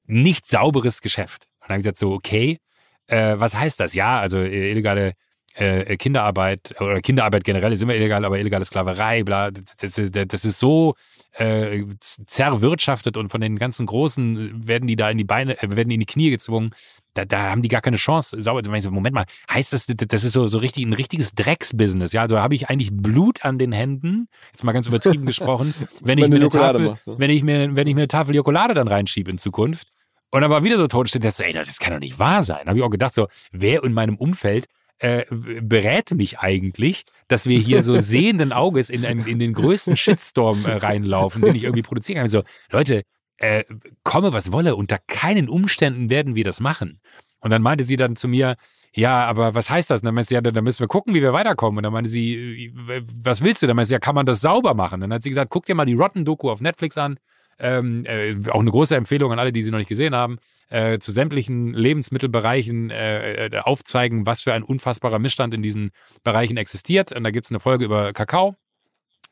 nicht 0.04 0.46
sauberes 0.46 1.02
Geschäft. 1.02 1.48
Und 1.60 1.68
dann 1.68 1.74
habe 1.74 1.78
ich 1.80 1.84
gesagt, 1.84 1.98
so, 1.98 2.12
okay, 2.12 2.58
äh, 3.06 3.34
was 3.38 3.54
heißt 3.54 3.78
das? 3.80 3.94
Ja, 3.94 4.20
also 4.20 4.40
illegale 4.40 5.14
äh, 5.59 5.96
Kinderarbeit 5.96 6.74
oder 6.80 7.00
Kinderarbeit 7.00 7.42
generell 7.44 7.72
ist 7.72 7.82
immer 7.82 7.94
illegal, 7.94 8.24
aber 8.24 8.38
illegale 8.38 8.64
Sklaverei, 8.64 9.24
bla, 9.24 9.50
das, 9.50 9.98
ist- 9.98 10.14
das 10.14 10.44
ist 10.44 10.59
so 10.59 10.94
äh, 11.32 11.84
zerwirtschaftet 12.26 13.16
und 13.16 13.28
von 13.30 13.40
den 13.40 13.59
ganzen 13.59 13.86
Großen 13.86 14.66
werden 14.66 14.86
die 14.86 14.96
da 14.96 15.11
in 15.11 15.18
die 15.18 15.24
Beine, 15.24 15.61
äh, 15.62 15.74
werden 15.76 15.90
in 15.90 16.00
die 16.00 16.06
Knie 16.06 16.30
gezwungen. 16.30 16.70
Da, 17.14 17.24
da 17.24 17.50
haben 17.50 17.62
die 17.62 17.68
gar 17.68 17.80
keine 17.80 17.96
Chance. 17.96 18.40
Sauber. 18.42 18.61
Ich 18.61 18.90
Moment 18.90 19.14
mal, 19.14 19.24
heißt 19.50 19.72
das, 19.72 19.86
das 19.86 20.24
ist 20.24 20.32
so, 20.32 20.46
so 20.46 20.59
richtig 20.59 20.84
ein 20.86 20.92
richtiges 20.92 21.32
Drecksbusiness, 21.34 22.12
ja? 22.12 22.22
Also 22.22 22.38
habe 22.38 22.54
ich 22.54 22.68
eigentlich 22.68 22.90
Blut 22.92 23.44
an 23.44 23.59
den 23.59 23.72
Händen, 23.72 24.28
jetzt 24.52 24.62
mal 24.62 24.72
ganz 24.72 24.86
übertrieben 24.86 25.26
gesprochen, 25.26 25.74
wenn, 26.02 26.18
ich 26.18 26.24
Wenn 26.24 26.30
mir 26.30 26.36
du 26.38 26.42
eine 26.42 26.50
Tafel, 26.50 26.86
machst, 26.88 27.09
ne? 27.09 27.14
wenn 27.18 27.30
ich 27.30 27.42
mir, 27.42 27.74
wenn 27.74 27.86
ich 27.88 27.94
mir 27.94 28.02
eine 28.02 28.09
Tafel 28.09 28.34
Jokolade 28.34 28.74
dann 28.74 28.86
reinschiebe 28.88 29.30
in 29.30 29.38
Zukunft. 29.38 29.88
Und 30.30 30.42
dann 30.42 30.50
war 30.50 30.62
wieder 30.62 30.76
so 30.76 30.86
tot 30.88 31.09
steht, 31.09 31.24
so, 31.32 31.42
ey, 31.42 31.54
das 31.54 31.78
kann 31.78 31.94
doch 31.94 32.00
nicht 32.00 32.18
wahr 32.18 32.42
sein. 32.42 32.61
Da 32.64 32.68
habe 32.68 32.78
ich 32.78 32.84
auch 32.84 32.90
gedacht, 32.90 33.14
so, 33.14 33.28
wer 33.50 33.82
in 33.82 33.94
meinem 33.94 34.16
Umfeld 34.16 34.66
äh, 34.99 35.24
berät 35.30 36.11
mich 36.12 36.38
eigentlich, 36.38 37.05
dass 37.28 37.46
wir 37.46 37.59
hier 37.59 37.82
so 37.82 37.94
sehenden 38.01 38.53
Auges 38.53 38.90
in, 38.90 39.05
einen, 39.05 39.26
in 39.26 39.38
den 39.38 39.53
größten 39.53 39.96
Shitstorm 39.96 40.64
äh, 40.64 40.72
reinlaufen, 40.72 41.42
den 41.42 41.55
ich 41.55 41.64
irgendwie 41.64 41.82
produzieren 41.82 42.18
kann. 42.18 42.28
So, 42.28 42.42
Leute, 42.70 43.03
äh, 43.38 43.64
komme 44.03 44.32
was 44.32 44.51
wolle, 44.53 44.76
unter 44.76 44.99
keinen 45.07 45.49
Umständen 45.49 46.11
werden 46.11 46.34
wir 46.34 46.44
das 46.44 46.61
machen. 46.61 47.01
Und 47.40 47.51
dann 47.51 47.62
meinte 47.62 47.84
sie 47.84 47.96
dann 47.96 48.16
zu 48.16 48.26
mir, 48.26 48.57
ja, 48.92 49.26
aber 49.26 49.55
was 49.55 49.70
heißt 49.70 49.90
das? 49.90 50.01
Und 50.01 50.07
dann 50.07 50.14
meinte 50.14 50.28
sie, 50.28 50.34
ja, 50.34 50.40
dann 50.40 50.64
müssen 50.64 50.80
wir 50.80 50.88
gucken, 50.88 51.14
wie 51.14 51.22
wir 51.22 51.32
weiterkommen. 51.32 51.78
Und 51.78 51.84
dann 51.84 51.92
meinte 51.92 52.11
sie, 52.11 52.72
äh, 52.88 53.03
was 53.22 53.42
willst 53.42 53.62
du? 53.62 53.66
Dann 53.66 53.76
meinte 53.76 53.88
sie, 53.88 53.94
ja, 53.94 54.01
kann 54.01 54.14
man 54.14 54.26
das 54.26 54.40
sauber 54.40 54.74
machen? 54.74 55.01
Dann 55.01 55.12
hat 55.12 55.22
sie 55.22 55.28
gesagt, 55.28 55.51
guck 55.51 55.66
dir 55.66 55.74
mal 55.74 55.84
die 55.84 55.94
Rotten-Doku 55.94 56.51
auf 56.51 56.61
Netflix 56.61 56.99
an. 56.99 57.18
Ähm, 57.61 58.05
äh, 58.07 58.34
auch 58.51 58.61
eine 58.61 58.70
große 58.70 58.96
Empfehlung 58.96 59.32
an 59.32 59.38
alle, 59.38 59.53
die 59.53 59.62
sie 59.62 59.70
noch 59.70 59.78
nicht 59.78 59.88
gesehen 59.88 60.14
haben, 60.14 60.38
äh, 60.68 60.98
zu 60.98 61.12
sämtlichen 61.12 61.72
Lebensmittelbereichen 61.72 62.90
äh, 62.90 63.46
äh, 63.46 63.58
aufzeigen, 63.58 64.26
was 64.26 64.42
für 64.42 64.52
ein 64.52 64.62
unfassbarer 64.62 65.18
Missstand 65.18 65.54
in 65.54 65.62
diesen 65.62 65.90
Bereichen 66.24 66.56
existiert. 66.56 67.12
Und 67.12 67.24
da 67.24 67.30
gibt's 67.30 67.50
eine 67.50 67.60
Folge 67.60 67.84
über 67.84 68.12
Kakao. 68.12 68.56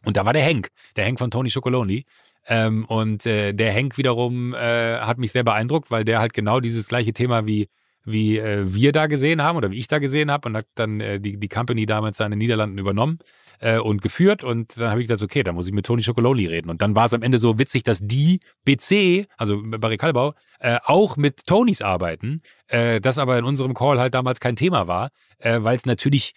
Und 0.05 0.17
da 0.17 0.25
war 0.25 0.33
der 0.33 0.43
Henk, 0.43 0.69
der 0.97 1.05
Henk 1.05 1.19
von 1.19 1.31
Tony 1.31 1.51
Chocoloni. 1.51 2.05
Ähm, 2.49 2.85
und 2.85 3.27
äh, 3.27 3.53
der 3.53 3.73
Henk 3.73 3.99
wiederum 3.99 4.55
äh, 4.55 4.99
hat 4.99 5.19
mich 5.19 5.33
sehr 5.33 5.43
beeindruckt, 5.43 5.91
weil 5.91 6.05
der 6.05 6.21
halt 6.21 6.33
genau 6.33 6.61
dieses 6.61 6.89
gleiche 6.89 7.13
Thema 7.13 7.47
wie 7.47 7.69
wie 8.07 8.39
äh, 8.39 8.63
wir 8.73 8.93
da 8.93 9.07
gesehen 9.07 9.43
haben 9.43 9.57
oder 9.57 9.71
wie 9.71 9.79
ich 9.79 9.89
da 9.89 9.99
gesehen 9.99 10.31
habe 10.31 10.49
und 10.49 10.57
hat 10.57 10.67
dann 10.77 11.01
äh, 11.01 11.21
die, 11.21 11.39
die 11.39 11.49
Company 11.49 11.85
damals 11.85 12.17
da 12.17 12.25
in 12.25 12.31
den 12.31 12.39
Niederlanden 12.39 12.79
übernommen 12.79 13.19
äh, 13.61 13.79
und 13.79 14.01
geführt 14.01 14.45
und 14.45 14.79
dann 14.79 14.91
habe 14.91 15.03
ich 15.03 15.09
gesagt, 15.09 15.23
okay, 15.23 15.43
da 15.43 15.53
muss 15.53 15.67
ich 15.67 15.73
mit 15.73 15.85
Tony 15.85 16.03
Chocoloni 16.03 16.47
reden 16.47 16.71
und 16.71 16.81
dann 16.81 16.95
war 16.95 17.07
es 17.07 17.13
am 17.13 17.23
Ende 17.23 17.39
so 17.39 17.59
witzig, 17.59 17.83
dass 17.83 17.99
die 18.01 18.41
BC, 18.65 19.27
also 19.37 19.61
Barry 19.63 19.97
Kalbau, 19.97 20.35
äh, 20.61 20.79
auch 20.85 21.17
mit 21.17 21.47
Tonys 21.47 21.83
arbeiten, 21.83 22.43
äh, 22.69 23.01
das 23.01 23.19
aber 23.19 23.39
in 23.39 23.45
unserem 23.45 23.75
Call 23.75 23.99
halt 23.99 24.15
damals 24.15 24.41
kein 24.41 24.57
Thema 24.57 24.87
war, 24.87 25.11
äh, 25.39 25.59
weil 25.61 25.77
es 25.77 25.85
natürlich 25.85 26.33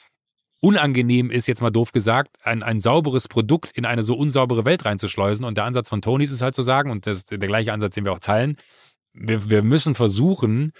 unangenehm 0.61 1.31
ist, 1.31 1.47
jetzt 1.47 1.61
mal 1.61 1.69
doof 1.69 1.91
gesagt, 1.91 2.35
ein, 2.43 2.63
ein 2.63 2.79
sauberes 2.79 3.27
Produkt 3.27 3.71
in 3.71 3.85
eine 3.85 4.03
so 4.03 4.15
unsaubere 4.15 4.65
Welt 4.65 4.83
reinzuschleusen. 4.83 5.45
Und 5.45 5.57
der 5.57 5.63
Ansatz 5.63 5.87
von 5.87 6.01
Tonys 6.01 6.31
ist 6.31 6.41
halt 6.41 6.55
zu 6.55 6.63
sagen, 6.63 6.91
und 6.91 7.07
das 7.07 7.23
der 7.23 7.37
gleiche 7.37 7.71
Ansatz, 7.71 7.95
den 7.95 8.03
wir 8.03 8.11
auch 8.11 8.19
teilen, 8.19 8.57
wir, 9.13 9.49
wir 9.49 9.63
müssen 9.63 9.95
versuchen, 9.95 10.73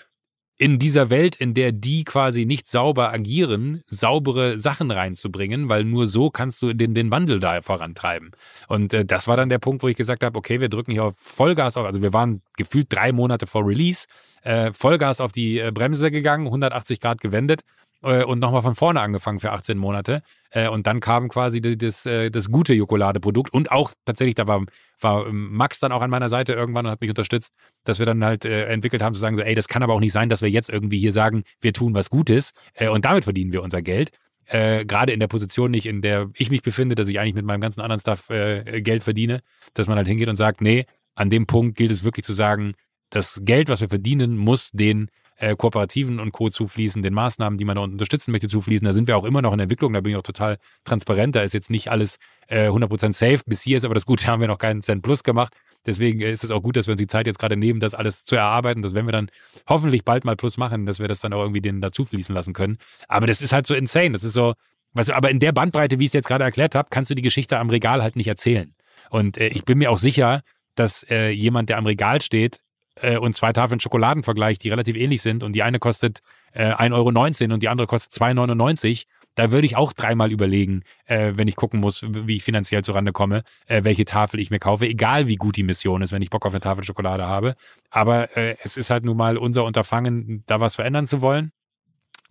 in 0.60 0.78
dieser 0.78 1.10
Welt, 1.10 1.38
in 1.38 1.54
der 1.54 1.72
die 1.72 2.04
quasi 2.04 2.46
nicht 2.46 2.68
sauber 2.68 3.14
agieren, 3.14 3.82
saubere 3.88 4.60
Sachen 4.60 4.92
reinzubringen, 4.92 5.70
weil 5.70 5.86
nur 5.86 6.06
so 6.06 6.30
kannst 6.30 6.62
du 6.62 6.74
den, 6.74 6.94
den 6.94 7.10
Wandel 7.12 7.40
da 7.40 7.62
vorantreiben. 7.62 8.32
Und 8.68 8.94
äh, 8.94 9.06
das 9.06 9.28
war 9.28 9.38
dann 9.38 9.48
der 9.48 9.60
Punkt, 9.60 9.82
wo 9.84 9.88
ich 9.88 9.96
gesagt 9.96 10.22
habe, 10.22 10.38
okay, 10.38 10.60
wir 10.60 10.68
drücken 10.68 10.92
hier 10.92 11.06
auf 11.06 11.18
Vollgas 11.18 11.78
auf, 11.78 11.86
also 11.86 12.02
wir 12.02 12.12
waren 12.12 12.42
gefühlt 12.58 12.88
drei 12.90 13.14
Monate 13.14 13.48
vor 13.48 13.66
Release, 13.66 14.06
äh, 14.44 14.74
Vollgas 14.74 15.22
auf 15.22 15.32
die 15.32 15.60
äh, 15.60 15.72
Bremse 15.74 16.12
gegangen, 16.12 16.48
180 16.48 17.00
Grad 17.00 17.22
gewendet 17.22 17.62
äh, 18.04 18.24
und 18.24 18.40
nochmal 18.40 18.62
von 18.62 18.76
vorne 18.76 19.02
angefangen 19.02 19.40
für 19.40 19.52
18 19.52 19.78
Monate. 19.78 20.22
Äh, 20.52 20.70
und 20.70 20.88
dann 20.88 21.00
kam 21.00 21.30
quasi 21.30 21.62
die, 21.62 21.78
das, 21.78 22.06
äh, 22.06 22.30
das 22.30 22.50
gute 22.50 22.74
Jokolade-Produkt 22.74 23.54
und 23.54 23.72
auch 23.72 23.92
tatsächlich, 24.06 24.36
da 24.36 24.48
war, 24.48 24.66
war 25.00 25.28
ähm, 25.28 25.52
Max 25.52 25.80
dann 25.80 25.92
auch 25.92 26.02
an 26.02 26.10
meiner 26.10 26.30
Seite 26.30 26.54
irgendwann 26.54 26.86
und 26.86 26.92
hat 26.92 27.02
mich 27.02 27.10
unterstützt, 27.10 27.54
dass 27.84 28.00
wir 28.00 28.06
dann 28.06 28.24
halt 28.24 28.46
äh, 28.46 28.66
entwickelt 28.66 29.02
haben 29.02 29.14
zu 29.14 29.20
sagen, 29.20 29.36
so, 29.36 29.44
ey, 29.44 29.56
das 29.56 29.68
kann 29.68 29.84
aber 29.84 29.94
auch 29.94 30.00
nicht 30.00 30.14
sein, 30.14 30.30
dass 30.30 30.42
wir 30.42 30.50
jetzt 30.50 30.70
irgendwie 30.70 31.00
hier 31.00 31.12
sagen, 31.12 31.44
wir 31.62 31.74
tun 31.74 31.94
was 31.94 32.10
Gutes 32.10 32.54
äh, 32.74 32.88
und 32.88 33.06
damit 33.06 33.26
verdienen 33.26 33.54
wir 33.54 33.64
unser 33.64 33.82
Geld. 33.82 34.12
Gerade 34.52 35.14
in 35.14 35.20
der 35.20 35.28
Position 35.28 35.70
nicht, 35.70 35.86
in 35.86 36.02
der 36.02 36.32
ich 36.34 36.50
mich 36.50 36.64
befinde, 36.64 36.96
dass 36.96 37.08
ich 37.08 37.20
eigentlich 37.20 37.36
mit 37.36 37.46
meinem 37.46 37.62
ganzen 37.62 37.82
anderen 37.82 38.00
Stuff 38.00 38.30
Geld 38.30 39.04
verdiene, 39.04 39.42
dass 39.76 39.86
man 39.86 39.96
halt 39.96 40.08
hingeht 40.08 40.28
und 40.28 40.38
sagt, 40.38 40.62
nee, 40.62 40.88
an 41.14 41.30
dem 41.30 41.46
Punkt 41.46 41.78
gilt 41.78 41.92
es 41.92 42.04
wirklich 42.04 42.26
zu 42.26 42.34
sagen, 42.34 42.74
das 43.12 43.42
Geld, 43.44 43.70
was 43.70 43.82
wir 43.82 43.90
verdienen, 43.90 44.38
muss 44.38 44.72
den 44.72 45.12
äh, 45.40 45.56
Kooperativen 45.56 46.20
und 46.20 46.32
Co. 46.32 46.50
zufließen, 46.50 47.02
den 47.02 47.14
Maßnahmen, 47.14 47.58
die 47.58 47.66
man 47.66 47.76
da 47.76 47.82
unterstützen 47.82 48.32
möchte, 48.32 48.48
zufließen. 48.48 48.86
Da 48.86 48.94
sind 48.94 49.08
wir 49.08 49.18
auch 49.18 49.24
immer 49.24 49.42
noch 49.42 49.54
in 49.54 49.58
der 49.58 49.64
Entwicklung, 49.64 49.94
da 49.94 50.02
bin 50.02 50.12
ich 50.12 50.18
auch 50.18 50.24
total 50.24 50.58
transparent. 50.84 51.36
Da 51.36 51.44
ist 51.44 51.54
jetzt 51.54 51.70
nicht 51.70 51.90
alles 51.90 52.18
äh, 52.48 52.68
100% 52.68 53.14
safe. 53.14 53.40
Bis 53.46 53.62
hier 53.62 53.78
ist 53.78 53.86
aber 53.86 53.94
das 53.96 54.06
Gute, 54.06 54.28
haben 54.28 54.42
wir 54.42 54.48
noch 54.48 54.58
keinen 54.58 54.82
Cent 54.82 55.02
plus 55.02 55.24
gemacht. 55.24 55.54
Deswegen 55.86 56.20
ist 56.20 56.44
es 56.44 56.52
auch 56.52 56.62
gut, 56.62 56.76
dass 56.76 56.88
wir 56.88 56.92
uns 56.92 57.00
die 57.00 57.08
Zeit 57.08 57.26
jetzt 57.26 57.40
gerade 57.40 57.56
nehmen, 57.56 57.80
das 57.80 57.96
alles 57.96 58.26
zu 58.26 58.36
erarbeiten, 58.36 58.82
dass 58.82 58.94
wenn 58.94 59.06
wir 59.06 59.14
dann 59.14 59.32
hoffentlich 59.68 60.04
bald 60.04 60.26
mal 60.26 60.36
plus 60.36 60.58
machen, 60.58 60.86
dass 60.86 61.00
wir 61.00 61.08
das 61.08 61.22
dann 61.22 61.32
auch 61.32 61.42
irgendwie 61.42 61.62
denen 61.62 61.80
dazu 61.80 62.04
fließen 62.04 62.36
lassen 62.36 62.54
können. 62.54 62.78
Aber 63.08 63.28
das 63.28 63.42
ist 63.42 63.54
halt 63.54 63.66
so 63.66 63.74
insane. 63.74 64.12
Das 64.12 64.26
ist 64.26 64.34
so, 64.34 64.56
was, 64.92 65.10
aber 65.10 65.30
in 65.30 65.40
der 65.40 65.54
Bandbreite, 65.54 66.00
wie 66.00 66.04
ich 66.04 66.10
es 66.10 66.14
jetzt 66.14 66.28
gerade 66.28 66.44
erklärt 66.44 66.76
habe, 66.76 66.90
kannst 66.92 67.12
du 67.12 67.16
die 67.16 67.22
Geschichte 67.22 67.58
am 67.58 67.70
Regal 67.70 68.04
halt 68.04 68.18
nicht 68.18 68.28
erzählen. 68.28 68.76
Und 69.10 69.38
äh, 69.38 69.48
ich 69.48 69.64
bin 69.64 69.78
mir 69.78 69.90
auch 69.90 70.00
sicher, 70.00 70.42
dass 70.76 71.04
äh, 71.10 71.30
jemand, 71.30 71.70
der 71.70 71.78
am 71.78 71.86
Regal 71.86 72.22
steht, 72.22 72.60
äh, 73.02 73.18
und 73.18 73.36
zwei 73.36 73.54
Tafeln 73.54 73.80
Schokoladen 73.80 74.24
vergleicht, 74.24 74.64
die 74.64 74.70
relativ 74.70 74.96
ähnlich 74.96 75.22
sind 75.22 75.44
und 75.44 75.54
die 75.54 75.64
eine 75.64 75.80
kostet 75.80 76.20
äh, 76.54 76.72
1,19 76.72 76.94
Euro 76.94 77.54
und 77.54 77.64
die 77.64 77.70
andere 77.70 77.88
kostet 77.88 78.12
2,99 78.22 78.88
Euro, 78.90 78.98
da 79.36 79.52
würde 79.52 79.66
ich 79.66 79.78
auch 79.78 79.94
dreimal 79.94 80.32
überlegen, 80.32 80.84
äh, 81.06 81.34
wenn 81.36 81.48
ich 81.48 81.56
gucken 81.56 81.80
muss, 81.80 82.04
wie 82.06 82.36
ich 82.36 82.44
finanziell 82.44 82.84
zurande 82.84 83.12
komme, 83.12 83.44
äh, 83.68 83.84
welche 83.84 84.06
Tafel 84.06 84.40
ich 84.40 84.50
mir 84.50 84.60
kaufe, 84.60 84.86
egal 84.86 85.28
wie 85.28 85.38
gut 85.38 85.56
die 85.56 85.64
Mission 85.64 86.02
ist, 86.02 86.12
wenn 86.12 86.22
ich 86.22 86.30
Bock 86.30 86.46
auf 86.46 86.54
eine 86.54 86.60
Tafel 86.60 86.84
Schokolade 86.84 87.26
habe. 87.26 87.56
Aber 87.90 88.36
äh, 88.36 88.56
es 88.64 88.76
ist 88.76 88.90
halt 88.90 89.06
nun 89.06 89.16
mal 89.16 89.38
unser 89.38 89.64
Unterfangen, 89.64 90.44
da 90.46 90.60
was 90.60 90.76
verändern 90.76 91.08
zu 91.08 91.22
wollen. 91.22 91.52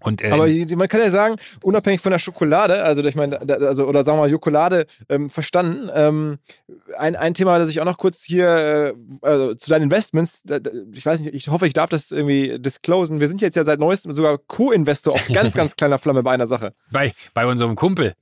Und, 0.01 0.23
äh, 0.23 0.31
Aber 0.31 0.47
man 0.77 0.89
kann 0.89 1.01
ja 1.01 1.11
sagen, 1.11 1.37
unabhängig 1.63 2.01
von 2.01 2.13
der 2.13 2.21
Schokolade, 2.21 2.85
also 2.85 3.05
ich 3.05 3.17
meine, 3.17 3.41
da- 3.45 3.57
also 3.57 3.87
oder 3.87 4.05
sagen 4.05 4.19
wir 4.19 4.23
mal 4.23 4.31
Jokolade 4.31 4.87
ähm, 5.09 5.29
verstanden. 5.29 5.91
Ähm, 5.93 6.39
ein, 6.97 7.17
ein 7.17 7.35
Thema, 7.35 7.59
das 7.59 7.69
ich 7.69 7.81
auch 7.81 7.85
noch 7.85 7.99
kurz 7.99 8.23
hier, 8.23 8.47
äh, 8.49 8.95
also 9.23 9.55
zu 9.55 9.69
deinen 9.71 9.83
Investments, 9.85 10.43
da, 10.45 10.61
da, 10.61 10.71
ich 10.93 11.05
weiß 11.05 11.21
nicht, 11.21 11.35
ich 11.35 11.49
hoffe, 11.49 11.67
ich 11.67 11.73
darf 11.73 11.91
das 11.91 12.13
irgendwie 12.13 12.59
disclosen. 12.61 13.19
Wir 13.19 13.27
sind 13.27 13.41
jetzt 13.43 13.57
ja 13.57 13.65
seit 13.65 13.81
neuestem 13.81 14.13
sogar 14.13 14.39
Co-Investor 14.39 15.15
auf 15.15 15.27
ganz, 15.33 15.55
ganz 15.55 15.75
kleiner 15.77 15.99
Flamme 15.99 16.23
bei 16.23 16.31
einer 16.33 16.47
Sache. 16.47 16.75
bei, 16.93 17.13
bei 17.35 17.45
unserem 17.47 17.75
Kumpel. 17.75 18.15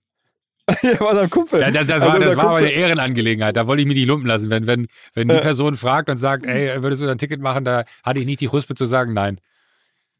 ja, 0.82 0.98
war 0.98 1.10
unser 1.10 1.28
Kumpel. 1.28 1.60
Das, 1.60 1.72
das, 1.74 1.86
das 1.86 2.02
Also 2.02 2.06
war, 2.14 2.18
das 2.18 2.36
war 2.36 2.44
aber 2.44 2.52
Kumpel- 2.58 2.68
eine 2.68 2.72
Ehrenangelegenheit. 2.72 3.54
Da 3.56 3.66
wollte 3.66 3.82
ich 3.82 3.86
mich 3.86 3.96
nicht 3.98 4.06
lumpen 4.08 4.26
lassen. 4.26 4.50
Wenn, 4.50 4.66
wenn, 4.66 4.88
wenn 5.14 5.28
die. 5.28 5.36
Person 5.36 5.76
fragt 5.76 6.08
und 6.10 6.16
sagt, 6.16 6.44
ey, 6.46 6.82
würdest 6.82 7.02
du 7.02 7.08
ein 7.08 7.18
Ticket 7.18 7.40
machen, 7.40 7.64
da 7.64 7.84
hatte 8.02 8.18
ich 8.18 8.26
nicht 8.26 8.40
die 8.40 8.48
Huspe 8.48 8.74
zu 8.74 8.86
sagen, 8.86 9.12
nein. 9.12 9.38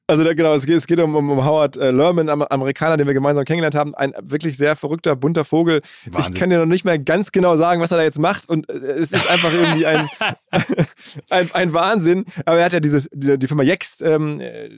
Also 0.09 0.23
da, 0.23 0.35
genau, 0.35 0.55
es 0.55 0.67
geht, 0.67 0.77
es 0.77 0.87
geht 0.87 1.01
um, 1.01 1.17
um, 1.17 1.45
Howard 1.45 1.77
äh, 1.77 1.91
Lerman, 1.91 2.29
am 2.29 2.43
Amerikaner, 2.43 2.97
den 2.97 3.09
wir 3.09 3.15
gemeinsam 3.15 3.45
kennengelernt 3.45 3.75
haben. 3.75 3.93
Ein 3.97 4.13
wirklich 4.23 4.57
sehr 4.57 4.77
verrückter, 4.77 5.17
bunter 5.17 5.45
Vogel. 5.45 5.81
Wahnsinn. 6.09 6.33
Ich 6.33 6.39
kann 6.39 6.49
dir 6.49 6.59
noch 6.59 6.67
nicht 6.67 6.85
mehr 6.85 6.97
ganz 7.01 7.33
genau 7.33 7.57
sagen, 7.57 7.81
was 7.81 7.91
er 7.91 7.97
da 7.97 8.05
jetzt 8.05 8.21
macht. 8.21 8.49
Und 8.49 8.71
äh, 8.71 8.75
es 8.75 9.11
ist 9.11 9.29
einfach 9.29 9.53
irgendwie 9.53 9.85
ein, 9.85 10.09
ein, 11.31 11.51
ein 11.53 11.73
Wahnsinn. 11.73 12.25
Aber 12.45 12.59
er 12.59 12.67
hat 12.67 12.73
ja 12.73 12.79
dieses, 12.79 13.09
die, 13.13 13.37
die 13.37 13.47
Firma 13.49 13.65
Yext 13.65 14.01
ähm, 14.03 14.41
äh, 14.41 14.69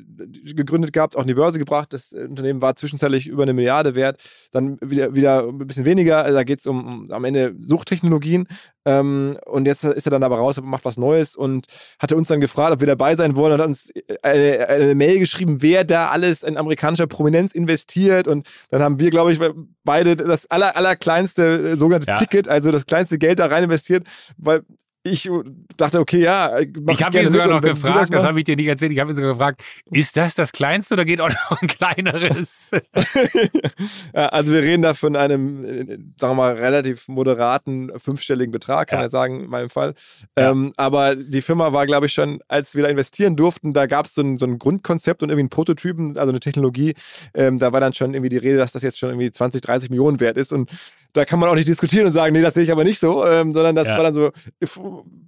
gegründet 0.55 0.95
gehabt, 0.95 1.14
auch 1.14 1.22
in 1.22 1.29
die 1.29 1.35
Börse 1.35 1.59
gebracht. 1.59 1.93
Das 1.93 2.14
äh, 2.14 2.24
Unternehmen 2.24 2.62
war 2.62 2.76
zwischenzeitlich 2.76 3.26
über 3.26 3.43
eine 3.43 3.53
Milliarde 3.53 3.95
wert. 3.95 4.22
Dann 4.53 4.79
wieder, 4.81 5.14
wieder 5.14 5.47
ein 5.47 5.59
bisschen 5.59 5.85
weniger. 5.85 6.24
Also 6.24 6.39
Da 6.39 6.45
geht 6.45 6.61
es 6.61 6.66
um, 6.66 6.87
um 6.87 7.12
am 7.12 7.24
Ende 7.26 7.55
Suchtechnologien. 7.61 8.49
Ähm, 8.85 9.39
und 9.47 9.66
jetzt 9.66 9.85
ist 9.85 10.07
er 10.07 10.11
dann 10.11 10.22
aber 10.22 10.39
raus 10.39 10.59
und 10.59 10.66
macht 10.66 10.85
was 10.85 10.97
Neues 10.97 11.37
und 11.37 11.66
hatte 11.99 12.16
uns 12.16 12.29
dann 12.29 12.41
gefragt, 12.41 12.72
ob 12.72 12.81
wir 12.81 12.87
dabei 12.87 13.16
sein 13.16 13.37
wollen 13.37 13.53
und 13.53 13.61
hat 13.61 13.66
uns 13.68 13.93
eine, 14.22 14.68
eine 14.68 14.95
Mail 14.95 15.18
geschrieben, 15.18 15.61
wer 15.62 15.85
da 15.85 16.09
alles 16.09 16.43
in 16.43 16.57
amerikanischer 16.57 17.07
Prominenz 17.07 17.53
investiert. 17.53 18.29
Und 18.29 18.49
dann 18.70 18.83
haben 18.83 18.99
wir, 19.01 19.11
glaube 19.11 19.33
ich, 19.33 19.41
beide 19.85 20.16
das 20.16 20.51
aller, 20.51 20.76
allerkleinste 20.76 21.72
äh, 21.72 21.76
sogenannte 21.76 22.09
Ja. 22.09 22.14
Ticket, 22.14 22.49
also 22.49 22.70
das 22.70 22.87
kleinste 22.87 23.18
Geld 23.18 23.39
da 23.41 23.47
rein 23.47 23.64
investiert, 23.64 24.07
weil 24.37 24.62
ich 25.05 25.30
dachte, 25.76 26.01
okay, 26.01 26.20
ja, 26.20 26.59
mach 26.82 26.94
ich 26.94 27.03
habe 27.03 27.20
ihn 27.20 27.30
sogar 27.30 27.46
noch 27.46 27.62
gefragt, 27.62 27.96
das, 27.96 28.11
machst- 28.11 28.26
habe 28.26 28.38
ich 28.40 28.44
dir 28.44 28.57
nicht 28.57 28.66
erzählt, 28.66 28.92
ich 28.92 28.99
habe 28.99 29.11
ihn 29.12 29.16
sogar 29.16 29.30
gefragt, 29.32 29.62
ist 29.90 30.16
das 30.16 30.34
das 30.34 30.53
Kleinste 30.53 30.94
oder 30.94 31.05
geht 31.05 31.20
auch 31.20 31.30
noch 31.30 31.62
ein 31.62 31.68
kleineres? 31.68 32.72
ja, 34.14 34.26
also 34.26 34.53
wir 34.53 34.62
reden 34.62 34.82
da 34.82 34.94
von 34.94 35.16
einem, 35.16 35.64
äh, 35.64 35.84
sagen 36.18 36.32
wir 36.32 36.34
mal, 36.34 36.55
relativ 36.55 37.09
moderaten 37.09 37.90
fünfstelligen 37.99 38.51
Betrag, 38.53 38.88
kann 38.88 38.99
Ja. 38.99 39.03
man 39.05 39.11
sagen, 39.11 39.44
in 39.44 39.51
meinem 39.51 39.70
Fall. 39.70 39.94
Ja. 40.38 40.51
Ähm, 40.51 40.72
aber 40.76 41.16
die 41.16 41.42
Firma 41.42 41.72
war, 41.72 41.86
glaube 41.86 42.07
ich, 42.07 42.12
schon, 42.12 42.40
als 42.49 42.74
wir 42.74 42.82
da 42.82 42.88
investieren 42.88 43.36
durften, 43.36 43.72
da 43.72 43.86
gab 43.86 44.07
es 44.07 44.14
so 44.14 44.22
ein, 44.22 44.38
so 44.38 44.46
ein 44.46 44.59
Grundkonzept 44.59 45.22
und 45.22 45.28
irgendwie 45.30 45.42
einen 45.42 45.51
Prototypen, 45.51 46.16
also 46.18 46.30
eine 46.30 46.40
Technologie. 46.40 46.94
Ähm, 47.34 47.59
da 47.59 47.72
war 47.72 47.80
dann 47.80 47.94
schon 47.94 48.14
irgendwie 48.14 48.30
die 48.30 48.36
Rede, 48.36 48.59
dass 48.59 48.72
das 48.72 48.82
jetzt 48.82 48.99
schon 48.99 49.11
irgendwie 49.11 49.30
20, 49.30 49.61
30 49.61 49.90
Millionen 49.90 50.20
wert 50.20 50.36
ist 50.36 50.53
und 50.53 50.70
da 51.18 51.24
kann 51.26 51.38
man 51.38 51.48
auch 51.50 51.54
nicht 51.54 51.68
diskutieren 51.68 52.06
und 52.06 52.12
sagen, 52.12 52.32
nee, 52.32 52.40
das 52.42 52.54
sehe 52.54 52.64
ich 52.64 52.72
aber 52.72 52.84
nicht 52.84 52.98
so, 52.98 53.26
ähm, 53.26 53.52
sondern 53.52 53.74
das 53.76 53.88
Ja. 53.88 53.96
war 53.96 54.04
dann 54.04 54.14
so, 54.14 54.30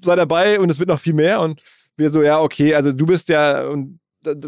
sei 0.02 0.16
dabei 0.16 0.58
und 0.58 0.70
es 0.70 0.78
wird 0.78 0.88
noch 0.88 0.98
viel 0.98 1.12
mehr 1.14 1.40
und 1.40 1.60
wir 1.96 2.08
so, 2.10 2.22
ja, 2.22 2.40
okay, 2.40 2.74
also 2.74 2.92
du 2.92 3.04
bist 3.06 3.28
ja 3.28 3.66
und 3.68 3.99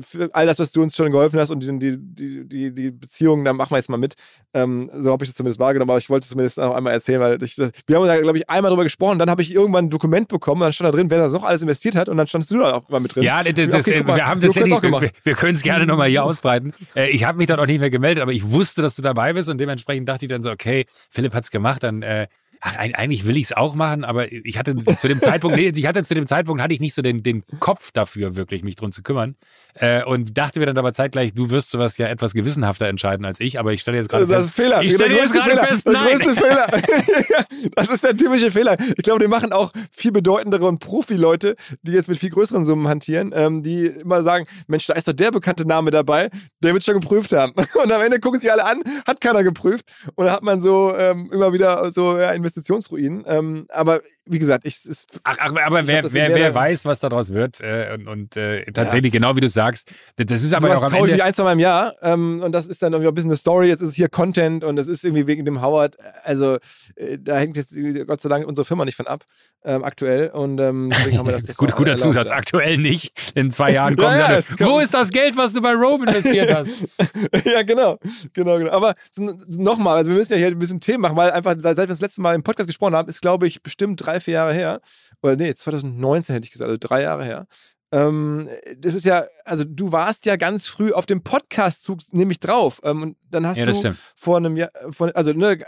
für 0.03 0.31
all 0.33 0.47
das, 0.47 0.59
was 0.59 0.73
du 0.73 0.83
uns 0.83 0.97
schon 0.97 1.11
geholfen 1.11 1.39
hast 1.39 1.51
und 1.51 1.61
die, 1.61 1.99
die, 1.99 2.47
die, 2.47 2.75
die, 2.75 2.91
Beziehungen, 2.91 3.45
da 3.45 3.53
machen 3.53 3.71
wir 3.71 3.79
jetzt 3.79 3.89
mal 3.89 3.97
mit. 3.97 4.15
Ähm, 4.53 4.91
so 4.95 5.13
habe 5.13 5.25
ich 5.25 5.31
das 5.31 5.37
zumindest 5.37 5.61
wahrgenommen, 5.61 5.91
aber 5.91 5.99
ich 5.99 6.11
wollte 6.11 6.25
es 6.25 6.31
zumindest 6.31 6.59
noch 6.59 6.75
einmal 6.75 6.93
erzählen, 6.93 7.21
weil 7.21 7.43
ich, 7.43 7.57
wir 7.57 7.97
haben 7.97 8.07
da, 8.07 8.21
glaube 8.21 8.39
ich, 8.39 8.51
einmal 8.51 8.71
drüber 8.71 8.85
gesprochen, 8.85 9.19
dann 9.19 9.31
habe 9.31 9.43
ich 9.43 9.55
irgendwann 9.55 9.87
ein 9.87 9.91
Dokument 9.91 10.29
bekommen, 10.29 10.61
dann 10.61 10.73
stand 10.73 10.93
da 10.93 10.97
drin, 10.97 11.11
wer 11.11 11.19
das 11.19 11.33
noch 11.33 11.43
alles 11.43 11.63
investiert 11.63 11.97
hat 11.97 12.09
und 12.09 12.17
dann 12.17 12.27
standst 12.27 12.51
du 12.51 12.59
da 12.59 12.75
auch 12.75 12.89
mal 12.89 13.01
mit 13.01 13.15
drin. 13.15 13.23
Ja, 13.23 13.43
das, 13.43 13.55
das, 13.55 13.87
Okay, 13.87 14.03
mal, 14.05 14.17
wir 14.17 14.27
haben 14.27 14.41
das 14.41 14.55
ja 14.55 14.65
nicht, 14.65 14.73
auch 14.73 14.81
gemacht. 14.81 15.03
wir, 15.03 15.11
wir 15.25 15.35
können 15.35 15.57
es 15.57 15.63
gerne 15.63 15.87
nochmal 15.87 16.09
hier 16.09 16.25
ausbreiten. 16.25 16.73
Äh, 16.95 17.11
ich 17.11 17.25
habe 17.25 17.39
mich 17.39 17.47
dann 17.47 17.59
auch 17.59 17.67
nicht 17.67 17.81
mehr 17.81 17.91
gemeldet, 17.91 18.23
aber 18.23 18.33
ich 18.33 18.51
wusste, 18.51 18.83
dass 18.83 18.97
du 18.97 19.03
dabei 19.03 19.33
bist 19.33 19.49
und 19.49 19.59
dementsprechend 19.59 20.09
dachte 20.09 20.27
ich 20.27 20.29
dann 20.29 20.43
so, 20.43 20.51
okay, 20.51 20.87
Philipp 21.11 21.35
hat's 21.35 21.51
gemacht, 21.51 21.83
dann 21.83 22.03
äh, 22.03 22.27
ach, 22.65 22.79
eig- 22.79 22.95
eigentlich 22.95 23.27
will 23.27 23.37
ich 23.37 23.45
es 23.45 23.53
auch 23.53 23.75
machen, 23.75 24.05
aber 24.05 24.31
ich 24.33 24.57
hatte 24.57 24.75
zu 24.97 25.09
dem 25.09 25.21
Zeitpunkt, 25.21 25.57
nee, 25.57 25.69
ich 25.75 25.87
hatte 25.87 26.05
zu 26.05 26.15
dem 26.15 26.27
Zeitpunkt 26.27 26.63
hatte 26.63 26.73
ich 26.73 26.81
nicht 26.81 26.95
so 26.95 27.03
den, 27.03 27.23
den 27.23 27.43
Kopf 27.61 27.91
dafür, 27.93 28.37
wirklich 28.37 28.63
mich 28.63 28.77
drum 28.77 28.93
zu 28.93 29.03
kümmern. 29.03 29.35
Äh, 29.75 30.05
und 30.05 30.37
dachte 30.39 30.61
mir 30.61 30.67
dann 30.67 30.79
aber 30.79 30.93
zeitgleich, 30.93 31.35
du 31.35 31.51
wirst 31.51 31.71
sowas 31.71 31.97
ja 31.99 32.07
etwas 32.09 32.35
gewissenhafter 32.35 32.87
entscheiden 32.87 33.25
als 33.27 33.41
ich, 33.41 33.59
aber 33.59 33.73
ich 33.73 33.81
stelle 33.81 33.97
jetzt 33.99 34.09
gerade 34.09 34.23
Also 34.25 34.35
das 34.35 34.45
ist 34.47 34.55
fest. 34.55 34.73
ein 34.73 34.81
Fehler. 34.81 34.83
Ich 34.83 34.97
Der 34.97 35.05
stelle 35.05 35.21
jetzt 35.21 35.33
gerade 35.35 35.57
fest, 35.67 35.87
der 35.87 35.95
größte 35.95 36.35
Fehler. 36.35 36.67
das 37.75 37.91
ist 37.91 38.05
der 38.05 38.17
typische 38.17 38.51
Fehler. 38.51 38.77
Ich 38.97 39.03
glaube, 39.03 39.21
die 39.21 39.29
machen 39.29 39.53
auch 39.53 39.73
viel 39.91 40.13
bedeutendere 40.13 40.67
und 40.67 40.79
Profi-Leute, 40.79 41.57
die 41.83 41.93
jetzt 41.93 42.09
mit 42.09 42.19
viel 42.19 42.31
größeren 42.31 42.65
Summen 42.65 42.87
hantieren, 42.89 43.33
ähm, 43.35 43.63
die 43.63 43.87
immer 43.87 44.23
sagen, 44.23 44.47
Mensch, 44.69 44.87
da 44.87 44.95
ist 44.95 45.09
doch 45.09 45.13
der 45.13 45.31
bekannte 45.31 45.67
Name 45.67 45.91
dabei, 45.91 46.31
der 46.61 46.73
wird 46.75 46.85
schon 46.85 47.01
geprüft 47.01 47.33
haben. 47.33 47.53
Und 47.83 47.91
am 47.93 48.01
Ende 48.03 48.21
gucken 48.21 48.41
sich 48.41 48.51
alle 48.53 48.65
an, 48.65 48.83
hat 49.07 49.21
keiner 49.21 49.43
geprüft. 49.43 49.87
Und 50.15 50.27
dann 50.27 50.35
hat 50.35 50.43
man 50.43 50.61
so 50.61 50.95
ähm, 50.97 51.31
immer 51.33 51.53
wieder 51.53 51.91
so 51.93 52.19
ja, 52.19 52.33
Investitionsruinen. 52.57 53.25
Ähm, 53.27 53.67
aber 53.71 54.01
wie 54.27 54.39
gesagt, 54.39 54.67
ich, 54.67 54.77
es 54.77 54.85
ist 54.85 55.21
Ach, 55.25 55.37
ach, 55.39 55.53
aber 55.65 55.81
Ich 55.81 55.87
wer, 55.87 56.03
wer, 56.13 56.29
wer 56.31 56.37
der- 56.39 56.55
weiß, 56.55 56.85
was 56.85 57.01
daraus 57.01 57.33
wird 57.33 57.61
äh, 57.61 57.95
und, 57.95 58.07
und 58.09 58.37
äh, 58.37 58.65
tatsächlich 58.73 59.13
genau 59.13 59.37
wie 59.37 59.41
du 59.41 59.49
sagst, 59.49 59.91
das 60.17 60.43
ist 60.43 60.53
aber 60.55 60.69
sowas 60.69 60.79
auch 60.81 60.87
am 60.87 60.93
ich 60.95 60.99
Ende. 61.01 61.13
mich 61.15 61.23
ein, 61.23 61.35
zwei 61.35 61.45
Mal 61.45 61.53
im 61.53 61.59
Jahr. 61.59 61.95
Ähm, 62.03 62.41
und 62.45 62.53
das 62.53 62.67
ist 62.67 62.83
dann 62.83 62.93
irgendwie 62.93 63.09
ein 63.09 63.15
bisschen 63.15 63.31
eine 63.31 63.37
Story. 63.37 63.69
Jetzt 63.69 63.81
ist 63.81 63.91
es 63.91 63.95
hier 63.95 64.09
Content 64.09 64.65
und 64.65 64.77
das 64.77 64.89
ist 64.89 65.05
irgendwie 65.05 65.27
wegen 65.27 65.45
dem 65.45 65.63
Howard. 65.63 65.97
Also 66.25 66.59
äh, 66.97 67.19
da 67.19 67.39
hängt 67.39 67.57
jetzt 67.57 67.75
Gott 68.07 68.21
sei 68.21 68.29
Dank 68.29 68.47
unsere 68.47 68.65
Firma 68.65 68.85
nicht 68.85 68.97
von 68.97 69.07
ab, 69.07 69.25
ähm, 69.65 69.85
aktuell. 69.85 70.29
Und 70.31 70.59
ähm, 70.61 70.89
deswegen 70.91 71.19
haben 71.19 71.27
wir 71.27 71.33
das. 71.33 71.45
das 71.47 71.57
Gut, 71.57 71.73
guter 71.73 71.93
erlaubt, 71.93 72.03
Zusatz, 72.03 72.29
ja. 72.31 72.37
aktuell 72.37 72.79
nicht. 72.79 73.13
In 73.35 73.51
zwei 73.51 73.71
Jahren 73.73 73.97
kommt 73.97 74.09
Ja, 74.13 74.33
ja, 74.33 74.41
dann, 74.41 74.67
Wo 74.69 74.79
ist 74.81 74.95
das 74.95 75.11
Geld, 75.11 75.37
was 75.37 75.53
du 75.53 75.61
bei 75.63 75.73
Rome 75.73 76.07
investiert 76.07 76.55
hast? 76.55 76.71
ja, 77.47 77.63
genau. 77.63 77.99
genau, 78.33 78.59
genau. 78.59 78.71
Aber 78.71 78.95
nochmal, 79.49 79.99
also 79.99 80.11
wir 80.11 80.17
müssen 80.19 80.33
ja 80.33 80.39
hier 80.39 80.49
ein 80.49 80.59
bisschen 80.59 80.81
Themen 80.81 81.03
machen, 81.03 81.17
weil 81.17 81.31
einfach, 81.31 81.55
seit 81.61 81.77
wir 81.77 81.87
das 81.87 82.01
letzte 82.01 82.21
Mal 82.21 82.35
im 82.35 82.42
Podcast 82.43 82.67
gesprochen 82.69 82.95
haben, 82.95 83.09
ist, 83.09 83.21
glaube 83.23 83.47
ich, 83.47 83.63
bestimmt 83.63 84.05
drei, 84.05 84.21
vier 84.21 84.35
Jahre 84.35 84.53
her. 84.55 84.81
Oder 85.23 85.37
nee, 85.37 85.55
2019 85.55 86.35
hätte 86.35 86.47
ich 86.47 86.53
gesagt, 86.53 86.69
also 86.69 86.79
drei 86.81 87.03
Jahre 87.03 87.25
her. 87.25 87.47
Ähm, 87.93 88.49
das 88.79 88.95
ist 88.95 89.05
ja, 89.05 89.25
also 89.45 89.65
du 89.65 89.93
warst 89.93 90.25
ja 90.27 90.37
ganz 90.37 90.67
früh 90.67 90.93
auf 90.93 91.05
dem 91.07 91.23
Podcast-Zug 91.23 92.01
nämlich 92.13 92.41
drauf. 92.41 92.81
Ähm, 92.85 93.03
und 93.03 93.17
dann 93.31 93.47
hast 93.47 93.59
Ja, 93.59 93.67
du 93.67 93.75
stimmt. 93.75 93.97
vor 94.17 94.37
einem 94.39 94.57
Jahr, 94.57 94.71
von, 94.91 95.11
also 95.13 95.33
ne, 95.33 95.59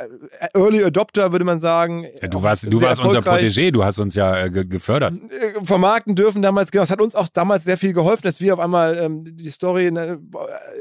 Early 0.55 0.83
Adopter 0.85 1.33
würde 1.33 1.45
man 1.45 1.61
sagen. 1.61 2.07
Ja, 2.21 2.29
du 2.29 2.43
warst, 2.43 2.65
du 2.71 2.81
warst 2.81 3.03
unser 3.05 3.21
Protégé, 3.21 3.71
du 3.71 3.85
hast 3.85 3.99
uns 3.99 4.15
ja 4.15 4.45
äh, 4.45 4.51
ge 4.51 4.65
gefördert. 4.65 5.15
äh, 5.31 5.65
vermarkten 5.65 6.15
dürfen 6.15 6.43
damals, 6.43 6.71
genau, 6.71 6.83
das 6.83 6.91
hat 6.91 7.01
uns 7.01 7.15
auch 7.15 7.29
damals 7.29 7.65
sehr 7.65 7.77
viel 7.79 7.93
geholfen, 7.93 8.23
dass 8.23 8.41
wir 8.41 8.55
auf 8.55 8.61
einmal 8.61 8.97
ähm, 8.99 9.25
die 9.25 9.51
Story 9.51 9.91
ne, 9.91 10.19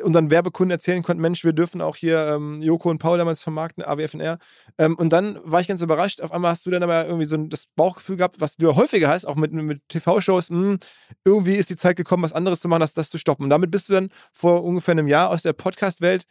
unseren 0.04 0.30
Werbekunden 0.32 0.72
erzählen 0.72 1.04
konnten, 1.04 1.22
Mensch, 1.22 1.44
wir 1.44 1.54
dürfen 1.54 1.82
auch 1.82 1.96
hier 1.96 2.20
ähm, 2.36 2.62
Joko 2.62 2.90
und 2.90 3.00
Paul 3.00 3.18
damals 3.18 3.42
vermarkten, 3.42 3.84
AWFNR. 3.84 4.38
Ähm, 4.78 4.96
und 4.96 5.12
dann 5.12 5.40
war 5.44 5.60
ich 5.62 5.68
ganz 5.68 5.82
überrascht, 5.82 6.22
auf 6.22 6.32
einmal 6.32 6.52
hast 6.52 6.66
du 6.66 6.72
dann 6.72 6.84
aber 6.84 7.06
irgendwie 7.06 7.26
so 7.26 7.36
ein, 7.36 7.50
das 7.50 7.66
Bauchgefühl 7.76 8.18
gehabt, 8.18 8.40
was 8.40 8.56
du 8.56 8.68
ja 8.70 8.76
häufiger 8.76 9.10
hast, 9.10 9.26
auch 9.26 9.36
mit, 9.36 9.52
mit 9.54 9.82
TV-Shows, 9.90 10.50
hm, 10.50 10.80
irgendwie 11.34 11.56
ist 11.56 11.70
die 11.70 11.76
Zeit 11.76 11.96
gekommen, 11.98 12.24
was 12.24 12.34
anderes 12.34 12.60
zu 12.60 12.68
machen, 12.68 12.82
als 12.82 12.94
das 12.94 13.10
zu 13.10 13.18
stoppen. 13.18 13.44
Und 13.44 13.50
damit 13.50 13.72
bist 13.72 13.90
du 13.90 13.94
dann 13.94 14.10
vor 14.32 14.64
ungefähr 14.64 14.94
einem 14.94 15.08
Jahr 15.08 15.30
aus 15.30 15.42
der 15.44 15.54
Podcast-Welt 15.54 16.26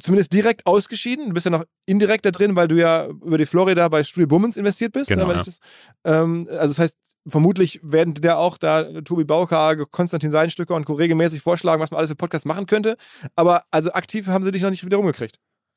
zumindest 0.00 0.32
direkt 0.32 0.66
ausgeschieden. 0.66 1.28
Du 1.28 1.34
bist 1.34 1.46
ja 1.46 1.50
noch 1.50 1.64
indirekt 1.86 2.26
da 2.26 2.30
drin, 2.30 2.56
weil 2.56 2.68
du 2.68 2.76
ja 2.76 3.06
über 3.06 3.38
die 3.38 3.46
Florida 3.46 3.88
bei 3.88 4.02
Studio 4.02 4.26
Bummens 4.26 4.56
investiert 4.56 4.92
bist. 4.92 5.08
Genau, 5.08 5.26
ne, 5.26 5.34
ja. 5.34 5.42
das, 5.42 5.58
ähm, 6.04 6.46
also 6.50 6.74
das 6.74 6.78
heißt, 6.78 6.96
vermutlich 7.26 7.80
werden 7.82 8.14
dir 8.14 8.38
auch 8.38 8.58
da 8.58 8.84
Tobi 9.02 9.24
Bauker, 9.24 9.86
Konstantin 9.86 10.30
Seidenstücker 10.30 10.74
und 10.74 10.84
Co. 10.84 10.94
regelmäßig 10.94 11.40
vorschlagen, 11.40 11.80
was 11.80 11.90
man 11.90 11.98
alles 11.98 12.10
für 12.10 12.16
Podcasts 12.16 12.46
machen 12.46 12.66
könnte. 12.66 12.96
Aber 13.34 13.64
also 13.70 13.92
aktiv 13.92 14.26
haben 14.28 14.44
sie 14.44 14.52
dich 14.52 14.62
noch 14.62 14.70
nicht 14.70 14.84
wieder 14.84 14.98
rumgekriegt. 14.98 15.36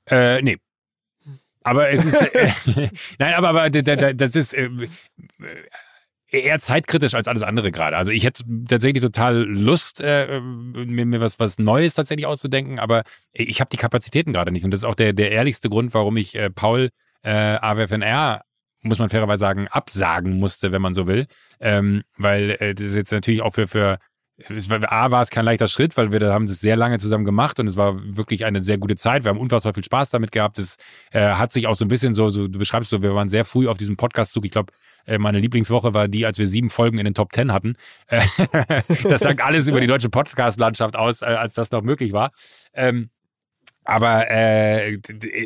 Äh, 0.09 0.41
nee. 0.41 0.57
Aber 1.63 1.89
es 1.89 2.05
ist. 2.05 2.15
Äh, 2.15 2.51
nein, 3.19 3.33
aber, 3.35 3.49
aber 3.49 3.69
da- 3.69 3.95
da- 3.95 4.13
das 4.13 4.35
ist 4.35 4.53
äh, 4.53 4.69
eher 6.31 6.59
zeitkritisch 6.59 7.15
als 7.15 7.27
alles 7.27 7.43
andere 7.43 7.71
gerade. 7.71 7.97
Also 7.97 8.11
ich 8.11 8.23
hätte 8.23 8.43
tatsächlich 8.67 9.01
total 9.01 9.35
Lust, 9.43 10.01
äh, 10.01 10.39
mir, 10.39 11.05
mir 11.05 11.21
was, 11.21 11.39
was 11.39 11.57
Neues 11.59 11.95
tatsächlich 11.95 12.27
auszudenken, 12.27 12.79
aber 12.79 13.03
ich 13.33 13.59
habe 13.59 13.69
die 13.69 13.77
Kapazitäten 13.77 14.33
gerade 14.33 14.51
nicht. 14.51 14.63
Und 14.63 14.71
das 14.71 14.81
ist 14.81 14.85
auch 14.85 14.95
der, 14.95 15.13
der 15.13 15.31
ehrlichste 15.31 15.69
Grund, 15.69 15.93
warum 15.93 16.17
ich 16.17 16.35
äh, 16.35 16.49
Paul 16.49 16.89
äh, 17.23 17.31
AWFNR, 17.31 18.43
muss 18.81 18.99
man 18.99 19.09
fairerweise 19.09 19.39
sagen, 19.39 19.67
absagen 19.67 20.39
musste, 20.39 20.71
wenn 20.71 20.81
man 20.81 20.93
so 20.93 21.07
will. 21.07 21.27
Ähm, 21.59 22.03
weil 22.17 22.51
äh, 22.59 22.73
das 22.75 22.87
ist 22.87 22.95
jetzt 22.95 23.11
natürlich 23.11 23.41
auch 23.41 23.53
für, 23.53 23.67
für 23.67 23.97
A 24.47 25.11
war 25.11 25.21
es 25.21 25.29
kein 25.29 25.45
leichter 25.45 25.67
Schritt, 25.67 25.97
weil 25.97 26.11
wir 26.11 26.31
haben 26.31 26.47
das 26.47 26.59
sehr 26.59 26.75
lange 26.75 26.97
zusammen 26.99 27.25
gemacht 27.25 27.59
und 27.59 27.67
es 27.67 27.75
war 27.75 27.99
wirklich 28.15 28.45
eine 28.45 28.63
sehr 28.63 28.77
gute 28.77 28.95
Zeit. 28.95 29.25
Wir 29.25 29.29
haben 29.29 29.39
unfassbar 29.39 29.73
viel 29.73 29.83
Spaß 29.83 30.11
damit 30.11 30.31
gehabt. 30.31 30.57
Es 30.57 30.77
äh, 31.11 31.21
hat 31.21 31.51
sich 31.51 31.67
auch 31.67 31.75
so 31.75 31.85
ein 31.85 31.89
bisschen 31.89 32.13
so, 32.13 32.29
so, 32.29 32.47
du 32.47 32.57
beschreibst 32.57 32.89
so, 32.89 33.01
wir 33.01 33.13
waren 33.13 33.29
sehr 33.29 33.43
früh 33.45 33.67
auf 33.67 33.77
diesem 33.77 33.97
Podcast-Zug. 33.97 34.45
Ich 34.45 34.51
glaube, 34.51 34.71
äh, 35.05 35.17
meine 35.17 35.39
Lieblingswoche 35.39 35.93
war 35.93 36.07
die, 36.07 36.25
als 36.25 36.37
wir 36.37 36.47
sieben 36.47 36.69
Folgen 36.69 36.99
in 36.99 37.05
den 37.05 37.13
Top 37.13 37.31
Ten 37.31 37.51
hatten. 37.51 37.75
Äh, 38.07 38.21
das 39.03 39.21
sagt 39.21 39.41
alles 39.41 39.67
über 39.67 39.81
die 39.81 39.87
deutsche 39.87 40.09
Podcast-Landschaft 40.09 40.95
aus, 40.95 41.21
äh, 41.21 41.25
als 41.25 41.53
das 41.53 41.71
noch 41.71 41.81
möglich 41.81 42.13
war. 42.13 42.31
Ähm, 42.73 43.09
aber 43.83 44.29
äh, 44.29 44.99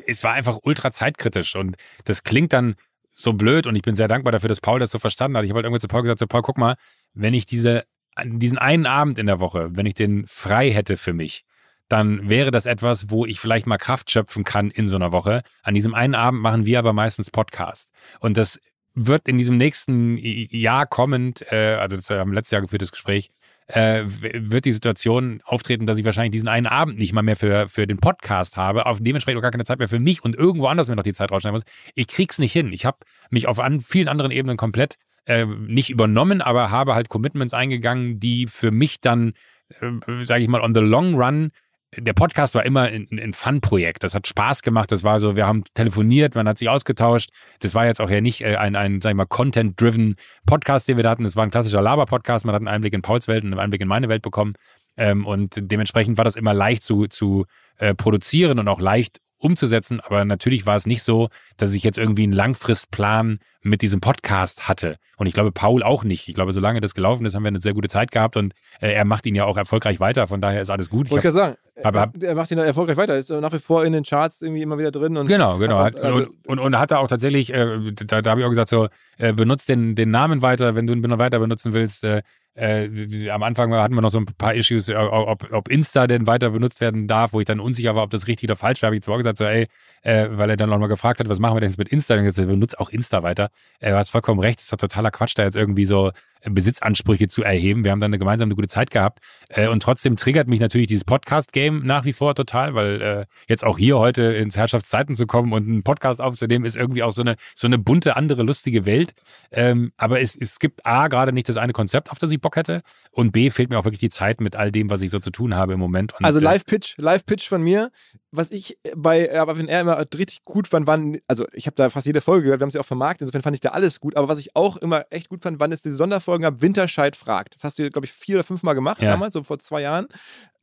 es 0.05 0.23
war 0.23 0.33
einfach 0.33 0.59
ultra 0.63 0.91
zeitkritisch 0.91 1.55
und 1.55 1.77
das 2.03 2.23
klingt 2.23 2.51
dann 2.51 2.75
so 3.13 3.33
blöd 3.33 3.67
und 3.67 3.75
ich 3.75 3.83
bin 3.83 3.95
sehr 3.95 4.07
dankbar 4.07 4.31
dafür, 4.31 4.49
dass 4.49 4.59
Paul 4.59 4.79
das 4.79 4.91
so 4.91 4.99
verstanden 4.99 5.37
hat. 5.37 5.45
Ich 5.45 5.51
habe 5.51 5.57
halt 5.57 5.65
irgendwann 5.65 5.79
zu 5.79 5.87
Paul 5.87 6.01
gesagt, 6.01 6.19
so 6.19 6.27
Paul, 6.27 6.41
guck 6.41 6.57
mal, 6.57 6.75
wenn 7.13 7.33
ich 7.33 7.45
diese, 7.45 7.85
diesen 8.24 8.57
einen 8.57 8.86
Abend 8.86 9.20
in 9.20 9.28
der 9.28 9.39
Woche, 9.39 9.70
wenn 9.76 9.86
ich 9.86 9.95
den 9.95 10.26
frei 10.28 10.72
hätte 10.72 10.97
für 10.97 11.14
mich, 11.14 11.43
dann 11.89 12.30
wäre 12.30 12.51
das 12.51 12.66
etwas, 12.66 13.09
wo 13.09 13.26
ich 13.26 13.39
vielleicht 13.39 13.68
mal 13.68 13.78
Kraft 13.78 14.09
schöpfen 14.09 14.43
kann 14.43 14.72
in 14.72 14.88
so 14.88 14.95
einer 14.95 15.11
Woche. 15.11 15.41
An 15.61 15.74
diesem 15.74 15.93
einen 15.93 16.16
Abend 16.16 16.41
machen 16.41 16.66
wir 16.66 16.80
aber 16.80 16.93
meistens 16.93 17.30
Podcast. 17.30 17.89
Und 18.20 18.38
das 18.38 18.59
wird 18.95 19.28
in 19.28 19.38
diesem 19.38 19.57
nächsten 19.57 20.18
Jahr 20.18 20.86
kommend, 20.86 21.45
äh, 21.51 21.76
also 21.80 21.95
das 21.95 22.09
haben 22.09 22.32
wir 22.32 22.36
letztes 22.36 22.51
Jahr 22.51 22.61
geführtes 22.61 22.91
Gespräch, 22.91 23.32
äh, 23.68 24.03
wird 24.05 24.66
die 24.66 24.72
Situation 24.72 25.41
auftreten, 25.45 25.86
dass 25.86 25.97
ich 25.97 26.05
wahrscheinlich 26.05 26.32
diesen 26.32 26.49
einen 26.49 26.68
Abend 26.68 26.97
nicht 26.97 27.14
mal 27.14 27.22
mehr 27.22 27.38
für, 27.38 27.68
für 27.70 27.88
den 27.88 27.97
Podcast 27.97 28.57
habe, 28.57 28.86
auf 28.86 28.99
dementsprechend 28.99 29.39
auch 29.39 29.43
gar 29.43 29.51
keine 29.51 29.66
Zeit 29.66 29.80
mehr 29.80 29.88
für 29.88 29.99
mich 29.99 30.24
und 30.24 30.36
irgendwo 30.36 30.68
anders 30.68 30.89
mir 30.89 30.95
noch 30.95 31.03
die 31.03 31.14
Zeit 31.14 31.32
rausschneiden 31.32 31.55
muss. 31.55 31.91
Ich 31.95 32.07
krieg's 32.07 32.39
nicht 32.39 32.53
hin. 32.53 32.74
Ich 32.74 32.86
habe 32.86 32.97
mich 33.30 33.47
auf 33.47 33.59
an 33.59 33.80
vielen 33.80 34.07
anderen 34.07 34.32
Ebenen 34.32 34.57
komplett 34.57 34.97
äh, 35.26 35.45
nicht 35.45 35.89
übernommen, 35.89 36.41
aber 36.41 36.71
habe 36.71 36.95
halt 36.95 37.09
Commitments 37.09 37.53
eingegangen, 37.53 38.19
die 38.19 38.47
für 38.47 38.71
mich 38.71 39.01
dann, 39.01 39.34
äh, 39.80 40.24
sage 40.24 40.43
ich 40.43 40.49
mal, 40.49 40.61
on 40.61 40.74
the 40.74 40.82
long 40.82 41.15
run 41.15 41.51
der 41.97 42.13
Podcast 42.13 42.55
war 42.55 42.65
immer 42.65 42.84
ein, 42.84 43.07
ein 43.11 43.34
Fun-Projekt. 43.34 44.03
Das 44.03 44.15
hat 44.15 44.28
Spaß 44.28 44.61
gemacht. 44.61 44.91
Das 44.91 45.03
war 45.03 45.19
so, 45.19 45.36
wir 45.36 45.45
haben 45.45 45.63
telefoniert, 45.74 46.36
man 46.36 46.47
hat 46.47 46.57
sich 46.57 46.69
ausgetauscht. 46.69 47.30
Das 47.59 47.76
war 47.76 47.86
jetzt 47.86 48.01
auch 48.01 48.09
ja 48.09 48.21
nicht 48.21 48.41
äh, 48.41 48.55
ein, 48.55 48.76
ein 48.76 49.01
sag 49.01 49.11
ich 49.11 49.15
mal, 49.15 49.26
Content-driven 49.26 50.15
Podcast, 50.45 50.88
den 50.88 50.97
wir 50.97 51.03
da 51.03 51.11
hatten. 51.11 51.24
Das 51.24 51.36
war 51.36 51.43
ein 51.43 51.51
klassischer 51.51 51.82
Laber-Podcast. 51.82 52.45
Man 52.45 52.55
hat 52.55 52.61
einen 52.61 52.67
Einblick 52.67 52.93
in 52.93 53.01
Pauls 53.01 53.28
Welt 53.28 53.43
und 53.43 53.51
einen 53.51 53.59
Einblick 53.59 53.82
in 53.82 53.88
meine 53.88 54.09
Welt 54.09 54.21
bekommen. 54.21 54.53
Ähm, 54.97 55.26
und 55.26 55.55
dementsprechend 55.59 56.17
war 56.17 56.26
das 56.26 56.36
immer 56.36 56.53
leicht 56.53 56.84
zu, 56.84 57.07
zu 57.07 57.45
äh, 57.78 57.95
produzieren 57.95 58.59
und 58.59 58.67
auch 58.67 58.80
leicht 58.80 59.19
umzusetzen. 59.43 59.99
Aber 59.99 60.25
natürlich 60.25 60.65
war 60.65 60.75
es 60.75 60.85
nicht 60.85 61.03
so, 61.03 61.29
dass 61.57 61.73
ich 61.73 61.83
jetzt 61.83 61.97
irgendwie 61.97 62.23
einen 62.23 62.33
Langfristplan 62.33 63.39
mit 63.61 63.81
diesem 63.81 64.01
Podcast 64.01 64.67
hatte. 64.67 64.97
Und 65.17 65.27
ich 65.27 65.33
glaube, 65.33 65.51
Paul 65.51 65.83
auch 65.83 66.03
nicht. 66.03 66.27
Ich 66.27 66.35
glaube, 66.35 66.51
solange 66.51 66.81
das 66.81 66.93
gelaufen 66.93 67.25
ist, 67.25 67.33
haben 67.33 67.43
wir 67.43 67.47
eine 67.47 67.61
sehr 67.61 67.73
gute 67.73 67.87
Zeit 67.87 68.11
gehabt 68.11 68.35
und 68.35 68.53
äh, 68.81 68.91
er 68.91 69.05
macht 69.05 69.25
ihn 69.25 69.35
ja 69.35 69.45
auch 69.45 69.57
erfolgreich 69.57 69.99
weiter. 69.99 70.27
Von 70.27 70.41
daher 70.41 70.61
ist 70.61 70.69
alles 70.69 70.89
gut. 70.89 71.09
Wollte 71.11 71.27
ich 71.27 71.33
sagen, 71.33 71.55
aber, 71.81 72.11
er, 72.21 72.29
er 72.29 72.35
macht 72.35 72.51
ihn 72.51 72.57
erfolgreich 72.57 72.97
weiter. 72.97 73.17
Ist 73.17 73.29
nach 73.29 73.53
wie 73.53 73.59
vor 73.59 73.85
in 73.85 73.93
den 73.93 74.03
Charts 74.03 74.41
irgendwie 74.41 74.61
immer 74.61 74.77
wieder 74.77 74.91
drin. 74.91 75.15
Und 75.15 75.27
genau, 75.27 75.57
genau. 75.57 75.79
Auch, 75.79 75.93
also, 75.93 76.23
und, 76.23 76.29
und, 76.45 76.59
und 76.59 76.79
hat 76.79 76.91
er 76.91 76.99
auch 76.99 77.07
tatsächlich, 77.07 77.53
äh, 77.53 77.79
da, 78.05 78.21
da 78.21 78.31
habe 78.31 78.41
ich 78.41 78.45
auch 78.45 78.49
gesagt, 78.49 78.69
so, 78.69 78.89
äh, 79.17 79.31
benutzt 79.31 79.69
den, 79.69 79.95
den 79.95 80.11
Namen 80.11 80.41
weiter, 80.41 80.75
wenn 80.75 80.87
du 80.87 80.93
ihn 80.93 81.19
weiter 81.19 81.39
benutzen 81.39 81.73
willst. 81.73 82.03
Äh, 82.03 82.21
äh, 82.55 83.29
am 83.29 83.41
Anfang 83.41 83.73
hatten 83.73 83.95
wir 83.95 84.01
noch 84.01 84.09
so 84.09 84.19
ein 84.19 84.25
paar 84.25 84.53
Issues, 84.53 84.89
äh, 84.89 84.95
ob, 84.95 85.51
ob 85.51 85.67
Insta 85.69 86.05
denn 86.05 86.27
weiter 86.27 86.51
benutzt 86.51 86.81
werden 86.81 87.07
darf, 87.07 87.33
wo 87.33 87.39
ich 87.39 87.45
dann 87.45 87.59
unsicher 87.59 87.95
war, 87.95 88.03
ob 88.03 88.11
das 88.11 88.27
richtig 88.27 88.49
oder 88.49 88.55
falsch 88.55 88.81
war. 88.81 88.87
Habe 88.87 88.95
ich 88.95 89.01
zu 89.01 89.11
gesagt, 89.11 89.37
so, 89.37 89.45
ey, 89.45 89.67
äh, 90.03 90.27
weil 90.31 90.49
er 90.49 90.57
dann 90.57 90.69
noch 90.69 90.77
mal 90.77 90.87
gefragt 90.87 91.19
hat, 91.19 91.29
was 91.29 91.39
machen 91.39 91.55
wir 91.55 91.61
denn 91.61 91.69
jetzt 91.69 91.77
mit 91.77 91.89
Insta? 91.89 92.15
Dann 92.15 92.25
gesagt, 92.25 92.47
benutzt 92.47 92.79
auch 92.79 92.89
Insta 92.89 93.23
weiter. 93.23 93.49
Äh, 93.79 93.91
du 93.91 93.97
hast 93.97 94.11
vollkommen 94.11 94.39
recht, 94.39 94.59
das 94.59 94.65
ist 94.65 94.73
doch 94.73 94.77
totaler 94.77 95.11
Quatsch, 95.11 95.33
da 95.35 95.43
jetzt 95.43 95.55
irgendwie 95.55 95.85
so 95.85 96.11
Besitzansprüche 96.49 97.27
zu 97.27 97.43
erheben. 97.43 97.83
Wir 97.83 97.91
haben 97.91 97.99
dann 97.99 98.09
eine 98.09 98.19
gemeinsam 98.19 98.47
eine 98.47 98.55
gute 98.55 98.67
Zeit 98.67 98.91
gehabt. 98.91 99.19
Äh, 99.49 99.67
und 99.67 99.83
trotzdem 99.83 100.15
triggert 100.15 100.47
mich 100.47 100.59
natürlich 100.59 100.87
dieses 100.87 101.03
Podcast-Game 101.03 101.85
nach 101.85 102.05
wie 102.05 102.13
vor 102.13 102.35
total, 102.35 102.75
weil 102.75 103.01
äh, 103.01 103.25
jetzt 103.47 103.63
auch 103.63 103.77
hier 103.77 103.99
heute 103.99 104.23
ins 104.23 104.57
Herrschaftszeiten 104.57 105.15
zu 105.15 105.27
kommen 105.27 105.53
und 105.53 105.67
einen 105.67 105.83
Podcast 105.83 106.21
aufzunehmen, 106.21 106.65
ist 106.65 106.75
irgendwie 106.75 107.03
auch 107.03 107.11
so 107.11 107.21
eine, 107.21 107.35
so 107.55 107.67
eine 107.67 107.77
bunte, 107.77 108.15
andere, 108.15 108.43
lustige 108.43 108.85
Welt. 108.85 109.13
Ähm, 109.51 109.91
aber 109.97 110.21
es, 110.21 110.35
es 110.35 110.59
gibt 110.59 110.85
A, 110.85 111.07
gerade 111.07 111.33
nicht 111.33 111.49
das 111.49 111.57
eine 111.57 111.73
Konzept, 111.73 112.11
auf 112.11 112.19
das 112.19 112.31
ich 112.31 112.41
Bock 112.41 112.55
hätte. 112.55 112.81
Und 113.11 113.31
B, 113.31 113.49
fehlt 113.49 113.69
mir 113.69 113.79
auch 113.79 113.85
wirklich 113.85 113.99
die 113.99 114.09
Zeit 114.09 114.41
mit 114.41 114.55
all 114.55 114.71
dem, 114.71 114.89
was 114.89 115.01
ich 115.01 115.11
so 115.11 115.19
zu 115.19 115.31
tun 115.31 115.55
habe 115.55 115.73
im 115.73 115.79
Moment. 115.79 116.13
Und, 116.13 116.25
also 116.25 116.39
äh, 116.39 116.43
Live-Pitch, 116.43 116.97
Live-Pitch 116.97 117.47
von 117.47 117.61
mir. 117.61 117.91
Was 118.36 118.51
ich 118.51 118.77
bei 118.95 119.39
aber 119.39 119.57
wenn 119.57 119.69
er 119.69 119.81
immer 119.81 120.05
richtig 120.13 120.43
gut 120.43 120.67
fand, 120.67 120.88
wann, 120.88 121.19
also 121.27 121.45
ich 121.53 121.67
habe 121.67 121.75
da 121.75 121.89
fast 121.89 122.05
jede 122.05 122.21
Folge 122.21 122.43
gehört, 122.43 122.59
wir 122.59 122.65
haben 122.65 122.71
sie 122.71 122.79
auch 122.79 122.86
vermarktet, 122.86 123.21
insofern 123.21 123.43
fand 123.43 123.55
ich 123.55 123.61
da 123.61 123.69
alles 123.69 123.99
gut. 123.99 124.17
Aber 124.17 124.27
was 124.27 124.39
ich 124.39 124.55
auch 124.55 124.77
immer 124.77 125.05
echt 125.09 125.29
gut 125.29 125.41
fand, 125.41 125.59
wann 125.59 125.71
es 125.71 125.81
diese 125.81 125.95
Sonderfolge 125.95 126.34
Folgen 126.34 126.45
habe, 126.45 126.61
Winterscheid 126.61 127.15
fragt. 127.15 127.53
Das 127.53 127.63
hast 127.63 127.77
du, 127.77 127.89
glaube 127.91 128.05
ich, 128.05 128.11
vier 128.11 128.38
oder 128.38 128.43
fünf 128.43 128.63
Mal 128.63 128.73
gemacht 128.73 129.01
ja. 129.01 129.11
damals, 129.11 129.34
so 129.34 129.43
vor 129.43 129.59
zwei 129.59 129.81
Jahren. 129.81 130.07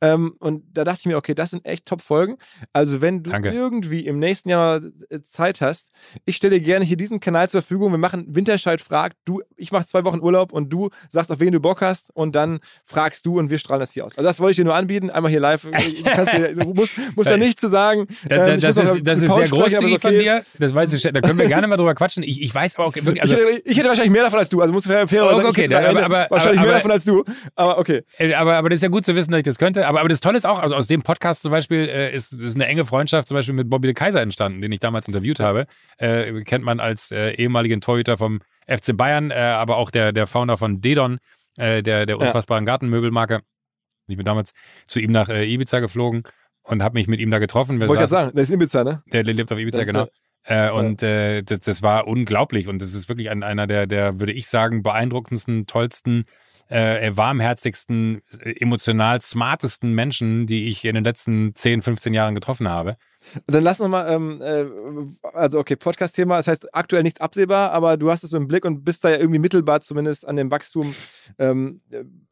Ähm, 0.01 0.33
und 0.39 0.63
da 0.73 0.83
dachte 0.83 0.99
ich 1.01 1.05
mir, 1.05 1.15
okay, 1.15 1.35
das 1.35 1.51
sind 1.51 1.63
echt 1.65 1.85
Top-Folgen. 1.85 2.35
Also, 2.73 3.01
wenn 3.01 3.21
du 3.23 3.29
Danke. 3.29 3.51
irgendwie 3.51 4.05
im 4.07 4.17
nächsten 4.19 4.49
Jahr 4.49 4.81
äh, 5.09 5.21
Zeit 5.23 5.61
hast, 5.61 5.91
ich 6.25 6.35
stelle 6.35 6.59
dir 6.59 6.65
gerne 6.65 6.83
hier 6.83 6.97
diesen 6.97 7.19
Kanal 7.19 7.49
zur 7.49 7.61
Verfügung. 7.61 7.91
Wir 7.91 7.99
machen 7.99 8.25
Winterscheid 8.27 8.81
fragt. 8.81 9.15
Du, 9.25 9.41
ich 9.55 9.71
mache 9.71 9.85
zwei 9.85 10.03
Wochen 10.03 10.19
Urlaub 10.19 10.51
und 10.51 10.73
du 10.73 10.89
sagst, 11.07 11.31
auf 11.31 11.39
wen 11.39 11.51
du 11.51 11.59
Bock 11.59 11.81
hast 11.81 12.09
und 12.15 12.35
dann 12.35 12.59
fragst 12.83 13.25
du 13.27 13.37
und 13.37 13.51
wir 13.51 13.59
strahlen 13.59 13.79
das 13.79 13.91
hier 13.91 14.05
aus. 14.05 14.17
Also, 14.17 14.27
das 14.27 14.39
wollte 14.39 14.51
ich 14.51 14.57
dir 14.57 14.65
nur 14.65 14.75
anbieten. 14.75 15.11
Einmal 15.11 15.31
hier 15.31 15.39
live. 15.39 15.69
Du, 15.71 16.25
dir, 16.25 16.55
du 16.55 16.73
musst, 16.73 16.95
musst 17.15 17.29
da 17.29 17.37
nichts 17.37 17.60
zu 17.61 17.69
sagen. 17.69 18.07
Das, 18.27 18.49
ähm, 18.49 18.59
das, 18.59 18.77
ist, 18.77 19.07
das 19.07 19.21
ist 19.21 19.33
sehr 19.33 19.47
großzügig 19.47 19.95
okay 19.95 19.99
von 19.99 20.11
dir. 20.11 20.43
Das 20.59 20.75
weiß 20.75 20.91
ich, 20.93 21.03
da 21.03 21.21
können 21.21 21.39
wir 21.39 21.47
gerne 21.47 21.67
mal 21.67 21.77
drüber 21.77 21.95
quatschen. 21.95 22.23
Ich, 22.23 22.41
ich 22.41 22.53
weiß 22.53 22.75
aber 22.77 22.87
auch 22.87 22.95
wirklich. 22.95 23.21
Also, 23.21 23.35
ich, 23.35 23.41
hätte, 23.41 23.61
ich, 23.65 23.77
hätte, 23.77 23.87
wahrscheinlich 23.87 24.11
mehr 24.11 24.23
davon 24.23 24.39
als 24.39 24.49
du. 24.49 24.61
Also, 24.61 24.73
muss 24.73 24.85
fair, 24.85 25.07
fair 25.07 25.25
oh, 25.25 25.47
okay, 25.47 25.67
sagen, 25.67 25.85
aber, 25.85 26.03
aber, 26.03 26.27
wahrscheinlich 26.29 26.59
aber, 26.59 26.67
mehr 26.67 26.77
davon 26.77 26.91
als 26.91 27.05
du. 27.05 27.23
Aber 27.55 27.77
okay. 27.77 28.03
Äh, 28.17 28.33
aber, 28.33 28.55
aber 28.55 28.69
das 28.69 28.77
ist 28.77 28.83
ja 28.83 28.89
gut 28.89 29.05
zu 29.05 29.15
wissen, 29.15 29.31
dass 29.31 29.39
ich 29.39 29.45
das 29.45 29.57
könnte. 29.57 29.87
Aber, 29.87 29.99
aber 29.99 30.09
das 30.09 30.19
Tolle 30.19 30.37
ist 30.37 30.45
auch, 30.45 30.59
also 30.59 30.75
aus 30.75 30.87
dem 30.87 31.03
Podcast 31.03 31.43
zum 31.43 31.51
Beispiel 31.51 31.87
äh, 31.87 32.13
ist, 32.13 32.33
ist 32.33 32.55
eine 32.55 32.65
enge 32.67 32.85
Freundschaft 32.85 33.27
zum 33.27 33.35
Beispiel 33.35 33.53
mit 33.53 33.69
Bobby 33.69 33.87
de 33.87 33.93
Kaiser 33.93 34.21
entstanden, 34.21 34.61
den 34.61 34.71
ich 34.71 34.79
damals 34.79 35.07
interviewt 35.07 35.39
habe. 35.39 35.67
Äh, 35.97 36.43
kennt 36.43 36.65
man 36.65 36.79
als 36.79 37.11
äh, 37.11 37.31
ehemaligen 37.31 37.81
Torhüter 37.81 38.17
vom 38.17 38.41
FC 38.67 38.95
Bayern, 38.95 39.31
äh, 39.31 39.35
aber 39.35 39.77
auch 39.77 39.91
der, 39.91 40.11
der 40.11 40.27
Founder 40.27 40.57
von 40.57 40.81
Dedon, 40.81 41.19
äh, 41.57 41.83
der, 41.83 42.05
der 42.05 42.19
unfassbaren 42.19 42.65
ja. 42.65 42.73
Gartenmöbelmarke. 42.73 43.41
Ich 44.07 44.17
bin 44.17 44.25
damals 44.25 44.51
zu 44.85 44.99
ihm 44.99 45.11
nach 45.11 45.29
Ibiza 45.29 45.79
geflogen 45.79 46.23
und 46.63 46.83
habe 46.83 46.93
mich 46.93 47.07
mit 47.07 47.19
ihm 47.19 47.31
da 47.31 47.39
getroffen. 47.39 47.79
Wollte 47.79 47.93
gerade 47.93 48.07
sagen, 48.07 48.31
der 48.33 48.43
ist 48.43 48.51
Ibiza, 48.51 48.83
ne? 48.83 49.03
Der, 49.11 49.23
der 49.23 49.33
lebt 49.33 49.51
auf 49.51 49.59
Ibiza, 49.59 49.83
genau. 49.83 50.07
Äh, 50.43 50.71
und 50.71 51.03
äh, 51.03 51.43
das, 51.43 51.59
das 51.59 51.81
war 51.81 52.07
unglaublich 52.07 52.67
und 52.67 52.81
das 52.81 52.93
ist 52.93 53.09
wirklich 53.09 53.29
ein, 53.29 53.43
einer 53.43 53.67
der, 53.67 53.85
der, 53.85 54.19
würde 54.19 54.33
ich 54.33 54.47
sagen, 54.47 54.81
beeindruckendsten, 54.81 55.67
tollsten 55.67 56.25
äh, 56.67 57.11
warmherzigsten, 57.15 58.21
emotional 58.39 59.21
smartesten 59.21 59.93
Menschen, 59.93 60.47
die 60.47 60.67
ich 60.67 60.85
in 60.85 60.95
den 60.95 61.03
letzten 61.03 61.53
10, 61.53 61.81
15 61.81 62.13
Jahren 62.13 62.33
getroffen 62.33 62.69
habe. 62.69 62.95
Dann 63.47 63.63
lass 63.63 63.79
nochmal, 63.79 64.11
ähm, 64.11 64.41
äh, 64.41 64.65
also 65.33 65.59
okay, 65.59 65.75
Podcast-Thema, 65.75 66.37
das 66.37 66.47
heißt 66.47 66.73
aktuell 66.75 67.03
nichts 67.03 67.21
absehbar, 67.21 67.71
aber 67.71 67.97
du 67.97 68.11
hast 68.11 68.23
es 68.23 68.31
so 68.31 68.37
im 68.37 68.47
Blick 68.47 68.65
und 68.65 68.83
bist 68.83 69.03
da 69.03 69.09
ja 69.09 69.17
irgendwie 69.17 69.39
mittelbar 69.39 69.81
zumindest 69.81 70.27
an 70.27 70.35
dem 70.35 70.51
Wachstum 70.51 70.95
ähm, 71.37 71.81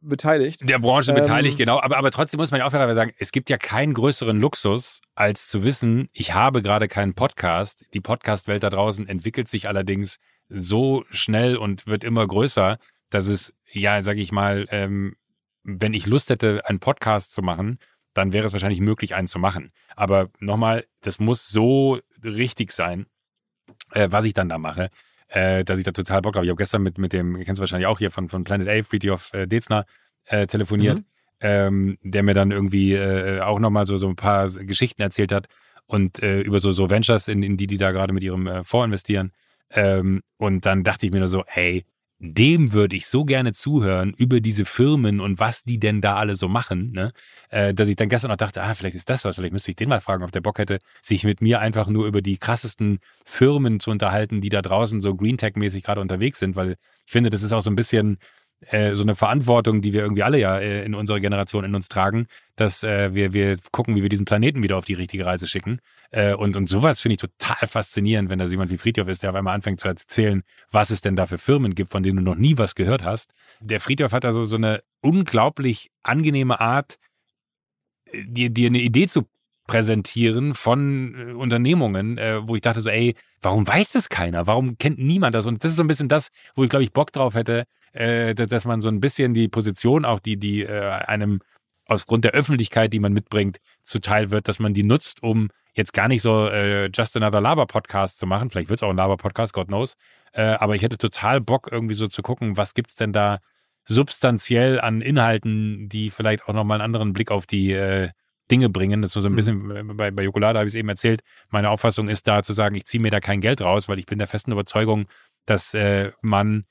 beteiligt. 0.01 0.67
Der 0.67 0.79
Branche 0.79 1.11
ähm, 1.11 1.21
beteiligt, 1.21 1.57
genau. 1.57 1.79
Aber, 1.79 1.97
aber 1.97 2.11
trotzdem 2.11 2.39
muss 2.39 2.51
man 2.51 2.59
ja 2.59 2.65
auch 2.65 2.71
sagen, 2.71 3.11
es 3.17 3.31
gibt 3.31 3.49
ja 3.49 3.57
keinen 3.57 3.93
größeren 3.93 4.39
Luxus, 4.39 5.01
als 5.15 5.47
zu 5.47 5.63
wissen, 5.63 6.09
ich 6.11 6.33
habe 6.33 6.61
gerade 6.61 6.87
keinen 6.87 7.13
Podcast. 7.13 7.85
Die 7.93 8.01
Podcast-Welt 8.01 8.63
da 8.63 8.69
draußen 8.69 9.07
entwickelt 9.07 9.47
sich 9.47 9.67
allerdings 9.67 10.17
so 10.49 11.03
schnell 11.11 11.57
und 11.57 11.85
wird 11.87 12.03
immer 12.03 12.25
größer, 12.25 12.79
dass 13.09 13.27
es 13.27 13.53
ja, 13.71 14.01
sage 14.01 14.21
ich 14.21 14.31
mal, 14.31 14.65
ähm, 14.71 15.15
wenn 15.63 15.93
ich 15.93 16.07
Lust 16.07 16.29
hätte, 16.29 16.65
einen 16.65 16.79
Podcast 16.79 17.31
zu 17.31 17.41
machen, 17.41 17.79
dann 18.13 18.33
wäre 18.33 18.47
es 18.47 18.53
wahrscheinlich 18.53 18.81
möglich, 18.81 19.15
einen 19.15 19.27
zu 19.27 19.39
machen. 19.39 19.71
Aber 19.95 20.29
nochmal, 20.39 20.85
das 21.01 21.19
muss 21.19 21.47
so 21.49 21.99
richtig 22.23 22.71
sein, 22.71 23.05
äh, 23.91 24.07
was 24.11 24.25
ich 24.25 24.33
dann 24.33 24.49
da 24.49 24.57
mache, 24.57 24.89
äh, 25.29 25.63
dass 25.63 25.79
ich 25.79 25.85
da 25.85 25.91
total 25.91 26.21
Bock 26.21 26.35
habe. 26.35 26.45
Ich 26.45 26.49
habe 26.49 26.57
gestern 26.57 26.83
mit, 26.83 26.97
mit 26.97 27.13
dem, 27.13 27.35
kennst 27.35 27.59
du 27.59 27.61
wahrscheinlich 27.61 27.87
auch 27.87 27.99
hier 27.99 28.11
von, 28.11 28.29
von 28.29 28.43
Planet 28.43 28.67
A, 28.67 28.83
Friedhof 28.83 29.33
äh, 29.33 29.47
Dezner, 29.47 29.85
äh, 30.25 30.47
telefoniert, 30.47 30.99
mhm. 30.99 31.05
ähm, 31.41 31.97
der 32.03 32.23
mir 32.23 32.33
dann 32.33 32.51
irgendwie 32.51 32.93
äh, 32.93 33.41
auch 33.41 33.59
nochmal 33.59 33.85
so, 33.85 33.97
so 33.97 34.07
ein 34.07 34.15
paar 34.15 34.49
Geschichten 34.49 35.01
erzählt 35.01 35.31
hat 35.31 35.47
und 35.85 36.21
äh, 36.21 36.41
über 36.41 36.59
so, 36.59 36.71
so 36.71 36.89
Ventures, 36.89 37.27
in, 37.27 37.43
in 37.43 37.57
die 37.57 37.67
die 37.67 37.77
da 37.77 37.91
gerade 37.91 38.13
mit 38.13 38.23
ihrem 38.23 38.47
äh, 38.47 38.63
Fonds 38.63 38.85
investieren. 38.85 39.31
Ähm, 39.71 40.21
und 40.37 40.65
dann 40.65 40.83
dachte 40.83 41.05
ich 41.05 41.11
mir 41.11 41.19
nur 41.19 41.27
so, 41.27 41.43
hey, 41.47 41.85
dem 42.19 42.73
würde 42.73 42.97
ich 42.97 43.07
so 43.07 43.23
gerne 43.23 43.53
zuhören 43.53 44.13
über 44.17 44.41
diese 44.41 44.65
Firmen 44.65 45.21
und 45.21 45.39
was 45.39 45.63
die 45.63 45.79
denn 45.79 46.01
da 46.01 46.15
alle 46.17 46.35
so 46.35 46.49
machen, 46.49 46.91
ne? 46.91 47.13
Äh, 47.49 47.73
dass 47.73 47.87
ich 47.87 47.95
dann 47.95 48.09
gestern 48.09 48.29
noch 48.29 48.37
dachte, 48.37 48.61
ah, 48.61 48.75
vielleicht 48.75 48.95
ist 48.95 49.09
das 49.09 49.23
was, 49.23 49.37
vielleicht 49.37 49.53
müsste 49.53 49.71
ich 49.71 49.77
den 49.77 49.87
mal 49.87 50.01
fragen, 50.01 50.23
ob 50.23 50.31
der 50.31 50.41
Bock 50.41 50.59
hätte, 50.59 50.79
sich 51.01 51.23
mit 51.23 51.41
mir 51.41 51.61
einfach 51.61 51.87
nur 51.87 52.05
über 52.07 52.21
die 52.21 52.37
krassesten 52.37 52.99
Firmen 53.25 53.79
zu 53.79 53.89
unterhalten, 53.89 54.41
die 54.41 54.49
da 54.49 54.61
draußen 54.61 54.99
so 54.99 55.15
Green 55.15 55.37
Tech-mäßig 55.37 55.83
gerade 55.83 56.01
unterwegs 56.01 56.39
sind, 56.39 56.57
weil 56.57 56.71
ich 57.05 57.11
finde, 57.11 57.29
das 57.29 57.41
ist 57.41 57.53
auch 57.53 57.61
so 57.61 57.71
ein 57.71 57.75
bisschen 57.75 58.17
äh, 58.67 58.93
so 58.95 59.03
eine 59.03 59.15
Verantwortung, 59.15 59.81
die 59.81 59.93
wir 59.93 60.01
irgendwie 60.01 60.23
alle 60.23 60.37
ja 60.37 60.59
äh, 60.59 60.83
in 60.83 60.93
unserer 60.93 61.19
Generation 61.19 61.63
in 61.63 61.75
uns 61.75 61.87
tragen, 61.87 62.27
dass 62.55 62.83
äh, 62.83 63.13
wir, 63.13 63.31
wir 63.31 63.57
gucken, 63.71 63.95
wie 63.95 64.01
wir 64.01 64.09
diesen 64.09 64.25
Planeten 64.25 64.61
wieder 64.63 64.77
auf 64.77 64.85
die 64.85 64.95
richtige 64.95 65.25
Reise 65.25 65.47
schicken. 65.47 65.79
Äh, 66.11 66.33
und, 66.33 66.57
und 66.57 66.67
sowas 66.67 66.99
finde 66.99 67.13
ich 67.13 67.21
total 67.21 67.67
faszinierend, 67.67 68.29
wenn 68.29 68.39
da 68.39 68.45
jemand 68.45 68.69
wie 68.69 68.77
Friedhof 68.77 69.07
ist, 69.07 69.23
der 69.23 69.29
auf 69.29 69.35
einmal 69.35 69.55
anfängt 69.55 69.79
zu 69.79 69.87
erzählen, 69.87 70.43
was 70.71 70.89
es 70.89 71.01
denn 71.01 71.15
da 71.15 71.25
für 71.25 71.37
Firmen 71.37 71.73
gibt, 71.73 71.91
von 71.91 72.03
denen 72.03 72.17
du 72.17 72.23
noch 72.23 72.35
nie 72.35 72.57
was 72.57 72.75
gehört 72.75 73.03
hast. 73.03 73.31
Der 73.61 73.79
Friedhof 73.79 74.11
hat 74.11 74.25
da 74.25 74.31
so, 74.33 74.55
eine 74.55 74.83
unglaublich 75.01 75.89
angenehme 76.03 76.59
Art, 76.59 76.97
äh, 78.11 78.23
dir, 78.25 78.49
dir 78.49 78.67
eine 78.67 78.81
Idee 78.81 79.07
zu 79.07 79.25
präsentieren 79.67 80.55
von 80.55 81.35
Unternehmungen, 81.35 82.17
wo 82.17 82.55
ich 82.55 82.61
dachte 82.61 82.81
so, 82.81 82.89
ey, 82.89 83.13
warum 83.41 83.67
weiß 83.67 83.93
das 83.93 84.09
keiner? 84.09 84.47
Warum 84.47 84.77
kennt 84.77 84.99
niemand 84.99 85.35
das? 85.35 85.45
Und 85.45 85.63
das 85.63 85.71
ist 85.71 85.77
so 85.77 85.83
ein 85.83 85.87
bisschen 85.87 86.09
das, 86.09 86.29
wo 86.55 86.63
ich 86.63 86.69
glaube 86.69 86.83
ich 86.83 86.93
Bock 86.93 87.11
drauf 87.11 87.35
hätte, 87.35 87.65
äh, 87.93 88.35
dass 88.35 88.65
man 88.65 88.81
so 88.81 88.89
ein 88.89 88.99
bisschen 88.99 89.33
die 89.33 89.47
Position 89.47 90.05
auch, 90.05 90.19
die, 90.19 90.37
die 90.37 90.63
äh, 90.63 90.89
einem 90.89 91.39
aufgrund 91.85 92.23
der 92.23 92.31
Öffentlichkeit, 92.31 92.93
die 92.93 92.99
man 92.99 93.13
mitbringt, 93.13 93.57
zuteil 93.83 94.31
wird, 94.31 94.47
dass 94.47 94.59
man 94.59 94.73
die 94.73 94.83
nutzt, 94.83 95.23
um 95.23 95.49
jetzt 95.73 95.93
gar 95.93 96.07
nicht 96.07 96.21
so 96.21 96.47
äh, 96.47 96.89
Just 96.93 97.15
Another 97.17 97.41
Laber-Podcast 97.41 98.17
zu 98.17 98.27
machen. 98.27 98.49
Vielleicht 98.49 98.69
wird 98.69 98.79
es 98.79 98.83
auch 98.83 98.89
ein 98.89 98.97
Laber-Podcast, 98.97 99.53
God 99.53 99.67
knows. 99.67 99.95
Äh, 100.33 100.43
aber 100.43 100.75
ich 100.75 100.83
hätte 100.83 100.97
total 100.97 101.41
Bock, 101.41 101.69
irgendwie 101.71 101.95
so 101.95 102.07
zu 102.07 102.21
gucken, 102.21 102.57
was 102.57 102.73
gibt 102.73 102.91
es 102.91 102.95
denn 102.95 103.13
da 103.13 103.39
substanziell 103.85 104.79
an 104.79 105.01
Inhalten, 105.01 105.89
die 105.89 106.11
vielleicht 106.11 106.47
auch 106.47 106.53
nochmal 106.53 106.75
einen 106.75 106.85
anderen 106.85 107.13
Blick 107.13 107.31
auf 107.31 107.47
die 107.47 107.71
äh, 107.71 108.09
Dinge 108.49 108.69
bringen. 108.69 109.01
Das 109.01 109.15
ist 109.15 109.21
so 109.21 109.27
ein 109.27 109.33
mhm. 109.33 109.35
bisschen, 109.35 109.71
äh, 109.71 109.83
bei, 109.83 110.11
bei 110.11 110.23
Jokolade 110.23 110.59
habe 110.59 110.67
ich 110.67 110.73
es 110.73 110.79
eben 110.79 110.89
erzählt, 110.89 111.21
meine 111.49 111.69
Auffassung 111.69 112.09
ist 112.09 112.27
da 112.27 112.43
zu 112.43 112.53
sagen, 112.53 112.75
ich 112.75 112.85
ziehe 112.85 113.01
mir 113.01 113.11
da 113.11 113.19
kein 113.19 113.41
Geld 113.41 113.61
raus, 113.61 113.87
weil 113.87 113.99
ich 113.99 114.05
bin 114.05 114.17
der 114.17 114.27
festen 114.27 114.51
Überzeugung, 114.51 115.07
dass 115.45 115.73
äh, 115.73 116.11
man 116.21 116.65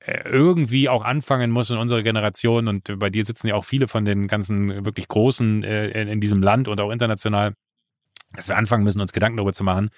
äh, 0.00 0.28
irgendwie 0.28 0.88
auch 0.88 1.04
anfangen 1.04 1.50
muss 1.50 1.70
in 1.70 1.78
unserer 1.78 2.02
Generation 2.02 2.68
und 2.68 2.98
bei 2.98 3.10
dir 3.10 3.24
sitzen 3.24 3.48
ja 3.48 3.54
auch 3.54 3.64
viele 3.64 3.88
von 3.88 4.04
den 4.04 4.28
ganzen 4.28 4.84
wirklich 4.84 5.08
Großen 5.08 5.64
äh, 5.64 5.88
in, 5.88 6.08
in 6.08 6.20
diesem 6.20 6.42
Land 6.42 6.68
und 6.68 6.80
auch 6.80 6.90
international, 6.90 7.54
dass 8.34 8.48
wir 8.48 8.56
anfangen 8.56 8.84
müssen, 8.84 9.00
uns 9.00 9.12
Gedanken 9.12 9.38
darüber 9.38 9.52
zu 9.52 9.64
machen, 9.64 9.90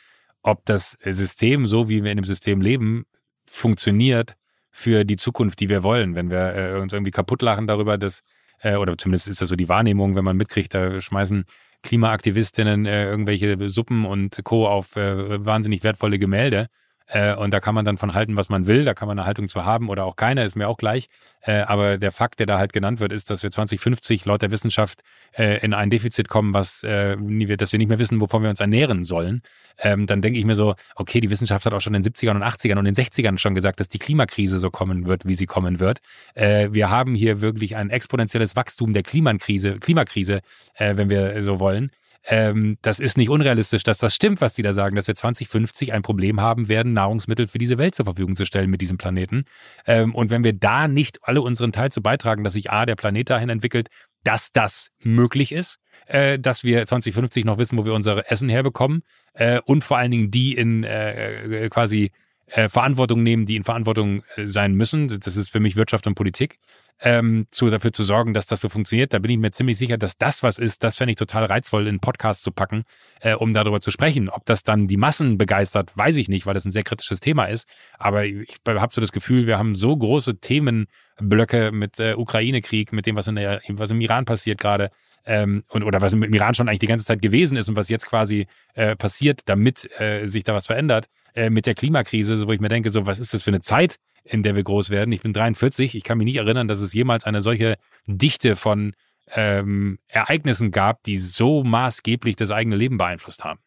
ob 0.43 0.65
das 0.65 0.97
System, 1.05 1.67
so 1.67 1.89
wie 1.89 2.03
wir 2.03 2.11
in 2.11 2.17
dem 2.17 2.25
System 2.25 2.61
leben, 2.61 3.05
funktioniert 3.45 4.37
für 4.71 5.05
die 5.05 5.17
Zukunft, 5.17 5.61
die 5.61 5.69
wir 5.69 5.83
wollen. 5.83 6.15
Wenn 6.15 6.31
wir 6.31 6.55
äh, 6.55 6.81
uns 6.81 6.93
irgendwie 6.93 7.11
kaputt 7.11 7.43
lachen 7.43 7.67
darüber, 7.67 7.99
dass, 7.99 8.23
äh, 8.61 8.77
oder 8.77 8.97
zumindest 8.97 9.29
ist 9.29 9.41
das 9.41 9.49
so 9.49 9.57
die 9.57 9.69
Wahrnehmung, 9.69 10.15
wenn 10.15 10.25
man 10.25 10.37
mitkriegt, 10.37 10.75
da 10.75 11.01
schmeißen 11.01 11.45
Klimaaktivistinnen 11.83 12.87
äh, 12.87 13.07
irgendwelche 13.07 13.69
Suppen 13.69 14.05
und 14.05 14.41
Co. 14.45 14.67
auf 14.67 14.97
äh, 14.97 15.45
wahnsinnig 15.45 15.83
wertvolle 15.83 16.19
Gemälde. 16.19 16.69
Äh, 17.13 17.35
und 17.35 17.53
da 17.53 17.61
kann 17.61 17.75
man 17.75 17.85
dann 17.85 17.99
von 17.99 18.15
halten, 18.15 18.37
was 18.37 18.49
man 18.49 18.67
will. 18.67 18.85
Da 18.85 18.95
kann 18.95 19.09
man 19.09 19.19
eine 19.19 19.27
Haltung 19.27 19.49
zu 19.49 19.65
haben 19.65 19.89
oder 19.89 20.05
auch 20.05 20.17
keine, 20.17 20.45
ist 20.45 20.57
mir 20.57 20.69
auch 20.69 20.77
gleich. 20.77 21.09
Äh, 21.43 21.61
aber 21.63 21.99
der 21.99 22.13
Fakt, 22.13 22.39
der 22.39 22.47
da 22.47 22.59
halt 22.59 22.73
genannt 22.73 23.01
wird, 23.01 23.13
ist, 23.13 23.31
dass 23.31 23.43
wir 23.43 23.51
2050 23.51 24.25
laut 24.27 24.43
der 24.43 24.51
Wissenschaft 24.51 25.03
äh, 25.37 25.65
in 25.65 25.75
ein 25.75 25.91
Defizit 25.91 26.29
kommen, 26.29 26.55
was, 26.55 26.83
äh, 26.83 27.17
dass 27.57 27.73
wir 27.73 27.79
nicht 27.79 27.89
mehr 27.89 27.99
wissen, 27.99 28.21
wovon 28.21 28.43
wir 28.43 28.51
uns 28.51 28.61
ernähren 28.61 29.05
sollen. 29.05 29.43
Ähm, 29.79 30.07
dann 30.07 30.23
denke 30.23 30.39
ich 30.39 30.45
mir 30.45 30.55
so, 30.55 30.75
okay, 30.95 31.21
die 31.21 31.31
Wissenschaft 31.31 31.65
hat 31.67 31.73
auch 31.73 31.81
schon 31.81 31.95
in 31.95 32.03
den 32.03 32.13
70ern 32.13 32.37
und 32.37 32.43
80ern 32.43 32.79
und 32.79 32.85
den 32.85 32.95
60ern 32.95 33.39
schon 33.39 33.55
gesagt, 33.55 33.81
dass 33.81 33.89
die 33.89 33.99
Klimakrise 33.99 34.59
so 34.59 34.71
kommen 34.71 35.07
wird, 35.07 35.27
wie 35.27 35.35
sie 35.35 35.47
kommen 35.47 35.81
wird. 35.81 36.01
Äh, 36.35 36.69
wir 36.73 36.91
haben 36.91 37.15
hier 37.15 37.41
wirklich 37.41 37.77
ein 37.77 37.91
exponentielles 37.91 38.55
Wachstum 38.55 38.93
der 38.93 39.03
Klimakrise, 39.03 39.77
Klimakrise, 39.77 40.43
äh, 40.75 40.97
wenn 40.97 41.09
wir 41.09 41.43
so 41.43 41.59
wollen 41.59 41.91
ähm, 42.25 42.77
das 42.83 43.01
ist 43.01 43.17
nicht 43.17 43.31
unrealistisch, 43.31 43.83
dass 43.83 43.99
das 43.99 44.15
stimmt, 44.15 44.41
was 44.41 44.55
die 44.55 44.63
da 44.63 44.73
sagen, 44.73 44.97
dass 44.97 45.07
wir 45.07 45.15
2050 45.15 45.93
ein 45.93 46.03
Problem 46.03 46.41
haben 46.41 46.69
werden, 46.69 46.93
Nahrungsmittel 46.93 47.47
für 47.47 47.59
diese 47.59 47.79
Welt 47.79 47.95
zur 47.95 48.05
Verfügung 48.05 48.37
zu 48.37 48.45
stellen 48.45 48.71
mit 48.71 48.81
diesem 48.81 48.99
Planeten. 48.99 49.45
Ähm, 49.87 50.15
und 50.15 50.31
wenn 50.31 50.45
wir 50.45 50.53
da 50.53 50.89
nicht 50.89 51.21
alle 51.23 51.41
unseren 51.41 51.73
Teil 51.73 51.91
zu 51.91 52.03
beitragen, 52.03 52.45
dass 52.45 52.53
sich 52.53 52.71
A, 52.71 52.85
der 52.85 52.97
Planet 52.97 53.31
dahin 53.31 53.49
entwickelt, 53.49 53.89
dass 54.23 54.53
das 54.53 54.91
möglich 54.99 55.53
ist, 55.53 55.79
äh, 56.07 56.39
dass 56.39 56.63
wir 56.63 56.85
2050 56.85 57.45
noch 57.45 57.59
wissen, 57.59 57.79
wo 57.79 57.87
wir 57.87 57.95
unser 57.95 58.31
Essen 58.31 58.49
herbekommen 58.49 59.03
äh, 59.35 59.61
und 59.65 59.83
vor 59.83 59.97
allen 59.97 60.11
Dingen 60.11 60.31
die 60.31 60.55
in 60.55 60.85
äh, 60.85 61.69
quasi 61.71 62.11
äh, 62.53 62.69
Verantwortung 62.69 63.23
nehmen, 63.23 63.47
die 63.47 63.57
in 63.57 63.65
Verantwortung 63.65 64.23
äh, 64.37 64.47
sein 64.47 64.75
müssen. 64.75 65.09
Das 65.09 65.37
ist 65.37 65.51
für 65.51 65.61
mich 65.61 65.77
Wirtschaft 65.77 66.07
und 66.07 66.15
Politik 66.15 66.59
ähm, 67.03 67.47
zu, 67.51 67.71
dafür 67.71 67.93
zu 67.93 68.05
sorgen, 68.05 68.35
dass 68.35 68.47
das 68.47 68.61
so 68.61 68.69
funktioniert. 68.69 69.13
Da 69.13 69.19
bin 69.19 69.31
ich 69.31 69.39
mir 69.39 69.51
ziemlich 69.53 69.79
sicher, 69.79 69.97
dass 69.97 70.19
das 70.19 70.43
was 70.43 70.59
ist. 70.59 70.85
Das 70.85 70.97
fände 70.97 71.13
ich 71.13 71.17
total 71.17 71.47
reizvoll, 71.47 71.83
in 71.83 71.89
einen 71.89 72.01
Podcast 72.01 72.43
zu 72.43 72.53
packen, 72.53 72.85
äh, 73.21 73.35
um 73.35 73.55
darüber 73.55 73.81
zu 73.81 73.91
sprechen. 73.91 74.29
Ob 74.29 74.45
das 74.45 74.65
dann 74.65 74.87
die 74.87 74.99
Massen 74.99 75.39
begeistert, 75.39 75.97
weiß 75.97 76.17
ich 76.17 76.29
nicht, 76.29 76.47
weil 76.47 76.55
das 76.55 76.65
ein 76.65 76.73
sehr 76.73 76.83
kritisches 76.83 77.21
Thema 77.21 77.47
ist. 77.47 77.67
Aber 77.99 78.25
ich 78.25 78.59
habe 78.67 78.93
so 78.93 79.01
das 79.01 79.13
Gefühl, 79.13 79.47
wir 79.47 79.59
haben 79.59 79.75
so 79.75 79.97
große 79.97 80.41
Themenblöcke 80.41 81.73
mit 81.73 81.99
äh, 81.99 82.15
Ukraine-Krieg, 82.15 82.93
mit 82.93 83.07
dem, 83.07 83.17
was, 83.17 83.29
in 83.29 83.37
der, 83.37 83.63
was 83.69 83.91
im 83.91 84.01
Iran 84.01 84.27
passiert 84.27 84.61
gerade. 84.61 84.91
Ähm, 85.27 85.65
und, 85.69 85.83
oder 85.83 86.01
was 86.01 86.13
im 86.13 86.23
Iran 86.23 86.55
schon 86.55 86.69
eigentlich 86.69 86.81
die 86.81 86.87
ganze 86.87 87.05
Zeit 87.05 87.21
gewesen 87.21 87.57
ist 87.57 87.69
und 87.69 87.77
was 87.77 87.91
jetzt 87.91 88.07
quasi 88.07 88.47
äh, 88.75 88.97
passiert, 88.97 89.43
damit 89.47 89.89
äh, 90.01 90.27
sich 90.27 90.45
da 90.45 90.55
was 90.55 90.67
verändert, 90.67 91.09
äh, 91.35 91.51
mit 91.51 91.67
der 91.67 91.75
Klimakrise, 91.75 92.47
wo 92.47 92.53
ich 92.53 92.61
mir 92.61 92.69
denke, 92.69 92.91
so, 92.91 93.07
was 93.07 93.19
ist 93.19 93.35
das 93.35 93.43
für 93.43 93.51
eine 93.51 93.61
Zeit, 93.61 93.97
in 94.25 94.43
der 94.43 94.55
wir 94.55 94.63
groß 94.63 94.91
werden. 94.91 95.13
Ich 95.13 95.23
bin 95.23 95.33
43. 95.33 95.95
Ich 95.95 96.05
kann 96.05 96.19
mich 96.19 96.27
nicht 96.27 96.37
erinnern, 96.37 96.69
dass 96.69 96.81
es 96.81 96.93
jemals 96.93 97.25
eine 97.25 97.43
solche 97.43 97.77
Dichte 98.07 98.57
von 98.57 98.95
ähm, 99.33 99.99
Ereignissen 100.09 100.71
gab, 100.71 101.03
die 101.05 101.19
so 101.19 101.63
maßgeblich 101.65 102.37
das 102.37 102.51
eigene 102.51 102.77
Leben 102.77 102.99
beeinflusst 102.99 103.45
haben. 103.45 103.61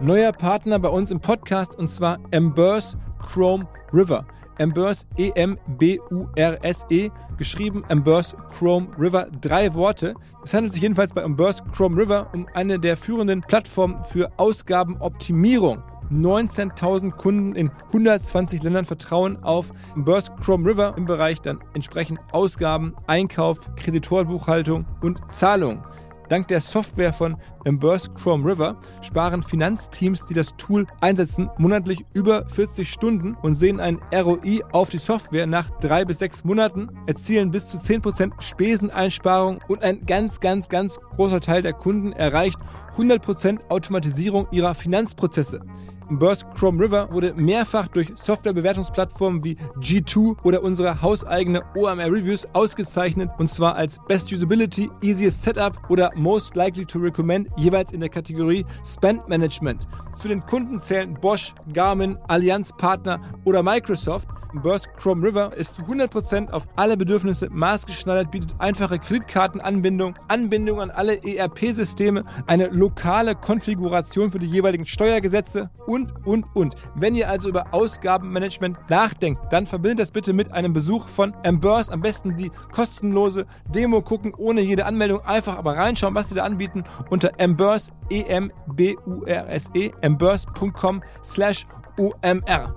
Neuer 0.00 0.32
Partner 0.32 0.78
bei 0.78 0.88
uns 0.88 1.10
im 1.10 1.20
Podcast 1.20 1.74
und 1.74 1.88
zwar 1.88 2.18
Embers 2.30 2.98
Chrome 3.18 3.66
River. 3.92 4.26
Embers 4.58 5.06
E-M-B-U-R-S-E, 5.16 7.10
geschrieben 7.36 7.84
Embers 7.88 8.36
Chrome 8.56 8.88
River, 8.98 9.28
drei 9.40 9.74
Worte. 9.74 10.14
Es 10.44 10.54
handelt 10.54 10.72
sich 10.72 10.82
jedenfalls 10.82 11.12
bei 11.12 11.22
Embers 11.22 11.62
Chrome 11.72 12.00
River 12.00 12.30
um 12.32 12.46
eine 12.54 12.78
der 12.78 12.96
führenden 12.96 13.42
Plattformen 13.42 14.04
für 14.04 14.30
Ausgabenoptimierung. 14.36 15.82
19.000 16.10 17.10
Kunden 17.12 17.54
in 17.54 17.70
120 17.88 18.62
Ländern 18.62 18.84
vertrauen 18.84 19.42
auf 19.42 19.72
Burst 19.96 20.30
Chrome 20.40 20.68
River 20.68 20.94
im 20.96 21.04
Bereich 21.04 21.40
dann 21.40 21.58
entsprechend 21.74 22.20
Ausgaben, 22.32 22.94
Einkauf, 23.06 23.74
Kreditorenbuchhaltung 23.76 24.86
und 25.02 25.20
Zahlung. 25.32 25.82
Dank 26.28 26.48
der 26.48 26.60
Software 26.60 27.12
von 27.12 27.36
Emburse 27.64 28.10
Chrome 28.10 28.48
River 28.48 28.76
sparen 29.02 29.42
Finanzteams, 29.42 30.24
die 30.24 30.34
das 30.34 30.56
Tool 30.56 30.86
einsetzen, 31.00 31.50
monatlich 31.58 32.04
über 32.14 32.48
40 32.48 32.88
Stunden 32.88 33.36
und 33.42 33.56
sehen 33.56 33.80
einen 33.80 34.00
ROI 34.12 34.62
auf 34.72 34.88
die 34.88 34.98
Software 34.98 35.46
nach 35.46 35.70
drei 35.80 36.04
bis 36.04 36.18
sechs 36.18 36.44
Monaten, 36.44 36.88
erzielen 37.06 37.50
bis 37.50 37.68
zu 37.68 37.78
10% 37.78 38.40
Speseneinsparung 38.40 39.60
und 39.68 39.82
ein 39.82 40.04
ganz, 40.06 40.40
ganz, 40.40 40.68
ganz 40.68 40.98
großer 41.16 41.40
Teil 41.40 41.62
der 41.62 41.72
Kunden 41.72 42.12
erreicht 42.12 42.58
100% 42.96 43.68
Automatisierung 43.68 44.46
ihrer 44.50 44.74
Finanzprozesse. 44.74 45.60
Burst 46.08 46.46
Chrome 46.54 46.84
River 46.84 47.08
wurde 47.10 47.34
mehrfach 47.34 47.88
durch 47.88 48.12
Softwarebewertungsplattformen 48.14 49.42
wie 49.42 49.56
G2 49.80 50.36
oder 50.44 50.62
unsere 50.62 51.02
hauseigene 51.02 51.62
OMR 51.74 52.06
Reviews 52.06 52.46
ausgezeichnet 52.52 53.30
und 53.38 53.50
zwar 53.50 53.74
als 53.74 53.98
Best 54.06 54.32
Usability, 54.32 54.88
Easiest 55.02 55.42
Setup 55.42 55.90
oder 55.90 56.12
Most 56.14 56.54
Likely 56.54 56.86
to 56.86 57.00
Recommend 57.00 57.48
jeweils 57.56 57.92
in 57.92 57.98
der 58.00 58.08
Kategorie 58.08 58.64
Spend 58.84 59.28
Management. 59.28 59.88
Zu 60.12 60.28
den 60.28 60.46
Kunden 60.46 60.80
zählen 60.80 61.14
Bosch, 61.14 61.54
Garmin, 61.72 62.16
Allianz 62.28 62.70
Partner 62.76 63.20
oder 63.44 63.64
Microsoft. 63.64 64.28
Burst 64.62 64.88
Chrome 64.96 65.26
River 65.26 65.52
ist 65.56 65.74
zu 65.74 65.82
100% 65.82 66.50
auf 66.50 66.66
alle 66.76 66.96
Bedürfnisse 66.96 67.48
maßgeschneidert, 67.50 68.30
bietet 68.30 68.54
einfache 68.58 68.98
Kreditkartenanbindung, 68.98 70.14
Anbindung 70.28 70.80
an 70.80 70.90
alle 70.90 71.20
ERP-Systeme, 71.22 72.24
eine 72.46 72.68
lokale 72.68 73.34
Konfiguration 73.34 74.30
für 74.30 74.38
die 74.38 74.46
jeweiligen 74.46 74.86
Steuergesetze 74.86 75.70
und, 75.86 75.95
und, 76.04 76.44
und. 76.54 76.74
Wenn 76.94 77.14
ihr 77.14 77.30
also 77.30 77.48
über 77.48 77.72
Ausgabenmanagement 77.72 78.78
nachdenkt, 78.88 79.52
dann 79.52 79.66
verbindet 79.66 80.00
das 80.00 80.10
bitte 80.10 80.32
mit 80.32 80.52
einem 80.52 80.72
Besuch 80.72 81.08
von 81.08 81.34
Embers. 81.42 81.90
Am 81.90 82.00
besten 82.00 82.36
die 82.36 82.50
kostenlose 82.72 83.46
Demo 83.74 84.02
gucken, 84.02 84.34
ohne 84.36 84.60
jede 84.60 84.84
Anmeldung. 84.84 85.20
Einfach 85.20 85.56
aber 85.56 85.76
reinschauen, 85.76 86.14
was 86.14 86.28
sie 86.28 86.34
da 86.34 86.44
anbieten 86.44 86.84
unter 87.10 87.32
Embers, 87.38 87.90
E-M-B-U-R-S-E, 88.10 89.92
embers.com 90.02 91.02
slash 91.24 91.66
OMR. 91.98 92.74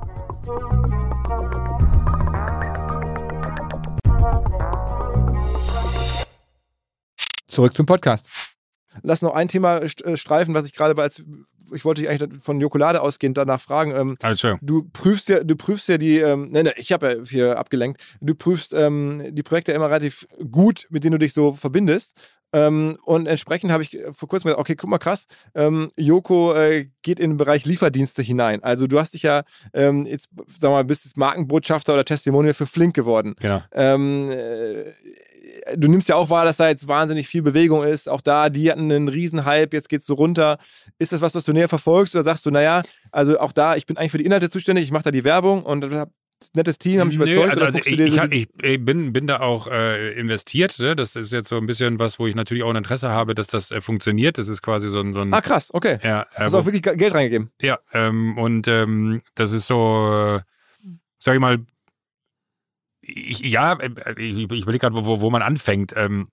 Zurück 7.48 7.76
zum 7.76 7.86
Podcast. 7.86 8.39
Lass 9.04 9.22
noch 9.22 9.34
ein 9.34 9.48
Thema 9.48 9.78
äh, 9.78 10.18
streifen, 10.18 10.54
was 10.54 10.66
ich 10.66 10.76
gerade 10.76 11.00
als 11.02 11.24
ich 11.72 11.86
wollte 11.86 12.02
dich 12.02 12.10
eigentlich 12.10 12.42
von 12.42 12.60
Jokolade 12.60 13.02
ausgehend 13.02 13.38
danach 13.38 13.62
fragen. 13.62 13.92
Ähm, 13.96 14.18
also. 14.22 14.58
Du 14.62 14.90
prüfst 14.92 15.30
ja, 15.30 15.44
du 15.44 15.56
prüfst 15.56 15.88
ja 15.88 15.98
die, 15.98 16.18
ähm, 16.18 16.50
ne, 16.50 16.64
ne, 16.64 16.74
ich 16.78 16.92
habe 16.92 17.12
ja 17.12 17.24
hier 17.24 17.58
abgelenkt. 17.60 18.02
Du 18.22 18.36
prüfst 18.36 18.74
ähm, 18.74 19.24
die 19.32 19.44
Projekte 19.44 19.72
immer 19.72 19.88
relativ 19.88 20.28
gut, 20.52 20.88
mit 20.90 21.04
denen 21.04 21.14
du 21.14 21.20
dich 21.20 21.34
so 21.34 21.54
verbindest. 21.54 22.20
Ähm, 22.52 22.98
und 23.06 23.28
entsprechend 23.28 23.72
habe 23.72 23.84
ich 23.84 23.98
vor 24.10 24.28
kurzem 24.28 24.48
gesagt, 24.48 24.60
okay, 24.60 24.76
guck 24.76 24.90
mal 24.90 24.98
krass, 24.98 25.28
ähm, 25.54 25.92
Joko 25.98 26.54
äh, 26.56 26.88
geht 27.04 27.20
in 27.20 27.32
den 27.32 27.38
Bereich 27.38 27.66
Lieferdienste 27.66 28.24
hinein. 28.24 28.64
Also 28.64 28.88
du 28.88 29.00
hast 29.00 29.14
dich 29.14 29.24
ja 29.24 29.44
ähm, 29.74 30.08
jetzt, 30.08 30.30
sag 30.48 30.72
mal, 30.72 30.84
bist 30.84 31.06
jetzt 31.06 31.16
Markenbotschafter 31.16 31.94
oder 31.94 32.06
Testimonial 32.06 32.56
für 32.56 32.66
Flink 32.66 32.96
geworden. 32.96 33.36
Genau. 33.40 33.62
Ähm, 33.72 34.32
äh, 34.32 34.94
du 35.76 35.90
nimmst 35.90 36.10
ja 36.10 36.16
auch 36.16 36.30
wahr, 36.30 36.46
dass 36.46 36.58
da 36.58 36.70
jetzt 36.70 36.88
wahnsinnig 36.88 37.28
viel 37.28 37.42
Bewegung 37.42 37.84
ist. 37.84 38.10
Auch 38.10 38.22
da, 38.22 38.50
die 38.50 38.72
hatten 38.72 38.92
einen 38.92 39.08
Riesenhype, 39.08 39.76
jetzt 39.76 39.90
geht's 39.90 40.06
so 40.06 40.14
runter. 40.14 40.58
Ist 40.98 41.14
das 41.14 41.22
was, 41.22 41.36
was 41.36 41.46
du 41.46 41.54
näher 41.54 41.70
verfolgst 41.70 42.16
oder 42.16 42.24
sagst 42.24 42.46
du, 42.46 42.52
naja, 42.52 42.84
also 43.12 43.40
auch 43.40 43.52
da, 43.52 43.76
ich 43.76 43.86
bin 43.86 43.98
eigentlich 43.98 44.12
für 44.12 44.18
die 44.18 44.26
Inhalte 44.26 44.50
zuständig, 44.50 44.86
ich 44.86 44.92
mache 44.92 45.04
da 45.04 45.12
die 45.12 45.24
Werbung 45.24 45.64
und 45.64 45.84
habe 45.92 46.12
nettes 46.54 46.78
Team, 46.78 47.00
haben 47.00 47.10
mich 47.10 47.18
überzeugt. 47.18 47.56
Nö, 47.56 47.66
also, 47.66 47.78
also 47.78 47.80
ich, 47.80 48.32
ich, 48.32 48.50
ich, 48.62 48.86
bin, 48.86 49.12
bin 49.14 49.28
da 49.28 49.42
auch 49.42 49.68
äh, 49.68 50.14
investiert. 50.14 50.80
Ne? 50.80 50.96
Das 50.96 51.16
ist 51.16 51.32
jetzt 51.32 51.50
so 51.50 51.58
ein 51.58 51.66
bisschen 51.66 52.00
was, 52.00 52.20
wo 52.20 52.28
ich 52.28 52.36
natürlich 52.36 52.64
auch 52.64 52.70
ein 52.70 52.78
Interesse 52.78 53.10
habe, 53.10 53.36
dass 53.36 53.48
das 53.48 53.72
äh, 53.72 53.82
funktioniert. 53.82 54.38
Das 54.38 54.48
ist 54.48 54.62
quasi 54.62 54.90
so 54.90 55.02
ein, 55.02 55.14
so 55.14 55.22
ein 55.22 55.34
Ah, 55.34 55.42
krass, 55.42 55.74
okay. 55.74 56.00
Ja, 56.04 56.24
äh, 56.34 56.44
Hast 56.44 56.54
du 56.54 56.60
auch 56.60 56.66
wirklich 56.66 56.84
Geld 56.84 57.14
reingegeben? 57.14 57.52
Ja, 57.62 57.80
ähm, 57.94 58.38
und 58.38 58.68
ähm, 58.68 59.22
das 59.36 59.52
ist 59.52 59.68
so, 59.68 60.38
äh, 60.38 60.40
sag 61.18 61.34
ich 61.34 61.42
mal, 61.42 61.60
ich, 63.10 63.40
ja, 63.42 63.74
äh, 63.74 63.90
ich, 64.18 64.38
ich 64.38 64.62
überlege 64.62 64.80
gerade, 64.80 64.96
wo, 64.96 65.22
wo, 65.22 65.30
man 65.30 65.42
anfängt. 65.42 65.94
Ähm, 65.96 66.30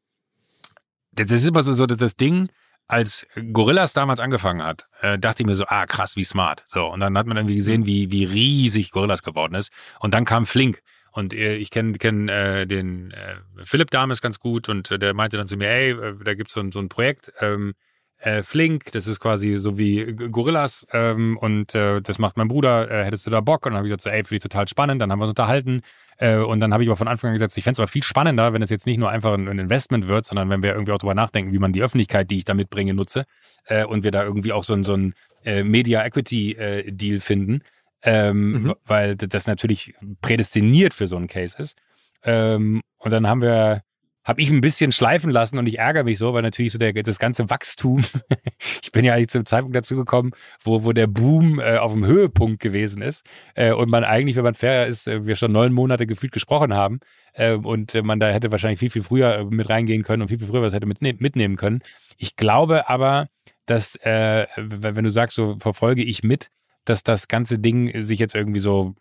das 1.13 1.31
ist 1.31 1.47
immer 1.47 1.63
so, 1.63 1.73
so 1.73 1.87
das 1.87 2.17
Ding, 2.17 2.51
als 2.89 3.27
Gorillas 3.53 3.93
damals 3.93 4.21
angefangen 4.21 4.63
hat, 4.63 4.89
äh, 5.01 5.19
dachte 5.19 5.43
ich 5.43 5.47
mir 5.47 5.55
so, 5.55 5.67
ah 5.67 5.87
krass, 5.87 6.17
wie 6.17 6.25
smart. 6.25 6.63
So, 6.67 6.87
und 6.87 7.01
dann 7.01 7.17
hat 7.19 7.27
man 7.27 7.37
irgendwie 7.37 7.57
gesehen, 7.57 7.87
wie, 7.87 8.11
wie 8.11 8.25
riesig 8.25 8.91
Gorillas 8.93 9.23
geworden 9.23 9.55
ist. 9.55 9.73
Und 10.01 10.15
dann 10.15 10.25
kam 10.25 10.47
Flink. 10.47 10.83
Und 11.11 11.33
äh, 11.33 11.57
ich 11.57 11.71
kenne 11.71 11.95
kenn, 11.95 12.29
äh, 12.29 12.67
den 12.67 13.11
äh, 13.13 13.37
Philipp 13.65 13.91
damals 13.91 14.21
ganz 14.21 14.39
gut 14.39 14.69
und 14.69 14.91
äh, 14.91 14.99
der 14.99 15.15
meinte 15.15 15.39
dann 15.39 15.49
zu 15.49 15.57
mir, 15.57 15.69
ey, 15.69 15.97
da 16.23 16.35
gibt's 16.35 16.53
so, 16.53 16.71
so 16.71 16.79
ein 16.79 16.91
Projekt, 16.91 17.33
ähm, 17.41 17.73
äh, 18.19 18.43
Flink, 18.43 18.93
das 18.93 19.07
ist 19.07 19.21
quasi 19.21 19.59
so 19.59 19.79
wie 19.79 20.05
Gorillas 20.15 20.87
ähm, 20.93 21.37
und 21.37 21.75
äh, 21.75 22.01
das 22.01 22.19
macht 22.19 22.37
mein 22.37 22.49
Bruder, 22.49 22.91
äh, 22.91 23.05
hättest 23.05 23.27
du 23.27 23.31
da 23.31 23.41
Bock? 23.41 23.67
Und 23.67 23.73
dann 23.73 23.79
habe 23.79 23.87
ich 23.87 23.91
gesagt, 23.91 24.03
so, 24.03 24.11
ey, 24.11 24.25
finde 24.25 24.37
ich 24.37 24.43
total 24.43 24.69
spannend, 24.69 25.03
dann 25.03 25.13
haben 25.13 25.19
wir 25.19 25.25
uns 25.25 25.31
unterhalten 25.31 25.83
äh, 26.19 26.37
und 26.37 26.61
dann 26.61 26.73
habe 26.73 26.83
ich 26.83 26.89
aber 26.89 26.97
von 26.97 27.09
Anfang 27.09 27.29
an 27.29 27.35
gesagt, 27.35 27.57
ich 27.57 27.65
fände 27.65 27.75
es 27.75 27.81
aber 27.81 27.89
viel 27.89 28.03
spannender, 28.03 28.53
wenn 28.53 28.63
es 28.63 28.71
jetzt 28.71 28.87
nicht 28.87 28.99
nur 28.99 29.11
einfach 29.11 29.35
ein, 29.35 29.49
ein, 29.49 29.59
Investment 29.59 30.09
wird, 30.09 30.25
sondern 30.25 30.49
wenn 30.49 30.63
wir 30.63 30.73
irgendwie 30.73 30.93
auch 30.93 30.99
drüber 30.99 31.15
nachdenken, 31.15 31.53
wie 31.53 31.59
man 31.59 31.73
die 31.73 31.83
Öffentlichkeit, 31.83 32.31
die 32.31 32.39
ich 32.39 32.45
da 32.45 32.55
mitbringe, 32.55 32.95
nutze 32.95 33.27
äh, 33.67 33.85
und 33.85 34.03
wir 34.03 34.11
da 34.11 34.25
irgendwie 34.25 34.53
auch 34.53 34.65
so, 34.65 34.73
ein 34.73 34.85
so 34.85 34.95
ein 34.95 35.15
äh, 35.45 35.63
Media 35.63 36.05
Equity 36.05 36.53
äh, 36.53 36.91
Deal 36.91 37.21
finden, 37.21 37.61
ähm, 38.03 38.53
mhm. 38.53 38.75
weil 38.87 39.17
das 39.17 39.47
natürlich 39.47 39.95
prädestiniert 40.23 40.95
für 40.95 41.07
so 41.07 41.17
einen 41.17 41.27
Case 41.27 41.61
ist. 41.61 41.77
Ähm, 42.25 42.81
und 42.99 43.11
dann 43.11 43.27
haben 43.27 43.43
wir 43.43 43.83
habe 44.27 44.43
ich 44.43 44.51
ein 44.51 44.61
bisschen 44.61 44.91
schleifen 44.93 45.31
lassen 45.31 45.57
und 45.57 45.67
ich 45.67 45.79
ärgere 45.79 46.05
mich 46.05 46.19
so, 46.19 46.35
weil 46.35 46.43
natürlich 46.43 46.73
so 46.73 46.79
der, 46.79 46.93
das 46.93 47.19
ganze 47.19 47.49
Wachstum, 47.49 48.05
ich 48.83 48.91
bin 48.91 49.05
ja 49.05 49.15
eigentlich 49.15 49.29
zum 49.29 49.47
Zeitpunkt 49.47 49.77
dazu 49.77 49.97
gekommen, 49.97 50.33
wo, 50.63 50.85
wo 50.85 50.93
der 50.93 51.07
Boom 51.07 51.61
äh, 51.61 51.79
auf 51.79 51.93
dem 51.93 52.05
Höhepunkt 52.05 52.61
gewesen 52.61 53.03
ist 53.03 53.25
äh, 53.55 53.73
und 53.73 53.89
man 53.89 54.03
eigentlich, 54.05 54.37
wenn 54.37 54.43
man 54.43 54.55
fair 54.55 54.87
ist, 54.87 55.07
äh, 55.07 55.25
wir 55.25 55.37
schon 55.37 55.53
neun 55.53 55.73
Monate 55.73 56.07
gefühlt 56.07 56.33
gesprochen 56.33 56.75
haben 56.75 56.99
äh, 57.35 57.53
und 57.53 57.95
man 58.05 58.19
da 58.19 58.29
hätte 58.29 58.51
wahrscheinlich 58.51 58.81
viel, 58.81 58.91
viel 58.91 59.03
früher 59.03 59.39
äh, 59.39 59.45
mit 59.45 59.71
reingehen 59.71 60.03
können 60.03 60.23
und 60.23 60.29
viel, 60.29 60.39
viel 60.39 60.49
früher 60.49 60.63
was 60.63 60.75
hätte 60.75 60.87
mitne 60.87 61.15
mitnehmen 61.19 61.57
können. 61.57 61.83
Ich 62.17 62.35
glaube 62.35 62.89
aber, 62.89 63.29
dass, 63.67 63.95
äh, 63.97 64.47
wenn 64.57 65.05
du 65.05 65.11
sagst, 65.11 65.37
so 65.37 65.57
verfolge 65.61 66.03
ich 66.03 66.25
mit, 66.25 66.51
dass 66.85 67.03
das 67.03 67.29
ganze 67.29 67.59
Ding 67.59 68.03
sich 68.03 68.19
jetzt 68.19 68.35
irgendwie 68.35 68.61
so 68.61 68.95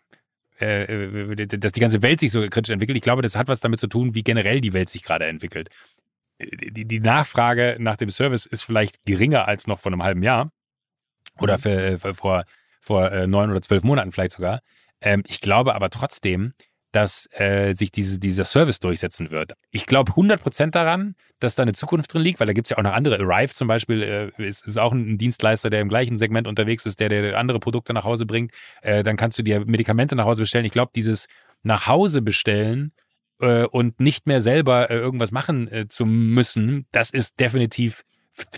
äh, 0.60 0.84
äh, 0.84 1.46
dass 1.46 1.72
die 1.72 1.80
ganze 1.80 2.02
Welt 2.02 2.20
sich 2.20 2.30
so 2.30 2.46
kritisch 2.48 2.72
entwickelt. 2.72 2.96
Ich 2.96 3.02
glaube, 3.02 3.22
das 3.22 3.36
hat 3.36 3.48
was 3.48 3.60
damit 3.60 3.80
zu 3.80 3.86
tun, 3.86 4.14
wie 4.14 4.22
generell 4.22 4.60
die 4.60 4.72
Welt 4.72 4.88
sich 4.88 5.02
gerade 5.02 5.26
entwickelt. 5.26 5.68
Die, 6.40 6.84
die 6.84 7.00
Nachfrage 7.00 7.76
nach 7.78 7.96
dem 7.96 8.10
Service 8.10 8.46
ist 8.46 8.62
vielleicht 8.62 9.04
geringer 9.06 9.48
als 9.48 9.66
noch 9.66 9.78
vor 9.78 9.92
einem 9.92 10.02
halben 10.02 10.22
Jahr 10.22 10.50
oder 11.38 11.56
mhm. 11.56 11.62
für, 11.62 11.98
für, 11.98 12.14
vor, 12.14 12.44
vor 12.80 13.10
äh, 13.10 13.26
neun 13.26 13.50
oder 13.50 13.62
zwölf 13.62 13.82
Monaten 13.82 14.12
vielleicht 14.12 14.32
sogar. 14.32 14.60
Ähm, 15.00 15.22
ich 15.26 15.40
glaube 15.40 15.74
aber 15.74 15.90
trotzdem, 15.90 16.52
dass 16.96 17.28
äh, 17.34 17.74
sich 17.74 17.92
diese, 17.92 18.18
dieser 18.18 18.46
Service 18.46 18.80
durchsetzen 18.80 19.30
wird. 19.30 19.52
Ich 19.70 19.84
glaube 19.84 20.12
100% 20.12 20.70
daran, 20.70 21.14
dass 21.40 21.54
da 21.54 21.62
eine 21.62 21.74
Zukunft 21.74 22.14
drin 22.14 22.22
liegt, 22.22 22.40
weil 22.40 22.46
da 22.46 22.54
gibt 22.54 22.68
es 22.68 22.70
ja 22.70 22.78
auch 22.78 22.82
noch 22.82 22.94
andere. 22.94 23.18
Arrive 23.20 23.52
zum 23.52 23.68
Beispiel 23.68 24.02
äh, 24.02 24.42
ist, 24.42 24.66
ist 24.66 24.78
auch 24.78 24.92
ein 24.92 25.18
Dienstleister, 25.18 25.68
der 25.68 25.82
im 25.82 25.90
gleichen 25.90 26.16
Segment 26.16 26.48
unterwegs 26.48 26.86
ist, 26.86 26.98
der, 26.98 27.10
der 27.10 27.38
andere 27.38 27.60
Produkte 27.60 27.92
nach 27.92 28.04
Hause 28.04 28.24
bringt. 28.24 28.52
Äh, 28.80 29.02
dann 29.02 29.18
kannst 29.18 29.38
du 29.38 29.42
dir 29.42 29.62
Medikamente 29.66 30.16
nach 30.16 30.24
Hause 30.24 30.44
bestellen. 30.44 30.64
Ich 30.64 30.72
glaube, 30.72 30.90
dieses 30.94 31.26
nach 31.62 31.86
Hause 31.86 32.22
bestellen 32.22 32.92
äh, 33.40 33.64
und 33.64 34.00
nicht 34.00 34.26
mehr 34.26 34.40
selber 34.40 34.90
äh, 34.90 34.96
irgendwas 34.96 35.32
machen 35.32 35.70
äh, 35.70 35.88
zu 35.88 36.06
müssen, 36.06 36.86
das 36.92 37.10
ist 37.10 37.38
definitiv 37.38 38.04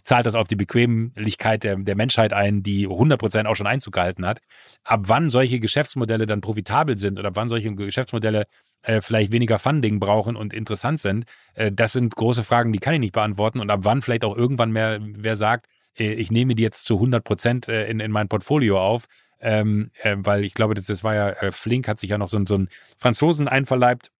zahlt 0.05 0.27
das 0.27 0.35
auf 0.35 0.49
die 0.49 0.57
Bequemlichkeit 0.57 1.65
der, 1.65 1.77
der 1.77 1.97
Menschheit 1.97 2.33
ein, 2.33 2.63
die 2.63 2.89
100% 2.89 3.47
auch 3.47 3.55
schon 3.55 3.67
Einzug 3.67 3.95
gehalten 3.95 4.27
hat. 4.27 4.41
Ab 4.85 5.03
wann 5.05 5.31
solche 5.31 5.61
Geschäftsmodelle 5.61 6.27
dann 6.27 6.41
profitabel 6.41 6.99
sind 6.99 7.19
oder 7.19 7.29
ab 7.29 7.37
wann 7.37 7.49
solche 7.49 7.75
Geschäftsmodelle 7.75 8.47
äh, 8.83 9.01
vielleicht 9.01 9.33
weniger 9.33 9.59
Funding 9.59 10.01
brauchen 10.01 10.37
und 10.37 10.55
interessant 10.55 11.01
sind, 11.01 11.25
äh, 11.55 11.71
das 11.73 11.93
sind 11.93 12.15
große 12.15 12.43
Fragen, 12.43 12.73
die 12.73 12.79
kann 12.79 12.95
ich 12.95 13.01
nicht 13.01 13.13
beantworten. 13.13 13.61
Und 13.61 13.71
ab 13.71 13.81
wann 13.83 14.03
vielleicht 14.03 14.25
auch 14.25 14.37
irgendwann 14.37 14.73
mehr 14.73 14.99
wer 15.01 15.37
sagt, 15.37 15.67
äh, 15.99 16.13
ich 16.13 16.31
nehme 16.31 16.55
die 16.55 16.63
jetzt 16.63 16.85
zu 16.85 17.01
100% 17.01 17.69
äh, 17.69 17.91
in, 17.91 18.01
in 18.01 18.11
mein 18.11 18.29
Portfolio 18.29 18.81
auf, 18.81 19.07
ähm, 19.41 19.91
äh, 20.03 20.17
weil 20.19 20.45
ich 20.45 20.55
glaube, 20.55 20.75
das, 20.75 20.87
das 20.87 21.05
war 21.05 21.15
ja, 21.15 21.31
äh, 21.31 21.53
Flink 21.53 21.89
hat 21.89 22.01
sich 22.01 22.11
ja 22.11 22.19
noch 22.19 22.29
so, 22.29 22.45
so 22.47 22.55
einen 22.55 22.69
Franzosen 22.97 23.49
einverleibt, 23.49 24.11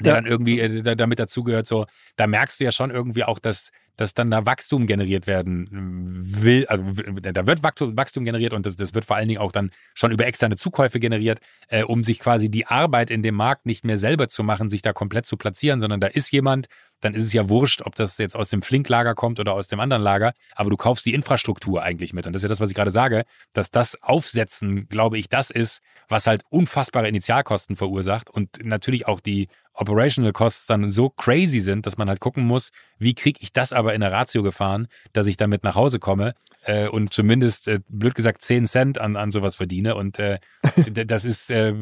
der 0.00 0.08
ja. 0.08 0.14
dann 0.14 0.26
irgendwie 0.26 0.60
äh, 0.60 0.96
damit 0.96 1.18
dazugehört. 1.18 1.66
So, 1.66 1.86
da 2.16 2.26
merkst 2.26 2.60
du 2.60 2.64
ja 2.64 2.72
schon 2.72 2.90
irgendwie 2.90 3.24
auch, 3.24 3.38
dass 3.38 3.70
dass 3.96 4.14
dann 4.14 4.30
da 4.30 4.46
Wachstum 4.46 4.86
generiert 4.86 5.26
werden 5.26 5.68
will, 5.70 6.66
also 6.66 6.84
da 6.84 7.46
wird 7.46 7.62
Wachstum 7.62 8.24
generiert 8.24 8.52
und 8.52 8.66
das, 8.66 8.76
das 8.76 8.94
wird 8.94 9.04
vor 9.04 9.16
allen 9.16 9.28
Dingen 9.28 9.40
auch 9.40 9.52
dann 9.52 9.70
schon 9.94 10.10
über 10.10 10.26
externe 10.26 10.56
Zukäufe 10.56 11.00
generiert, 11.00 11.40
äh, 11.68 11.82
um 11.82 12.04
sich 12.04 12.18
quasi 12.18 12.50
die 12.50 12.66
Arbeit 12.66 13.10
in 13.10 13.22
dem 13.22 13.34
Markt 13.34 13.66
nicht 13.66 13.84
mehr 13.84 13.98
selber 13.98 14.28
zu 14.28 14.42
machen, 14.42 14.70
sich 14.70 14.82
da 14.82 14.92
komplett 14.92 15.26
zu 15.26 15.36
platzieren, 15.36 15.80
sondern 15.80 16.00
da 16.00 16.06
ist 16.06 16.30
jemand, 16.30 16.66
dann 17.00 17.14
ist 17.14 17.26
es 17.26 17.32
ja 17.32 17.48
wurscht, 17.48 17.82
ob 17.82 17.96
das 17.96 18.18
jetzt 18.18 18.36
aus 18.36 18.50
dem 18.50 18.62
Flink-Lager 18.62 19.14
kommt 19.14 19.40
oder 19.40 19.54
aus 19.54 19.68
dem 19.68 19.80
anderen 19.80 20.02
Lager, 20.02 20.32
aber 20.54 20.70
du 20.70 20.76
kaufst 20.76 21.06
die 21.06 21.14
Infrastruktur 21.14 21.82
eigentlich 21.82 22.12
mit. 22.12 22.26
Und 22.26 22.32
das 22.32 22.40
ist 22.40 22.44
ja 22.44 22.48
das, 22.48 22.60
was 22.60 22.70
ich 22.70 22.76
gerade 22.76 22.90
sage, 22.90 23.24
dass 23.52 23.70
das 23.70 24.02
Aufsetzen, 24.02 24.88
glaube 24.88 25.18
ich, 25.18 25.28
das 25.28 25.50
ist, 25.50 25.80
was 26.08 26.26
halt 26.26 26.42
unfassbare 26.50 27.08
Initialkosten 27.08 27.76
verursacht 27.76 28.30
und 28.30 28.64
natürlich 28.64 29.08
auch 29.08 29.20
die 29.20 29.48
Operational 29.74 30.32
Costs 30.32 30.66
dann 30.66 30.90
so 30.90 31.10
crazy 31.10 31.60
sind, 31.60 31.86
dass 31.86 31.96
man 31.96 32.08
halt 32.08 32.20
gucken 32.20 32.44
muss, 32.44 32.70
wie 32.98 33.14
kriege 33.14 33.38
ich 33.42 33.52
das 33.52 33.72
aber 33.72 33.94
in 33.94 34.00
der 34.00 34.12
Ratio 34.12 34.42
gefahren, 34.42 34.88
dass 35.12 35.26
ich 35.26 35.36
damit 35.36 35.64
nach 35.64 35.74
Hause 35.74 35.98
komme 35.98 36.34
äh, 36.64 36.88
und 36.88 37.12
zumindest, 37.12 37.68
äh, 37.68 37.80
blöd 37.88 38.14
gesagt, 38.14 38.42
10 38.42 38.66
Cent 38.66 38.98
an, 38.98 39.16
an 39.16 39.30
sowas 39.30 39.56
verdiene. 39.56 39.94
Und 39.94 40.18
äh, 40.18 40.38
das 41.06 41.24
ist 41.24 41.50
äh, 41.50 41.74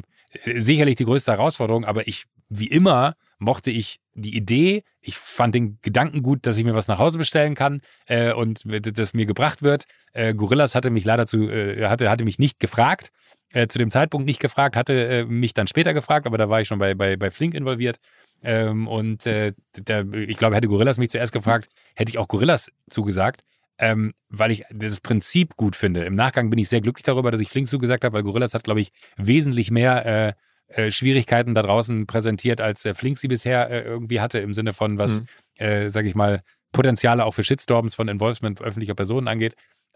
sicherlich 0.44 0.96
die 0.96 1.04
größte 1.04 1.32
Herausforderung, 1.32 1.84
aber 1.84 2.06
ich, 2.06 2.24
wie 2.48 2.68
immer, 2.68 3.14
mochte 3.38 3.70
ich 3.70 4.00
die 4.14 4.36
Idee, 4.36 4.82
ich 5.00 5.16
fand 5.16 5.54
den 5.54 5.78
Gedanken 5.80 6.22
gut, 6.22 6.44
dass 6.44 6.58
ich 6.58 6.64
mir 6.64 6.74
was 6.74 6.88
nach 6.88 6.98
Hause 6.98 7.18
bestellen 7.18 7.54
kann 7.54 7.80
äh, 8.06 8.32
und 8.32 8.62
das 8.66 9.14
mir 9.14 9.26
gebracht 9.26 9.62
wird. 9.62 9.84
Äh, 10.12 10.34
Gorillas 10.34 10.74
hatte 10.74 10.90
mich 10.90 11.04
leider 11.04 11.26
zu, 11.26 11.48
hatte, 11.48 12.10
hatte 12.10 12.24
mich 12.24 12.38
nicht 12.38 12.58
gefragt, 12.58 13.10
äh, 13.52 13.66
zu 13.68 13.78
dem 13.78 13.90
Zeitpunkt 13.90 14.26
nicht 14.26 14.40
gefragt, 14.40 14.76
hatte 14.76 14.92
äh, 14.92 15.24
mich 15.24 15.54
dann 15.54 15.66
später 15.66 15.94
gefragt, 15.94 16.26
aber 16.26 16.38
da 16.38 16.48
war 16.48 16.60
ich 16.60 16.68
schon 16.68 16.78
bei, 16.78 16.94
bei, 16.94 17.16
bei 17.16 17.30
Flink 17.30 17.54
involviert. 17.54 17.98
Ähm, 18.42 18.86
und 18.86 19.26
äh, 19.26 19.52
der, 19.76 20.12
ich 20.12 20.36
glaube, 20.36 20.54
hätte 20.54 20.68
Gorillas 20.68 20.98
mich 20.98 21.10
zuerst 21.10 21.32
gefragt, 21.32 21.68
hätte 21.96 22.10
ich 22.10 22.18
auch 22.18 22.28
Gorillas 22.28 22.70
zugesagt, 22.88 23.42
ähm, 23.78 24.12
weil 24.28 24.50
ich 24.50 24.64
das 24.70 25.00
Prinzip 25.00 25.56
gut 25.56 25.76
finde. 25.76 26.04
Im 26.04 26.14
Nachgang 26.14 26.50
bin 26.50 26.58
ich 26.58 26.68
sehr 26.68 26.80
glücklich 26.80 27.04
darüber, 27.04 27.30
dass 27.30 27.40
ich 27.40 27.48
Flink 27.48 27.68
zugesagt 27.68 28.04
habe, 28.04 28.14
weil 28.14 28.22
Gorillas 28.22 28.54
hat, 28.54 28.64
glaube 28.64 28.80
ich, 28.80 28.92
wesentlich 29.16 29.70
mehr 29.70 30.06
äh, 30.06 30.32
äh, 30.68 30.92
Schwierigkeiten 30.92 31.54
da 31.54 31.62
draußen 31.62 32.06
präsentiert, 32.06 32.60
als 32.60 32.84
äh, 32.84 32.94
Flink 32.94 33.18
sie 33.18 33.28
bisher 33.28 33.70
äh, 33.70 33.82
irgendwie 33.82 34.20
hatte, 34.20 34.38
im 34.38 34.52
Sinne 34.54 34.74
von, 34.74 34.98
was, 34.98 35.22
mhm. 35.22 35.26
äh, 35.56 35.88
sag 35.88 36.04
ich 36.04 36.14
mal, 36.14 36.42
Potenziale 36.72 37.24
auch 37.24 37.32
für 37.32 37.44
Shitstorms 37.44 37.94
von 37.94 38.08
Involvement 38.08 38.60
öffentlicher 38.60 38.94
Personen 38.94 39.28
angeht. 39.28 39.54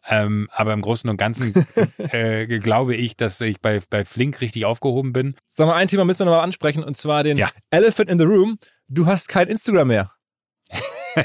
Ähm, 0.08 0.48
aber 0.52 0.72
im 0.72 0.82
Großen 0.82 1.08
und 1.08 1.16
Ganzen 1.16 1.54
äh, 2.10 2.46
glaube 2.58 2.94
ich, 2.96 3.16
dass 3.16 3.40
ich 3.40 3.60
bei, 3.60 3.80
bei 3.88 4.04
Flink 4.04 4.40
richtig 4.40 4.64
aufgehoben 4.64 5.12
bin. 5.12 5.36
Sag 5.48 5.66
mal, 5.66 5.74
ein 5.74 5.88
Thema 5.88 6.04
müssen 6.04 6.20
wir 6.20 6.26
nochmal 6.26 6.44
ansprechen 6.44 6.82
und 6.82 6.96
zwar 6.96 7.22
den 7.22 7.38
ja. 7.38 7.50
Elephant 7.70 8.10
in 8.10 8.18
the 8.18 8.24
Room. 8.24 8.58
Du 8.88 9.06
hast 9.06 9.28
kein 9.28 9.48
Instagram 9.48 9.88
mehr. 9.88 10.12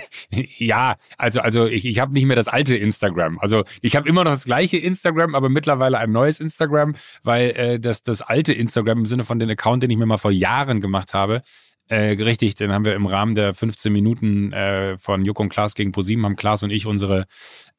ja, 0.58 0.98
also, 1.18 1.40
also 1.40 1.66
ich, 1.66 1.86
ich 1.86 2.00
habe 2.00 2.14
nicht 2.14 2.26
mehr 2.26 2.36
das 2.36 2.48
alte 2.48 2.76
Instagram. 2.76 3.40
Also 3.40 3.64
ich 3.82 3.96
habe 3.96 4.08
immer 4.08 4.24
noch 4.24 4.32
das 4.32 4.46
gleiche 4.46 4.78
Instagram, 4.78 5.36
aber 5.36 5.50
mittlerweile 5.50 5.98
ein 5.98 6.12
neues 6.12 6.40
Instagram, 6.40 6.96
weil 7.24 7.52
äh, 7.52 7.80
das, 7.80 8.04
das 8.04 8.22
alte 8.22 8.54
Instagram 8.54 9.00
im 9.00 9.06
Sinne 9.06 9.24
von 9.24 9.40
den 9.40 9.50
Account, 9.50 9.84
den 9.84 9.90
ich 9.90 9.98
mir 9.98 10.06
mal 10.06 10.18
vor 10.18 10.32
Jahren 10.32 10.82
gemacht 10.82 11.14
habe, 11.14 11.42
äh, 11.90 12.22
richtig, 12.22 12.56
den 12.56 12.72
haben 12.72 12.86
wir 12.86 12.96
im 12.96 13.06
Rahmen 13.06 13.36
der 13.36 13.54
15 13.54 13.92
Minuten 13.94 14.52
äh, 14.52 14.98
von 14.98 15.24
Joko 15.24 15.44
und 15.44 15.50
Klaas 15.50 15.74
gegen 15.74 15.92
ProSieben, 15.92 16.26
haben 16.26 16.36
Klaas 16.36 16.64
und 16.64 16.70
ich 16.70 16.86
unsere 16.86 17.26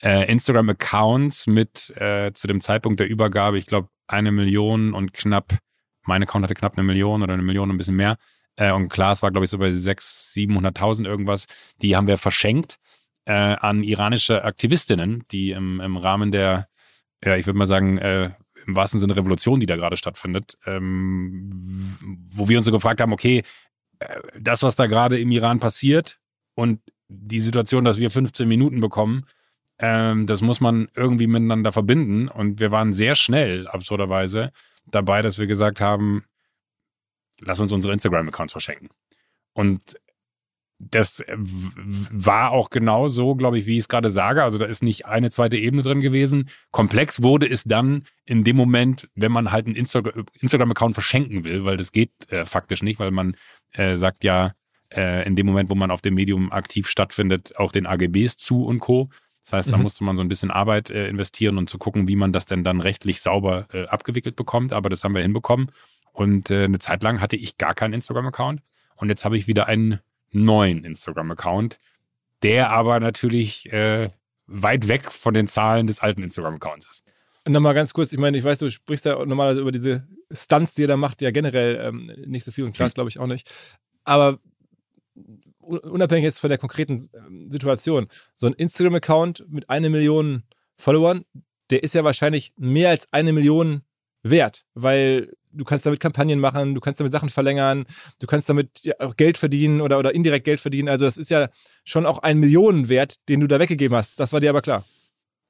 äh, 0.02 0.30
Instagram-Accounts 0.30 1.46
mit 1.46 1.94
äh, 1.96 2.32
zu 2.32 2.46
dem 2.46 2.60
Zeitpunkt 2.60 3.00
der 3.00 3.08
Übergabe, 3.08 3.58
ich 3.58 3.66
glaube, 3.66 3.88
eine 4.06 4.32
Million 4.32 4.94
und 4.94 5.12
knapp, 5.12 5.58
mein 6.04 6.22
Account 6.22 6.44
hatte 6.44 6.54
knapp 6.54 6.78
eine 6.78 6.84
Million 6.84 7.22
oder 7.22 7.34
eine 7.34 7.42
Million 7.42 7.68
und 7.68 7.76
ein 7.76 7.78
bisschen 7.78 7.96
mehr. 7.96 8.16
Äh, 8.56 8.72
und 8.72 8.88
Klaas 8.88 9.22
war, 9.22 9.30
glaube 9.30 9.44
ich, 9.44 9.50
so 9.50 9.58
bei 9.58 9.68
600.000, 9.68 10.58
700.000 10.58 11.06
irgendwas. 11.06 11.46
Die 11.82 11.94
haben 11.94 12.06
wir 12.06 12.16
verschenkt 12.16 12.78
äh, 13.26 13.32
an 13.32 13.82
iranische 13.82 14.42
Aktivistinnen, 14.42 15.24
die 15.30 15.50
im, 15.50 15.80
im 15.80 15.96
Rahmen 15.98 16.32
der, 16.32 16.68
ja, 17.22 17.36
ich 17.36 17.46
würde 17.46 17.58
mal 17.58 17.66
sagen, 17.66 17.98
äh, 17.98 18.30
im 18.66 18.74
wahrsten 18.74 18.98
Sinne 19.00 19.16
Revolution, 19.16 19.60
die 19.60 19.66
da 19.66 19.76
gerade 19.76 19.96
stattfindet, 19.96 20.56
ähm, 20.66 21.50
wo 22.32 22.48
wir 22.48 22.58
uns 22.58 22.66
so 22.66 22.72
gefragt 22.72 23.00
haben, 23.00 23.12
okay, 23.12 23.44
das, 24.38 24.62
was 24.62 24.76
da 24.76 24.86
gerade 24.86 25.18
im 25.18 25.30
Iran 25.30 25.58
passiert 25.58 26.18
und 26.54 26.80
die 27.08 27.40
Situation, 27.40 27.84
dass 27.84 27.98
wir 27.98 28.10
15 28.10 28.48
Minuten 28.48 28.80
bekommen, 28.80 29.26
ähm, 29.78 30.26
das 30.26 30.42
muss 30.42 30.60
man 30.60 30.88
irgendwie 30.94 31.26
miteinander 31.26 31.72
verbinden. 31.72 32.28
Und 32.28 32.60
wir 32.60 32.70
waren 32.70 32.92
sehr 32.92 33.14
schnell, 33.14 33.66
absurderweise, 33.66 34.52
dabei, 34.86 35.22
dass 35.22 35.38
wir 35.38 35.46
gesagt 35.46 35.80
haben, 35.80 36.24
lass 37.40 37.60
uns 37.60 37.72
unsere 37.72 37.92
Instagram-Accounts 37.92 38.52
verschenken. 38.52 38.90
Und 39.52 39.98
das 40.78 41.24
war 41.26 42.52
auch 42.52 42.70
genau 42.70 43.08
so, 43.08 43.34
glaube 43.34 43.58
ich, 43.58 43.66
wie 43.66 43.72
ich 43.72 43.80
es 43.80 43.88
gerade 43.88 44.10
sage. 44.10 44.44
Also 44.44 44.58
da 44.58 44.66
ist 44.66 44.82
nicht 44.82 45.06
eine 45.06 45.30
zweite 45.30 45.56
Ebene 45.56 45.82
drin 45.82 46.00
gewesen. 46.00 46.48
Komplex 46.70 47.20
wurde 47.22 47.48
es 47.48 47.64
dann 47.64 48.04
in 48.24 48.44
dem 48.44 48.56
Moment, 48.56 49.08
wenn 49.16 49.32
man 49.32 49.50
halt 49.50 49.66
einen 49.66 49.74
Instagram-Account 49.74 50.94
verschenken 50.94 51.44
will, 51.44 51.64
weil 51.64 51.76
das 51.76 51.90
geht 51.90 52.12
äh, 52.30 52.44
faktisch 52.44 52.82
nicht, 52.82 53.00
weil 53.00 53.10
man 53.10 53.36
äh, 53.72 53.96
sagt 53.96 54.22
ja 54.22 54.52
äh, 54.94 55.26
in 55.26 55.34
dem 55.34 55.46
Moment, 55.46 55.68
wo 55.68 55.74
man 55.74 55.90
auf 55.90 56.00
dem 56.00 56.14
Medium 56.14 56.52
aktiv 56.52 56.88
stattfindet, 56.88 57.56
auch 57.56 57.72
den 57.72 57.86
AGBs 57.86 58.36
zu 58.36 58.64
und 58.64 58.78
Co. 58.78 59.10
Das 59.42 59.52
heißt, 59.54 59.72
da 59.72 59.78
mhm. 59.78 59.82
musste 59.82 60.04
man 60.04 60.16
so 60.16 60.22
ein 60.22 60.28
bisschen 60.28 60.50
Arbeit 60.50 60.90
äh, 60.90 61.08
investieren 61.08 61.58
und 61.58 61.68
zu 61.68 61.78
gucken, 61.78 62.06
wie 62.06 62.16
man 62.16 62.32
das 62.32 62.46
denn 62.46 62.62
dann 62.62 62.80
rechtlich 62.80 63.20
sauber 63.20 63.66
äh, 63.72 63.86
abgewickelt 63.86 64.36
bekommt. 64.36 64.72
Aber 64.72 64.90
das 64.90 65.02
haben 65.02 65.14
wir 65.14 65.22
hinbekommen. 65.22 65.72
Und 66.12 66.50
äh, 66.50 66.64
eine 66.64 66.78
Zeit 66.78 67.02
lang 67.02 67.20
hatte 67.20 67.36
ich 67.36 67.58
gar 67.58 67.74
keinen 67.74 67.94
Instagram-Account. 67.94 68.60
Und 68.96 69.08
jetzt 69.08 69.24
habe 69.24 69.36
ich 69.36 69.46
wieder 69.46 69.66
einen 69.66 70.00
neuen 70.30 70.84
Instagram-Account, 70.84 71.78
der 72.42 72.70
aber 72.70 73.00
natürlich 73.00 73.72
äh, 73.72 74.10
weit 74.46 74.88
weg 74.88 75.10
von 75.12 75.34
den 75.34 75.46
Zahlen 75.46 75.86
des 75.86 76.00
alten 76.00 76.22
Instagram-Accounts 76.22 76.88
ist. 76.90 77.04
Nochmal 77.46 77.74
ganz 77.74 77.94
kurz, 77.94 78.12
ich 78.12 78.18
meine, 78.18 78.36
ich 78.36 78.44
weiß, 78.44 78.58
du 78.58 78.70
sprichst 78.70 79.06
ja 79.06 79.24
normalerweise 79.24 79.60
über 79.60 79.72
diese 79.72 80.06
Stunts, 80.30 80.74
die 80.74 80.84
er 80.84 80.88
da 80.88 80.96
macht, 80.96 81.22
ja 81.22 81.30
generell 81.30 81.76
ähm, 81.76 82.12
nicht 82.26 82.44
so 82.44 82.50
viel 82.50 82.64
und 82.64 82.74
Klaas, 82.74 82.92
hm. 82.92 82.94
glaube 82.94 83.10
ich, 83.10 83.18
auch 83.18 83.26
nicht. 83.26 83.50
Aber 84.04 84.38
unabhängig 85.68 86.24
jetzt 86.24 86.40
von 86.40 86.50
der 86.50 86.58
konkreten 86.58 87.08
ähm, 87.14 87.50
Situation, 87.50 88.08
so 88.34 88.46
ein 88.46 88.52
Instagram-Account 88.52 89.46
mit 89.48 89.68
einer 89.70 89.88
Million 89.88 90.44
Followern, 90.76 91.24
der 91.70 91.82
ist 91.82 91.94
ja 91.94 92.04
wahrscheinlich 92.04 92.52
mehr 92.56 92.90
als 92.90 93.12
eine 93.12 93.32
Million 93.32 93.82
wert, 94.22 94.64
weil 94.74 95.34
du 95.52 95.64
kannst 95.64 95.86
damit 95.86 96.00
Kampagnen 96.00 96.40
machen, 96.40 96.74
du 96.74 96.80
kannst 96.80 97.00
damit 97.00 97.12
Sachen 97.12 97.28
verlängern, 97.28 97.86
du 98.20 98.26
kannst 98.26 98.48
damit 98.48 98.68
ja 98.82 98.94
auch 99.00 99.16
Geld 99.16 99.38
verdienen 99.38 99.80
oder, 99.80 99.98
oder 99.98 100.14
indirekt 100.14 100.44
Geld 100.44 100.60
verdienen. 100.60 100.88
Also 100.88 101.04
das 101.04 101.16
ist 101.16 101.30
ja 101.30 101.48
schon 101.84 102.06
auch 102.06 102.18
ein 102.20 102.38
Millionenwert, 102.38 103.16
den 103.28 103.40
du 103.40 103.46
da 103.46 103.58
weggegeben 103.58 103.96
hast. 103.96 104.18
Das 104.20 104.32
war 104.32 104.40
dir 104.40 104.50
aber 104.50 104.62
klar. 104.62 104.84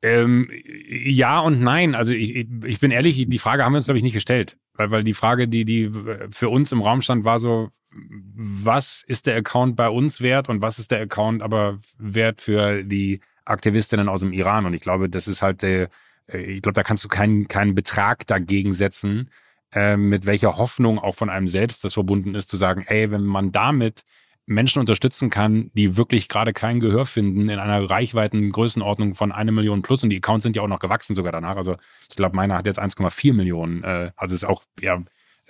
Ähm, 0.01 0.49
ja 0.87 1.41
und 1.41 1.61
nein. 1.61 1.95
Also 1.95 2.13
ich, 2.13 2.47
ich 2.65 2.81
bin 2.81 2.91
ehrlich, 2.91 3.27
die 3.29 3.39
Frage 3.39 3.65
haben 3.65 3.73
wir 3.73 3.79
uns, 3.79 3.87
glaube 3.87 3.99
ich, 3.99 4.05
nicht 4.05 4.13
gestellt. 4.13 4.57
Weil, 4.75 4.91
weil 4.91 5.05
die 5.05 5.15
Frage, 5.15 5.49
die, 5.49 5.65
die 5.65 5.91
für 6.31 6.49
uns 6.49 6.71
im 6.71 6.83
Raum 6.83 7.03
stand, 7.03 7.25
war 7.25 7.41
so, 7.41 7.71
was 7.91 9.03
ist 9.07 9.27
der 9.27 9.37
Account 9.37 9.75
bei 9.75 9.89
uns 9.89 10.21
wert 10.21 10.49
und 10.49 10.63
was 10.63 10.79
ist 10.79 10.91
der 10.91 11.01
Account 11.01 11.43
aber 11.43 11.79
wert 11.99 12.41
für 12.41 12.85
die 12.85 13.21
Aktivistinnen 13.45 14.09
aus 14.09 14.21
dem 14.21 14.33
Iran? 14.33 14.67
Und 14.67 14.75
ich 14.75 14.83
glaube, 14.83 15.09
das 15.09 15.27
ist 15.27 15.43
halt 15.43 15.63
äh, 15.65 15.89
ich 16.33 16.63
glaube, 16.63 16.75
da 16.75 16.83
kannst 16.83 17.05
du 17.05 17.09
keinen, 17.09 17.49
keinen 17.49 17.75
Betrag 17.75 18.27
dagegen 18.27 18.75
setzen, 18.75 19.31
äh, 19.73 19.97
mit 19.97 20.27
welcher 20.27 20.57
Hoffnung 20.57 20.99
auch 20.99 21.15
von 21.15 21.31
einem 21.31 21.49
selbst 21.49 21.85
das 21.85 21.95
verbunden 21.95 22.35
ist, 22.35 22.49
zu 22.49 22.57
sagen, 22.57 22.85
ey, 22.87 23.11
wenn 23.11 23.25
man 23.25 23.53
damit 23.53 24.03
Menschen 24.49 24.81
unterstützen 24.81 25.29
kann, 25.29 25.71
die 25.75 25.99
wirklich 25.99 26.29
gerade 26.29 26.55
kein 26.55 26.81
Gehör 26.81 27.05
finden 27.05 27.51
in 27.51 27.59
einer 27.59 27.89
reichweiten 27.89 28.51
Größenordnung 28.51 29.15
von 29.15 29.31
eine 29.31 29.53
Million 29.53 29.83
plus 29.83 30.03
und 30.03 30.09
die 30.09 30.17
Accounts 30.17 30.43
sind 30.43 30.57
ja 30.57 30.63
auch 30.63 30.69
noch 30.69 30.79
gewachsen 30.79 31.15
sogar 31.15 31.33
danach. 31.33 31.57
Also 31.57 31.77
ich 32.09 32.17
glaube, 32.17 32.35
meiner 32.35 32.57
hat 32.57 32.67
jetzt 32.67 32.79
1,4 32.79 33.35
Millionen. 33.35 33.85
Äh, 33.85 34.11
also 34.17 34.35
ist 34.35 34.47
auch 34.47 34.63
ja, 34.81 35.03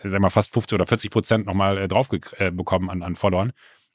sag 0.03 0.21
mal 0.21 0.31
fast 0.31 0.53
50 0.53 0.75
oder 0.75 0.87
40 0.87 1.11
Prozent 1.13 1.47
nochmal 1.47 1.79
äh, 1.79 1.89
drauf 1.89 2.09
äh, 2.39 2.51
bekommen 2.51 2.91
an, 2.91 3.05
an 3.05 3.15
Followern 3.15 3.53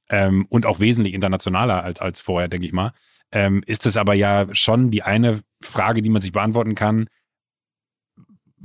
ähm, 0.10 0.46
und 0.50 0.66
auch 0.66 0.80
wesentlich 0.80 1.14
internationaler 1.14 1.84
als 1.84 2.00
als 2.00 2.22
vorher, 2.22 2.48
denke 2.48 2.66
ich 2.66 2.74
mal. 2.74 2.94
Ähm, 3.34 3.62
ist 3.66 3.86
es 3.86 3.98
aber 3.98 4.14
ja 4.14 4.46
schon 4.54 4.90
die 4.90 5.04
eine 5.04 5.42
Frage, 5.62 6.02
die 6.02 6.10
man 6.10 6.22
sich 6.22 6.32
beantworten 6.32 6.76
kann. 6.76 7.08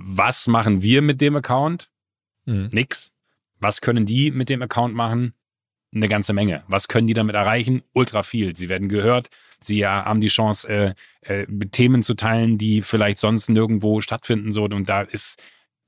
Was 0.00 0.46
machen 0.46 0.80
wir 0.80 1.02
mit 1.02 1.20
dem 1.20 1.36
Account? 1.36 1.90
Mhm. 2.46 2.70
Nix. 2.72 3.12
Was 3.58 3.80
können 3.80 4.06
die 4.06 4.30
mit 4.30 4.48
dem 4.48 4.62
Account 4.62 4.94
machen? 4.94 5.34
eine 5.94 6.08
ganze 6.08 6.32
Menge. 6.32 6.64
Was 6.68 6.88
können 6.88 7.06
die 7.06 7.14
damit 7.14 7.34
erreichen? 7.34 7.82
Ultra 7.92 8.22
viel. 8.22 8.54
Sie 8.56 8.68
werden 8.68 8.88
gehört. 8.88 9.28
Sie 9.60 9.86
haben 9.86 10.20
die 10.20 10.28
Chance, 10.28 10.68
äh, 10.68 10.94
äh, 11.22 11.46
Themen 11.70 12.02
zu 12.02 12.14
teilen, 12.14 12.58
die 12.58 12.82
vielleicht 12.82 13.18
sonst 13.18 13.48
nirgendwo 13.48 14.00
stattfinden. 14.00 14.52
So. 14.52 14.64
Und 14.64 14.88
da 14.88 15.02
ist, 15.02 15.42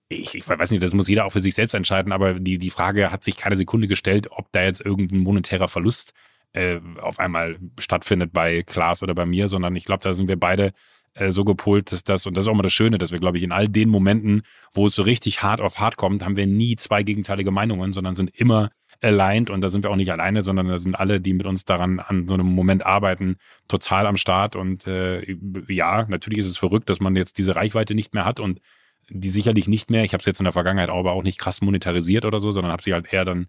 ich, 0.08 0.34
ich 0.34 0.48
weiß 0.48 0.70
nicht, 0.70 0.82
das 0.82 0.94
muss 0.94 1.08
jeder 1.08 1.26
auch 1.26 1.32
für 1.32 1.40
sich 1.40 1.54
selbst 1.54 1.74
entscheiden, 1.74 2.12
aber 2.12 2.40
die, 2.40 2.58
die 2.58 2.70
Frage 2.70 3.12
hat 3.12 3.24
sich 3.24 3.36
keine 3.36 3.56
Sekunde 3.56 3.88
gestellt, 3.88 4.28
ob 4.30 4.50
da 4.52 4.62
jetzt 4.62 4.80
irgendein 4.80 5.20
monetärer 5.20 5.68
Verlust 5.68 6.14
äh, 6.52 6.80
auf 7.00 7.20
einmal 7.20 7.58
stattfindet 7.78 8.32
bei 8.32 8.62
Klaas 8.62 9.02
oder 9.02 9.14
bei 9.14 9.26
mir, 9.26 9.48
sondern 9.48 9.76
ich 9.76 9.84
glaube, 9.84 10.02
da 10.02 10.12
sind 10.12 10.28
wir 10.28 10.38
beide 10.38 10.72
äh, 11.14 11.30
so 11.30 11.44
gepolt, 11.44 11.92
dass 11.92 12.04
das, 12.04 12.26
und 12.26 12.36
das 12.36 12.44
ist 12.44 12.48
auch 12.48 12.54
mal 12.54 12.62
das 12.62 12.72
Schöne, 12.72 12.98
dass 12.98 13.10
wir, 13.12 13.18
glaube 13.18 13.36
ich, 13.36 13.42
in 13.42 13.52
all 13.52 13.68
den 13.68 13.88
Momenten, 13.88 14.42
wo 14.72 14.86
es 14.86 14.94
so 14.94 15.02
richtig 15.02 15.42
hart 15.42 15.60
auf 15.60 15.78
hart 15.78 15.96
kommt, 15.96 16.24
haben 16.24 16.36
wir 16.36 16.46
nie 16.46 16.76
zwei 16.76 17.02
gegenteilige 17.02 17.50
Meinungen, 17.50 17.92
sondern 17.92 18.14
sind 18.14 18.30
immer 18.38 18.70
aligned 19.02 19.50
und 19.50 19.60
da 19.60 19.68
sind 19.68 19.82
wir 19.82 19.90
auch 19.90 19.96
nicht 19.96 20.12
alleine, 20.12 20.42
sondern 20.42 20.68
da 20.68 20.78
sind 20.78 20.98
alle, 20.98 21.20
die 21.20 21.32
mit 21.32 21.46
uns 21.46 21.64
daran 21.64 22.00
an 22.00 22.28
so 22.28 22.34
einem 22.34 22.46
Moment 22.46 22.84
arbeiten, 22.84 23.36
total 23.68 24.06
am 24.06 24.16
Start. 24.16 24.56
Und 24.56 24.86
äh, 24.86 25.36
ja, 25.68 26.04
natürlich 26.08 26.40
ist 26.40 26.48
es 26.48 26.58
verrückt, 26.58 26.90
dass 26.90 27.00
man 27.00 27.16
jetzt 27.16 27.38
diese 27.38 27.56
Reichweite 27.56 27.94
nicht 27.94 28.14
mehr 28.14 28.24
hat 28.24 28.40
und 28.40 28.60
die 29.08 29.30
sicherlich 29.30 29.68
nicht 29.68 29.90
mehr. 29.90 30.04
Ich 30.04 30.12
habe 30.12 30.20
es 30.20 30.26
jetzt 30.26 30.40
in 30.40 30.44
der 30.44 30.52
Vergangenheit 30.52 30.90
aber 30.90 31.12
auch 31.12 31.22
nicht 31.22 31.38
krass 31.38 31.62
monetarisiert 31.62 32.24
oder 32.24 32.40
so, 32.40 32.52
sondern 32.52 32.72
habe 32.72 32.82
sie 32.82 32.92
halt 32.92 33.12
eher 33.12 33.24
dann, 33.24 33.48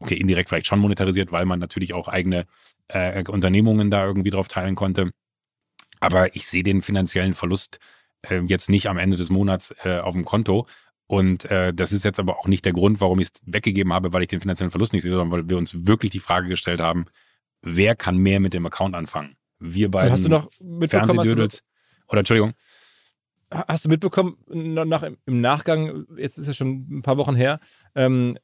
okay, 0.00 0.14
indirekt 0.14 0.48
vielleicht 0.48 0.66
schon 0.66 0.80
monetarisiert, 0.80 1.32
weil 1.32 1.46
man 1.46 1.60
natürlich 1.60 1.94
auch 1.94 2.08
eigene 2.08 2.46
äh, 2.88 3.24
Unternehmungen 3.28 3.90
da 3.90 4.04
irgendwie 4.04 4.30
drauf 4.30 4.48
teilen 4.48 4.74
konnte. 4.74 5.12
Aber 6.00 6.34
ich 6.34 6.46
sehe 6.46 6.62
den 6.62 6.82
finanziellen 6.82 7.34
Verlust 7.34 7.78
äh, 8.22 8.40
jetzt 8.40 8.68
nicht 8.68 8.88
am 8.88 8.98
Ende 8.98 9.16
des 9.16 9.30
Monats 9.30 9.74
äh, 9.84 9.98
auf 9.98 10.14
dem 10.14 10.24
Konto. 10.24 10.66
Und 11.06 11.44
äh, 11.46 11.74
das 11.74 11.92
ist 11.92 12.04
jetzt 12.04 12.20
aber 12.20 12.38
auch 12.38 12.46
nicht 12.46 12.64
der 12.64 12.72
Grund, 12.72 13.00
warum 13.00 13.20
ich 13.20 13.28
es 13.34 13.42
weggegeben 13.44 13.92
habe, 13.92 14.12
weil 14.12 14.22
ich 14.22 14.28
den 14.28 14.40
finanziellen 14.40 14.70
Verlust 14.70 14.92
nicht 14.92 15.02
sehe, 15.02 15.10
sondern 15.10 15.30
weil 15.30 15.48
wir 15.48 15.58
uns 15.58 15.86
wirklich 15.86 16.12
die 16.12 16.20
Frage 16.20 16.48
gestellt 16.48 16.80
haben, 16.80 17.06
wer 17.62 17.96
kann 17.96 18.16
mehr 18.16 18.40
mit 18.40 18.54
dem 18.54 18.64
Account 18.66 18.94
anfangen? 18.94 19.36
Wir 19.58 19.90
beiden 19.90 20.12
hast 20.12 20.24
du 20.24 20.28
noch 20.28 20.50
mitbekommen, 20.60 21.16
Fernsehdödels. 21.16 21.62
Oder 22.08 22.20
Entschuldigung. 22.20 22.54
Hast 23.50 23.84
du 23.84 23.88
mitbekommen, 23.88 24.36
nach, 24.48 25.02
im 25.02 25.40
Nachgang, 25.40 26.06
jetzt 26.16 26.38
ist 26.38 26.46
ja 26.46 26.52
schon 26.52 26.86
ein 26.88 27.02
paar 27.02 27.16
Wochen 27.16 27.34
her, 27.34 27.58
ähm, 27.96 28.38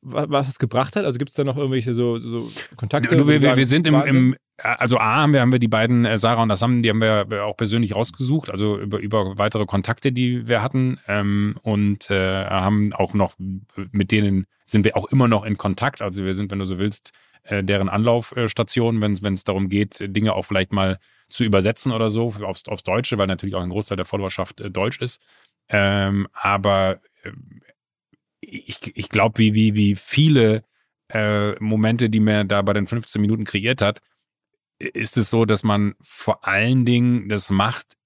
was 0.00 0.48
es 0.48 0.58
gebracht 0.58 0.96
hat? 0.96 1.04
Also 1.04 1.18
gibt 1.18 1.28
es 1.28 1.34
da 1.34 1.44
noch 1.44 1.56
irgendwelche 1.56 1.94
so, 1.94 2.18
so 2.18 2.50
Kontakte? 2.76 3.16
Wir, 3.16 3.40
wir, 3.42 3.56
wir, 3.56 3.66
sind 3.66 3.86
im, 3.86 3.94
im, 4.02 4.36
also 4.62 4.98
A 4.98 5.22
haben 5.22 5.32
wir, 5.32 5.40
haben 5.40 5.52
wir 5.52 5.58
die 5.58 5.68
beiden, 5.68 6.04
äh, 6.04 6.18
Sarah 6.18 6.42
und 6.42 6.50
Assam, 6.50 6.82
die 6.82 6.90
haben 6.90 7.00
wir 7.00 7.44
auch 7.44 7.56
persönlich 7.56 7.94
rausgesucht, 7.94 8.50
also 8.50 8.78
über, 8.78 8.98
über 8.98 9.38
weitere 9.38 9.66
Kontakte, 9.66 10.12
die 10.12 10.46
wir 10.46 10.62
hatten 10.62 11.00
ähm, 11.08 11.56
und 11.62 12.10
äh, 12.10 12.44
haben 12.46 12.92
auch 12.92 13.14
noch, 13.14 13.34
mit 13.90 14.12
denen 14.12 14.46
sind 14.64 14.84
wir 14.84 14.96
auch 14.96 15.06
immer 15.06 15.28
noch 15.28 15.44
in 15.44 15.58
Kontakt. 15.58 16.02
Also 16.02 16.24
wir 16.24 16.34
sind, 16.34 16.50
wenn 16.50 16.58
du 16.58 16.64
so 16.64 16.78
willst, 16.78 17.12
äh, 17.44 17.64
deren 17.64 17.88
Anlaufstation, 17.88 19.00
wenn 19.00 19.34
es 19.34 19.44
darum 19.44 19.68
geht, 19.68 19.96
Dinge 20.00 20.34
auch 20.34 20.44
vielleicht 20.44 20.72
mal 20.72 20.98
zu 21.28 21.44
übersetzen 21.44 21.92
oder 21.92 22.10
so 22.10 22.34
aufs, 22.42 22.68
aufs 22.68 22.82
Deutsche, 22.82 23.18
weil 23.18 23.26
natürlich 23.26 23.54
auch 23.54 23.62
ein 23.62 23.70
Großteil 23.70 23.96
der 23.96 24.06
Followerschaft 24.06 24.60
äh, 24.60 24.70
deutsch 24.70 25.00
ist. 25.00 25.20
Ähm, 25.68 26.28
aber 26.32 27.00
äh, 27.22 27.32
ich, 28.40 28.96
ich 28.96 29.08
glaube, 29.08 29.38
wie, 29.38 29.54
wie, 29.54 29.74
wie 29.74 29.96
viele 29.96 30.62
äh, 31.08 31.52
Momente, 31.58 32.10
die 32.10 32.20
mir 32.20 32.44
da 32.44 32.62
bei 32.62 32.72
den 32.72 32.86
15 32.86 33.20
Minuten 33.20 33.44
kreiert 33.44 33.80
hat, 33.80 34.00
ist 34.94 35.16
es 35.16 35.30
so, 35.30 35.44
dass 35.44 35.62
man 35.62 35.94
vor 36.00 36.46
allen 36.46 36.84
Dingen 36.84 37.28
das 37.28 37.50
macht 37.50 37.96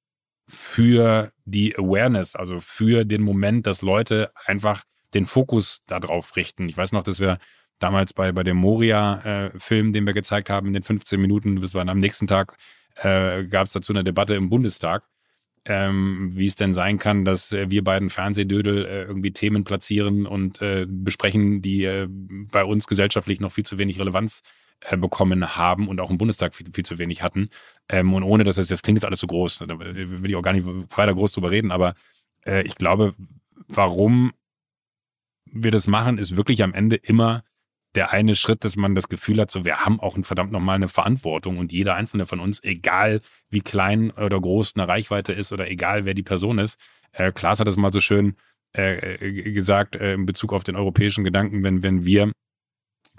für 0.48 1.32
die 1.44 1.76
Awareness, 1.76 2.36
also 2.36 2.60
für 2.60 3.04
den 3.04 3.22
Moment, 3.22 3.66
dass 3.66 3.82
Leute 3.82 4.30
einfach 4.44 4.84
den 5.14 5.24
Fokus 5.24 5.82
darauf 5.86 6.36
richten. 6.36 6.68
Ich 6.68 6.76
weiß 6.76 6.92
noch, 6.92 7.02
dass 7.02 7.20
wir 7.20 7.38
damals 7.78 8.12
bei, 8.12 8.32
bei 8.32 8.42
dem 8.42 8.56
Moria-Film, 8.56 9.88
äh, 9.88 9.92
den 9.92 10.06
wir 10.06 10.12
gezeigt 10.12 10.50
haben, 10.50 10.68
in 10.68 10.72
den 10.72 10.82
15 10.82 11.20
Minuten, 11.20 11.60
das 11.60 11.74
war 11.74 11.86
am 11.86 11.98
nächsten 11.98 12.26
Tag, 12.26 12.56
äh, 12.96 13.44
gab 13.44 13.66
es 13.66 13.72
dazu 13.72 13.92
eine 13.92 14.04
Debatte 14.04 14.34
im 14.34 14.48
Bundestag 14.48 15.04
ähm, 15.68 16.30
wie 16.34 16.46
es 16.46 16.56
denn 16.56 16.74
sein 16.74 16.98
kann, 16.98 17.24
dass 17.24 17.52
äh, 17.52 17.70
wir 17.70 17.82
beiden 17.82 18.10
Fernsehdödel 18.10 18.84
äh, 18.84 19.02
irgendwie 19.02 19.32
Themen 19.32 19.64
platzieren 19.64 20.26
und 20.26 20.62
äh, 20.62 20.86
besprechen, 20.88 21.60
die 21.60 21.84
äh, 21.84 22.06
bei 22.08 22.64
uns 22.64 22.86
gesellschaftlich 22.86 23.40
noch 23.40 23.52
viel 23.52 23.64
zu 23.64 23.78
wenig 23.78 23.98
Relevanz 23.98 24.40
äh, 24.40 24.65
bekommen 24.98 25.56
haben 25.56 25.88
und 25.88 26.00
auch 26.00 26.10
im 26.10 26.18
Bundestag 26.18 26.54
viel, 26.54 26.66
viel 26.72 26.84
zu 26.84 26.98
wenig 26.98 27.22
hatten. 27.22 27.48
Ähm, 27.88 28.14
und 28.14 28.22
ohne 28.22 28.44
dass 28.44 28.56
das, 28.56 28.68
das 28.68 28.82
klingt 28.82 28.98
jetzt 28.98 29.04
alles 29.04 29.20
so 29.20 29.26
groß, 29.26 29.64
da 29.66 29.78
will 29.78 30.30
ich 30.30 30.36
auch 30.36 30.42
gar 30.42 30.52
nicht 30.52 30.66
weiter 30.66 31.14
groß 31.14 31.32
drüber 31.32 31.50
reden, 31.50 31.72
aber 31.72 31.94
äh, 32.46 32.62
ich 32.62 32.76
glaube, 32.76 33.14
warum 33.68 34.32
wir 35.46 35.70
das 35.70 35.86
machen, 35.86 36.18
ist 36.18 36.36
wirklich 36.36 36.62
am 36.62 36.74
Ende 36.74 36.96
immer 36.96 37.42
der 37.94 38.12
eine 38.12 38.36
Schritt, 38.36 38.64
dass 38.64 38.76
man 38.76 38.94
das 38.94 39.08
Gefühl 39.08 39.40
hat, 39.40 39.50
so 39.50 39.64
wir 39.64 39.78
haben 39.84 40.00
auch 40.00 40.18
verdammt 40.22 40.52
nochmal 40.52 40.76
eine 40.76 40.88
Verantwortung 40.88 41.56
und 41.58 41.72
jeder 41.72 41.94
einzelne 41.94 42.26
von 42.26 42.40
uns, 42.40 42.62
egal 42.62 43.22
wie 43.48 43.60
klein 43.60 44.10
oder 44.10 44.38
groß 44.38 44.74
eine 44.76 44.86
Reichweite 44.86 45.32
ist 45.32 45.52
oder 45.52 45.70
egal 45.70 46.04
wer 46.04 46.12
die 46.12 46.22
Person 46.22 46.58
ist, 46.58 46.78
äh, 47.12 47.32
Klaas 47.32 47.58
hat 47.58 47.66
das 47.66 47.76
mal 47.76 47.92
so 47.92 48.00
schön 48.00 48.36
äh, 48.76 49.14
äh, 49.14 49.52
gesagt 49.52 49.96
äh, 49.96 50.12
in 50.12 50.26
Bezug 50.26 50.52
auf 50.52 50.62
den 50.62 50.76
europäischen 50.76 51.24
Gedanken, 51.24 51.62
wenn, 51.62 51.82
wenn 51.82 52.04
wir 52.04 52.30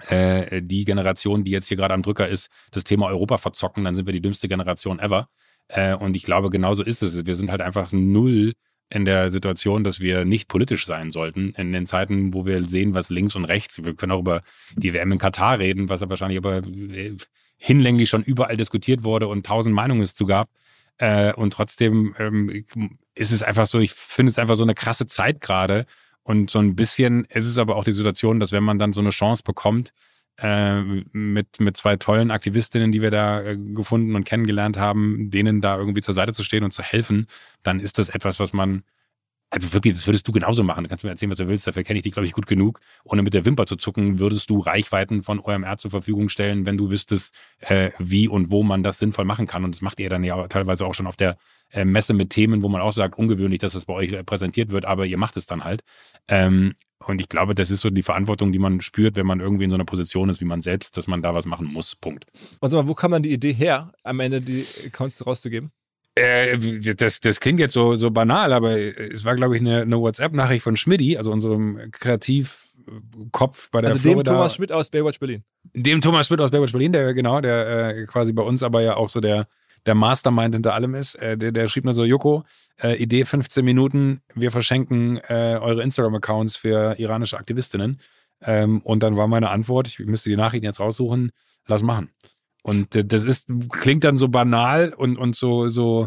äh, 0.08 0.62
die 0.62 0.84
Generation, 0.84 1.44
die 1.44 1.50
jetzt 1.50 1.68
hier 1.68 1.76
gerade 1.76 1.94
am 1.94 2.02
Drücker 2.02 2.28
ist, 2.28 2.50
das 2.70 2.84
Thema 2.84 3.06
Europa 3.06 3.38
verzocken, 3.38 3.84
dann 3.84 3.94
sind 3.94 4.06
wir 4.06 4.12
die 4.12 4.20
dümmste 4.20 4.48
Generation 4.48 4.98
ever. 4.98 5.28
Äh, 5.68 5.94
und 5.94 6.16
ich 6.16 6.22
glaube, 6.22 6.50
genauso 6.50 6.82
ist 6.82 7.02
es. 7.02 7.26
Wir 7.26 7.34
sind 7.34 7.50
halt 7.50 7.60
einfach 7.60 7.92
null 7.92 8.54
in 8.90 9.04
der 9.04 9.30
Situation, 9.30 9.84
dass 9.84 10.00
wir 10.00 10.24
nicht 10.24 10.48
politisch 10.48 10.86
sein 10.86 11.10
sollten, 11.10 11.52
in 11.56 11.72
den 11.72 11.86
Zeiten, 11.86 12.32
wo 12.32 12.46
wir 12.46 12.64
sehen, 12.64 12.94
was 12.94 13.10
links 13.10 13.36
und 13.36 13.44
rechts, 13.44 13.84
wir 13.84 13.94
können 13.94 14.12
auch 14.12 14.20
über 14.20 14.42
die 14.76 14.94
WM 14.94 15.12
in 15.12 15.18
Katar 15.18 15.58
reden, 15.58 15.90
was 15.90 16.00
ja 16.00 16.08
wahrscheinlich 16.08 16.38
aber 16.38 16.58
äh, 16.58 17.16
hinlänglich 17.58 18.08
schon 18.08 18.22
überall 18.22 18.56
diskutiert 18.56 19.04
wurde 19.04 19.28
und 19.28 19.44
tausend 19.44 19.74
Meinungen 19.74 20.00
es 20.00 20.14
zu 20.14 20.24
gab. 20.24 20.48
Äh, 20.96 21.34
und 21.34 21.52
trotzdem 21.52 22.14
ähm, 22.18 22.64
ist 23.14 23.32
es 23.32 23.42
einfach 23.42 23.66
so, 23.66 23.78
ich 23.78 23.92
finde 23.92 24.30
es 24.30 24.38
einfach 24.38 24.54
so 24.54 24.64
eine 24.64 24.74
krasse 24.74 25.06
Zeit 25.06 25.40
gerade. 25.40 25.86
Und 26.28 26.50
so 26.50 26.58
ein 26.58 26.76
bisschen 26.76 27.24
ist 27.30 27.46
es 27.46 27.56
aber 27.56 27.76
auch 27.76 27.84
die 27.84 27.92
Situation, 27.92 28.38
dass 28.38 28.52
wenn 28.52 28.62
man 28.62 28.78
dann 28.78 28.92
so 28.92 29.00
eine 29.00 29.08
Chance 29.08 29.42
bekommt, 29.42 29.94
äh, 30.36 30.82
mit, 30.82 31.58
mit 31.58 31.78
zwei 31.78 31.96
tollen 31.96 32.30
Aktivistinnen, 32.30 32.92
die 32.92 33.00
wir 33.00 33.10
da 33.10 33.40
äh, 33.40 33.56
gefunden 33.56 34.14
und 34.14 34.24
kennengelernt 34.24 34.78
haben, 34.78 35.30
denen 35.30 35.62
da 35.62 35.78
irgendwie 35.78 36.02
zur 36.02 36.12
Seite 36.12 36.34
zu 36.34 36.42
stehen 36.44 36.64
und 36.64 36.72
zu 36.72 36.82
helfen, 36.82 37.28
dann 37.62 37.80
ist 37.80 37.96
das 37.96 38.10
etwas, 38.10 38.40
was 38.40 38.52
man 38.52 38.82
also 39.48 39.72
wirklich, 39.72 39.94
das 39.94 40.06
würdest 40.06 40.28
du 40.28 40.32
genauso 40.32 40.62
machen. 40.62 40.84
Du 40.84 40.90
kannst 40.90 41.02
mir 41.02 41.08
erzählen, 41.08 41.30
was 41.30 41.38
du 41.38 41.48
willst. 41.48 41.66
Dafür 41.66 41.82
kenne 41.82 41.96
ich 41.96 42.02
dich, 42.02 42.12
glaube 42.12 42.26
ich, 42.26 42.34
gut 42.34 42.46
genug. 42.46 42.80
Ohne 43.04 43.22
mit 43.22 43.32
der 43.32 43.46
Wimper 43.46 43.64
zu 43.64 43.76
zucken, 43.76 44.18
würdest 44.18 44.50
du 44.50 44.58
Reichweiten 44.58 45.22
von 45.22 45.40
OMR 45.40 45.78
zur 45.78 45.90
Verfügung 45.90 46.28
stellen, 46.28 46.66
wenn 46.66 46.76
du 46.76 46.90
wüsstest, 46.90 47.32
äh, 47.60 47.92
wie 47.98 48.28
und 48.28 48.50
wo 48.50 48.62
man 48.62 48.82
das 48.82 48.98
sinnvoll 48.98 49.24
machen 49.24 49.46
kann. 49.46 49.64
Und 49.64 49.74
das 49.74 49.80
macht 49.80 50.00
ihr 50.00 50.10
dann 50.10 50.24
ja 50.24 50.46
teilweise 50.48 50.84
auch 50.84 50.92
schon 50.92 51.06
auf 51.06 51.16
der 51.16 51.38
äh, 51.72 51.84
Messe 51.84 52.14
mit 52.14 52.30
Themen, 52.30 52.62
wo 52.62 52.68
man 52.68 52.80
auch 52.80 52.92
sagt, 52.92 53.18
ungewöhnlich, 53.18 53.60
dass 53.60 53.72
das 53.72 53.84
bei 53.86 53.94
euch 53.94 54.26
präsentiert 54.26 54.70
wird, 54.70 54.84
aber 54.84 55.06
ihr 55.06 55.18
macht 55.18 55.36
es 55.36 55.46
dann 55.46 55.64
halt. 55.64 55.82
Ähm, 56.28 56.74
und 57.06 57.20
ich 57.20 57.28
glaube, 57.28 57.54
das 57.54 57.70
ist 57.70 57.80
so 57.80 57.90
die 57.90 58.02
Verantwortung, 58.02 58.52
die 58.52 58.58
man 58.58 58.80
spürt, 58.80 59.16
wenn 59.16 59.26
man 59.26 59.40
irgendwie 59.40 59.64
in 59.64 59.70
so 59.70 59.76
einer 59.76 59.84
Position 59.84 60.28
ist 60.28 60.40
wie 60.40 60.44
man 60.44 60.60
selbst, 60.60 60.96
dass 60.96 61.06
man 61.06 61.22
da 61.22 61.34
was 61.34 61.46
machen 61.46 61.66
muss. 61.66 61.94
Punkt. 61.94 62.26
Und 62.60 62.70
sag 62.70 62.82
mal, 62.82 62.88
wo 62.88 62.94
kam 62.94 63.12
dann 63.12 63.22
die 63.22 63.32
Idee 63.32 63.52
her, 63.52 63.92
am 64.02 64.20
Ende 64.20 64.40
die 64.40 64.64
Accounts 64.86 65.24
rauszugeben? 65.24 65.70
Äh, 66.16 66.58
das, 66.96 67.20
das 67.20 67.38
klingt 67.40 67.60
jetzt 67.60 67.74
so, 67.74 67.94
so 67.94 68.10
banal, 68.10 68.52
aber 68.52 68.76
es 68.76 69.24
war, 69.24 69.36
glaube 69.36 69.54
ich, 69.54 69.60
eine, 69.60 69.82
eine 69.82 70.00
WhatsApp-Nachricht 70.00 70.64
von 70.64 70.76
Schmidti, 70.76 71.16
also 71.16 71.30
unserem 71.30 71.78
Kreativkopf 71.92 73.70
bei 73.70 73.80
der 73.80 73.90
Also 73.90 74.02
Florida. 74.02 74.22
dem 74.22 74.34
Thomas 74.34 74.54
Schmidt 74.54 74.72
aus 74.72 74.90
Baywatch 74.90 75.20
Berlin. 75.20 75.44
Dem 75.74 76.00
Thomas 76.00 76.26
Schmidt 76.26 76.40
aus 76.40 76.50
Baywatch 76.50 76.72
Berlin, 76.72 76.92
der 76.92 77.14
genau, 77.14 77.40
der 77.40 77.96
äh, 77.96 78.06
quasi 78.06 78.32
bei 78.32 78.42
uns 78.42 78.62
aber 78.62 78.82
ja 78.82 78.96
auch 78.96 79.08
so 79.08 79.20
der, 79.20 79.46
der 79.88 79.94
Mastermind 79.94 80.54
hinter 80.54 80.74
allem 80.74 80.94
ist. 80.94 81.14
Äh, 81.16 81.38
der, 81.38 81.50
der 81.50 81.66
schrieb 81.66 81.84
mir 81.84 81.94
so, 81.94 82.04
Joko, 82.04 82.44
äh, 82.80 83.02
Idee 83.02 83.24
15 83.24 83.64
Minuten, 83.64 84.20
wir 84.34 84.50
verschenken 84.50 85.16
äh, 85.28 85.58
eure 85.60 85.82
Instagram-Accounts 85.82 86.56
für 86.56 86.98
iranische 86.98 87.38
Aktivistinnen. 87.38 87.98
Ähm, 88.42 88.82
und 88.82 89.02
dann 89.02 89.16
war 89.16 89.26
meine 89.26 89.48
Antwort, 89.48 89.88
ich 89.88 89.98
müsste 90.00 90.28
die 90.28 90.36
Nachrichten 90.36 90.66
jetzt 90.66 90.78
raussuchen, 90.78 91.32
lass 91.66 91.82
machen. 91.82 92.10
Und 92.62 92.94
äh, 92.94 93.04
das 93.04 93.24
ist, 93.24 93.48
klingt 93.72 94.04
dann 94.04 94.18
so 94.18 94.28
banal 94.28 94.92
und, 94.92 95.16
und 95.16 95.34
so, 95.34 95.68
so 95.68 96.06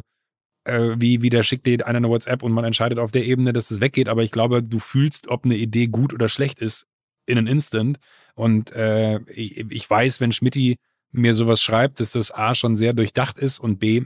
äh, 0.65 0.95
wie, 0.97 1.23
wie 1.23 1.29
der 1.29 1.41
schickt 1.41 1.65
dir 1.65 1.85
einer 1.87 1.97
eine 1.97 2.09
WhatsApp 2.09 2.43
und 2.43 2.51
man 2.51 2.63
entscheidet 2.63 2.99
auf 2.99 3.11
der 3.11 3.25
Ebene, 3.25 3.51
dass 3.51 3.69
das 3.69 3.81
weggeht. 3.81 4.09
Aber 4.09 4.21
ich 4.21 4.31
glaube, 4.31 4.61
du 4.61 4.77
fühlst, 4.77 5.27
ob 5.27 5.43
eine 5.43 5.55
Idee 5.55 5.87
gut 5.87 6.13
oder 6.13 6.29
schlecht 6.29 6.59
ist, 6.59 6.85
in 7.25 7.39
an 7.39 7.47
Instant. 7.47 7.97
Und 8.35 8.71
äh, 8.73 9.19
ich, 9.31 9.57
ich 9.71 9.89
weiß, 9.89 10.21
wenn 10.21 10.31
Schmidti 10.31 10.77
mir 11.11 11.33
sowas 11.33 11.61
schreibt, 11.61 11.99
dass 11.99 12.11
das 12.11 12.31
A 12.31 12.55
schon 12.55 12.75
sehr 12.75 12.93
durchdacht 12.93 13.39
ist 13.39 13.59
und 13.59 13.79
B 13.79 14.03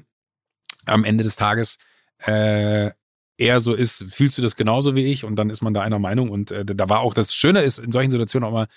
am 0.86 1.03
Ende 1.03 1.23
des 1.23 1.36
Tages 1.36 1.77
äh, 2.26 2.91
eher 3.38 3.60
so 3.60 3.73
ist, 3.73 4.06
fühlst 4.10 4.38
du 4.38 4.41
das 4.41 4.56
genauso 4.56 4.95
wie 4.95 5.06
ich 5.06 5.23
und 5.23 5.36
dann 5.36 5.49
ist 5.49 5.61
man 5.61 5.73
da 5.73 5.82
einer 5.82 5.99
Meinung 5.99 6.30
und 6.30 6.52
äh, 6.52 6.65
da 6.65 6.90
war 6.90 6.99
auch 7.02 7.14
das 7.14 7.34
Schöne 7.34 7.61
ist 7.61 7.80
in 7.80 7.91
solchen 7.91 8.11
Situationen 8.11 8.48
auch 8.48 8.53
mal 8.53 8.68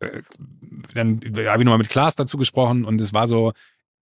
äh, 0.00 0.20
dann 0.94 1.20
habe 1.24 1.62
ich 1.62 1.64
nochmal 1.64 1.78
mit 1.78 1.88
Klaas 1.88 2.16
dazu 2.16 2.36
gesprochen 2.36 2.84
und 2.84 3.00
es 3.00 3.14
war 3.14 3.26
so 3.26 3.52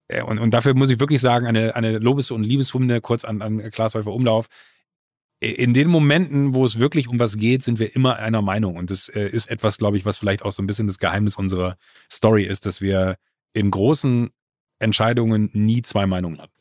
äh, 0.08 0.22
und, 0.22 0.38
und 0.38 0.52
dafür 0.52 0.74
muss 0.74 0.90
ich 0.90 1.00
wirklich 1.00 1.20
sagen 1.20 1.46
eine 1.46 1.76
eine 1.76 1.98
Lobes- 1.98 2.32
und 2.32 2.42
Liebeshymne 2.42 3.00
kurz 3.00 3.24
an, 3.24 3.40
an 3.40 3.70
Klaas 3.70 3.94
Häufer 3.94 4.12
Umlauf 4.12 4.48
in 5.40 5.72
den 5.72 5.88
Momenten, 5.88 6.52
wo 6.52 6.66
es 6.66 6.78
wirklich 6.78 7.08
um 7.08 7.18
was 7.18 7.38
geht, 7.38 7.62
sind 7.62 7.78
wir 7.78 7.96
immer 7.96 8.16
einer 8.16 8.42
Meinung. 8.42 8.76
Und 8.76 8.90
das 8.90 9.08
äh, 9.08 9.26
ist 9.26 9.50
etwas, 9.50 9.78
glaube 9.78 9.96
ich, 9.96 10.04
was 10.04 10.18
vielleicht 10.18 10.44
auch 10.44 10.52
so 10.52 10.62
ein 10.62 10.66
bisschen 10.66 10.86
das 10.86 10.98
Geheimnis 10.98 11.36
unserer 11.36 11.78
Story 12.12 12.44
ist, 12.44 12.66
dass 12.66 12.82
wir 12.82 13.16
in 13.52 13.70
großen 13.70 14.30
Entscheidungen 14.78 15.50
nie 15.52 15.82
zwei 15.82 16.06
Meinungen 16.06 16.40
haben. 16.40 16.52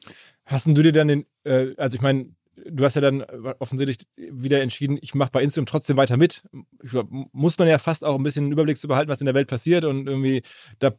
Hast 0.46 0.68
du 0.68 0.74
dir 0.74 0.92
dann 0.92 1.08
den, 1.08 1.26
äh, 1.44 1.74
also 1.78 1.96
ich 1.96 2.02
meine, 2.02 2.32
du 2.66 2.84
hast 2.84 2.96
ja 2.96 3.02
dann 3.02 3.24
offensichtlich 3.60 4.08
wieder 4.18 4.62
entschieden, 4.62 4.98
ich 5.02 5.16
mache 5.16 5.32
bei 5.32 5.42
Instagram 5.42 5.66
trotzdem 5.66 5.98
weiter 5.98 6.18
mit. 6.18 6.44
Glaub, 6.80 7.08
muss 7.32 7.58
man 7.58 7.68
ja 7.68 7.78
fast 7.78 8.04
auch 8.04 8.16
ein 8.16 8.24
bisschen 8.24 8.46
einen 8.46 8.54
Überblick 8.54 8.78
zu 8.78 8.88
behalten, 8.88 9.10
was 9.10 9.22
in 9.22 9.26
der 9.26 9.36
Welt 9.36 9.48
passiert 9.48 9.86
und 9.86 10.08
irgendwie, 10.08 10.42
da 10.80 10.94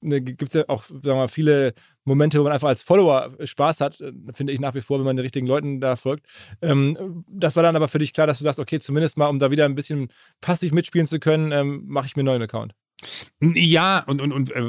ne, 0.00 0.20
gibt 0.20 0.42
es 0.42 0.54
ja 0.54 0.68
auch, 0.68 0.84
sagen 0.84 1.02
wir 1.02 1.14
mal, 1.14 1.28
viele 1.28 1.74
Momente, 2.04 2.38
wo 2.38 2.44
man 2.44 2.52
einfach 2.52 2.68
als 2.68 2.82
Follower 2.82 3.36
Spaß 3.42 3.80
hat, 3.80 4.02
finde 4.32 4.52
ich 4.52 4.60
nach 4.60 4.74
wie 4.74 4.80
vor, 4.80 4.98
wenn 4.98 5.06
man 5.06 5.16
den 5.16 5.22
richtigen 5.22 5.46
Leuten 5.46 5.80
da 5.80 5.96
folgt. 5.96 6.26
Ähm, 6.62 7.24
das 7.28 7.56
war 7.56 7.62
dann 7.62 7.76
aber 7.76 7.88
für 7.88 7.98
dich 7.98 8.12
klar, 8.12 8.26
dass 8.26 8.38
du 8.38 8.44
sagst, 8.44 8.60
okay, 8.60 8.80
zumindest 8.80 9.16
mal, 9.16 9.28
um 9.28 9.38
da 9.38 9.50
wieder 9.50 9.64
ein 9.64 9.74
bisschen 9.74 10.08
passiv 10.40 10.72
mitspielen 10.72 11.06
zu 11.06 11.18
können, 11.18 11.52
ähm, 11.52 11.84
mache 11.86 12.06
ich 12.06 12.16
mir 12.16 12.20
einen 12.20 12.26
neuen 12.26 12.42
Account. 12.42 12.74
Ja, 13.40 14.04
und, 14.06 14.20
und, 14.20 14.32
und 14.32 14.50
äh, 14.50 14.62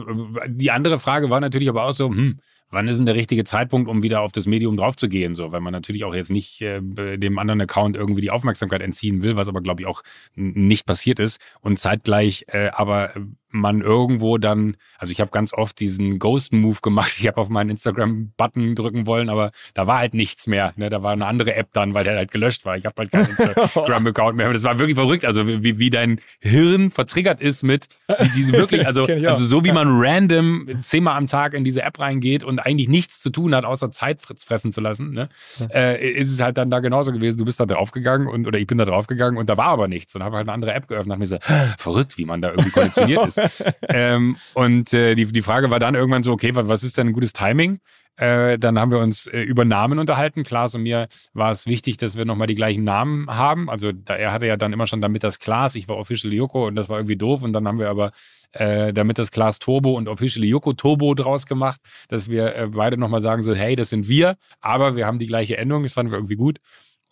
die 0.48 0.72
andere 0.72 1.00
Frage 1.00 1.30
war 1.30 1.40
natürlich 1.40 1.70
aber 1.70 1.86
auch 1.86 1.94
so, 1.94 2.10
hm, 2.10 2.40
wann 2.70 2.88
ist 2.88 2.98
denn 2.98 3.06
der 3.06 3.16
richtige 3.16 3.44
Zeitpunkt, 3.44 3.90
um 3.90 4.04
wieder 4.04 4.22
auf 4.22 4.32
das 4.32 4.46
Medium 4.46 4.78
draufzugehen? 4.78 5.36
So, 5.36 5.52
weil 5.52 5.62
man 5.62 5.72
natürlich 5.72 6.04
auch 6.04 6.14
jetzt 6.14 6.32
nicht 6.32 6.62
äh, 6.62 6.82
dem 7.18 7.40
anderen 7.40 7.62
Account 7.62 7.96
irgendwie 7.96 8.22
die 8.22 8.32
Aufmerksamkeit 8.32 8.82
entziehen 8.82 9.24
will, 9.24 9.36
was 9.38 9.48
aber, 9.48 9.62
glaube 9.62 9.82
ich, 9.82 9.88
auch 9.88 10.02
nicht 10.36 10.86
passiert 10.86 11.20
ist. 11.20 11.40
Und 11.62 11.80
zeitgleich 11.80 12.46
äh, 12.50 12.70
aber 12.70 13.14
man 13.56 13.82
irgendwo 13.82 14.38
dann, 14.38 14.78
also 14.98 15.12
ich 15.12 15.22
habe 15.22 15.32
ganz 15.32 15.54
oft 15.54 15.80
diesen 15.80 16.20
Ghost-Move 16.20 16.80
gemacht. 16.82 17.14
Ich 17.18 17.28
habe 17.28 17.38
auf 17.38 17.50
meinen 17.50 17.72
Instagram-Button 17.72 18.76
drücken 18.76 19.08
wollen, 19.08 19.30
aber 19.30 19.52
da 19.74 19.88
war 19.88 20.00
halt 20.00 20.14
nichts 20.14 20.48
mehr. 20.48 20.74
Ne? 20.76 20.90
Da 20.90 21.04
war 21.04 21.14
eine 21.14 21.26
andere 21.26 21.56
App 21.56 21.70
dann, 21.74 21.94
weil 21.94 22.04
der 22.04 22.16
halt 22.16 22.32
gelöscht 22.32 22.66
war. 22.66 22.78
Ich 22.78 22.86
habe 22.86 22.96
halt 22.98 23.12
keinen 23.12 23.26
Instagram-Account 23.30 24.38
mehr. 24.38 24.52
Das 24.52 24.64
war 24.64 24.80
wirklich 24.80 24.96
verrückt. 24.96 25.26
Also 25.26 25.48
wie, 25.48 25.80
wie 25.80 25.90
dein 25.90 26.20
Hirn 26.40 26.92
vertriggert 26.92 27.42
ist 27.42 27.64
mit 27.64 27.88
diese 28.36 28.54
wirklich, 28.54 28.86
also, 28.86 29.06
also 29.06 29.46
so 29.46 29.64
wie 29.64 29.72
man 29.72 29.88
random 29.90 30.68
zehnmal 30.82 31.18
am 31.18 31.28
Tag 31.28 31.54
in 31.54 31.64
diese 31.64 31.82
App 31.82 32.00
reingeht 32.00 32.44
und 32.44 32.60
eigentlich 32.60 32.88
nichts 32.88 33.22
zu 33.22 33.30
tun 33.30 33.56
hat, 33.56 33.66
außer 33.66 33.92
Zeit 33.92 34.22
fressen 34.22 34.72
zu 34.72 34.82
lassen, 34.82 35.12
ne? 35.12 35.30
äh, 35.74 36.12
ist 36.12 36.32
es 36.32 36.42
halt 36.42 36.58
dann 36.58 36.70
da 36.70 36.80
genauso 36.80 37.12
gewesen. 37.12 37.38
Du 37.38 37.46
bist 37.46 37.60
da 37.60 37.66
draufgegangen 37.66 38.28
und 38.28 38.48
oder 38.48 38.60
ich 38.60 38.68
bin 38.68 38.78
da 38.78 38.86
draufgegangen 38.86 39.38
und 39.38 39.50
da 39.50 39.58
war 39.58 39.68
aber 39.68 39.88
nichts 39.88 40.16
und 40.16 40.24
habe 40.24 40.38
halt 40.38 40.48
eine 40.48 40.54
andere 40.54 40.74
App 40.74 40.88
geöffnet 40.88 41.14
und 41.14 41.20
mir 41.20 41.28
so, 41.28 41.38
verrückt, 41.78 42.18
wie 42.18 42.26
man 42.26 42.42
da 42.42 42.50
irgendwie 42.50 42.72
konditioniert 42.72 43.28
ist. 43.28 43.40
Ähm, 43.90 44.38
und 44.54 44.94
äh, 44.94 45.16
die, 45.16 45.26
die 45.26 45.42
Frage 45.42 45.70
war 45.72 45.80
dann 45.80 45.96
irgendwann 45.96 46.24
so, 46.24 46.32
okay, 46.32 46.52
was 46.54 46.84
ist 46.84 46.98
denn 46.98 47.08
ein 47.08 47.14
gutes 47.14 47.34
Timing? 47.34 47.80
Äh, 48.18 48.58
dann 48.58 48.80
haben 48.80 48.92
wir 48.92 49.00
uns 49.00 49.28
äh, 49.28 49.42
über 49.42 49.66
Namen 49.66 50.00
unterhalten. 50.00 50.44
Klaas 50.44 50.74
und 50.76 50.84
mir 50.84 51.08
war 51.34 51.52
es 51.52 51.66
wichtig, 51.66 51.98
dass 51.98 52.16
wir 52.16 52.24
nochmal 52.24 52.48
die 52.48 52.56
gleichen 52.56 52.84
Namen 52.84 53.28
haben. 53.28 53.70
Also 53.70 53.92
da, 53.92 54.16
er 54.16 54.32
hatte 54.32 54.48
ja 54.48 54.56
dann 54.56 54.72
immer 54.72 54.88
schon 54.88 55.02
damit 55.02 55.24
das 55.24 55.40
Klaas, 55.40 55.76
ich 55.76 55.90
war 55.90 55.98
Official 55.98 56.34
Yoko 56.34 56.68
und 56.68 56.76
das 56.76 56.88
war 56.88 56.98
irgendwie 56.98 57.18
doof. 57.18 57.44
Und 57.44 57.52
dann 57.52 57.68
haben 57.68 57.80
wir 57.80 57.90
aber 57.90 58.12
äh, 58.54 58.94
damit 58.94 59.18
das 59.18 59.32
Klaas 59.32 59.60
Turbo 59.60 59.98
und 59.98 60.08
Official 60.08 60.46
Yoko 60.46 60.74
Turbo 60.74 61.14
draus 61.14 61.46
gemacht, 61.46 61.82
dass 62.08 62.30
wir 62.30 62.56
äh, 62.56 62.68
beide 62.68 62.98
nochmal 62.98 63.22
sagen 63.22 63.44
so, 63.44 63.54
hey, 63.54 63.76
das 63.76 63.90
sind 63.90 64.08
wir, 64.08 64.38
aber 64.62 64.96
wir 64.96 65.06
haben 65.06 65.20
die 65.20 65.28
gleiche 65.28 65.58
Endung. 65.58 65.84
Das 65.84 65.94
fanden 65.94 66.12
wir 66.14 66.18
irgendwie 66.18 66.38
gut. 66.38 66.60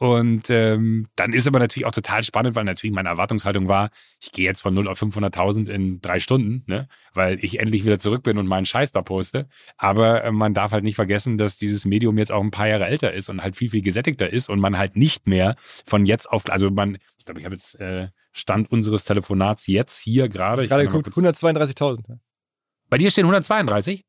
Und 0.03 0.49
ähm, 0.49 1.07
dann 1.15 1.31
ist 1.31 1.47
aber 1.47 1.59
natürlich 1.59 1.85
auch 1.85 1.93
total 1.93 2.23
spannend, 2.23 2.55
weil 2.55 2.65
natürlich 2.65 2.93
meine 2.93 3.07
Erwartungshaltung 3.07 3.69
war, 3.69 3.89
ich 4.21 4.33
gehe 4.33 4.43
jetzt 4.43 4.59
von 4.59 4.73
0 4.73 4.89
auf 4.89 5.01
500.000 5.01 5.69
in 5.69 6.01
drei 6.01 6.19
Stunden, 6.19 6.65
ne? 6.67 6.89
weil 7.13 7.41
ich 7.41 7.61
endlich 7.61 7.85
wieder 7.85 7.97
zurück 7.99 8.21
bin 8.21 8.37
und 8.37 8.45
meinen 8.45 8.65
Scheiß 8.65 8.91
da 8.91 9.01
poste. 9.01 9.47
Aber 9.77 10.25
äh, 10.25 10.33
man 10.33 10.53
darf 10.53 10.73
halt 10.73 10.83
nicht 10.83 10.97
vergessen, 10.97 11.37
dass 11.37 11.55
dieses 11.55 11.85
Medium 11.85 12.17
jetzt 12.17 12.33
auch 12.33 12.43
ein 12.43 12.51
paar 12.51 12.67
Jahre 12.67 12.85
älter 12.85 13.13
ist 13.13 13.29
und 13.29 13.41
halt 13.41 13.55
viel, 13.55 13.69
viel 13.69 13.81
gesättigter 13.81 14.29
ist 14.29 14.49
und 14.49 14.59
man 14.59 14.77
halt 14.77 14.97
nicht 14.97 15.25
mehr 15.25 15.55
von 15.85 16.05
jetzt 16.05 16.29
auf, 16.29 16.49
also 16.49 16.69
man, 16.69 16.97
ich 17.17 17.23
glaube, 17.23 17.39
ich 17.39 17.45
habe 17.45 17.55
jetzt 17.55 17.79
äh, 17.79 18.09
Stand 18.33 18.69
unseres 18.73 19.05
Telefonats 19.05 19.67
jetzt 19.67 20.01
hier 20.01 20.27
gerade. 20.27 20.67
Gerade 20.67 20.85
geguckt, 20.85 21.07
132.000. 21.07 22.19
Bei 22.89 22.97
dir 22.97 23.09
stehen 23.09 23.23
132? 23.23 24.03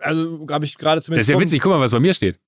Also 0.00 0.48
habe 0.50 0.64
ich 0.64 0.76
gerade 0.76 1.00
zumindest. 1.00 1.28
Das 1.28 1.32
ist 1.32 1.40
ja 1.40 1.40
witzig, 1.40 1.60
guck 1.60 1.70
mal, 1.70 1.78
was 1.80 1.92
bei 1.92 2.00
mir 2.00 2.12
steht. 2.12 2.40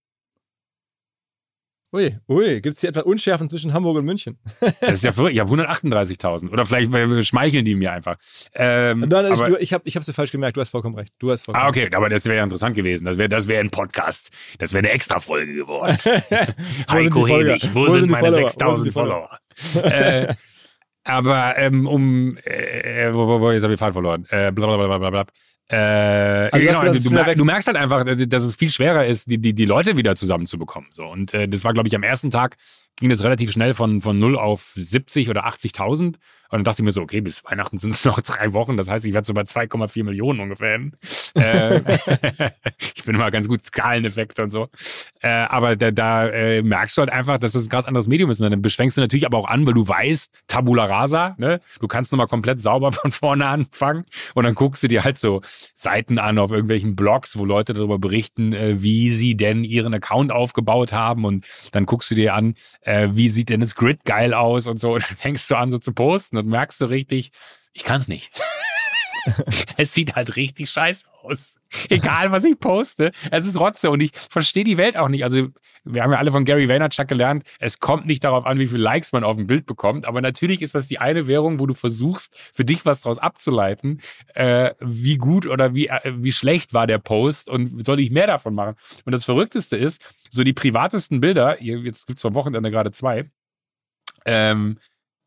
Ui, 1.90 2.18
ui, 2.28 2.60
gibt 2.60 2.76
es 2.76 2.82
hier 2.82 2.90
etwa 2.90 3.00
Unschärfen 3.00 3.48
zwischen 3.48 3.72
Hamburg 3.72 3.96
und 3.96 4.04
München? 4.04 4.38
das 4.80 4.92
ist 4.92 5.04
ja 5.04 5.12
verrückt. 5.12 5.32
Ich 5.32 5.40
habe 5.40 5.50
138.000. 5.54 6.50
Oder 6.50 6.66
vielleicht 6.66 7.26
schmeicheln 7.26 7.64
die 7.64 7.74
mir 7.74 7.92
einfach. 7.92 8.16
Ähm, 8.52 9.06
Nein, 9.08 9.24
aber, 9.24 9.58
ich, 9.58 9.72
ich 9.72 9.72
habe 9.72 9.88
es 9.94 10.06
dir 10.06 10.12
falsch 10.12 10.30
gemerkt. 10.30 10.58
Du 10.58 10.60
hast 10.60 10.68
vollkommen 10.68 10.96
recht. 10.96 11.14
Du 11.18 11.30
hast 11.30 11.46
vollkommen 11.46 11.64
ah, 11.64 11.68
okay, 11.68 11.88
aber 11.94 12.10
das 12.10 12.26
wäre 12.26 12.36
ja 12.36 12.44
interessant 12.44 12.76
gewesen. 12.76 13.06
Das 13.06 13.16
wäre 13.16 13.30
das 13.30 13.48
wär 13.48 13.60
ein 13.60 13.70
Podcast. 13.70 14.30
Das 14.58 14.74
wäre 14.74 14.80
eine 14.80 14.90
Extra-Folge 14.90 15.54
geworden. 15.54 15.96
Heiko 16.90 17.26
Hedig, 17.26 17.70
wo, 17.72 17.80
wo, 17.80 17.88
sind, 17.88 18.00
sind 18.00 18.10
meine 18.10 18.36
6.000 18.36 18.92
Follower? 18.92 19.30
Follower? 19.54 19.90
äh, 19.90 20.34
aber 21.04 21.56
ähm, 21.56 21.86
um, 21.86 22.36
äh, 22.44 23.14
wo, 23.14 23.26
wo, 23.26 23.40
wo, 23.40 23.50
jetzt 23.50 23.62
habe 23.62 23.72
ich 23.72 23.80
Faden 23.80 23.94
verloren. 23.94 24.26
Äh, 24.28 24.52
blablabla. 24.52 25.24
Äh, 25.70 25.76
also 25.76 26.66
genau, 26.66 26.92
du, 26.92 27.00
du, 27.00 27.34
du, 27.34 27.44
merkst 27.44 27.66
halt 27.66 27.76
einfach, 27.76 28.04
dass 28.04 28.42
es 28.42 28.56
viel 28.56 28.70
schwerer 28.70 29.04
ist, 29.04 29.30
die, 29.30 29.38
die, 29.38 29.52
die 29.52 29.66
Leute 29.66 29.96
wieder 29.96 30.16
zusammenzubekommen. 30.16 30.88
So. 30.92 31.04
Und 31.06 31.34
äh, 31.34 31.46
das 31.46 31.62
war, 31.64 31.74
glaube 31.74 31.88
ich, 31.88 31.94
am 31.94 32.02
ersten 32.02 32.30
Tag 32.30 32.56
ging 32.96 33.10
das 33.10 33.22
relativ 33.22 33.52
schnell 33.52 33.74
von, 33.74 34.00
von 34.00 34.18
0 34.18 34.38
auf 34.38 34.72
70 34.74 35.28
oder 35.28 35.46
80.000. 35.46 36.14
Und 36.50 36.58
dann 36.58 36.64
dachte 36.64 36.80
ich 36.80 36.86
mir 36.86 36.92
so, 36.92 37.02
okay, 37.02 37.20
bis 37.20 37.44
Weihnachten 37.44 37.76
sind 37.76 37.92
es 37.92 38.04
noch 38.04 38.20
drei 38.22 38.54
Wochen. 38.54 38.78
Das 38.78 38.88
heißt, 38.88 39.04
ich 39.04 39.12
werde 39.12 39.26
so 39.26 39.34
bei 39.34 39.42
2,4 39.42 40.02
Millionen 40.04 40.40
ungefähr. 40.40 40.80
äh, 41.34 41.80
ich 42.94 43.04
bin 43.04 43.16
immer 43.16 43.30
ganz 43.30 43.48
gut 43.48 43.64
Skaleneffekte 43.66 44.44
und 44.44 44.50
so. 44.50 44.68
Äh, 45.20 45.28
aber 45.28 45.76
da, 45.76 45.90
da 45.90 46.28
äh, 46.28 46.62
merkst 46.62 46.96
du 46.96 47.00
halt 47.00 47.10
einfach, 47.10 47.38
dass 47.38 47.52
das 47.52 47.66
ein 47.66 47.68
ganz 47.68 47.84
anderes 47.86 48.08
Medium 48.08 48.30
ist. 48.30 48.40
Und 48.40 48.50
dann 48.50 48.62
beschränkst 48.62 48.96
du 48.96 49.02
natürlich 49.02 49.26
aber 49.26 49.36
auch 49.36 49.48
an, 49.48 49.66
weil 49.66 49.74
du 49.74 49.86
weißt, 49.86 50.44
Tabula 50.46 50.86
Rasa, 50.86 51.34
ne? 51.38 51.60
Du 51.80 51.86
kannst 51.86 52.12
nochmal 52.12 52.28
komplett 52.28 52.62
sauber 52.62 52.92
von 52.92 53.12
vorne 53.12 53.46
anfangen. 53.46 54.06
Und 54.34 54.44
dann 54.44 54.54
guckst 54.54 54.82
du 54.82 54.88
dir 54.88 55.04
halt 55.04 55.18
so 55.18 55.42
Seiten 55.74 56.18
an 56.18 56.38
auf 56.38 56.50
irgendwelchen 56.50 56.96
Blogs, 56.96 57.36
wo 57.36 57.44
Leute 57.44 57.74
darüber 57.74 57.98
berichten, 57.98 58.54
äh, 58.54 58.82
wie 58.82 59.10
sie 59.10 59.36
denn 59.36 59.64
ihren 59.64 59.92
Account 59.92 60.32
aufgebaut 60.32 60.94
haben. 60.94 61.26
Und 61.26 61.46
dann 61.72 61.84
guckst 61.84 62.10
du 62.10 62.14
dir 62.14 62.34
an, 62.34 62.54
wie 62.84 63.28
sieht 63.28 63.50
denn 63.50 63.60
das 63.60 63.74
Grid 63.74 64.04
geil 64.04 64.32
aus 64.32 64.66
und 64.66 64.80
so. 64.80 64.94
Und 64.94 65.08
dann 65.08 65.16
fängst 65.16 65.50
du 65.50 65.56
an, 65.56 65.70
so 65.70 65.78
zu 65.78 65.92
posten 65.92 66.37
und 66.38 66.48
merkst 66.48 66.80
du 66.80 66.86
richtig, 66.86 67.32
ich 67.72 67.84
kann 67.84 68.00
es 68.00 68.08
nicht. 68.08 68.32
es 69.76 69.92
sieht 69.92 70.16
halt 70.16 70.36
richtig 70.36 70.70
scheiße 70.70 71.06
aus. 71.22 71.56
Egal, 71.88 72.32
was 72.32 72.44
ich 72.44 72.58
poste. 72.58 73.12
Es 73.30 73.46
ist 73.46 73.58
Rotze 73.58 73.90
und 73.90 74.00
ich 74.00 74.12
verstehe 74.14 74.64
die 74.64 74.78
Welt 74.78 74.96
auch 74.96 75.08
nicht. 75.08 75.24
Also, 75.24 75.48
wir 75.84 76.02
haben 76.02 76.12
ja 76.12 76.18
alle 76.18 76.32
von 76.32 76.44
Gary 76.44 76.68
Vaynerchuk 76.68 77.08
gelernt, 77.08 77.44
es 77.58 77.78
kommt 77.78 78.06
nicht 78.06 78.24
darauf 78.24 78.46
an, 78.46 78.58
wie 78.58 78.66
viele 78.66 78.82
Likes 78.82 79.12
man 79.12 79.24
auf 79.24 79.36
ein 79.36 79.46
Bild 79.46 79.66
bekommt. 79.66 80.06
Aber 80.06 80.20
natürlich 80.20 80.62
ist 80.62 80.74
das 80.74 80.88
die 80.88 80.98
eine 80.98 81.26
Währung, 81.26 81.58
wo 81.58 81.66
du 81.66 81.74
versuchst, 81.74 82.34
für 82.52 82.64
dich 82.64 82.86
was 82.86 83.02
daraus 83.02 83.18
abzuleiten. 83.18 84.00
Äh, 84.34 84.74
wie 84.80 85.16
gut 85.16 85.46
oder 85.46 85.74
wie, 85.74 85.88
äh, 85.88 86.12
wie 86.16 86.32
schlecht 86.32 86.74
war 86.74 86.86
der 86.86 86.98
Post 86.98 87.48
und 87.48 87.84
soll 87.84 88.00
ich 88.00 88.10
mehr 88.10 88.26
davon 88.26 88.54
machen? 88.54 88.76
Und 89.04 89.12
das 89.12 89.24
Verrückteste 89.24 89.76
ist, 89.76 90.00
so 90.30 90.44
die 90.44 90.52
privatesten 90.52 91.20
Bilder, 91.20 91.62
jetzt 91.62 92.06
gibt 92.06 92.18
es 92.18 92.24
am 92.24 92.34
Wochenende 92.34 92.70
gerade 92.70 92.92
zwei, 92.92 93.30
ähm, 94.24 94.78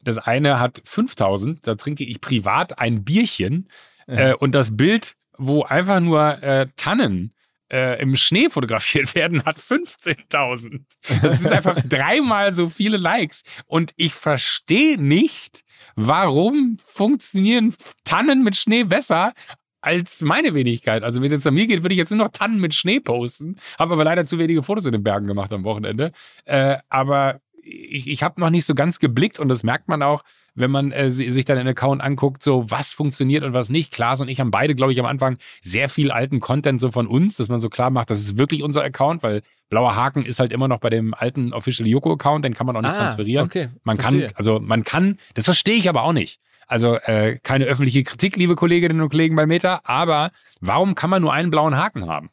das 0.03 0.17
eine 0.17 0.59
hat 0.59 0.81
5000, 0.83 1.65
da 1.65 1.75
trinke 1.75 2.03
ich 2.03 2.21
privat 2.21 2.79
ein 2.79 3.03
Bierchen 3.03 3.67
ja. 4.07 4.31
äh, 4.31 4.33
und 4.35 4.53
das 4.53 4.75
Bild, 4.75 5.15
wo 5.37 5.63
einfach 5.63 5.99
nur 5.99 6.41
äh, 6.43 6.67
Tannen 6.75 7.33
äh, 7.71 8.01
im 8.01 8.15
Schnee 8.15 8.49
fotografiert 8.49 9.15
werden, 9.15 9.43
hat 9.45 9.57
15.000. 9.57 10.81
Das 11.21 11.41
ist 11.41 11.51
einfach 11.51 11.79
dreimal 11.89 12.53
so 12.53 12.69
viele 12.69 12.97
Likes 12.97 13.43
und 13.65 13.93
ich 13.95 14.13
verstehe 14.13 15.01
nicht, 15.01 15.63
warum 15.95 16.77
funktionieren 16.83 17.73
Tannen 18.03 18.43
mit 18.43 18.55
Schnee 18.55 18.83
besser 18.83 19.33
als 19.81 20.21
meine 20.21 20.53
Wenigkeit. 20.53 21.03
Also 21.03 21.21
wenn 21.21 21.27
es 21.27 21.39
jetzt 21.39 21.47
an 21.47 21.55
mir 21.55 21.65
geht, 21.65 21.83
würde 21.83 21.93
ich 21.93 21.99
jetzt 21.99 22.11
nur 22.11 22.19
noch 22.19 22.31
Tannen 22.31 22.59
mit 22.59 22.75
Schnee 22.75 22.99
posten. 22.99 23.57
Habe 23.79 23.93
aber 23.93 24.03
leider 24.03 24.25
zu 24.25 24.37
wenige 24.37 24.61
Fotos 24.61 24.85
in 24.85 24.91
den 24.91 25.03
Bergen 25.03 25.25
gemacht 25.25 25.51
am 25.53 25.63
Wochenende. 25.63 26.11
Äh, 26.45 26.77
aber 26.89 27.41
ich, 27.63 28.07
ich 28.07 28.23
habe 28.23 28.39
noch 28.39 28.49
nicht 28.49 28.65
so 28.65 28.75
ganz 28.75 28.99
geblickt 28.99 29.39
und 29.39 29.49
das 29.49 29.63
merkt 29.63 29.87
man 29.87 30.03
auch, 30.03 30.23
wenn 30.53 30.71
man 30.71 30.91
äh, 30.91 31.11
sich 31.11 31.45
dann 31.45 31.57
den 31.57 31.67
Account 31.67 32.01
anguckt, 32.01 32.43
so 32.43 32.69
was 32.69 32.93
funktioniert 32.93 33.43
und 33.43 33.53
was 33.53 33.69
nicht. 33.69 33.93
Klaas 33.93 34.19
und 34.21 34.27
ich 34.27 34.39
haben 34.39 34.51
beide, 34.51 34.75
glaube 34.75 34.91
ich, 34.91 34.99
am 34.99 35.05
Anfang 35.05 35.37
sehr 35.61 35.87
viel 35.87 36.11
alten 36.11 36.39
Content 36.39 36.81
so 36.81 36.91
von 36.91 37.07
uns, 37.07 37.37
dass 37.37 37.47
man 37.47 37.59
so 37.59 37.69
klar 37.69 37.89
macht, 37.89 38.09
das 38.09 38.19
ist 38.19 38.37
wirklich 38.37 38.63
unser 38.63 38.83
Account, 38.83 39.23
weil 39.23 39.43
blauer 39.69 39.95
Haken 39.95 40.25
ist 40.25 40.39
halt 40.39 40.51
immer 40.51 40.67
noch 40.67 40.79
bei 40.79 40.89
dem 40.89 41.13
alten 41.13 41.53
Official 41.53 41.87
Yoko 41.87 42.13
Account, 42.13 42.43
den 42.43 42.53
kann 42.53 42.67
man 42.67 42.75
auch 42.75 42.81
nicht 42.81 42.93
ah, 42.93 42.97
transferieren. 42.97 43.45
Okay, 43.45 43.69
man 43.83 43.97
verstehe. 43.97 44.27
kann, 44.27 44.35
also 44.35 44.59
man 44.59 44.83
kann, 44.83 45.17
das 45.35 45.45
verstehe 45.45 45.75
ich 45.75 45.87
aber 45.87 46.03
auch 46.03 46.13
nicht. 46.13 46.39
Also 46.67 46.95
äh, 46.95 47.37
keine 47.43 47.65
öffentliche 47.65 48.03
Kritik, 48.03 48.35
liebe 48.35 48.55
Kolleginnen 48.55 49.01
und 49.01 49.09
Kollegen 49.09 49.35
bei 49.35 49.45
Meta, 49.45 49.81
aber 49.83 50.31
warum 50.59 50.95
kann 50.95 51.09
man 51.09 51.21
nur 51.21 51.33
einen 51.33 51.51
blauen 51.51 51.77
Haken 51.77 52.07
haben? 52.07 52.29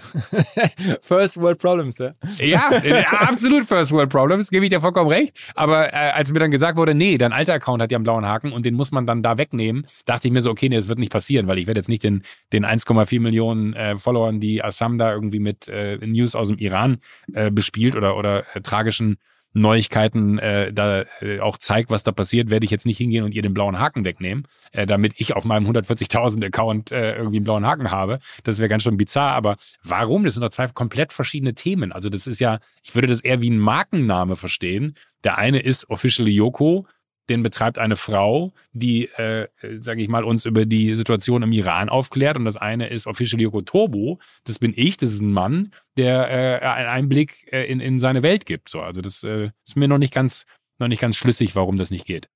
First 1.02 1.40
World 1.40 1.58
Problems, 1.58 1.98
ja. 1.98 2.12
Ja, 2.38 2.70
äh, 2.82 3.04
absolut 3.04 3.66
First 3.66 3.92
World 3.92 4.10
Problems, 4.10 4.50
gebe 4.50 4.64
ich 4.64 4.70
dir 4.70 4.80
vollkommen 4.80 5.10
recht. 5.10 5.38
Aber 5.54 5.92
äh, 5.92 5.96
als 5.96 6.32
mir 6.32 6.40
dann 6.40 6.50
gesagt 6.50 6.76
wurde, 6.76 6.94
nee, 6.94 7.18
dein 7.18 7.32
alter 7.32 7.54
Account 7.54 7.82
hat 7.82 7.90
ja 7.90 7.96
einen 7.96 8.04
blauen 8.04 8.26
Haken 8.26 8.52
und 8.52 8.66
den 8.66 8.74
muss 8.74 8.92
man 8.92 9.06
dann 9.06 9.22
da 9.22 9.38
wegnehmen, 9.38 9.86
dachte 10.04 10.28
ich 10.28 10.32
mir 10.32 10.42
so, 10.42 10.50
okay, 10.50 10.68
nee, 10.68 10.76
das 10.76 10.88
wird 10.88 10.98
nicht 10.98 11.12
passieren, 11.12 11.46
weil 11.46 11.58
ich 11.58 11.66
werde 11.66 11.80
jetzt 11.80 11.88
nicht 11.88 12.02
den, 12.02 12.22
den 12.52 12.64
1,4 12.64 13.20
Millionen 13.20 13.74
äh, 13.74 13.96
Followern, 13.96 14.40
die 14.40 14.62
Assam 14.62 14.98
da 14.98 15.12
irgendwie 15.12 15.40
mit 15.40 15.68
äh, 15.68 15.98
News 16.04 16.34
aus 16.34 16.48
dem 16.48 16.58
Iran 16.58 16.98
äh, 17.32 17.50
bespielt 17.50 17.94
oder, 17.96 18.16
oder 18.16 18.44
äh, 18.54 18.60
tragischen 18.60 19.18
Neuigkeiten 19.52 20.38
äh, 20.38 20.72
da 20.72 21.04
äh, 21.20 21.40
auch 21.40 21.58
zeigt, 21.58 21.90
was 21.90 22.04
da 22.04 22.12
passiert, 22.12 22.50
werde 22.50 22.64
ich 22.64 22.70
jetzt 22.70 22.86
nicht 22.86 22.98
hingehen 22.98 23.24
und 23.24 23.34
ihr 23.34 23.42
den 23.42 23.54
blauen 23.54 23.78
Haken 23.78 24.04
wegnehmen, 24.04 24.46
äh, 24.72 24.86
damit 24.86 25.14
ich 25.16 25.34
auf 25.34 25.44
meinem 25.44 25.66
140.000 25.66 26.44
Account 26.46 26.92
äh, 26.92 27.16
irgendwie 27.16 27.38
einen 27.38 27.44
blauen 27.44 27.66
Haken 27.66 27.90
habe. 27.90 28.20
Das 28.44 28.58
wäre 28.58 28.68
ganz 28.68 28.84
schön 28.84 28.96
bizarr. 28.96 29.32
Aber 29.32 29.56
warum? 29.82 30.24
Das 30.24 30.34
sind 30.34 30.42
doch 30.42 30.50
zwei 30.50 30.68
komplett 30.68 31.12
verschiedene 31.12 31.54
Themen. 31.54 31.92
Also 31.92 32.08
das 32.08 32.26
ist 32.26 32.38
ja, 32.38 32.60
ich 32.82 32.94
würde 32.94 33.08
das 33.08 33.20
eher 33.20 33.40
wie 33.40 33.50
ein 33.50 33.58
Markenname 33.58 34.36
verstehen. 34.36 34.94
Der 35.24 35.36
eine 35.38 35.58
ist 35.60 35.90
Officially 35.90 36.32
Yoko, 36.32 36.86
den 37.30 37.42
betreibt 37.42 37.78
eine 37.78 37.96
Frau, 37.96 38.52
die, 38.72 39.06
äh, 39.06 39.48
sage 39.78 40.02
ich 40.02 40.08
mal, 40.08 40.24
uns 40.24 40.44
über 40.44 40.66
die 40.66 40.94
Situation 40.94 41.42
im 41.42 41.52
Iran 41.52 41.88
aufklärt. 41.88 42.36
Und 42.36 42.44
das 42.44 42.56
eine 42.56 42.88
ist 42.88 43.06
Official 43.06 43.40
Yoko 43.40 43.62
Turbo. 43.62 44.18
Das 44.44 44.58
bin 44.58 44.74
ich, 44.76 44.96
das 44.96 45.12
ist 45.12 45.22
ein 45.22 45.32
Mann, 45.32 45.72
der 45.96 46.62
äh, 46.62 46.66
einen 46.66 46.88
Einblick 46.88 47.50
äh, 47.52 47.64
in, 47.64 47.80
in 47.80 47.98
seine 47.98 48.22
Welt 48.22 48.44
gibt. 48.44 48.68
So, 48.68 48.80
also 48.80 49.00
das 49.00 49.22
äh, 49.22 49.50
ist 49.64 49.76
mir 49.76 49.88
noch 49.88 49.98
nicht 49.98 50.12
ganz, 50.12 50.44
noch 50.78 50.88
nicht 50.88 51.00
ganz 51.00 51.16
schlüssig, 51.16 51.56
warum 51.56 51.78
das 51.78 51.90
nicht 51.90 52.06
geht. 52.06 52.28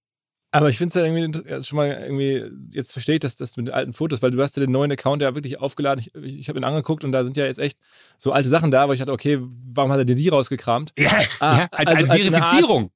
Aber 0.54 0.68
ich 0.68 0.78
finde 0.78 0.90
es 0.90 0.94
ja 0.94 1.04
irgendwie 1.04 1.64
schon 1.64 1.76
mal 1.76 1.88
irgendwie, 1.88 2.44
jetzt 2.72 2.92
verstehe 2.92 3.16
ich 3.16 3.20
das, 3.20 3.34
das 3.34 3.56
mit 3.56 3.66
den 3.66 3.74
alten 3.74 3.92
Fotos, 3.92 4.22
weil 4.22 4.30
du 4.30 4.40
hast 4.40 4.56
ja 4.56 4.60
den 4.60 4.70
neuen 4.70 4.92
Account 4.92 5.20
ja 5.20 5.34
wirklich 5.34 5.58
aufgeladen. 5.58 6.04
Ich, 6.06 6.38
ich 6.38 6.48
habe 6.48 6.60
ihn 6.60 6.64
angeguckt 6.64 7.02
und 7.02 7.10
da 7.10 7.24
sind 7.24 7.36
ja 7.36 7.44
jetzt 7.44 7.58
echt 7.58 7.76
so 8.18 8.30
alte 8.30 8.48
Sachen 8.48 8.70
da, 8.70 8.84
aber 8.84 8.92
ich 8.92 9.00
dachte, 9.00 9.10
okay, 9.10 9.40
warum 9.40 9.90
hat 9.90 9.98
er 9.98 10.04
dir 10.04 10.14
die 10.14 10.28
rausgekramt? 10.28 10.92
Ja, 10.96 11.10
ah, 11.40 11.58
ja 11.58 11.68
als, 11.72 11.90
also 11.90 12.12
als, 12.12 12.22
Verifizierung. 12.22 12.92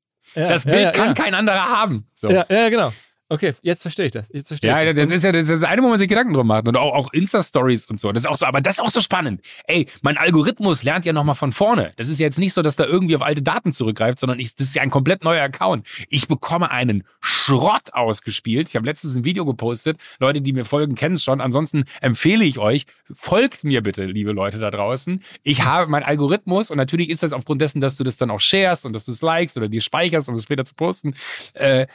Das 0.47 0.65
Bild 0.65 0.93
kann 0.93 1.15
kein 1.15 1.35
anderer 1.35 1.69
haben. 1.69 2.07
So. 2.15 2.31
Ja, 2.31 2.45
ja, 2.49 2.69
genau. 2.69 2.93
Okay, 3.31 3.53
jetzt 3.61 3.83
verstehe 3.83 4.07
ich 4.07 4.13
das. 4.13 4.31
Jetzt 4.33 4.49
verstehe 4.49 4.71
ja, 4.71 4.81
ich 4.81 4.95
das. 4.95 4.97
das 4.97 5.11
ist 5.11 5.23
ja 5.23 5.33
das, 5.33 5.51
ist 5.51 5.63
eine, 5.63 5.83
wo 5.83 5.89
man 5.89 5.99
sich 5.99 6.09
Gedanken 6.09 6.33
drum 6.33 6.47
macht. 6.47 6.67
Und 6.67 6.77
auch, 6.77 6.95
auch 6.95 7.13
Insta-Stories 7.13 7.85
und 7.87 8.01
so. 8.01 8.11
Das 8.11 8.25
ist 8.25 8.29
auch 8.29 8.37
so, 8.37 8.47
aber 8.47 8.63
das 8.63 8.77
ist 8.77 8.81
auch 8.81 8.89
so 8.89 9.03
spannend. 9.03 9.43
Ey, 9.67 9.87
mein 10.01 10.17
Algorithmus 10.17 10.83
lernt 10.83 11.05
ja 11.05 11.13
nochmal 11.13 11.35
von 11.35 11.53
vorne. 11.53 11.93
Das 11.97 12.09
ist 12.09 12.21
ja 12.21 12.27
jetzt 12.27 12.39
nicht 12.39 12.55
so, 12.55 12.63
dass 12.63 12.77
da 12.77 12.87
irgendwie 12.87 13.15
auf 13.17 13.23
alte 13.23 13.43
Daten 13.43 13.73
zurückgreift, 13.73 14.19
sondern 14.19 14.41
ich, 14.41 14.57
das 14.57 14.69
ist 14.69 14.75
ja 14.75 14.83
ein 14.83 14.89
komplett 14.89 15.25
neuer 15.25 15.43
Account. 15.43 15.87
Ich 16.09 16.27
bekomme 16.27 16.71
einen 16.71 17.05
Schrott 17.21 17.93
ausgespielt. 17.93 18.71
Ich 18.71 18.77
habe 18.77 18.87
letztens 18.87 19.15
ein 19.15 19.25
Video 19.27 19.45
gepostet. 19.45 19.99
Leute, 20.19 20.41
die 20.41 20.55
mir 20.55 20.65
folgen, 20.65 20.95
kennen 20.95 21.17
es 21.17 21.23
schon. 21.23 21.43
Ansonsten 21.43 21.85
empfehle 22.01 22.47
ich 22.47 22.59
euch, 22.59 22.87
folgt 23.15 23.63
mir 23.63 23.83
bitte, 23.83 24.07
liebe 24.07 24.33
Leute 24.33 24.59
da 24.59 24.71
draußen. 24.71 25.23
Ich 25.43 25.65
habe 25.65 25.91
meinen 25.91 26.05
Algorithmus 26.05 26.71
und 26.71 26.79
natürlich 26.79 27.11
ist 27.11 27.23
das 27.23 27.35
aufgrund 27.35 27.61
dessen, 27.61 27.83
dass 27.83 27.99
du 27.99 28.05
das 28.05 28.17
dann 28.17 28.31
auch 28.31 28.41
sharest 28.41 28.87
und 28.87 28.95
dass 28.95 29.05
du 29.05 29.13
es 29.13 29.21
likest 29.21 29.59
oder 29.59 29.69
dir 29.69 29.83
speicherst, 29.83 30.31
um 30.31 30.35
es 30.35 30.45
später 30.45 30.65
zu 30.65 30.75
posten, 30.75 31.15
äh, 31.53 31.87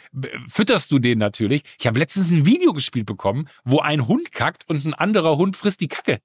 fütterst 0.48 0.92
du 0.92 1.00
den 1.00 1.23
natürlich. 1.24 1.64
Ich 1.80 1.88
habe 1.88 2.00
letztens 2.00 2.32
ein 2.32 2.46
Video 2.46 2.74
gespielt 2.74 3.06
bekommen, 3.06 3.48
wo 3.64 3.80
ein 3.80 4.08
Hund 4.08 4.32
kackt 4.32 4.70
und 4.70 4.84
ein 4.86 4.94
anderer 4.94 5.38
Hund 5.38 5.56
frisst 5.56 5.82
die 5.82 5.88
Kacke. 5.88 6.20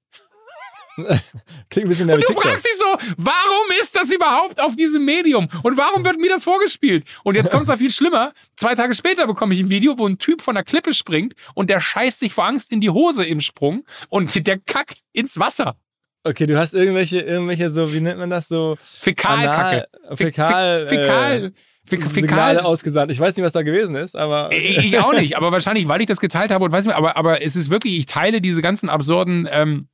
Klingt 1.69 1.85
ein 1.85 1.89
bisschen 1.89 2.07
mehr 2.07 2.15
Und 2.15 2.27
du 2.27 2.33
fragst 2.33 2.65
dich 2.65 2.75
so, 2.77 2.85
warum 3.17 3.71
ist 3.81 3.95
das 3.95 4.11
überhaupt 4.11 4.59
auf 4.59 4.75
diesem 4.75 5.05
Medium? 5.05 5.47
Und 5.63 5.77
warum 5.77 6.03
wird 6.03 6.19
mir 6.19 6.29
das 6.29 6.43
vorgespielt? 6.43 7.05
Und 7.23 7.35
jetzt 7.35 7.51
kommt 7.51 7.63
es 7.63 7.69
da 7.69 7.77
viel 7.77 7.91
schlimmer. 7.91 8.33
Zwei 8.57 8.75
Tage 8.75 8.93
später 8.93 9.25
bekomme 9.27 9.53
ich 9.53 9.61
ein 9.61 9.69
Video, 9.69 9.97
wo 9.97 10.07
ein 10.07 10.17
Typ 10.17 10.41
von 10.41 10.55
der 10.55 10.63
Klippe 10.63 10.93
springt 10.93 11.33
und 11.53 11.69
der 11.69 11.79
scheißt 11.79 12.19
sich 12.19 12.33
vor 12.33 12.45
Angst 12.45 12.71
in 12.71 12.81
die 12.81 12.89
Hose 12.89 13.23
im 13.23 13.39
Sprung 13.41 13.85
und 14.09 14.47
der 14.47 14.59
kackt 14.59 14.99
ins 15.13 15.39
Wasser. 15.39 15.77
Okay, 16.23 16.45
du 16.45 16.57
hast 16.57 16.73
irgendwelche, 16.73 17.21
irgendwelche 17.21 17.69
so, 17.69 17.93
wie 17.93 18.01
nennt 18.01 18.19
man 18.19 18.29
das 18.29 18.49
so? 18.49 18.77
Fäkalkacke. 18.81 19.87
Fäkal. 20.15 20.87
Fäkal. 20.87 21.45
Äh, 21.45 21.51
Signale 21.89 22.65
ausgesandt. 22.65 23.11
Ich 23.11 23.19
weiß 23.19 23.35
nicht, 23.35 23.45
was 23.45 23.53
da 23.53 23.61
gewesen 23.61 23.95
ist, 23.95 24.15
aber. 24.15 24.49
Ich 24.51 24.97
auch 24.99 25.13
nicht, 25.13 25.37
aber 25.37 25.51
wahrscheinlich, 25.51 25.87
weil 25.87 26.01
ich 26.01 26.07
das 26.07 26.19
geteilt 26.19 26.51
habe 26.51 26.65
und 26.65 26.71
weiß 26.71 26.85
nicht, 26.85 26.95
aber, 26.95 27.17
aber 27.17 27.41
es 27.41 27.55
ist 27.55 27.69
wirklich, 27.69 27.97
ich 27.97 28.05
teile 28.05 28.41
diese 28.41 28.61
ganzen 28.61 28.89
absurden 28.89 29.47
ähm, 29.51 29.87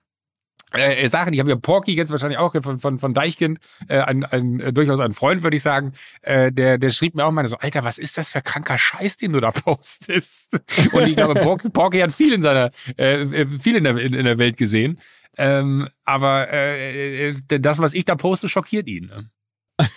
äh, 0.76 1.10
Sachen. 1.10 1.34
Ich 1.34 1.40
habe 1.40 1.50
ja 1.50 1.56
Porky 1.56 1.96
jetzt 1.96 2.12
wahrscheinlich 2.12 2.40
auch 2.40 2.54
von, 2.62 2.78
von, 2.78 3.00
von 3.00 3.14
Deichkind, 3.14 3.60
äh, 3.88 4.00
ein, 4.00 4.24
ein, 4.26 4.60
äh, 4.60 4.74
durchaus 4.74 5.00
ein 5.00 5.14
Freund, 5.14 5.44
würde 5.44 5.58
ich 5.58 5.64
sagen, 5.64 5.94
äh, 6.22 6.52
der, 6.52 6.78
der 6.78 6.90
schrieb 6.90 7.16
mir 7.16 7.26
auch 7.26 7.32
mal 7.32 7.48
so, 7.48 7.58
Alter, 7.58 7.84
was 7.84 7.98
ist 7.98 8.18
das 8.18 8.30
für 8.30 8.42
kranker 8.42 8.78
Scheiß, 8.78 9.18
den 9.18 9.34
du 9.34 9.40
da 9.40 9.52
postest? 9.52 10.60
Und 10.92 11.08
ich 11.08 11.16
glaube, 11.16 11.36
Porky, 11.36 11.70
Porky 11.70 12.00
hat 12.00 12.12
viel 12.12 12.34
in 12.34 12.42
seiner, 12.42 12.72
äh, 12.98 13.22
äh, 13.22 13.48
viel 13.48 13.76
in 13.76 13.84
der, 13.84 13.98
in, 13.98 14.14
in 14.14 14.26
der 14.26 14.38
Welt 14.38 14.58
gesehen. 14.58 15.00
Ähm, 15.38 15.88
aber 16.06 16.52
äh, 16.52 17.30
äh 17.30 17.36
das, 17.60 17.80
was 17.80 17.94
ich 17.94 18.06
da 18.06 18.16
poste, 18.16 18.48
schockiert 18.48 18.88
ihn. 18.88 19.08
Ne? 19.08 19.30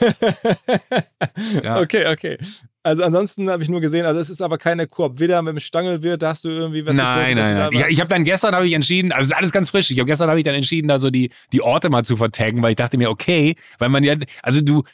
ja. 1.62 1.80
Okay, 1.80 2.06
okay. 2.12 2.38
Also 2.82 3.02
ansonsten 3.02 3.50
habe 3.50 3.62
ich 3.62 3.68
nur 3.68 3.80
gesehen, 3.80 4.06
also 4.06 4.20
es 4.20 4.30
ist 4.30 4.40
aber 4.40 4.56
keine 4.56 4.86
Koop. 4.86 5.18
Weder 5.18 5.42
mit 5.42 5.54
dem 5.54 5.60
Stangelwirt, 5.60 6.22
da 6.22 6.30
hast 6.30 6.44
du 6.44 6.48
irgendwie 6.48 6.86
was 6.86 6.96
Nein, 6.96 7.36
nein, 7.36 7.54
nein. 7.54 7.70
Ich, 7.72 7.84
ich 7.84 8.00
habe 8.00 8.08
dann 8.08 8.24
gestern 8.24 8.54
habe 8.54 8.66
ich 8.66 8.72
entschieden, 8.72 9.12
also 9.12 9.34
alles 9.34 9.52
ganz 9.52 9.70
frisch. 9.70 9.90
Ich 9.90 9.98
habe 9.98 10.06
gestern 10.06 10.30
habe 10.30 10.38
ich 10.38 10.44
dann 10.44 10.54
entschieden, 10.54 10.88
da 10.88 10.98
so 10.98 11.10
die 11.10 11.30
die 11.52 11.60
Orte 11.60 11.90
mal 11.90 12.04
zu 12.04 12.16
vertaggen, 12.16 12.62
weil 12.62 12.70
ich 12.70 12.76
dachte 12.76 12.96
mir, 12.96 13.10
okay, 13.10 13.56
weil 13.78 13.88
man 13.88 14.04
ja, 14.04 14.14
also 14.42 14.60
du 14.60 14.84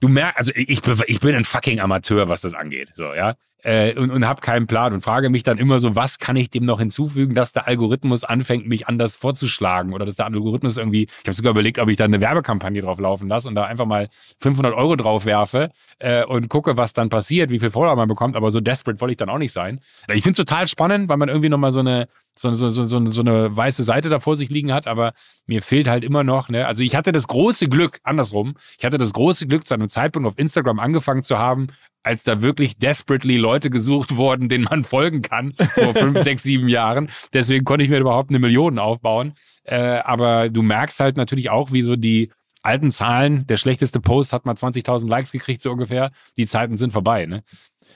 du 0.00 0.08
merkst, 0.08 0.38
also 0.38 0.52
ich, 0.54 0.80
ich 1.06 1.20
bin 1.20 1.34
ein 1.34 1.44
fucking 1.44 1.78
Amateur, 1.78 2.28
was 2.28 2.40
das 2.40 2.54
angeht, 2.54 2.90
so 2.94 3.12
ja 3.14 3.36
äh, 3.62 3.98
und, 3.98 4.10
und 4.10 4.26
habe 4.26 4.40
keinen 4.40 4.66
Plan 4.66 4.92
und 4.92 5.00
frage 5.00 5.28
mich 5.28 5.42
dann 5.42 5.58
immer 5.58 5.80
so, 5.80 5.96
was 5.96 6.18
kann 6.18 6.36
ich 6.36 6.50
dem 6.50 6.64
noch 6.64 6.78
hinzufügen, 6.78 7.34
dass 7.34 7.52
der 7.52 7.66
Algorithmus 7.66 8.24
anfängt, 8.24 8.66
mich 8.66 8.88
anders 8.88 9.16
vorzuschlagen 9.16 9.92
oder 9.92 10.04
dass 10.04 10.16
der 10.16 10.26
Algorithmus 10.26 10.76
irgendwie, 10.76 11.02
ich 11.04 11.26
habe 11.26 11.34
sogar 11.34 11.50
überlegt, 11.50 11.78
ob 11.78 11.88
ich 11.88 11.96
da 11.96 12.04
eine 12.04 12.20
Werbekampagne 12.20 12.82
drauf 12.82 12.98
laufen 13.00 13.28
lasse 13.28 13.48
und 13.48 13.54
da 13.54 13.64
einfach 13.64 13.86
mal 13.86 14.08
500 14.38 14.74
Euro 14.74 14.96
drauf 14.96 15.24
werfe 15.24 15.70
äh, 15.98 16.24
und 16.24 16.48
gucke, 16.48 16.76
was 16.76 16.92
dann 16.92 17.08
passiert, 17.08 17.50
wie 17.50 17.58
viel 17.58 17.70
Follower 17.70 17.96
man 17.96 18.08
bekommt, 18.08 18.36
aber 18.36 18.50
so 18.50 18.60
desperate 18.60 19.00
wollte 19.00 19.12
ich 19.12 19.18
dann 19.18 19.28
auch 19.28 19.38
nicht 19.38 19.52
sein. 19.52 19.80
Ich 20.08 20.22
finde 20.22 20.40
es 20.40 20.46
total 20.46 20.68
spannend, 20.68 21.08
weil 21.08 21.16
man 21.16 21.28
irgendwie 21.28 21.48
nochmal 21.48 21.72
so 21.72 21.80
eine 21.80 22.08
so, 22.38 22.52
so, 22.52 22.70
so, 22.70 22.86
so, 22.86 23.20
eine 23.20 23.56
weiße 23.56 23.82
Seite 23.82 24.08
da 24.08 24.20
vor 24.20 24.36
sich 24.36 24.50
liegen 24.50 24.72
hat, 24.72 24.86
aber 24.86 25.12
mir 25.46 25.62
fehlt 25.62 25.88
halt 25.88 26.04
immer 26.04 26.24
noch, 26.24 26.48
ne, 26.48 26.66
also 26.66 26.82
ich 26.82 26.96
hatte 26.96 27.12
das 27.12 27.28
große 27.28 27.68
Glück, 27.68 27.98
andersrum, 28.02 28.54
ich 28.78 28.84
hatte 28.84 28.98
das 28.98 29.12
große 29.12 29.46
Glück, 29.46 29.66
zu 29.66 29.74
einem 29.74 29.88
Zeitpunkt 29.88 30.26
auf 30.26 30.38
Instagram 30.38 30.78
angefangen 30.78 31.22
zu 31.22 31.38
haben, 31.38 31.68
als 32.02 32.24
da 32.24 32.40
wirklich 32.40 32.78
desperately 32.78 33.36
Leute 33.36 33.70
gesucht 33.70 34.16
wurden, 34.16 34.48
denen 34.48 34.64
man 34.64 34.84
folgen 34.84 35.22
kann, 35.22 35.52
vor 35.54 35.94
fünf, 35.94 36.18
sechs, 36.22 36.42
sieben 36.42 36.68
Jahren. 36.68 37.10
Deswegen 37.32 37.64
konnte 37.64 37.84
ich 37.84 37.90
mir 37.90 37.98
überhaupt 37.98 38.30
eine 38.30 38.38
Million 38.38 38.78
aufbauen. 38.78 39.34
Äh, 39.64 39.76
aber 39.76 40.48
du 40.48 40.62
merkst 40.62 40.98
halt 41.00 41.16
natürlich 41.16 41.50
auch, 41.50 41.72
wie 41.72 41.82
so 41.82 41.96
die 41.96 42.30
alten 42.62 42.90
Zahlen, 42.90 43.46
der 43.46 43.56
schlechteste 43.56 44.00
Post 44.00 44.32
hat 44.32 44.44
mal 44.46 44.54
20.000 44.54 45.08
Likes 45.08 45.32
gekriegt, 45.32 45.62
so 45.62 45.70
ungefähr. 45.70 46.10
Die 46.36 46.46
Zeiten 46.46 46.76
sind 46.76 46.92
vorbei, 46.92 47.26
ne? 47.26 47.42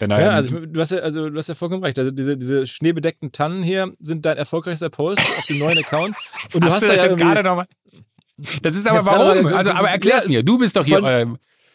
Ja, 0.01 0.31
also 0.31 0.61
du 0.61 0.81
hast 0.81 0.91
ja, 0.91 0.99
also 0.99 1.31
du 1.31 1.39
hast 1.39 1.49
ja 1.49 1.55
vollkommen 1.55 1.85
recht. 1.85 1.99
Also 1.99 2.11
diese, 2.11 2.37
diese 2.37 2.67
schneebedeckten 2.67 3.33
Tannen 3.33 3.63
hier 3.63 3.93
sind 4.01 4.25
dein 4.27 4.37
erfolgreichster 4.37 4.91
Post 4.91 5.21
auf 5.21 5.47
dem 5.47 5.59
neuen 5.59 5.79
Account. 5.79 6.17
Und 6.53 6.63
du 6.63 6.67
hast, 6.67 6.75
hast, 6.75 6.83
du 6.83 6.87
da 6.87 6.93
das 6.93 7.03
ja 7.03 7.09
jetzt 7.09 7.19
gerade 7.19 7.43
nochmal? 7.43 7.67
Das 8.63 8.75
ist 8.75 8.87
aber 8.89 9.05
warum? 9.07 9.47
Also, 9.47 9.71
aber 9.71 9.91
erklär's 9.91 10.25
Ja, 10.25 10.31
mir. 10.31 10.43
Du 10.43 10.59
bist 10.59 10.77
doch 10.77 10.85
hier 10.85 10.99
von- 10.99 11.05
äh, 11.05 11.27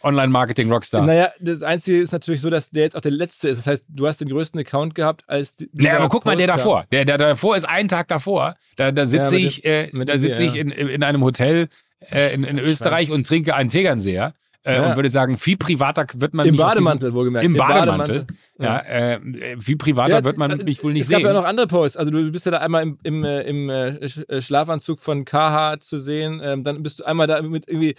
Online-Marketing-Rockstar. 0.01 1.05
Naja, 1.05 1.31
das 1.39 1.61
Einzige 1.61 1.99
ist 1.99 2.11
natürlich 2.11 2.41
so, 2.41 2.49
dass 2.49 2.69
der 2.69 2.83
jetzt 2.83 2.95
auch 2.95 3.01
der 3.01 3.11
letzte 3.11 3.49
ist. 3.49 3.57
Das 3.57 3.67
heißt, 3.67 3.85
du 3.89 4.07
hast 4.07 4.21
den 4.21 4.29
größten 4.29 4.59
Account 4.59 4.95
gehabt 4.95 5.23
als 5.27 5.55
die, 5.55 5.69
Nee, 5.73 5.89
aber 5.89 6.07
guck 6.07 6.25
mal, 6.25 6.37
der 6.37 6.47
Post 6.47 6.59
davor. 6.59 6.85
Der, 6.91 7.05
der 7.05 7.17
davor 7.17 7.57
ist 7.57 7.65
einen 7.65 7.89
Tag 7.89 8.07
davor. 8.07 8.55
Da, 8.77 8.91
da 8.91 9.05
sitze 9.05 9.35
mit 9.35 9.43
ich, 9.43 9.65
äh, 9.65 9.89
da 9.91 10.05
dem 10.05 10.19
sitze 10.19 10.39
Bier, 10.39 10.47
ich 10.47 10.53
ja. 10.55 10.61
in, 10.61 10.71
in 10.71 11.03
einem 11.03 11.21
Hotel 11.23 11.67
äh, 12.11 12.33
in, 12.33 12.43
in 12.43 12.59
Österreich 12.59 13.09
weiß. 13.09 13.15
und 13.15 13.27
trinke 13.27 13.55
einen 13.55 13.69
Tegernseher 13.69 14.33
äh, 14.63 14.75
Ja. 14.75 14.89
und 14.89 14.95
würde 14.97 15.09
sagen, 15.09 15.37
viel 15.37 15.57
privater 15.57 16.05
wird 16.15 16.33
man 16.33 16.45
Im 16.47 16.53
mich 16.55 16.61
auf 16.61 16.71
diesen- 16.71 16.83
Bademantel, 16.83 17.13
wohlgemerkt. 17.13 17.45
Im 17.45 17.53
Bademantel. 17.55 18.27
Ja. 18.59 18.65
Ja, 18.65 18.79
äh, 18.81 19.19
viel 19.59 19.77
privater 19.77 20.23
wird 20.23 20.37
man 20.37 20.59
äh, 20.59 20.63
mich 20.63 20.83
wohl 20.83 20.91
nicht 20.93 21.03
es 21.03 21.07
sehen. 21.07 21.21
gab 21.23 21.33
ja 21.33 21.39
noch 21.39 21.47
andere 21.47 21.67
Posts. 21.67 21.97
Also 21.97 22.11
du 22.11 22.31
bist 22.31 22.45
ja 22.45 22.51
da 22.51 22.57
einmal 22.59 22.83
im, 22.83 22.97
im, 23.03 23.23
äh, 23.23 23.41
im 23.43 23.69
äh, 23.69 23.89
Sch- 24.05 24.27
äh, 24.29 24.41
Schlafanzug 24.41 24.99
von 24.99 25.23
KH 25.25 25.79
zu 25.79 25.97
sehen. 25.99 26.41
Ähm, 26.43 26.63
dann 26.63 26.83
bist 26.83 26.99
du 26.99 27.05
einmal 27.05 27.25
da 27.27 27.41
mit 27.41 27.67
irgendwie, 27.69 27.95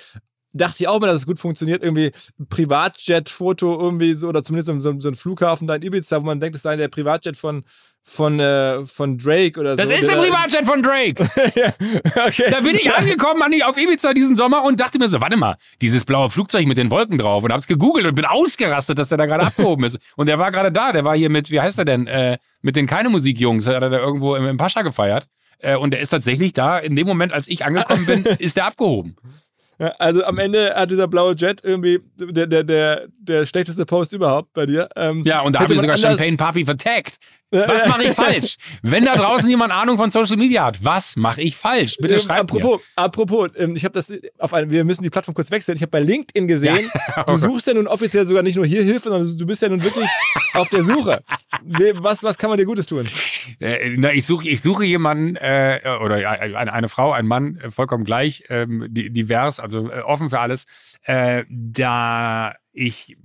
dachte 0.52 0.76
ich 0.80 0.88
auch 0.88 1.00
mal, 1.00 1.06
dass 1.06 1.16
es 1.22 1.26
gut 1.26 1.38
funktioniert, 1.38 1.82
irgendwie 1.82 2.10
Privatjet-Foto 2.48 3.80
irgendwie 3.80 4.14
so, 4.14 4.28
oder 4.28 4.42
zumindest 4.42 4.68
so, 4.68 4.80
so, 4.92 5.00
so 5.00 5.08
ein 5.08 5.14
Flughafen 5.14 5.66
da 5.66 5.74
in 5.76 5.82
Ibiza, 5.82 6.20
wo 6.20 6.26
man 6.26 6.40
denkt, 6.40 6.56
es 6.56 6.62
sei 6.62 6.76
der 6.76 6.88
Privatjet 6.88 7.36
von, 7.36 7.64
von, 8.10 8.40
äh, 8.40 8.84
von 8.84 9.16
Drake 9.16 9.58
oder 9.58 9.76
das 9.76 9.88
so. 9.88 9.94
ist 9.94 10.10
der 10.10 10.16
Privatjet 10.16 10.66
von 10.66 10.82
Drake. 10.82 11.22
ja, 11.54 11.72
okay. 12.26 12.50
Da 12.50 12.60
bin 12.60 12.74
ich 12.74 12.92
angekommen 12.92 13.40
an, 13.42 13.52
auf 13.62 13.78
Ibiza 13.78 14.12
diesen 14.12 14.34
Sommer 14.34 14.64
und 14.64 14.80
dachte 14.80 14.98
mir 14.98 15.08
so, 15.08 15.20
warte 15.20 15.36
mal, 15.36 15.56
dieses 15.80 16.04
blaue 16.04 16.28
Flugzeug 16.28 16.66
mit 16.66 16.76
den 16.76 16.90
Wolken 16.90 17.18
drauf 17.18 17.44
und 17.44 17.52
hab's 17.52 17.68
gegoogelt 17.68 18.06
und 18.06 18.16
bin 18.16 18.24
ausgerastet, 18.24 18.98
dass 18.98 19.10
der 19.10 19.18
da 19.18 19.26
gerade 19.26 19.46
abgehoben 19.46 19.84
ist. 19.84 19.98
Und 20.16 20.26
der 20.26 20.38
war 20.40 20.50
gerade 20.50 20.72
da, 20.72 20.92
der 20.92 21.04
war 21.04 21.16
hier 21.16 21.30
mit, 21.30 21.50
wie 21.50 21.60
heißt 21.60 21.78
er 21.78 21.84
denn, 21.84 22.08
äh, 22.08 22.38
mit 22.62 22.74
den 22.74 22.88
keine 22.88 23.10
Musikjungs, 23.10 23.66
hat 23.68 23.82
er 23.82 23.90
da 23.90 23.98
irgendwo 23.98 24.34
im, 24.34 24.46
im 24.46 24.56
Pascha 24.56 24.82
gefeiert. 24.82 25.26
Äh, 25.58 25.76
und 25.76 25.92
der 25.92 26.00
ist 26.00 26.10
tatsächlich 26.10 26.52
da, 26.52 26.78
in 26.78 26.96
dem 26.96 27.06
Moment, 27.06 27.32
als 27.32 27.46
ich 27.46 27.64
angekommen 27.64 28.06
bin, 28.06 28.24
ist 28.38 28.56
der 28.56 28.66
abgehoben. 28.66 29.16
Also 29.98 30.24
am 30.24 30.38
Ende 30.38 30.74
hat 30.74 30.90
dieser 30.90 31.08
blaue 31.08 31.34
Jet 31.34 31.62
irgendwie 31.64 32.00
der, 32.16 32.46
der, 32.46 32.64
der, 32.64 33.06
der 33.18 33.46
schlechteste 33.46 33.86
Post 33.86 34.12
überhaupt 34.12 34.52
bei 34.52 34.66
dir. 34.66 34.90
Ähm, 34.94 35.22
Ja, 35.24 35.40
und 35.40 35.54
da 35.54 35.60
habe 35.60 35.72
ich 35.72 35.80
sogar 35.80 35.96
Champagne 35.96 36.36
Papi 36.36 36.66
vertaggt. 36.66 37.16
Was 37.52 37.86
mache 37.86 38.04
ich 38.04 38.12
falsch? 38.12 38.56
Wenn 38.82 39.04
da 39.04 39.16
draußen 39.16 39.48
jemand 39.50 39.72
Ahnung 39.72 39.96
von 39.96 40.10
Social 40.10 40.36
Media 40.36 40.66
hat, 40.66 40.84
was 40.84 41.16
mache 41.16 41.42
ich 41.42 41.56
falsch? 41.56 41.96
Bitte 41.98 42.14
Ähm, 42.14 42.20
schreibt 42.20 42.52
mir. 42.52 42.60
apropos, 42.60 42.80
apropos, 42.94 43.48
ähm, 43.56 43.74
ich 43.74 43.84
habe 43.84 43.92
das 43.92 44.12
auf 44.38 44.54
ein, 44.54 44.70
wir 44.70 44.84
müssen 44.84 45.02
die 45.02 45.10
Plattform 45.10 45.34
kurz 45.34 45.50
wechseln. 45.50 45.74
Ich 45.76 45.82
habe 45.82 45.90
bei 45.90 46.00
LinkedIn 46.00 46.46
gesehen, 46.46 46.90
du 47.26 47.36
suchst 47.36 47.66
ja 47.66 47.74
nun 47.74 47.88
offiziell 47.88 48.26
sogar 48.26 48.42
nicht 48.44 48.54
nur 48.56 48.66
hier 48.66 48.82
Hilfe, 48.84 49.08
sondern 49.08 49.36
du 49.36 49.46
bist 49.46 49.62
ja 49.62 49.68
nun 49.68 49.82
wirklich 49.82 50.08
auf 50.54 50.68
der 50.68 50.84
Suche. 50.84 51.22
Was, 51.94 52.22
was 52.22 52.38
kann 52.38 52.50
man 52.50 52.58
dir 52.58 52.64
Gutes 52.66 52.86
tun? 52.86 53.08
Äh, 53.60 53.94
na, 53.96 54.12
ich 54.12 54.26
suche 54.26 54.48
ich 54.48 54.60
suche 54.62 54.84
jemanden 54.84 55.36
äh, 55.36 55.80
oder 56.04 56.18
ja, 56.20 56.30
eine, 56.30 56.72
eine 56.72 56.88
Frau, 56.88 57.12
ein 57.12 57.26
Mann, 57.26 57.56
äh, 57.56 57.70
vollkommen 57.70 58.04
gleich, 58.04 58.44
ähm, 58.48 58.86
di- 58.88 59.10
divers, 59.10 59.58
also 59.60 59.90
äh, 59.90 60.00
offen 60.02 60.28
für 60.30 60.38
alles. 60.38 60.66
Äh, 61.02 61.44
da 61.50 62.54
ich, 62.72 63.16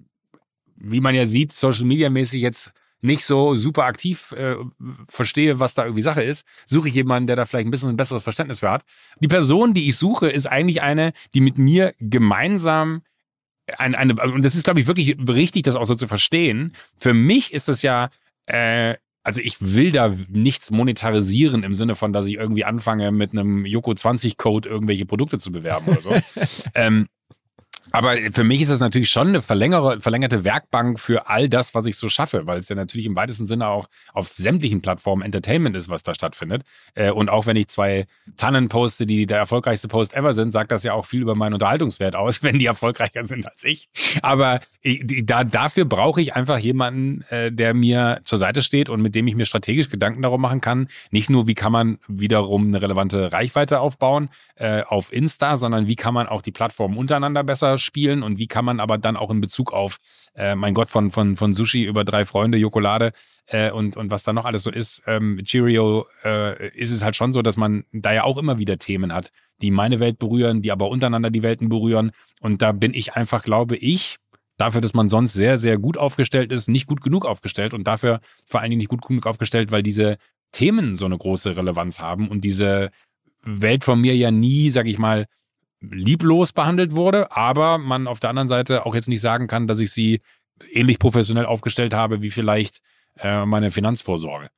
wie 0.77 0.99
man 1.01 1.13
ja 1.13 1.27
sieht, 1.27 1.51
Social 1.53 1.85
Media 1.85 2.09
mäßig 2.09 2.41
jetzt 2.41 2.71
nicht 3.05 3.25
so 3.25 3.55
super 3.55 3.85
aktiv 3.85 4.33
äh, 4.33 4.55
verstehe, 5.07 5.59
was 5.59 5.73
da 5.73 5.83
irgendwie 5.83 6.01
Sache 6.01 6.23
ist, 6.23 6.45
suche 6.65 6.89
ich 6.89 6.95
jemanden, 6.95 7.27
der 7.27 7.35
da 7.35 7.45
vielleicht 7.45 7.67
ein 7.67 7.71
bisschen 7.71 7.89
ein 7.89 7.97
besseres 7.97 8.23
Verständnis 8.23 8.59
für 8.59 8.71
hat. 8.71 8.83
Die 9.19 9.27
Person, 9.27 9.73
die 9.73 9.87
ich 9.87 9.97
suche, 9.97 10.29
ist 10.29 10.47
eigentlich 10.47 10.81
eine, 10.81 11.13
die 11.33 11.41
mit 11.41 11.57
mir 11.57 11.93
gemeinsam 11.99 13.03
eine, 13.77 13.97
eine 13.97 14.13
und 14.21 14.45
das 14.45 14.55
ist, 14.55 14.63
glaube 14.63 14.79
ich, 14.79 14.87
wirklich 14.87 15.17
richtig, 15.27 15.63
das 15.63 15.75
auch 15.75 15.85
so 15.85 15.95
zu 15.95 16.07
verstehen. 16.07 16.73
Für 16.95 17.13
mich 17.13 17.51
ist 17.53 17.67
das 17.67 17.81
ja 17.81 18.09
äh, 18.47 18.95
also 19.25 19.41
ich 19.41 19.57
will 19.59 19.91
da 19.91 20.13
nichts 20.29 20.69
monetarisieren 20.69 21.63
im 21.63 21.73
Sinne 21.73 21.95
von, 21.95 22.13
dass 22.13 22.27
ich 22.27 22.35
irgendwie 22.35 22.63
anfange, 22.63 23.11
mit 23.11 23.31
einem 23.31 23.65
Yoko 23.65 23.95
20 23.95 24.37
Code 24.37 24.69
irgendwelche 24.69 25.07
Produkte 25.07 25.39
zu 25.39 25.51
bewerben 25.51 25.87
oder 25.87 25.99
so. 25.99 26.15
ähm, 26.75 27.07
aber 27.95 28.17
für 28.31 28.43
mich 28.43 28.61
ist 28.61 28.71
das 28.71 28.79
natürlich 28.79 29.09
schon 29.09 29.29
eine 29.29 29.41
verlängerte 29.41 30.43
Werkbank 30.43 30.99
für 30.99 31.29
all 31.29 31.47
das, 31.47 31.73
was 31.73 31.85
ich 31.85 31.95
so 31.95 32.09
schaffe, 32.09 32.45
weil 32.45 32.57
es 32.57 32.67
ja 32.67 32.75
natürlich 32.75 33.05
im 33.05 33.15
weitesten 33.15 33.47
Sinne 33.47 33.67
auch 33.67 33.87
auf 34.13 34.33
sämtlichen 34.35 34.81
Plattformen 34.81 35.21
Entertainment 35.21 35.75
ist, 35.77 35.87
was 35.87 36.03
da 36.03 36.13
stattfindet. 36.13 36.63
Äh, 36.93 37.11
und 37.11 37.29
auch 37.29 37.45
wenn 37.45 37.55
ich 37.55 37.69
zwei 37.69 38.05
Tannen 38.35 38.67
poste, 38.67 39.05
die 39.05 39.25
der 39.25 39.37
erfolgreichste 39.37 39.87
Post 39.87 40.13
ever 40.13 40.33
sind, 40.33 40.51
sagt 40.51 40.71
das 40.71 40.83
ja 40.83 40.93
auch 40.93 41.05
viel 41.05 41.21
über 41.21 41.35
meinen 41.35 41.53
Unterhaltungswert 41.53 42.15
aus, 42.15 42.43
wenn 42.43 42.59
die 42.59 42.65
erfolgreicher 42.65 43.23
sind 43.23 43.49
als 43.49 43.63
ich. 43.63 43.89
Aber 44.21 44.59
da, 45.23 45.43
dafür 45.43 45.85
brauche 45.85 46.21
ich 46.21 46.35
einfach 46.35 46.59
jemanden, 46.59 47.21
äh, 47.29 47.51
der 47.51 47.73
mir 47.73 48.19
zur 48.25 48.39
Seite 48.39 48.61
steht 48.61 48.89
und 48.89 49.01
mit 49.01 49.15
dem 49.15 49.25
ich 49.27 49.35
mir 49.35 49.45
strategisch 49.45 49.89
Gedanken 49.89 50.21
darum 50.21 50.41
machen 50.41 50.59
kann. 50.59 50.89
Nicht 51.11 51.29
nur, 51.29 51.47
wie 51.47 51.55
kann 51.55 51.71
man 51.71 51.99
wiederum 52.07 52.67
eine 52.67 52.81
relevante 52.81 53.31
Reichweite 53.31 53.79
aufbauen 53.79 54.29
äh, 54.55 54.81
auf 54.83 55.13
Insta, 55.13 55.57
sondern 55.57 55.87
wie 55.87 55.95
kann 55.95 56.13
man 56.13 56.27
auch 56.27 56.41
die 56.41 56.51
Plattformen 56.51 56.97
untereinander 56.97 57.43
besser 57.43 57.77
spielen 57.85 58.23
und 58.23 58.37
wie 58.39 58.47
kann 58.47 58.65
man 58.65 58.79
aber 58.79 58.97
dann 58.97 59.15
auch 59.15 59.31
in 59.31 59.39
Bezug 59.39 59.71
auf, 59.71 59.97
äh, 60.35 60.55
mein 60.55 60.73
Gott, 60.73 60.89
von, 60.89 61.11
von, 61.11 61.35
von 61.37 61.53
Sushi 61.53 61.83
über 61.83 62.03
drei 62.03 62.25
Freunde, 62.25 62.57
Jokolade 62.57 63.13
äh, 63.47 63.71
und, 63.71 63.95
und 63.95 64.11
was 64.11 64.23
da 64.23 64.33
noch 64.33 64.45
alles 64.45 64.63
so 64.63 64.71
ist, 64.71 65.03
ähm, 65.07 65.39
Cheerio, 65.43 66.05
äh, 66.23 66.69
ist 66.77 66.91
es 66.91 67.03
halt 67.03 67.15
schon 67.15 67.31
so, 67.31 67.41
dass 67.41 67.57
man 67.57 67.85
da 67.93 68.13
ja 68.13 68.23
auch 68.23 68.37
immer 68.37 68.57
wieder 68.57 68.77
Themen 68.77 69.13
hat, 69.13 69.31
die 69.61 69.71
meine 69.71 69.99
Welt 69.99 70.19
berühren, 70.19 70.61
die 70.61 70.71
aber 70.71 70.89
untereinander 70.89 71.29
die 71.29 71.43
Welten 71.43 71.69
berühren. 71.69 72.11
Und 72.41 72.61
da 72.61 72.71
bin 72.71 72.93
ich 72.93 73.13
einfach, 73.13 73.43
glaube 73.43 73.77
ich, 73.77 74.17
dafür, 74.57 74.81
dass 74.81 74.93
man 74.93 75.09
sonst 75.09 75.33
sehr, 75.33 75.57
sehr 75.57 75.77
gut 75.77 75.97
aufgestellt 75.97 76.51
ist, 76.51 76.67
nicht 76.67 76.87
gut 76.87 77.01
genug 77.01 77.25
aufgestellt 77.25 77.73
und 77.73 77.85
dafür 77.85 78.19
vor 78.45 78.61
allen 78.61 78.69
Dingen 78.69 78.79
nicht 78.79 78.89
gut 78.89 79.05
genug 79.05 79.25
aufgestellt, 79.27 79.71
weil 79.71 79.83
diese 79.83 80.17
Themen 80.51 80.95
so 80.95 81.05
eine 81.05 81.17
große 81.17 81.57
Relevanz 81.57 81.99
haben 81.99 82.29
und 82.29 82.43
diese 82.43 82.91
Welt 83.43 83.83
von 83.83 83.99
mir 83.99 84.15
ja 84.15 84.31
nie, 84.31 84.71
sag 84.71 84.87
ich 84.87 84.97
mal, 84.97 85.25
lieblos 85.81 86.53
behandelt 86.53 86.93
wurde, 86.93 87.31
aber 87.31 87.77
man 87.77 88.07
auf 88.07 88.19
der 88.19 88.29
anderen 88.29 88.47
Seite 88.47 88.85
auch 88.85 88.95
jetzt 88.95 89.09
nicht 89.09 89.21
sagen 89.21 89.47
kann, 89.47 89.67
dass 89.67 89.79
ich 89.79 89.91
sie 89.91 90.21
ähnlich 90.71 90.99
professionell 90.99 91.45
aufgestellt 91.45 91.93
habe 91.93 92.21
wie 92.21 92.31
vielleicht 92.31 92.79
äh, 93.19 93.45
meine 93.45 93.71
Finanzvorsorge. 93.71 94.49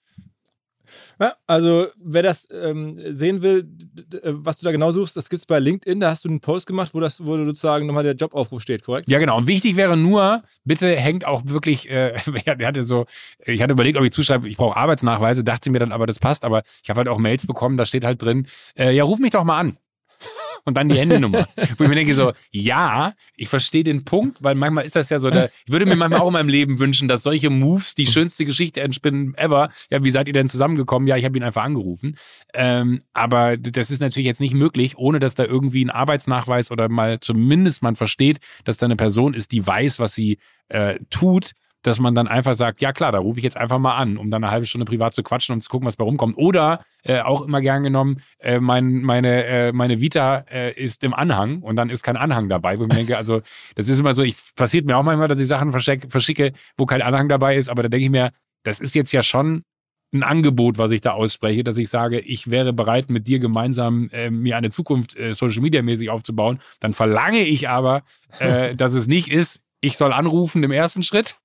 Ja, 1.20 1.34
also 1.48 1.88
wer 2.00 2.22
das 2.22 2.48
ähm, 2.52 3.00
sehen 3.10 3.42
will, 3.42 3.68
äh, 4.14 4.32
was 4.34 4.58
du 4.58 4.66
da 4.66 4.72
genau 4.72 4.92
suchst, 4.92 5.18
das 5.18 5.30
gibt 5.30 5.40
es 5.40 5.46
bei 5.46 5.60
LinkedIn. 5.60 6.00
Da 6.00 6.12
hast 6.12 6.26
du 6.26 6.30
einen 6.30 6.42
Post 6.42 6.68
gemacht, 6.68 6.94
wo 6.94 7.00
das, 7.00 7.26
wo 7.26 7.44
sozusagen 7.44 7.88
nochmal 7.88 8.04
der 8.04 8.16
Jobaufruf 8.16 8.62
steht, 8.62 8.84
korrekt? 8.84 9.10
Ja, 9.10 9.18
genau. 9.18 9.38
Und 9.38 9.48
wichtig 9.48 9.76
wäre 9.76 9.98
nur, 9.98 10.44
bitte 10.64 10.96
hängt 10.96 11.26
auch 11.26 11.42
wirklich, 11.46 11.90
äh, 11.90 12.14
er 12.46 12.68
hatte 12.68 12.84
so, 12.84 13.06
ich 13.46 13.62
hatte 13.62 13.74
überlegt, 13.74 13.98
ob 13.98 14.04
ich 14.04 14.12
zuschreibe, 14.12 14.48
ich 14.48 14.58
brauche 14.58 14.78
Arbeitsnachweise, 14.78 15.44
dachte 15.44 15.72
mir 15.72 15.80
dann 15.80 15.92
aber, 15.92 16.06
das 16.06 16.20
passt, 16.20 16.46
aber 16.46 16.64
ich 16.84 16.90
habe 16.90 17.00
halt 17.00 17.08
auch 17.08 17.18
Mails 17.18 17.48
bekommen, 17.48 17.78
da 17.78 17.86
steht 17.86 18.06
halt 18.06 18.22
drin, 18.22 18.48
äh, 18.78 18.92
ja, 18.92 19.04
ruf 19.04 19.20
mich 19.20 19.32
doch 19.32 19.44
mal 19.44 19.60
an. 19.60 19.78
Und 20.68 20.74
dann 20.76 20.90
die 20.90 20.98
Handynummer. 20.98 21.48
Wo 21.78 21.86
ich 21.86 21.90
mir 21.90 21.96
denke 21.96 22.14
so, 22.14 22.34
ja, 22.52 23.14
ich 23.38 23.48
verstehe 23.48 23.86
den 23.86 24.04
Punkt, 24.04 24.44
weil 24.44 24.54
manchmal 24.54 24.84
ist 24.84 24.98
das 24.98 25.10
ja 25.10 25.18
so, 25.18 25.30
der, 25.30 25.46
ich 25.66 25.72
würde 25.72 25.86
mir 25.86 25.96
manchmal 25.96 26.20
auch 26.20 26.28
in 26.28 26.34
meinem 26.34 26.50
Leben 26.50 26.78
wünschen, 26.78 27.08
dass 27.08 27.24
solche 27.24 27.50
Moves 27.50 27.96
die 27.96 28.06
schönste 28.06 28.44
Geschichte 28.44 28.82
entspinnen 28.82 29.34
ever. 29.36 29.70
Ja, 29.90 30.04
wie 30.04 30.12
seid 30.12 30.28
ihr 30.28 30.34
denn 30.34 30.50
zusammengekommen? 30.50 31.08
Ja, 31.08 31.16
ich 31.16 31.24
habe 31.24 31.38
ihn 31.38 31.44
einfach 31.44 31.64
angerufen. 31.64 32.18
Ähm, 32.54 33.04
aber 33.14 33.56
das 33.56 33.92
ist 33.92 34.02
natürlich 34.02 34.28
jetzt 34.28 34.42
nicht 34.42 34.56
möglich, 34.56 34.98
ohne 34.98 35.22
dass 35.22 35.36
da 35.36 35.46
irgendwie 35.46 35.86
ein 35.86 35.90
Arbeitsnachweis 35.90 36.70
oder 36.70 36.90
mal 36.90 37.22
zumindest 37.22 37.82
man 37.82 37.96
versteht, 37.96 38.40
dass 38.66 38.76
da 38.76 38.88
eine 38.88 38.98
Person 38.98 39.34
ist, 39.34 39.54
die 39.54 39.66
weiß, 39.66 40.00
was 40.00 40.16
sie 40.16 40.38
äh, 40.68 41.00
tut, 41.10 41.54
dass 41.84 42.00
man 42.00 42.16
dann 42.16 42.28
einfach 42.28 42.56
sagt, 42.56 42.82
ja 42.82 42.92
klar, 42.92 43.12
da 43.12 43.20
rufe 43.20 43.40
ich 43.40 43.44
jetzt 43.44 43.58
einfach 43.58 43.80
mal 43.80 43.96
an, 43.96 44.18
um 44.18 44.30
dann 44.30 44.44
eine 44.44 44.52
halbe 44.52 44.66
Stunde 44.66 44.86
privat 44.86 45.14
zu 45.14 45.24
quatschen, 45.24 45.54
um 45.54 45.62
zu 45.62 45.70
gucken, 45.70 45.88
was 45.88 45.96
bei 45.96 46.04
rumkommt. 46.04 46.38
Oder 46.38 46.84
äh, 47.04 47.22
auch 47.22 47.42
immer 47.42 47.62
gern 47.62 47.84
genommen, 47.84 48.22
äh, 48.40 48.60
mein, 48.60 49.02
meine, 49.02 49.46
äh, 49.46 49.72
meine 49.72 50.02
Vita 50.02 50.46
äh, 50.52 50.74
ist 50.74 51.04
im 51.04 51.14
Anhang 51.14 51.62
und 51.62 51.76
dann 51.76 51.90
ist 51.90 52.04
kein 52.04 52.18
Anhang 52.18 52.50
dabei, 52.50 52.78
wo 52.78 52.84
ich 52.84 52.90
mir 52.90 52.96
denke, 52.96 53.18
also 53.18 53.42
das 53.76 53.88
ist 53.88 54.00
immer 54.00 54.16
so, 54.16 54.24
ich 54.24 54.36
passiert 54.56 54.86
mir 54.86 54.98
auch 54.98 55.04
manchmal, 55.04 55.28
dass 55.28 55.40
ich 55.40 55.48
Sachen 55.48 55.72
verschicke, 55.72 56.54
wo 56.78 56.86
kein 56.86 57.02
Anhang 57.02 57.30
dabei 57.30 57.56
ist, 57.56 57.70
aber 57.70 57.84
da 57.84 57.90
denke 57.90 58.06
ich 58.06 58.12
mir, 58.12 58.32
das 58.64 58.80
ist 58.80 58.96
jetzt 58.96 59.12
ja 59.12 59.24
schon 59.24 59.64
ein 60.14 60.24
Angebot, 60.24 60.78
was 60.78 60.92
ich 60.92 61.02
da 61.02 61.12
ausspreche, 61.12 61.64
dass 61.64 61.78
ich 61.78 61.90
sage, 61.90 62.20
ich 62.20 62.50
wäre 62.50 62.74
bereit, 62.74 63.10
mit 63.10 63.28
dir 63.28 63.40
gemeinsam 63.40 64.10
äh, 64.14 64.30
mir 64.30 64.56
eine 64.56 64.70
Zukunft 64.70 65.18
äh, 65.18 65.34
Social 65.34 65.62
Media 65.62 65.82
mäßig 65.82 66.10
aufzubauen. 66.10 66.60
Dann 66.80 66.94
verlange 66.94 67.42
ich 67.42 67.68
aber, 67.68 68.04
äh, 68.40 68.76
dass 68.76 68.94
es 68.94 69.08
nicht 69.08 69.32
ist, 69.32 69.62
ich 69.82 69.98
soll 69.98 70.14
anrufen 70.14 70.64
im 70.64 70.72
ersten 70.72 71.04
Schritt 71.04 71.36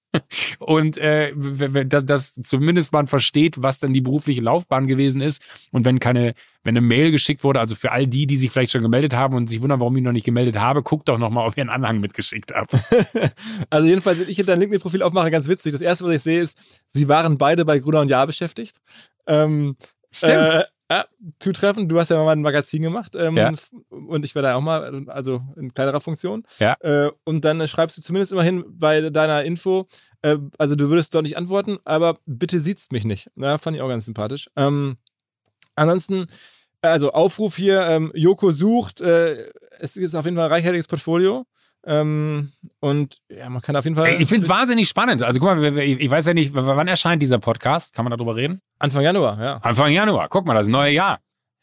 und 0.59 0.97
äh, 0.99 1.33
dass, 1.87 2.05
dass 2.05 2.35
zumindest 2.43 2.93
man 2.93 3.07
versteht, 3.07 3.63
was 3.63 3.81
dann 3.81 3.93
die 3.93 4.01
berufliche 4.01 4.41
Laufbahn 4.41 4.87
gewesen 4.87 5.21
ist. 5.21 5.43
Und 5.73 5.85
wenn 5.85 5.99
keine, 5.99 6.35
wenn 6.65 6.77
eine 6.77 6.87
Mail 6.87 7.11
geschickt 7.11 7.45
wurde, 7.45 7.61
also 7.61 7.75
für 7.75 7.93
all 7.93 8.07
die, 8.07 8.27
die 8.27 8.37
sich 8.37 8.51
vielleicht 8.51 8.73
schon 8.73 8.83
gemeldet 8.83 9.15
haben 9.15 9.35
und 9.35 9.49
sich 9.49 9.61
wundern, 9.61 9.81
warum 9.81 9.97
ich 9.97 10.03
noch 10.03 10.13
nicht 10.13 10.27
gemeldet 10.27 10.59
habe, 10.59 10.83
guckt 10.83 11.09
doch 11.09 11.19
nochmal, 11.19 11.47
ob 11.47 11.57
ihr 11.57 11.63
einen 11.63 11.71
Anhang 11.71 12.01
mitgeschickt 12.01 12.53
habt. 12.55 12.73
Also 13.71 13.87
jedenfalls, 13.87 14.19
wenn 14.19 14.29
ich 14.29 14.37
hier 14.37 14.45
dein 14.45 14.59
LinkedIn-Profil 14.59 15.03
aufmache, 15.03 15.31
ganz 15.31 15.49
witzig. 15.49 15.73
Das 15.73 15.81
erste, 15.81 16.05
was 16.05 16.15
ich 16.15 16.23
sehe, 16.23 16.41
ist, 16.41 16.59
sie 16.89 17.09
waren 17.09 17.39
beide 17.39 17.65
bei 17.65 17.79
Gruner 17.79 18.01
und 18.01 18.11
Jahr 18.11 18.27
beschäftigt. 18.27 18.79
Ähm, 19.27 19.77
Stimmt. 20.11 20.33
Äh, 20.33 20.65
Ja, 20.93 21.07
zutreffend. 21.39 21.91
Du 21.91 21.99
hast 21.99 22.11
ja 22.11 22.23
mal 22.23 22.33
ein 22.33 22.43
Magazin 22.43 22.83
gemacht 22.83 23.15
ähm, 23.17 23.37
Ja. 23.37 23.53
und 23.91 24.25
ich 24.25 24.35
war 24.35 24.43
da 24.43 24.55
auch 24.57 24.61
mal, 24.61 25.09
also 25.09 25.43
in 25.57 25.73
kleinerer 25.73 26.01
Funktion. 26.01 26.45
Ja. 26.59 26.77
Äh, 26.81 27.11
und 27.25 27.45
dann 27.45 27.61
äh, 27.61 27.69
schreibst 27.69 27.97
du 27.97 28.03
zumindest 28.03 28.33
immerhin 28.33 28.65
bei 28.69 29.09
deiner 29.11 29.43
Info, 29.45 29.87
äh, 30.23 30.37
also 30.59 30.75
du 30.77 30.89
würdest 30.91 31.15
dort 31.15 31.25
nicht 31.25 31.37
antworten, 31.37 31.79
aber 31.85 32.19
bitte 32.27 32.61
sieht's 32.61 32.91
mich 32.91 33.05
nicht. 33.05 33.31
Ja, 33.37 33.59
fand 33.59 33.77
ich 33.77 33.83
auch 33.83 33.89
ganz 33.89 34.05
sympathisch. 34.05 34.51
Ähm, 34.57 34.97
ansonsten, 35.77 36.27
also 36.83 37.13
Aufruf 37.13 37.57
hier, 37.57 37.83
ähm, 37.83 38.13
Joko 38.15 38.53
sucht, 38.53 39.01
äh, 39.01 39.51
es 39.79 39.97
ist 39.97 40.15
auf 40.15 40.25
jeden 40.25 40.37
Fall 40.37 40.47
ein 40.47 40.53
reichhaltiges 40.53 40.89
Portfolio. 40.89 41.47
Ähm, 41.85 42.53
und 42.81 43.19
ja, 43.29 43.49
man 43.49 43.61
kann 43.61 43.75
auf 43.77 43.85
jeden 43.85 43.97
Fall. 43.97 44.07
Ey, 44.07 44.23
Ich 44.23 44.29
finde 44.29 44.45
es 44.45 44.49
wahnsinnig 44.49 44.89
spannend. 44.89 45.23
Also 45.23 45.41
guck 45.41 45.57
mal, 45.57 45.79
ich 45.79 46.11
weiß 46.11 46.27
ja 46.27 46.35
nicht, 46.35 46.53
wann 46.55 46.89
erscheint 46.89 47.21
dieser 47.23 47.39
Podcast? 47.39 47.93
Kann 47.95 48.05
man 48.05 48.11
darüber 48.17 48.37
reden? 48.37 48.61
Anfang 48.79 49.03
Januar, 49.03 49.41
ja. 49.43 49.57
Anfang 49.63 49.91
Januar. 49.93 50.29
Guck 50.29 50.47
mal, 50.47 50.55
das 50.55 50.69
neue 50.69 50.93
Jahr. 50.93 51.19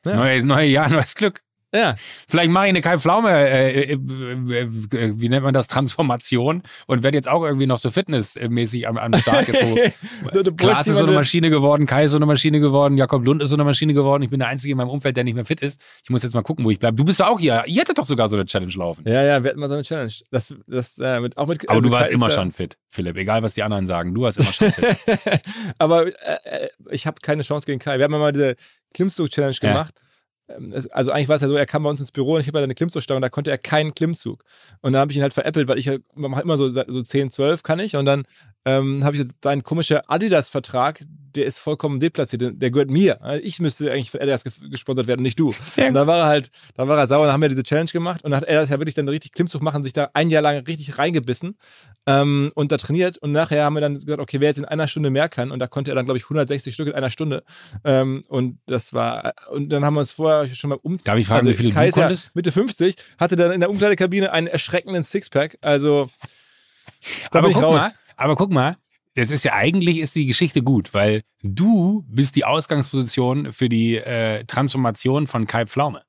Ja. 0.05 0.15
Neues, 0.15 0.43
neue 0.43 0.67
Jahr, 0.67 0.89
neues 0.89 1.15
Glück. 1.15 1.41
Ja, 1.73 1.95
Vielleicht 2.27 2.49
mache 2.49 2.65
ich 2.65 2.69
eine 2.69 2.81
Kai 2.81 2.97
Pflaume, 2.97 3.29
äh, 3.29 3.81
äh, 3.81 3.93
äh, 3.93 3.93
äh, 3.93 4.67
wie 5.15 5.29
nennt 5.29 5.43
man 5.43 5.53
das, 5.53 5.67
Transformation 5.67 6.63
und 6.87 7.03
werde 7.03 7.15
jetzt 7.17 7.27
auch 7.27 7.43
irgendwie 7.43 7.67
noch 7.67 7.77
so 7.77 7.91
fitnessmäßig 7.91 8.87
am, 8.87 8.97
am 8.97 9.13
Start 9.13 9.45
gezogen. 9.45 9.77
Klaas 10.57 10.87
ist 10.87 10.97
so 10.97 11.03
eine 11.03 11.13
Maschine 11.13 11.51
geworden, 11.51 11.85
Kai 11.85 12.05
ist 12.05 12.11
so 12.11 12.17
eine 12.17 12.25
Maschine 12.25 12.59
geworden, 12.59 12.97
Jakob 12.97 13.23
Lund 13.23 13.43
ist 13.43 13.49
so 13.49 13.55
eine 13.55 13.63
Maschine 13.65 13.93
geworden. 13.93 14.23
Ich 14.23 14.29
bin 14.31 14.39
der 14.39 14.47
Einzige 14.47 14.71
in 14.71 14.77
meinem 14.77 14.89
Umfeld, 14.89 15.15
der 15.15 15.23
nicht 15.23 15.35
mehr 15.35 15.45
fit 15.45 15.61
ist. 15.61 15.79
Ich 16.03 16.09
muss 16.09 16.23
jetzt 16.23 16.33
mal 16.33 16.41
gucken, 16.41 16.65
wo 16.65 16.71
ich 16.71 16.79
bleibe. 16.79 16.95
Du 16.97 17.05
bist 17.05 17.19
ja 17.19 17.27
auch 17.27 17.39
hier. 17.39 17.63
Ihr 17.67 17.81
hättet 17.81 17.99
doch 17.99 18.05
sogar 18.05 18.29
so 18.29 18.35
eine 18.35 18.45
Challenge 18.45 18.73
laufen. 18.75 19.03
Ja, 19.07 19.23
ja, 19.23 19.43
wir 19.43 19.51
hatten 19.51 19.59
mal 19.59 19.69
so 19.69 19.75
eine 19.75 19.83
Challenge. 19.83 20.11
Das, 20.31 20.53
das, 20.65 20.97
äh, 20.97 21.19
mit, 21.19 21.37
auch 21.37 21.45
mit, 21.47 21.67
Aber 21.69 21.77
also 21.77 21.87
du 21.87 21.93
warst 21.93 22.09
Kai 22.09 22.15
immer 22.15 22.31
schon 22.31 22.51
fit, 22.51 22.77
Philipp. 22.87 23.15
Egal, 23.15 23.43
was 23.43 23.53
die 23.53 23.61
anderen 23.61 23.85
sagen. 23.85 24.15
Du 24.15 24.21
warst 24.21 24.39
immer 24.39 24.51
schon 24.51 24.71
fit. 24.71 24.97
Aber 25.77 26.07
äh, 26.07 26.11
äh, 26.45 26.69
ich 26.89 27.05
habe 27.05 27.17
keine 27.21 27.43
Chance 27.43 27.67
gegen 27.67 27.77
Kai. 27.79 27.97
Wir 27.99 28.05
haben 28.05 28.13
ja 28.13 28.19
mal 28.19 28.31
diese 28.33 28.55
Klimmzug-Challenge 28.95 29.55
Ja. 29.61 29.69
gemacht. 29.71 29.93
Es- 29.97 30.08
Also 30.91 31.11
eigentlich 31.11 31.27
war 31.27 31.35
es 31.35 31.41
ja 31.41 31.47
so, 31.47 31.55
er 31.55 31.65
kam 31.65 31.83
bei 31.83 31.89
uns 31.89 31.99
ins 31.99 32.11
Büro 32.11 32.35
und 32.35 32.41
ich 32.41 32.47
habe 32.47 32.57
ja 32.57 32.63
eine 32.63 32.73
Klimmzugstange 32.73 33.17
und 33.17 33.21
da 33.21 33.29
konnte 33.29 33.51
er 33.51 33.57
keinen 33.57 33.93
Klimmzug. 33.93 34.43
Und 34.81 34.93
dann 34.93 35.01
habe 35.01 35.11
ich 35.11 35.17
ihn 35.17 35.21
halt 35.21 35.33
veräppelt, 35.33 35.67
weil 35.67 35.77
ich 35.77 35.89
macht 36.15 36.43
immer 36.43 36.57
so, 36.57 36.69
so 36.69 37.03
10, 37.03 37.31
12 37.31 37.63
kann 37.63 37.79
ich. 37.79 37.95
Und 37.95 38.05
dann 38.05 38.23
ähm, 38.65 39.03
habe 39.03 39.15
ich 39.15 39.21
so- 39.21 39.27
sein 39.43 39.63
komischer 39.63 40.03
Adidas-Vertrag, 40.09 41.03
der 41.35 41.45
ist 41.45 41.59
vollkommen 41.59 41.99
deplatziert. 41.99 42.41
Der 42.61 42.71
gehört 42.71 42.89
mir. 42.89 43.19
Ich 43.43 43.59
müsste 43.59 43.91
eigentlich 43.91 44.09
von 44.09 44.19
Adidas 44.19 44.43
ge- 44.43 44.51
gesponsert 44.69 45.05
werden 45.05 45.21
nicht 45.21 45.39
du. 45.39 45.53
Sehr 45.63 45.87
Und 45.89 45.93
dann 45.93 46.07
war 46.07 46.17
er 46.19 46.25
halt, 46.25 46.49
dann 46.75 46.87
war 46.87 46.97
er 46.97 47.05
sauer, 47.07 47.25
dann 47.25 47.33
haben 47.33 47.41
wir 47.41 47.49
diese 47.49 47.61
Challenge 47.63 47.89
gemacht 47.91 48.23
und 48.23 48.31
dann 48.31 48.41
hat 48.41 48.47
er 48.49 48.59
das 48.61 48.69
ja 48.71 48.79
wirklich 48.79 48.95
dann 48.95 49.07
richtig 49.07 49.33
Klimmzug 49.33 49.61
machen, 49.61 49.83
sich 49.83 49.93
da 49.93 50.09
ein 50.13 50.31
Jahr 50.31 50.41
lang 50.41 50.57
richtig 50.65 50.97
reingebissen 50.97 51.55
ähm, 52.07 52.51
und 52.55 52.71
da 52.71 52.77
trainiert 52.77 53.17
und 53.19 53.31
nachher 53.31 53.63
haben 53.63 53.75
wir 53.75 53.81
dann 53.81 53.99
gesagt, 53.99 54.19
okay, 54.19 54.39
wer 54.39 54.49
jetzt 54.49 54.57
in 54.57 54.65
einer 54.65 54.87
Stunde 54.87 55.11
mehr 55.11 55.29
kann 55.29 55.51
und 55.51 55.59
da 55.59 55.67
konnte 55.67 55.91
er 55.91 55.95
dann, 55.95 56.05
glaube 56.05 56.17
ich, 56.17 56.23
160 56.25 56.73
Stück 56.73 56.87
in 56.87 56.95
einer 56.95 57.11
Stunde 57.11 57.43
ähm, 57.83 58.23
und 58.27 58.57
das 58.65 58.93
war, 58.93 59.33
und 59.51 59.69
dann 59.69 59.85
haben 59.85 59.93
wir 59.93 59.99
uns 60.01 60.11
vorher 60.11 60.53
schon 60.53 60.71
mal 60.71 60.79
um... 60.81 60.97
Darf 61.03 61.17
ich 61.17 61.27
fragen, 61.27 61.47
wie 61.47 61.53
viele 61.53 61.71
Kai 61.71 61.89
du 61.91 61.93
konntest? 62.01 62.35
Mitte 62.35 62.51
50, 62.51 62.95
hatte 63.19 63.35
dann 63.35 63.51
in 63.51 63.59
der 63.59 63.69
Umkleidekabine 63.69 64.31
einen 64.31 64.47
erschreckenden 64.47 65.03
Sixpack, 65.03 65.57
also 65.61 66.09
da 67.31 67.39
aber 67.39 67.41
bin 67.43 67.51
ich 67.51 67.55
guck 67.55 67.63
raus. 67.63 67.81
mal, 67.81 67.91
aber 68.19 68.35
guck 68.35 68.51
mal, 68.51 68.77
das 69.15 69.31
ist 69.31 69.43
ja 69.43 69.53
eigentlich 69.53 69.99
ist 69.99 70.15
die 70.15 70.27
Geschichte 70.27 70.61
gut, 70.61 70.93
weil 70.93 71.23
du 71.41 72.05
bist 72.07 72.35
die 72.35 72.45
Ausgangsposition 72.45 73.51
für 73.51 73.69
die 73.69 73.97
äh, 73.97 74.43
Transformation 74.45 75.27
von 75.27 75.47
Kai 75.47 75.65
Pflaume. 75.65 76.03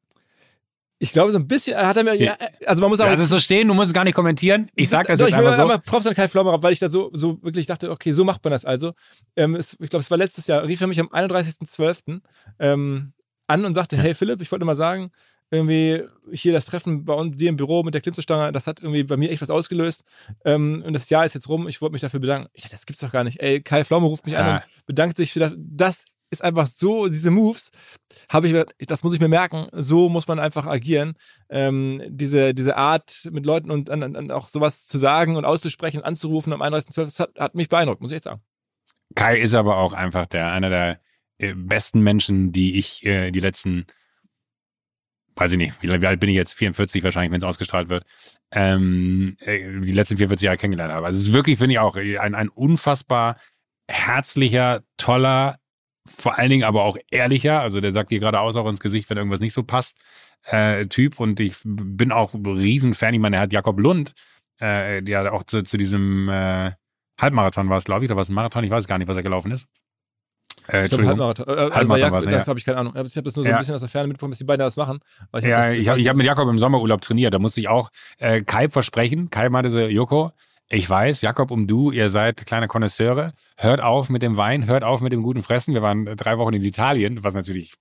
Ich 1.02 1.12
glaube, 1.12 1.32
so 1.32 1.38
ein 1.38 1.48
bisschen 1.48 1.78
hat 1.78 1.96
er 1.96 2.04
mir, 2.04 2.14
ja, 2.14 2.36
also 2.66 2.82
man 2.82 2.90
muss 2.90 3.00
aber 3.00 3.12
Lass 3.12 3.20
es 3.20 3.30
so 3.30 3.40
stehen, 3.40 3.68
du 3.68 3.72
musst 3.74 3.88
es 3.88 3.94
gar 3.94 4.04
nicht 4.04 4.14
kommentieren. 4.14 4.70
Ich 4.74 4.90
sag 4.90 5.06
das 5.06 5.18
Doch, 5.18 5.26
jetzt 5.26 5.34
ich 5.34 5.40
will 5.40 5.46
einfach 5.46 5.56
so. 5.56 5.62
aber 5.62 5.78
Props 5.78 6.06
an 6.06 6.14
Kai 6.14 6.28
Flaumerer, 6.28 6.62
weil 6.62 6.74
ich 6.74 6.78
da 6.78 6.90
so, 6.90 7.08
so 7.14 7.42
wirklich 7.42 7.66
dachte, 7.66 7.90
okay, 7.90 8.12
so 8.12 8.22
macht 8.22 8.44
man 8.44 8.50
das 8.50 8.66
also. 8.66 8.92
Ähm, 9.34 9.54
es, 9.54 9.78
ich 9.80 9.88
glaube, 9.88 10.02
es 10.02 10.10
war 10.10 10.18
letztes 10.18 10.46
Jahr, 10.46 10.62
rief 10.64 10.78
er 10.82 10.86
mich 10.86 11.00
am 11.00 11.08
31.12. 11.08 12.20
Ähm, 12.58 13.14
an 13.46 13.64
und 13.64 13.74
sagte, 13.74 13.96
hey 13.96 14.14
Philipp, 14.14 14.42
ich 14.42 14.52
wollte 14.52 14.66
mal 14.66 14.76
sagen, 14.76 15.10
irgendwie 15.50 16.04
hier 16.32 16.52
das 16.52 16.66
Treffen 16.66 17.04
bei 17.04 17.14
uns, 17.14 17.36
dir 17.36 17.48
im 17.48 17.56
Büro 17.56 17.82
mit 17.82 17.94
der 17.94 18.00
Klimmzugstange, 18.00 18.52
das 18.52 18.66
hat 18.66 18.80
irgendwie 18.80 19.02
bei 19.02 19.16
mir 19.16 19.30
echt 19.30 19.42
was 19.42 19.50
ausgelöst. 19.50 20.04
Ähm, 20.44 20.82
und 20.86 20.92
das 20.92 21.10
Jahr 21.10 21.24
ist 21.24 21.34
jetzt 21.34 21.48
rum, 21.48 21.66
ich 21.68 21.80
wollte 21.80 21.92
mich 21.92 22.02
dafür 22.02 22.20
bedanken. 22.20 22.48
Ich 22.52 22.62
dachte, 22.62 22.76
das 22.76 22.86
gibt's 22.86 23.00
doch 23.00 23.12
gar 23.12 23.24
nicht. 23.24 23.40
Ey, 23.40 23.60
Kai 23.62 23.84
Pflaume 23.84 24.06
ruft 24.06 24.26
mich 24.26 24.36
an 24.36 24.46
Ah. 24.46 24.54
und 24.56 24.86
bedankt 24.86 25.16
sich 25.16 25.32
für 25.32 25.40
das. 25.40 25.54
Das 25.56 26.04
ist 26.32 26.44
einfach 26.44 26.66
so, 26.66 27.08
diese 27.08 27.32
Moves, 27.32 27.70
habe 28.28 28.46
ich, 28.46 28.86
das 28.86 29.02
muss 29.02 29.12
ich 29.14 29.20
mir 29.20 29.26
merken, 29.26 29.66
so 29.72 30.08
muss 30.08 30.28
man 30.28 30.38
einfach 30.38 30.64
agieren. 30.64 31.14
Ähm, 31.48 32.00
diese, 32.06 32.54
diese 32.54 32.76
Art 32.76 33.28
mit 33.32 33.44
Leuten 33.46 33.72
und 33.72 33.90
an, 33.90 34.04
an 34.14 34.30
auch 34.30 34.48
sowas 34.48 34.86
zu 34.86 34.96
sagen 34.96 35.34
und 35.34 35.44
auszusprechen, 35.44 36.02
anzurufen 36.04 36.52
am 36.52 36.62
31.12., 36.62 37.04
das 37.04 37.18
hat, 37.18 37.30
hat 37.36 37.54
mich 37.56 37.68
beeindruckt, 37.68 38.00
muss 38.00 38.12
ich 38.12 38.16
jetzt 38.16 38.24
sagen. 38.24 38.40
Kai 39.16 39.40
ist 39.40 39.54
aber 39.54 39.78
auch 39.78 39.92
einfach 39.92 40.26
der 40.26 40.52
einer 40.52 40.70
der 40.70 41.00
äh, 41.38 41.54
besten 41.54 42.00
Menschen, 42.02 42.52
die 42.52 42.78
ich 42.78 43.04
äh, 43.04 43.32
die 43.32 43.40
letzten, 43.40 43.86
weiß 45.40 45.52
ich 45.52 45.58
nicht, 45.58 45.74
wie, 45.80 46.06
alt 46.06 46.20
bin 46.20 46.28
ich 46.28 46.36
jetzt? 46.36 46.52
44 46.54 47.02
wahrscheinlich, 47.02 47.32
wenn 47.32 47.38
es 47.38 47.44
ausgestrahlt 47.44 47.88
wird. 47.88 48.04
Ähm, 48.52 49.36
äh, 49.40 49.80
die 49.80 49.92
letzten 49.92 50.18
44 50.18 50.44
Jahre 50.44 50.58
kennengelernt 50.58 50.92
habe. 50.92 51.06
Also 51.06 51.18
es 51.18 51.28
ist 51.28 51.32
wirklich, 51.32 51.58
finde 51.58 51.72
ich 51.72 51.78
auch, 51.78 51.96
äh, 51.96 52.18
ein, 52.18 52.34
ein 52.34 52.48
unfassbar 52.48 53.36
herzlicher, 53.88 54.82
toller, 54.98 55.56
vor 56.06 56.38
allen 56.38 56.50
Dingen 56.50 56.64
aber 56.64 56.84
auch 56.84 56.96
ehrlicher, 57.10 57.60
also 57.60 57.80
der 57.80 57.92
sagt 57.92 58.10
dir 58.10 58.20
geradeaus 58.20 58.56
auch 58.56 58.68
ins 58.68 58.80
Gesicht, 58.80 59.08
wenn 59.08 59.16
irgendwas 59.16 59.40
nicht 59.40 59.54
so 59.54 59.62
passt, 59.62 59.98
äh, 60.44 60.86
Typ. 60.86 61.18
Und 61.18 61.40
ich 61.40 61.56
bin 61.64 62.12
auch 62.12 62.34
Riesenfan. 62.34 63.14
Ich 63.14 63.20
meine, 63.20 63.36
er 63.36 63.42
hat 63.42 63.52
Jakob 63.52 63.78
Lund, 63.78 64.12
äh, 64.58 65.02
der 65.02 65.32
auch 65.32 65.44
zu, 65.44 65.62
zu 65.62 65.76
diesem 65.78 66.28
äh, 66.28 66.72
Halbmarathon 67.20 67.68
war 67.68 67.78
es, 67.78 67.84
glaube 67.84 68.04
ich, 68.04 68.10
oder 68.10 68.16
war 68.16 68.22
es 68.22 68.30
ein 68.30 68.34
Marathon? 68.34 68.64
Ich 68.64 68.70
weiß 68.70 68.86
gar 68.86 68.98
nicht, 68.98 69.08
was 69.08 69.16
er 69.16 69.22
gelaufen 69.22 69.52
ist. 69.52 69.66
Äh, 70.72 70.84
Ich 70.84 70.90
glaub, 70.90 71.00
Entschuldigung. 71.00 71.08
Halbmarathon. 71.08 71.46
Äh, 71.46 71.50
also 71.50 71.74
Halbmarathon 71.74 71.88
bei 71.88 71.98
Jak- 72.00 72.12
war's, 72.12 72.24
ja. 72.24 72.30
das 72.30 72.48
habe 72.48 72.58
ich 72.58 72.64
keine 72.64 72.78
Ahnung. 72.78 72.92
Ich 72.94 72.98
habe 72.98 73.22
das 73.22 73.36
nur 73.36 73.44
so 73.44 73.50
Ja. 73.50 73.56
ein 73.56 73.58
bisschen 73.60 73.74
aus 73.74 73.80
der 73.80 73.88
Ferne 73.90 74.08
mitbekommen, 74.08 74.32
dass 74.32 74.38
die 74.38 74.44
beiden 74.44 74.64
das 74.64 74.76
machen. 74.76 75.00
Aber 75.32 75.46
Ja, 75.46 75.68
das- 75.68 75.70
ich 75.78 75.88
habe 75.88 76.00
ich 76.00 76.08
hab 76.08 76.16
mit 76.16 76.26
Jakob 76.26 76.48
im 76.48 76.58
Sommerurlaub 76.58 77.00
trainiert. 77.00 77.34
Da 77.34 77.38
musste 77.38 77.60
ich 77.60 77.68
auch 77.68 77.90
äh, 78.18 78.42
Kai 78.42 78.68
versprechen. 78.68 79.30
Kai 79.30 79.48
meinte 79.48 79.70
so, 79.70 79.80
Joko, 79.80 80.32
ich 80.68 80.88
weiß, 80.88 81.20
Jakob 81.22 81.50
und 81.50 81.66
du, 81.66 81.90
ihr 81.90 82.10
seid 82.10 82.46
kleine 82.46 82.68
Konnoisseure. 82.68 83.32
Hört 83.56 83.80
auf 83.80 84.08
mit 84.08 84.22
dem 84.22 84.36
Wein, 84.36 84.66
hört 84.66 84.84
auf 84.84 85.00
mit 85.00 85.12
dem 85.12 85.22
guten 85.22 85.42
Fressen. 85.42 85.74
Wir 85.74 85.82
waren 85.82 86.06
äh, 86.06 86.16
drei 86.16 86.38
Wochen 86.38 86.54
in 86.54 86.62
Italien, 86.64 87.24
was 87.24 87.34
natürlich, 87.34 87.74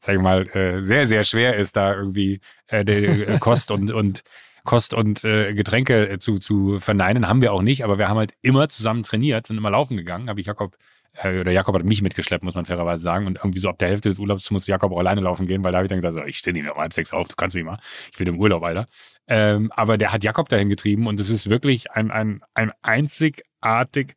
sag 0.00 0.16
ich 0.16 0.20
mal, 0.20 0.46
äh, 0.54 0.80
sehr, 0.82 1.06
sehr 1.06 1.24
schwer 1.24 1.56
ist, 1.56 1.76
da 1.76 1.94
irgendwie 1.94 2.40
äh, 2.68 2.84
die, 2.84 2.92
äh, 2.92 3.38
Kost 3.38 3.70
und, 3.70 3.90
und 3.90 4.22
Kost 4.64 4.92
und 4.94 5.24
äh, 5.24 5.54
Getränke 5.54 6.08
äh, 6.10 6.18
zu, 6.18 6.38
zu 6.38 6.78
verneinen. 6.80 7.28
Haben 7.28 7.40
wir 7.40 7.52
auch 7.52 7.62
nicht, 7.62 7.84
aber 7.84 7.98
wir 7.98 8.08
haben 8.08 8.18
halt 8.18 8.34
immer 8.42 8.68
zusammen 8.68 9.02
trainiert, 9.04 9.46
sind 9.46 9.56
immer 9.56 9.70
laufen 9.70 9.96
gegangen. 9.96 10.28
Habe 10.28 10.40
ich 10.40 10.46
Jakob 10.46 10.76
oder 11.22 11.50
Jakob 11.50 11.74
hat 11.74 11.84
mich 11.84 12.02
mitgeschleppt, 12.02 12.44
muss 12.44 12.54
man 12.54 12.64
fairerweise 12.64 13.02
sagen. 13.02 13.26
Und 13.26 13.36
irgendwie 13.36 13.58
so 13.58 13.68
ab 13.68 13.78
der 13.78 13.88
Hälfte 13.88 14.08
des 14.08 14.18
Urlaubs 14.18 14.50
musste 14.50 14.70
Jakob 14.70 14.92
auch 14.92 14.98
alleine 14.98 15.20
laufen 15.20 15.46
gehen, 15.46 15.64
weil 15.64 15.72
da 15.72 15.78
habe 15.78 15.86
ich 15.86 15.90
dann 15.90 15.98
gesagt, 15.98 16.14
so, 16.14 16.22
ich 16.24 16.38
stehe 16.38 16.52
nicht 16.52 16.64
mehr 16.64 16.74
um 16.74 16.80
halb 16.80 16.92
sechs 16.92 17.12
auf, 17.12 17.28
du 17.28 17.36
kannst 17.36 17.54
mich 17.56 17.64
mal. 17.64 17.78
Ich 18.12 18.18
bin 18.18 18.28
im 18.28 18.38
Urlaub, 18.38 18.62
Alter. 18.62 18.86
Ähm, 19.28 19.72
aber 19.72 19.98
der 19.98 20.12
hat 20.12 20.24
Jakob 20.24 20.48
dahin 20.48 20.68
getrieben 20.68 21.06
und 21.06 21.18
es 21.20 21.30
ist 21.30 21.48
wirklich 21.48 21.92
ein, 21.92 22.10
ein, 22.10 22.42
ein 22.54 22.72
einzigartig 22.82 24.14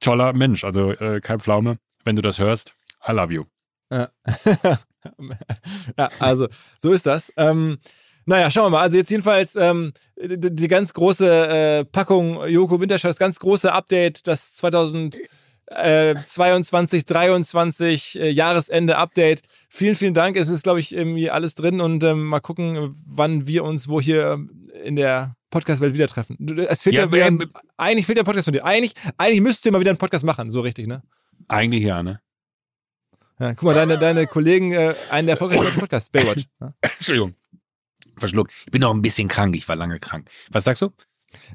toller 0.00 0.32
Mensch. 0.32 0.64
Also 0.64 0.92
äh, 0.92 1.20
Kai 1.20 1.38
Pflaume, 1.38 1.78
wenn 2.04 2.16
du 2.16 2.22
das 2.22 2.38
hörst, 2.38 2.74
I 3.06 3.12
love 3.12 3.32
you. 3.32 3.44
Ja. 3.90 4.10
ja, 5.98 6.08
also 6.18 6.48
so 6.78 6.92
ist 6.92 7.06
das. 7.06 7.32
Ähm, 7.36 7.78
naja, 8.24 8.50
schauen 8.50 8.66
wir 8.66 8.70
mal. 8.70 8.82
Also 8.82 8.96
jetzt 8.96 9.10
jedenfalls 9.10 9.54
ähm, 9.54 9.92
die, 10.16 10.54
die 10.54 10.68
ganz 10.68 10.92
große 10.92 11.48
äh, 11.48 11.84
Packung 11.84 12.44
Joko 12.48 12.80
Winterscheid, 12.80 13.10
das 13.10 13.18
ganz 13.18 13.38
große 13.38 13.72
Update, 13.72 14.26
das 14.26 14.54
2022, 15.68 17.06
23 17.06 18.20
äh, 18.20 18.30
Jahresende 18.30 18.96
Update. 18.96 19.42
Vielen, 19.68 19.96
vielen 19.96 20.14
Dank. 20.14 20.36
Es 20.36 20.48
ist, 20.48 20.62
glaube 20.62 20.80
ich, 20.80 20.94
irgendwie 20.94 21.30
alles 21.30 21.54
drin 21.54 21.80
und 21.80 22.04
ähm, 22.04 22.26
mal 22.26 22.40
gucken, 22.40 22.94
wann 23.06 23.46
wir 23.46 23.64
uns 23.64 23.88
wo 23.88 24.00
hier 24.00 24.38
in 24.84 24.96
der 24.96 25.36
Podcast-Welt 25.50 25.94
wieder 25.94 26.06
treffen. 26.06 26.36
Es 26.68 26.82
fehlt 26.82 26.96
ja, 26.96 27.04
Ja, 27.04 27.12
wieder, 27.12 27.26
ähm, 27.26 27.50
eigentlich 27.76 28.06
fehlt 28.06 28.18
der 28.18 28.24
Podcast 28.24 28.44
von 28.44 28.52
dir. 28.52 28.64
Eigentlich, 28.64 28.92
eigentlich 29.18 29.40
müsstest 29.40 29.66
du 29.66 29.70
mal 29.72 29.80
wieder 29.80 29.90
einen 29.90 29.98
Podcast 29.98 30.24
machen, 30.24 30.50
so 30.50 30.60
richtig, 30.60 30.86
ne? 30.86 31.02
Eigentlich 31.48 31.82
ja, 31.82 32.02
ne? 32.02 32.20
Ja, 33.38 33.54
guck 33.54 33.64
mal, 33.64 33.74
deine, 33.74 33.98
deine 33.98 34.26
Kollegen, 34.26 34.72
äh, 34.72 34.94
einen 35.10 35.26
der 35.26 35.34
erfolgreichsten 35.34 35.80
Podcasts, 35.80 36.10
Baywatch. 36.10 36.44
Ja. 36.60 36.72
Entschuldigung. 36.80 37.34
Verschluckt. 38.16 38.52
Ich 38.64 38.72
bin 38.72 38.80
noch 38.80 38.94
ein 38.94 39.02
bisschen 39.02 39.28
krank, 39.28 39.54
ich 39.56 39.68
war 39.68 39.76
lange 39.76 39.98
krank. 39.98 40.28
Was 40.50 40.64
sagst 40.64 40.82
du? 40.82 40.90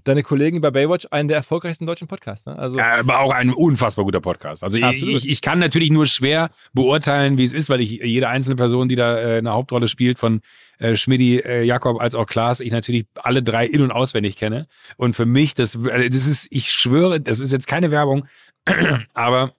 Deine 0.04 0.24
Kollegen 0.24 0.62
bei 0.62 0.72
Baywatch, 0.72 1.08
einen 1.12 1.28
der 1.28 1.38
erfolgreichsten 1.38 1.86
deutschen 1.86 2.08
Podcasts. 2.08 2.46
Ne? 2.46 2.58
Also, 2.58 2.80
aber 2.80 3.20
auch 3.20 3.34
ein 3.34 3.52
unfassbar 3.52 4.06
guter 4.06 4.22
Podcast. 4.22 4.64
Also 4.64 4.78
ich, 4.78 5.08
ich, 5.08 5.30
ich 5.30 5.42
kann 5.42 5.60
natürlich 5.60 5.90
nur 5.92 6.06
schwer 6.06 6.50
beurteilen, 6.74 7.38
wie 7.38 7.44
es 7.44 7.54
ist, 7.54 7.70
weil 7.70 7.82
ich 7.82 7.92
jede 7.92 8.28
einzelne 8.28 8.56
Person, 8.56 8.90
die 8.90 8.96
da 8.96 9.18
äh, 9.18 9.38
eine 9.38 9.52
Hauptrolle 9.52 9.88
spielt, 9.88 10.20
von 10.20 10.42
äh, 10.80 10.96
Schmidti, 10.96 11.38
äh, 11.40 11.64
Jakob 11.64 12.02
als 12.02 12.16
auch 12.16 12.26
Klaas, 12.26 12.60
ich 12.60 12.72
natürlich 12.72 13.06
alle 13.16 13.44
drei 13.44 13.66
in- 13.66 13.82
und 13.82 13.92
auswendig 13.92 14.36
kenne. 14.36 14.68
Und 14.98 15.16
für 15.16 15.26
mich, 15.26 15.54
das, 15.54 15.76
äh, 15.76 16.10
das 16.10 16.28
ist, 16.28 16.48
ich 16.52 16.72
schwöre, 16.72 17.20
das 17.22 17.40
ist 17.40 17.52
jetzt 17.52 17.68
keine 17.68 17.92
Werbung, 17.92 18.28
aber 19.14 19.54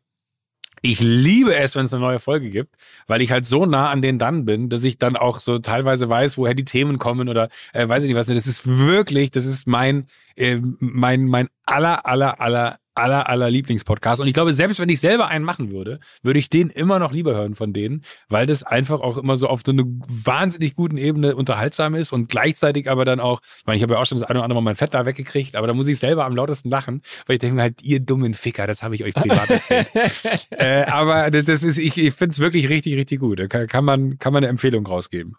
ich 0.82 1.00
liebe 1.00 1.54
es, 1.54 1.76
wenn 1.76 1.84
es 1.84 1.94
eine 1.94 2.02
neue 2.02 2.18
Folge 2.18 2.50
gibt, 2.50 2.74
weil 3.06 3.22
ich 3.22 3.30
halt 3.30 3.46
so 3.46 3.66
nah 3.66 3.90
an 3.90 4.02
denen 4.02 4.18
dann 4.18 4.44
bin, 4.44 4.68
dass 4.68 4.82
ich 4.82 4.98
dann 4.98 5.16
auch 5.16 5.38
so 5.38 5.60
teilweise 5.60 6.09
weiß, 6.09 6.36
woher 6.36 6.54
die 6.54 6.64
Themen 6.64 6.98
kommen 6.98 7.28
oder 7.28 7.48
äh, 7.72 7.88
weiß 7.88 8.02
ich 8.02 8.09
nicht 8.09 8.16
was. 8.16 8.26
Das 8.26 8.46
ist 8.48 8.66
wirklich, 8.66 9.30
das 9.30 9.46
ist 9.46 9.68
mein, 9.68 10.06
äh, 10.36 10.59
mein, 10.78 11.26
mein 11.26 11.48
aller, 11.64 12.06
aller, 12.06 12.40
aller 12.40 12.78
aller, 12.94 13.28
aller 13.28 13.50
Lieblingspodcasts. 13.50 14.20
Und 14.20 14.26
ich 14.26 14.34
glaube, 14.34 14.52
selbst 14.54 14.78
wenn 14.78 14.88
ich 14.88 15.00
selber 15.00 15.28
einen 15.28 15.44
machen 15.44 15.72
würde, 15.72 15.98
würde 16.22 16.38
ich 16.38 16.50
den 16.50 16.68
immer 16.68 16.98
noch 16.98 17.12
lieber 17.12 17.34
hören 17.34 17.54
von 17.54 17.72
denen, 17.72 18.02
weil 18.28 18.46
das 18.46 18.62
einfach 18.62 19.00
auch 19.00 19.16
immer 19.16 19.36
so 19.36 19.48
auf 19.48 19.62
so 19.64 19.72
einer 19.72 19.84
wahnsinnig 19.84 20.74
guten 20.74 20.98
Ebene 20.98 21.34
unterhaltsam 21.34 21.94
ist 21.94 22.12
und 22.12 22.28
gleichzeitig 22.28 22.90
aber 22.90 23.04
dann 23.04 23.20
auch, 23.20 23.40
ich 23.59 23.66
meine, 23.66 23.76
ich 23.76 23.82
habe 23.82 23.94
ja 23.94 24.00
auch 24.00 24.06
schon 24.06 24.18
das 24.18 24.28
eine 24.28 24.38
oder 24.38 24.44
andere 24.44 24.60
Mal 24.60 24.70
mein 24.70 24.76
Fett 24.76 24.94
da 24.94 25.06
weggekriegt, 25.06 25.56
aber 25.56 25.66
da 25.66 25.74
muss 25.74 25.88
ich 25.88 25.98
selber 25.98 26.24
am 26.24 26.36
lautesten 26.36 26.68
lachen, 26.68 27.02
weil 27.26 27.34
ich 27.34 27.40
denke 27.40 27.56
mir 27.56 27.62
halt, 27.62 27.82
ihr 27.82 28.00
dummen 28.00 28.34
Ficker, 28.34 28.66
das 28.66 28.82
habe 28.82 28.94
ich 28.94 29.04
euch 29.04 29.14
privat 29.14 29.48
erzählt. 29.48 29.88
äh, 30.50 30.84
aber 30.84 31.30
das 31.30 31.62
ist, 31.62 31.78
ich, 31.78 31.96
ich 31.96 32.14
finde 32.14 32.32
es 32.32 32.38
wirklich 32.38 32.68
richtig, 32.68 32.96
richtig 32.96 33.20
gut. 33.20 33.40
Da 33.40 33.46
kann, 33.46 33.66
kann, 33.66 33.84
man, 33.84 34.18
kann 34.18 34.32
man 34.32 34.42
eine 34.42 34.50
Empfehlung 34.50 34.86
rausgeben. 34.86 35.36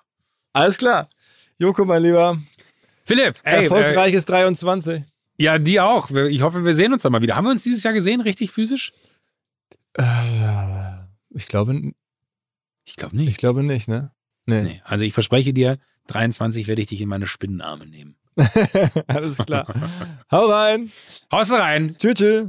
Alles 0.53 0.77
klar. 0.77 1.09
Joko, 1.59 1.85
mein 1.85 2.01
Lieber. 2.01 2.37
Philipp, 3.05 3.39
ey, 3.43 3.63
erfolgreiches 3.63 4.23
äh, 4.23 4.27
23. 4.27 5.03
Ja, 5.37 5.57
die 5.57 5.79
auch. 5.79 6.09
Ich 6.11 6.41
hoffe, 6.41 6.63
wir 6.65 6.75
sehen 6.75 6.93
uns 6.93 7.03
dann 7.03 7.11
mal 7.11 7.21
wieder. 7.21 7.35
Haben 7.35 7.45
wir 7.45 7.51
uns 7.51 7.63
dieses 7.63 7.83
Jahr 7.83 7.93
gesehen, 7.93 8.21
richtig 8.21 8.51
physisch? 8.51 8.93
Äh, 9.93 10.03
ich 11.31 11.47
glaube, 11.47 11.91
ich 12.85 12.95
glaube 12.95 13.15
nicht. 13.15 13.29
Ich 13.29 13.37
glaube 13.37 13.63
nicht, 13.63 13.87
ne? 13.87 14.11
Nee. 14.45 14.63
nee. 14.63 14.81
Also 14.85 15.05
ich 15.05 15.13
verspreche 15.13 15.53
dir, 15.53 15.77
23 16.07 16.67
werde 16.67 16.81
ich 16.81 16.87
dich 16.89 17.01
in 17.01 17.09
meine 17.09 17.27
Spinnenarme 17.27 17.85
nehmen. 17.85 18.15
Alles 19.07 19.37
klar. 19.37 19.67
Hau 20.31 20.47
rein. 20.47 20.91
Haust 21.31 21.51
rein. 21.51 21.95
Tschüss. 21.97 22.15
tschüss. 22.15 22.47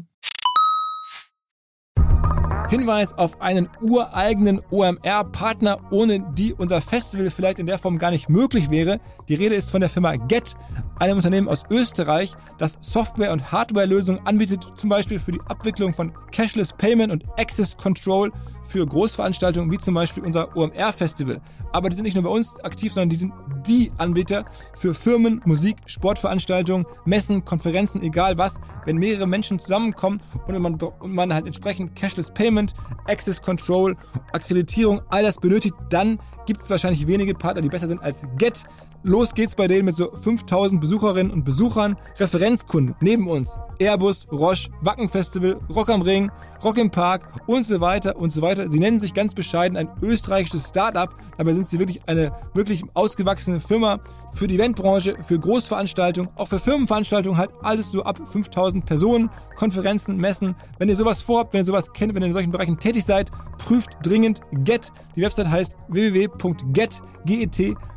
Hinweis 2.74 3.12
auf 3.12 3.40
einen 3.40 3.68
ureigenen 3.80 4.60
OMR-Partner, 4.72 5.78
ohne 5.92 6.18
die 6.36 6.52
unser 6.52 6.80
Festival 6.80 7.30
vielleicht 7.30 7.60
in 7.60 7.66
der 7.66 7.78
Form 7.78 7.98
gar 7.98 8.10
nicht 8.10 8.28
möglich 8.28 8.68
wäre. 8.68 8.98
Die 9.28 9.36
Rede 9.36 9.54
ist 9.54 9.70
von 9.70 9.80
der 9.80 9.88
Firma 9.88 10.16
Get, 10.16 10.54
einem 10.98 11.18
Unternehmen 11.18 11.46
aus 11.46 11.62
Österreich, 11.70 12.34
das 12.58 12.76
Software- 12.80 13.30
und 13.30 13.52
Hardware-Lösungen 13.52 14.26
anbietet, 14.26 14.66
zum 14.76 14.90
Beispiel 14.90 15.20
für 15.20 15.30
die 15.30 15.40
Abwicklung 15.42 15.94
von 15.94 16.12
Cashless 16.32 16.72
Payment 16.72 17.12
und 17.12 17.24
Access 17.38 17.76
Control 17.76 18.32
für 18.64 18.86
Großveranstaltungen 18.86 19.70
wie 19.70 19.78
zum 19.78 19.94
Beispiel 19.94 20.24
unser 20.24 20.56
OMR-Festival. 20.56 21.40
Aber 21.72 21.88
die 21.88 21.96
sind 21.96 22.04
nicht 22.04 22.14
nur 22.14 22.24
bei 22.24 22.30
uns 22.30 22.58
aktiv, 22.64 22.92
sondern 22.92 23.10
die 23.10 23.16
sind 23.16 23.32
die 23.66 23.90
Anbieter 23.98 24.44
für 24.74 24.94
Firmen, 24.94 25.40
Musik, 25.44 25.76
Sportveranstaltungen, 25.86 26.86
Messen, 27.04 27.44
Konferenzen, 27.44 28.02
egal 28.02 28.38
was. 28.38 28.60
Wenn 28.84 28.96
mehrere 28.96 29.26
Menschen 29.26 29.58
zusammenkommen 29.58 30.20
und 30.46 30.58
man, 30.58 30.74
und 30.74 31.14
man 31.14 31.32
halt 31.32 31.46
entsprechend 31.46 31.94
Cashless 31.96 32.30
Payment, 32.30 32.74
Access 33.06 33.40
Control, 33.40 33.96
Akkreditierung, 34.32 35.00
all 35.10 35.22
das 35.22 35.36
benötigt, 35.36 35.74
dann 35.90 36.18
gibt 36.46 36.60
es 36.60 36.70
wahrscheinlich 36.70 37.06
wenige 37.06 37.34
Partner, 37.34 37.62
die 37.62 37.68
besser 37.68 37.88
sind 37.88 38.02
als 38.02 38.26
Get. 38.36 38.64
Los 39.06 39.34
geht's 39.34 39.54
bei 39.54 39.68
denen 39.68 39.84
mit 39.84 39.96
so 39.96 40.10
5000 40.14 40.80
Besucherinnen 40.80 41.30
und 41.30 41.44
Besuchern. 41.44 41.94
Referenzkunden 42.18 42.94
neben 43.00 43.28
uns. 43.28 43.58
Airbus, 43.78 44.26
Roche, 44.32 44.70
Wacken 44.80 45.10
Festival, 45.10 45.58
Rock 45.74 45.90
am 45.90 46.00
Ring, 46.00 46.32
Rock 46.64 46.78
im 46.78 46.90
Park 46.90 47.28
und 47.46 47.66
so 47.66 47.82
weiter 47.82 48.16
und 48.16 48.32
so 48.32 48.40
weiter. 48.40 48.70
Sie 48.70 48.78
nennen 48.78 48.98
sich 48.98 49.12
ganz 49.12 49.34
bescheiden 49.34 49.76
ein 49.76 49.90
österreichisches 50.00 50.70
Startup. 50.70 51.10
Dabei 51.36 51.52
sind 51.52 51.68
sie 51.68 51.78
wirklich 51.78 52.00
eine 52.08 52.32
wirklich 52.54 52.82
ausgewachsene 52.94 53.60
Firma 53.60 54.00
für 54.32 54.46
die 54.46 54.54
Eventbranche, 54.54 55.16
für 55.20 55.38
Großveranstaltungen, 55.38 56.30
auch 56.36 56.48
für 56.48 56.58
Firmenveranstaltungen 56.58 57.36
halt 57.36 57.50
alles 57.60 57.92
so 57.92 58.04
ab 58.04 58.18
5000 58.24 58.86
Personen, 58.86 59.28
Konferenzen, 59.56 60.16
Messen. 60.16 60.56
Wenn 60.78 60.88
ihr 60.88 60.96
sowas 60.96 61.20
vorhabt, 61.20 61.52
wenn 61.52 61.60
ihr 61.60 61.66
sowas 61.66 61.92
kennt, 61.92 62.14
wenn 62.14 62.22
ihr 62.22 62.28
in 62.28 62.32
solchen 62.32 62.52
Bereichen 62.52 62.78
tätig 62.78 63.04
seid, 63.04 63.30
prüft 63.58 63.90
dringend 64.02 64.40
Get. 64.64 64.90
Die 65.14 65.20
Website 65.20 65.50
heißt 65.50 65.76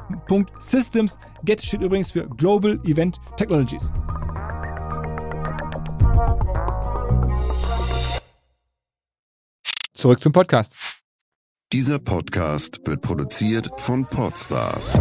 www.get.systems. 0.10 1.20
Get 1.44 1.64
steht 1.64 1.82
übrigens 1.82 2.12
für 2.12 2.28
Global 2.28 2.80
Event 2.86 3.18
Technologies. 3.36 3.92
Zurück 9.94 10.22
zum 10.22 10.32
Podcast. 10.32 10.76
Dieser 11.74 12.00
Podcast 12.00 12.80
wird 12.86 13.02
produziert 13.02 13.70
von 13.78 14.06
Podstars 14.06 14.94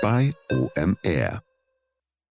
bei 0.00 0.32
OMR. 0.50 1.42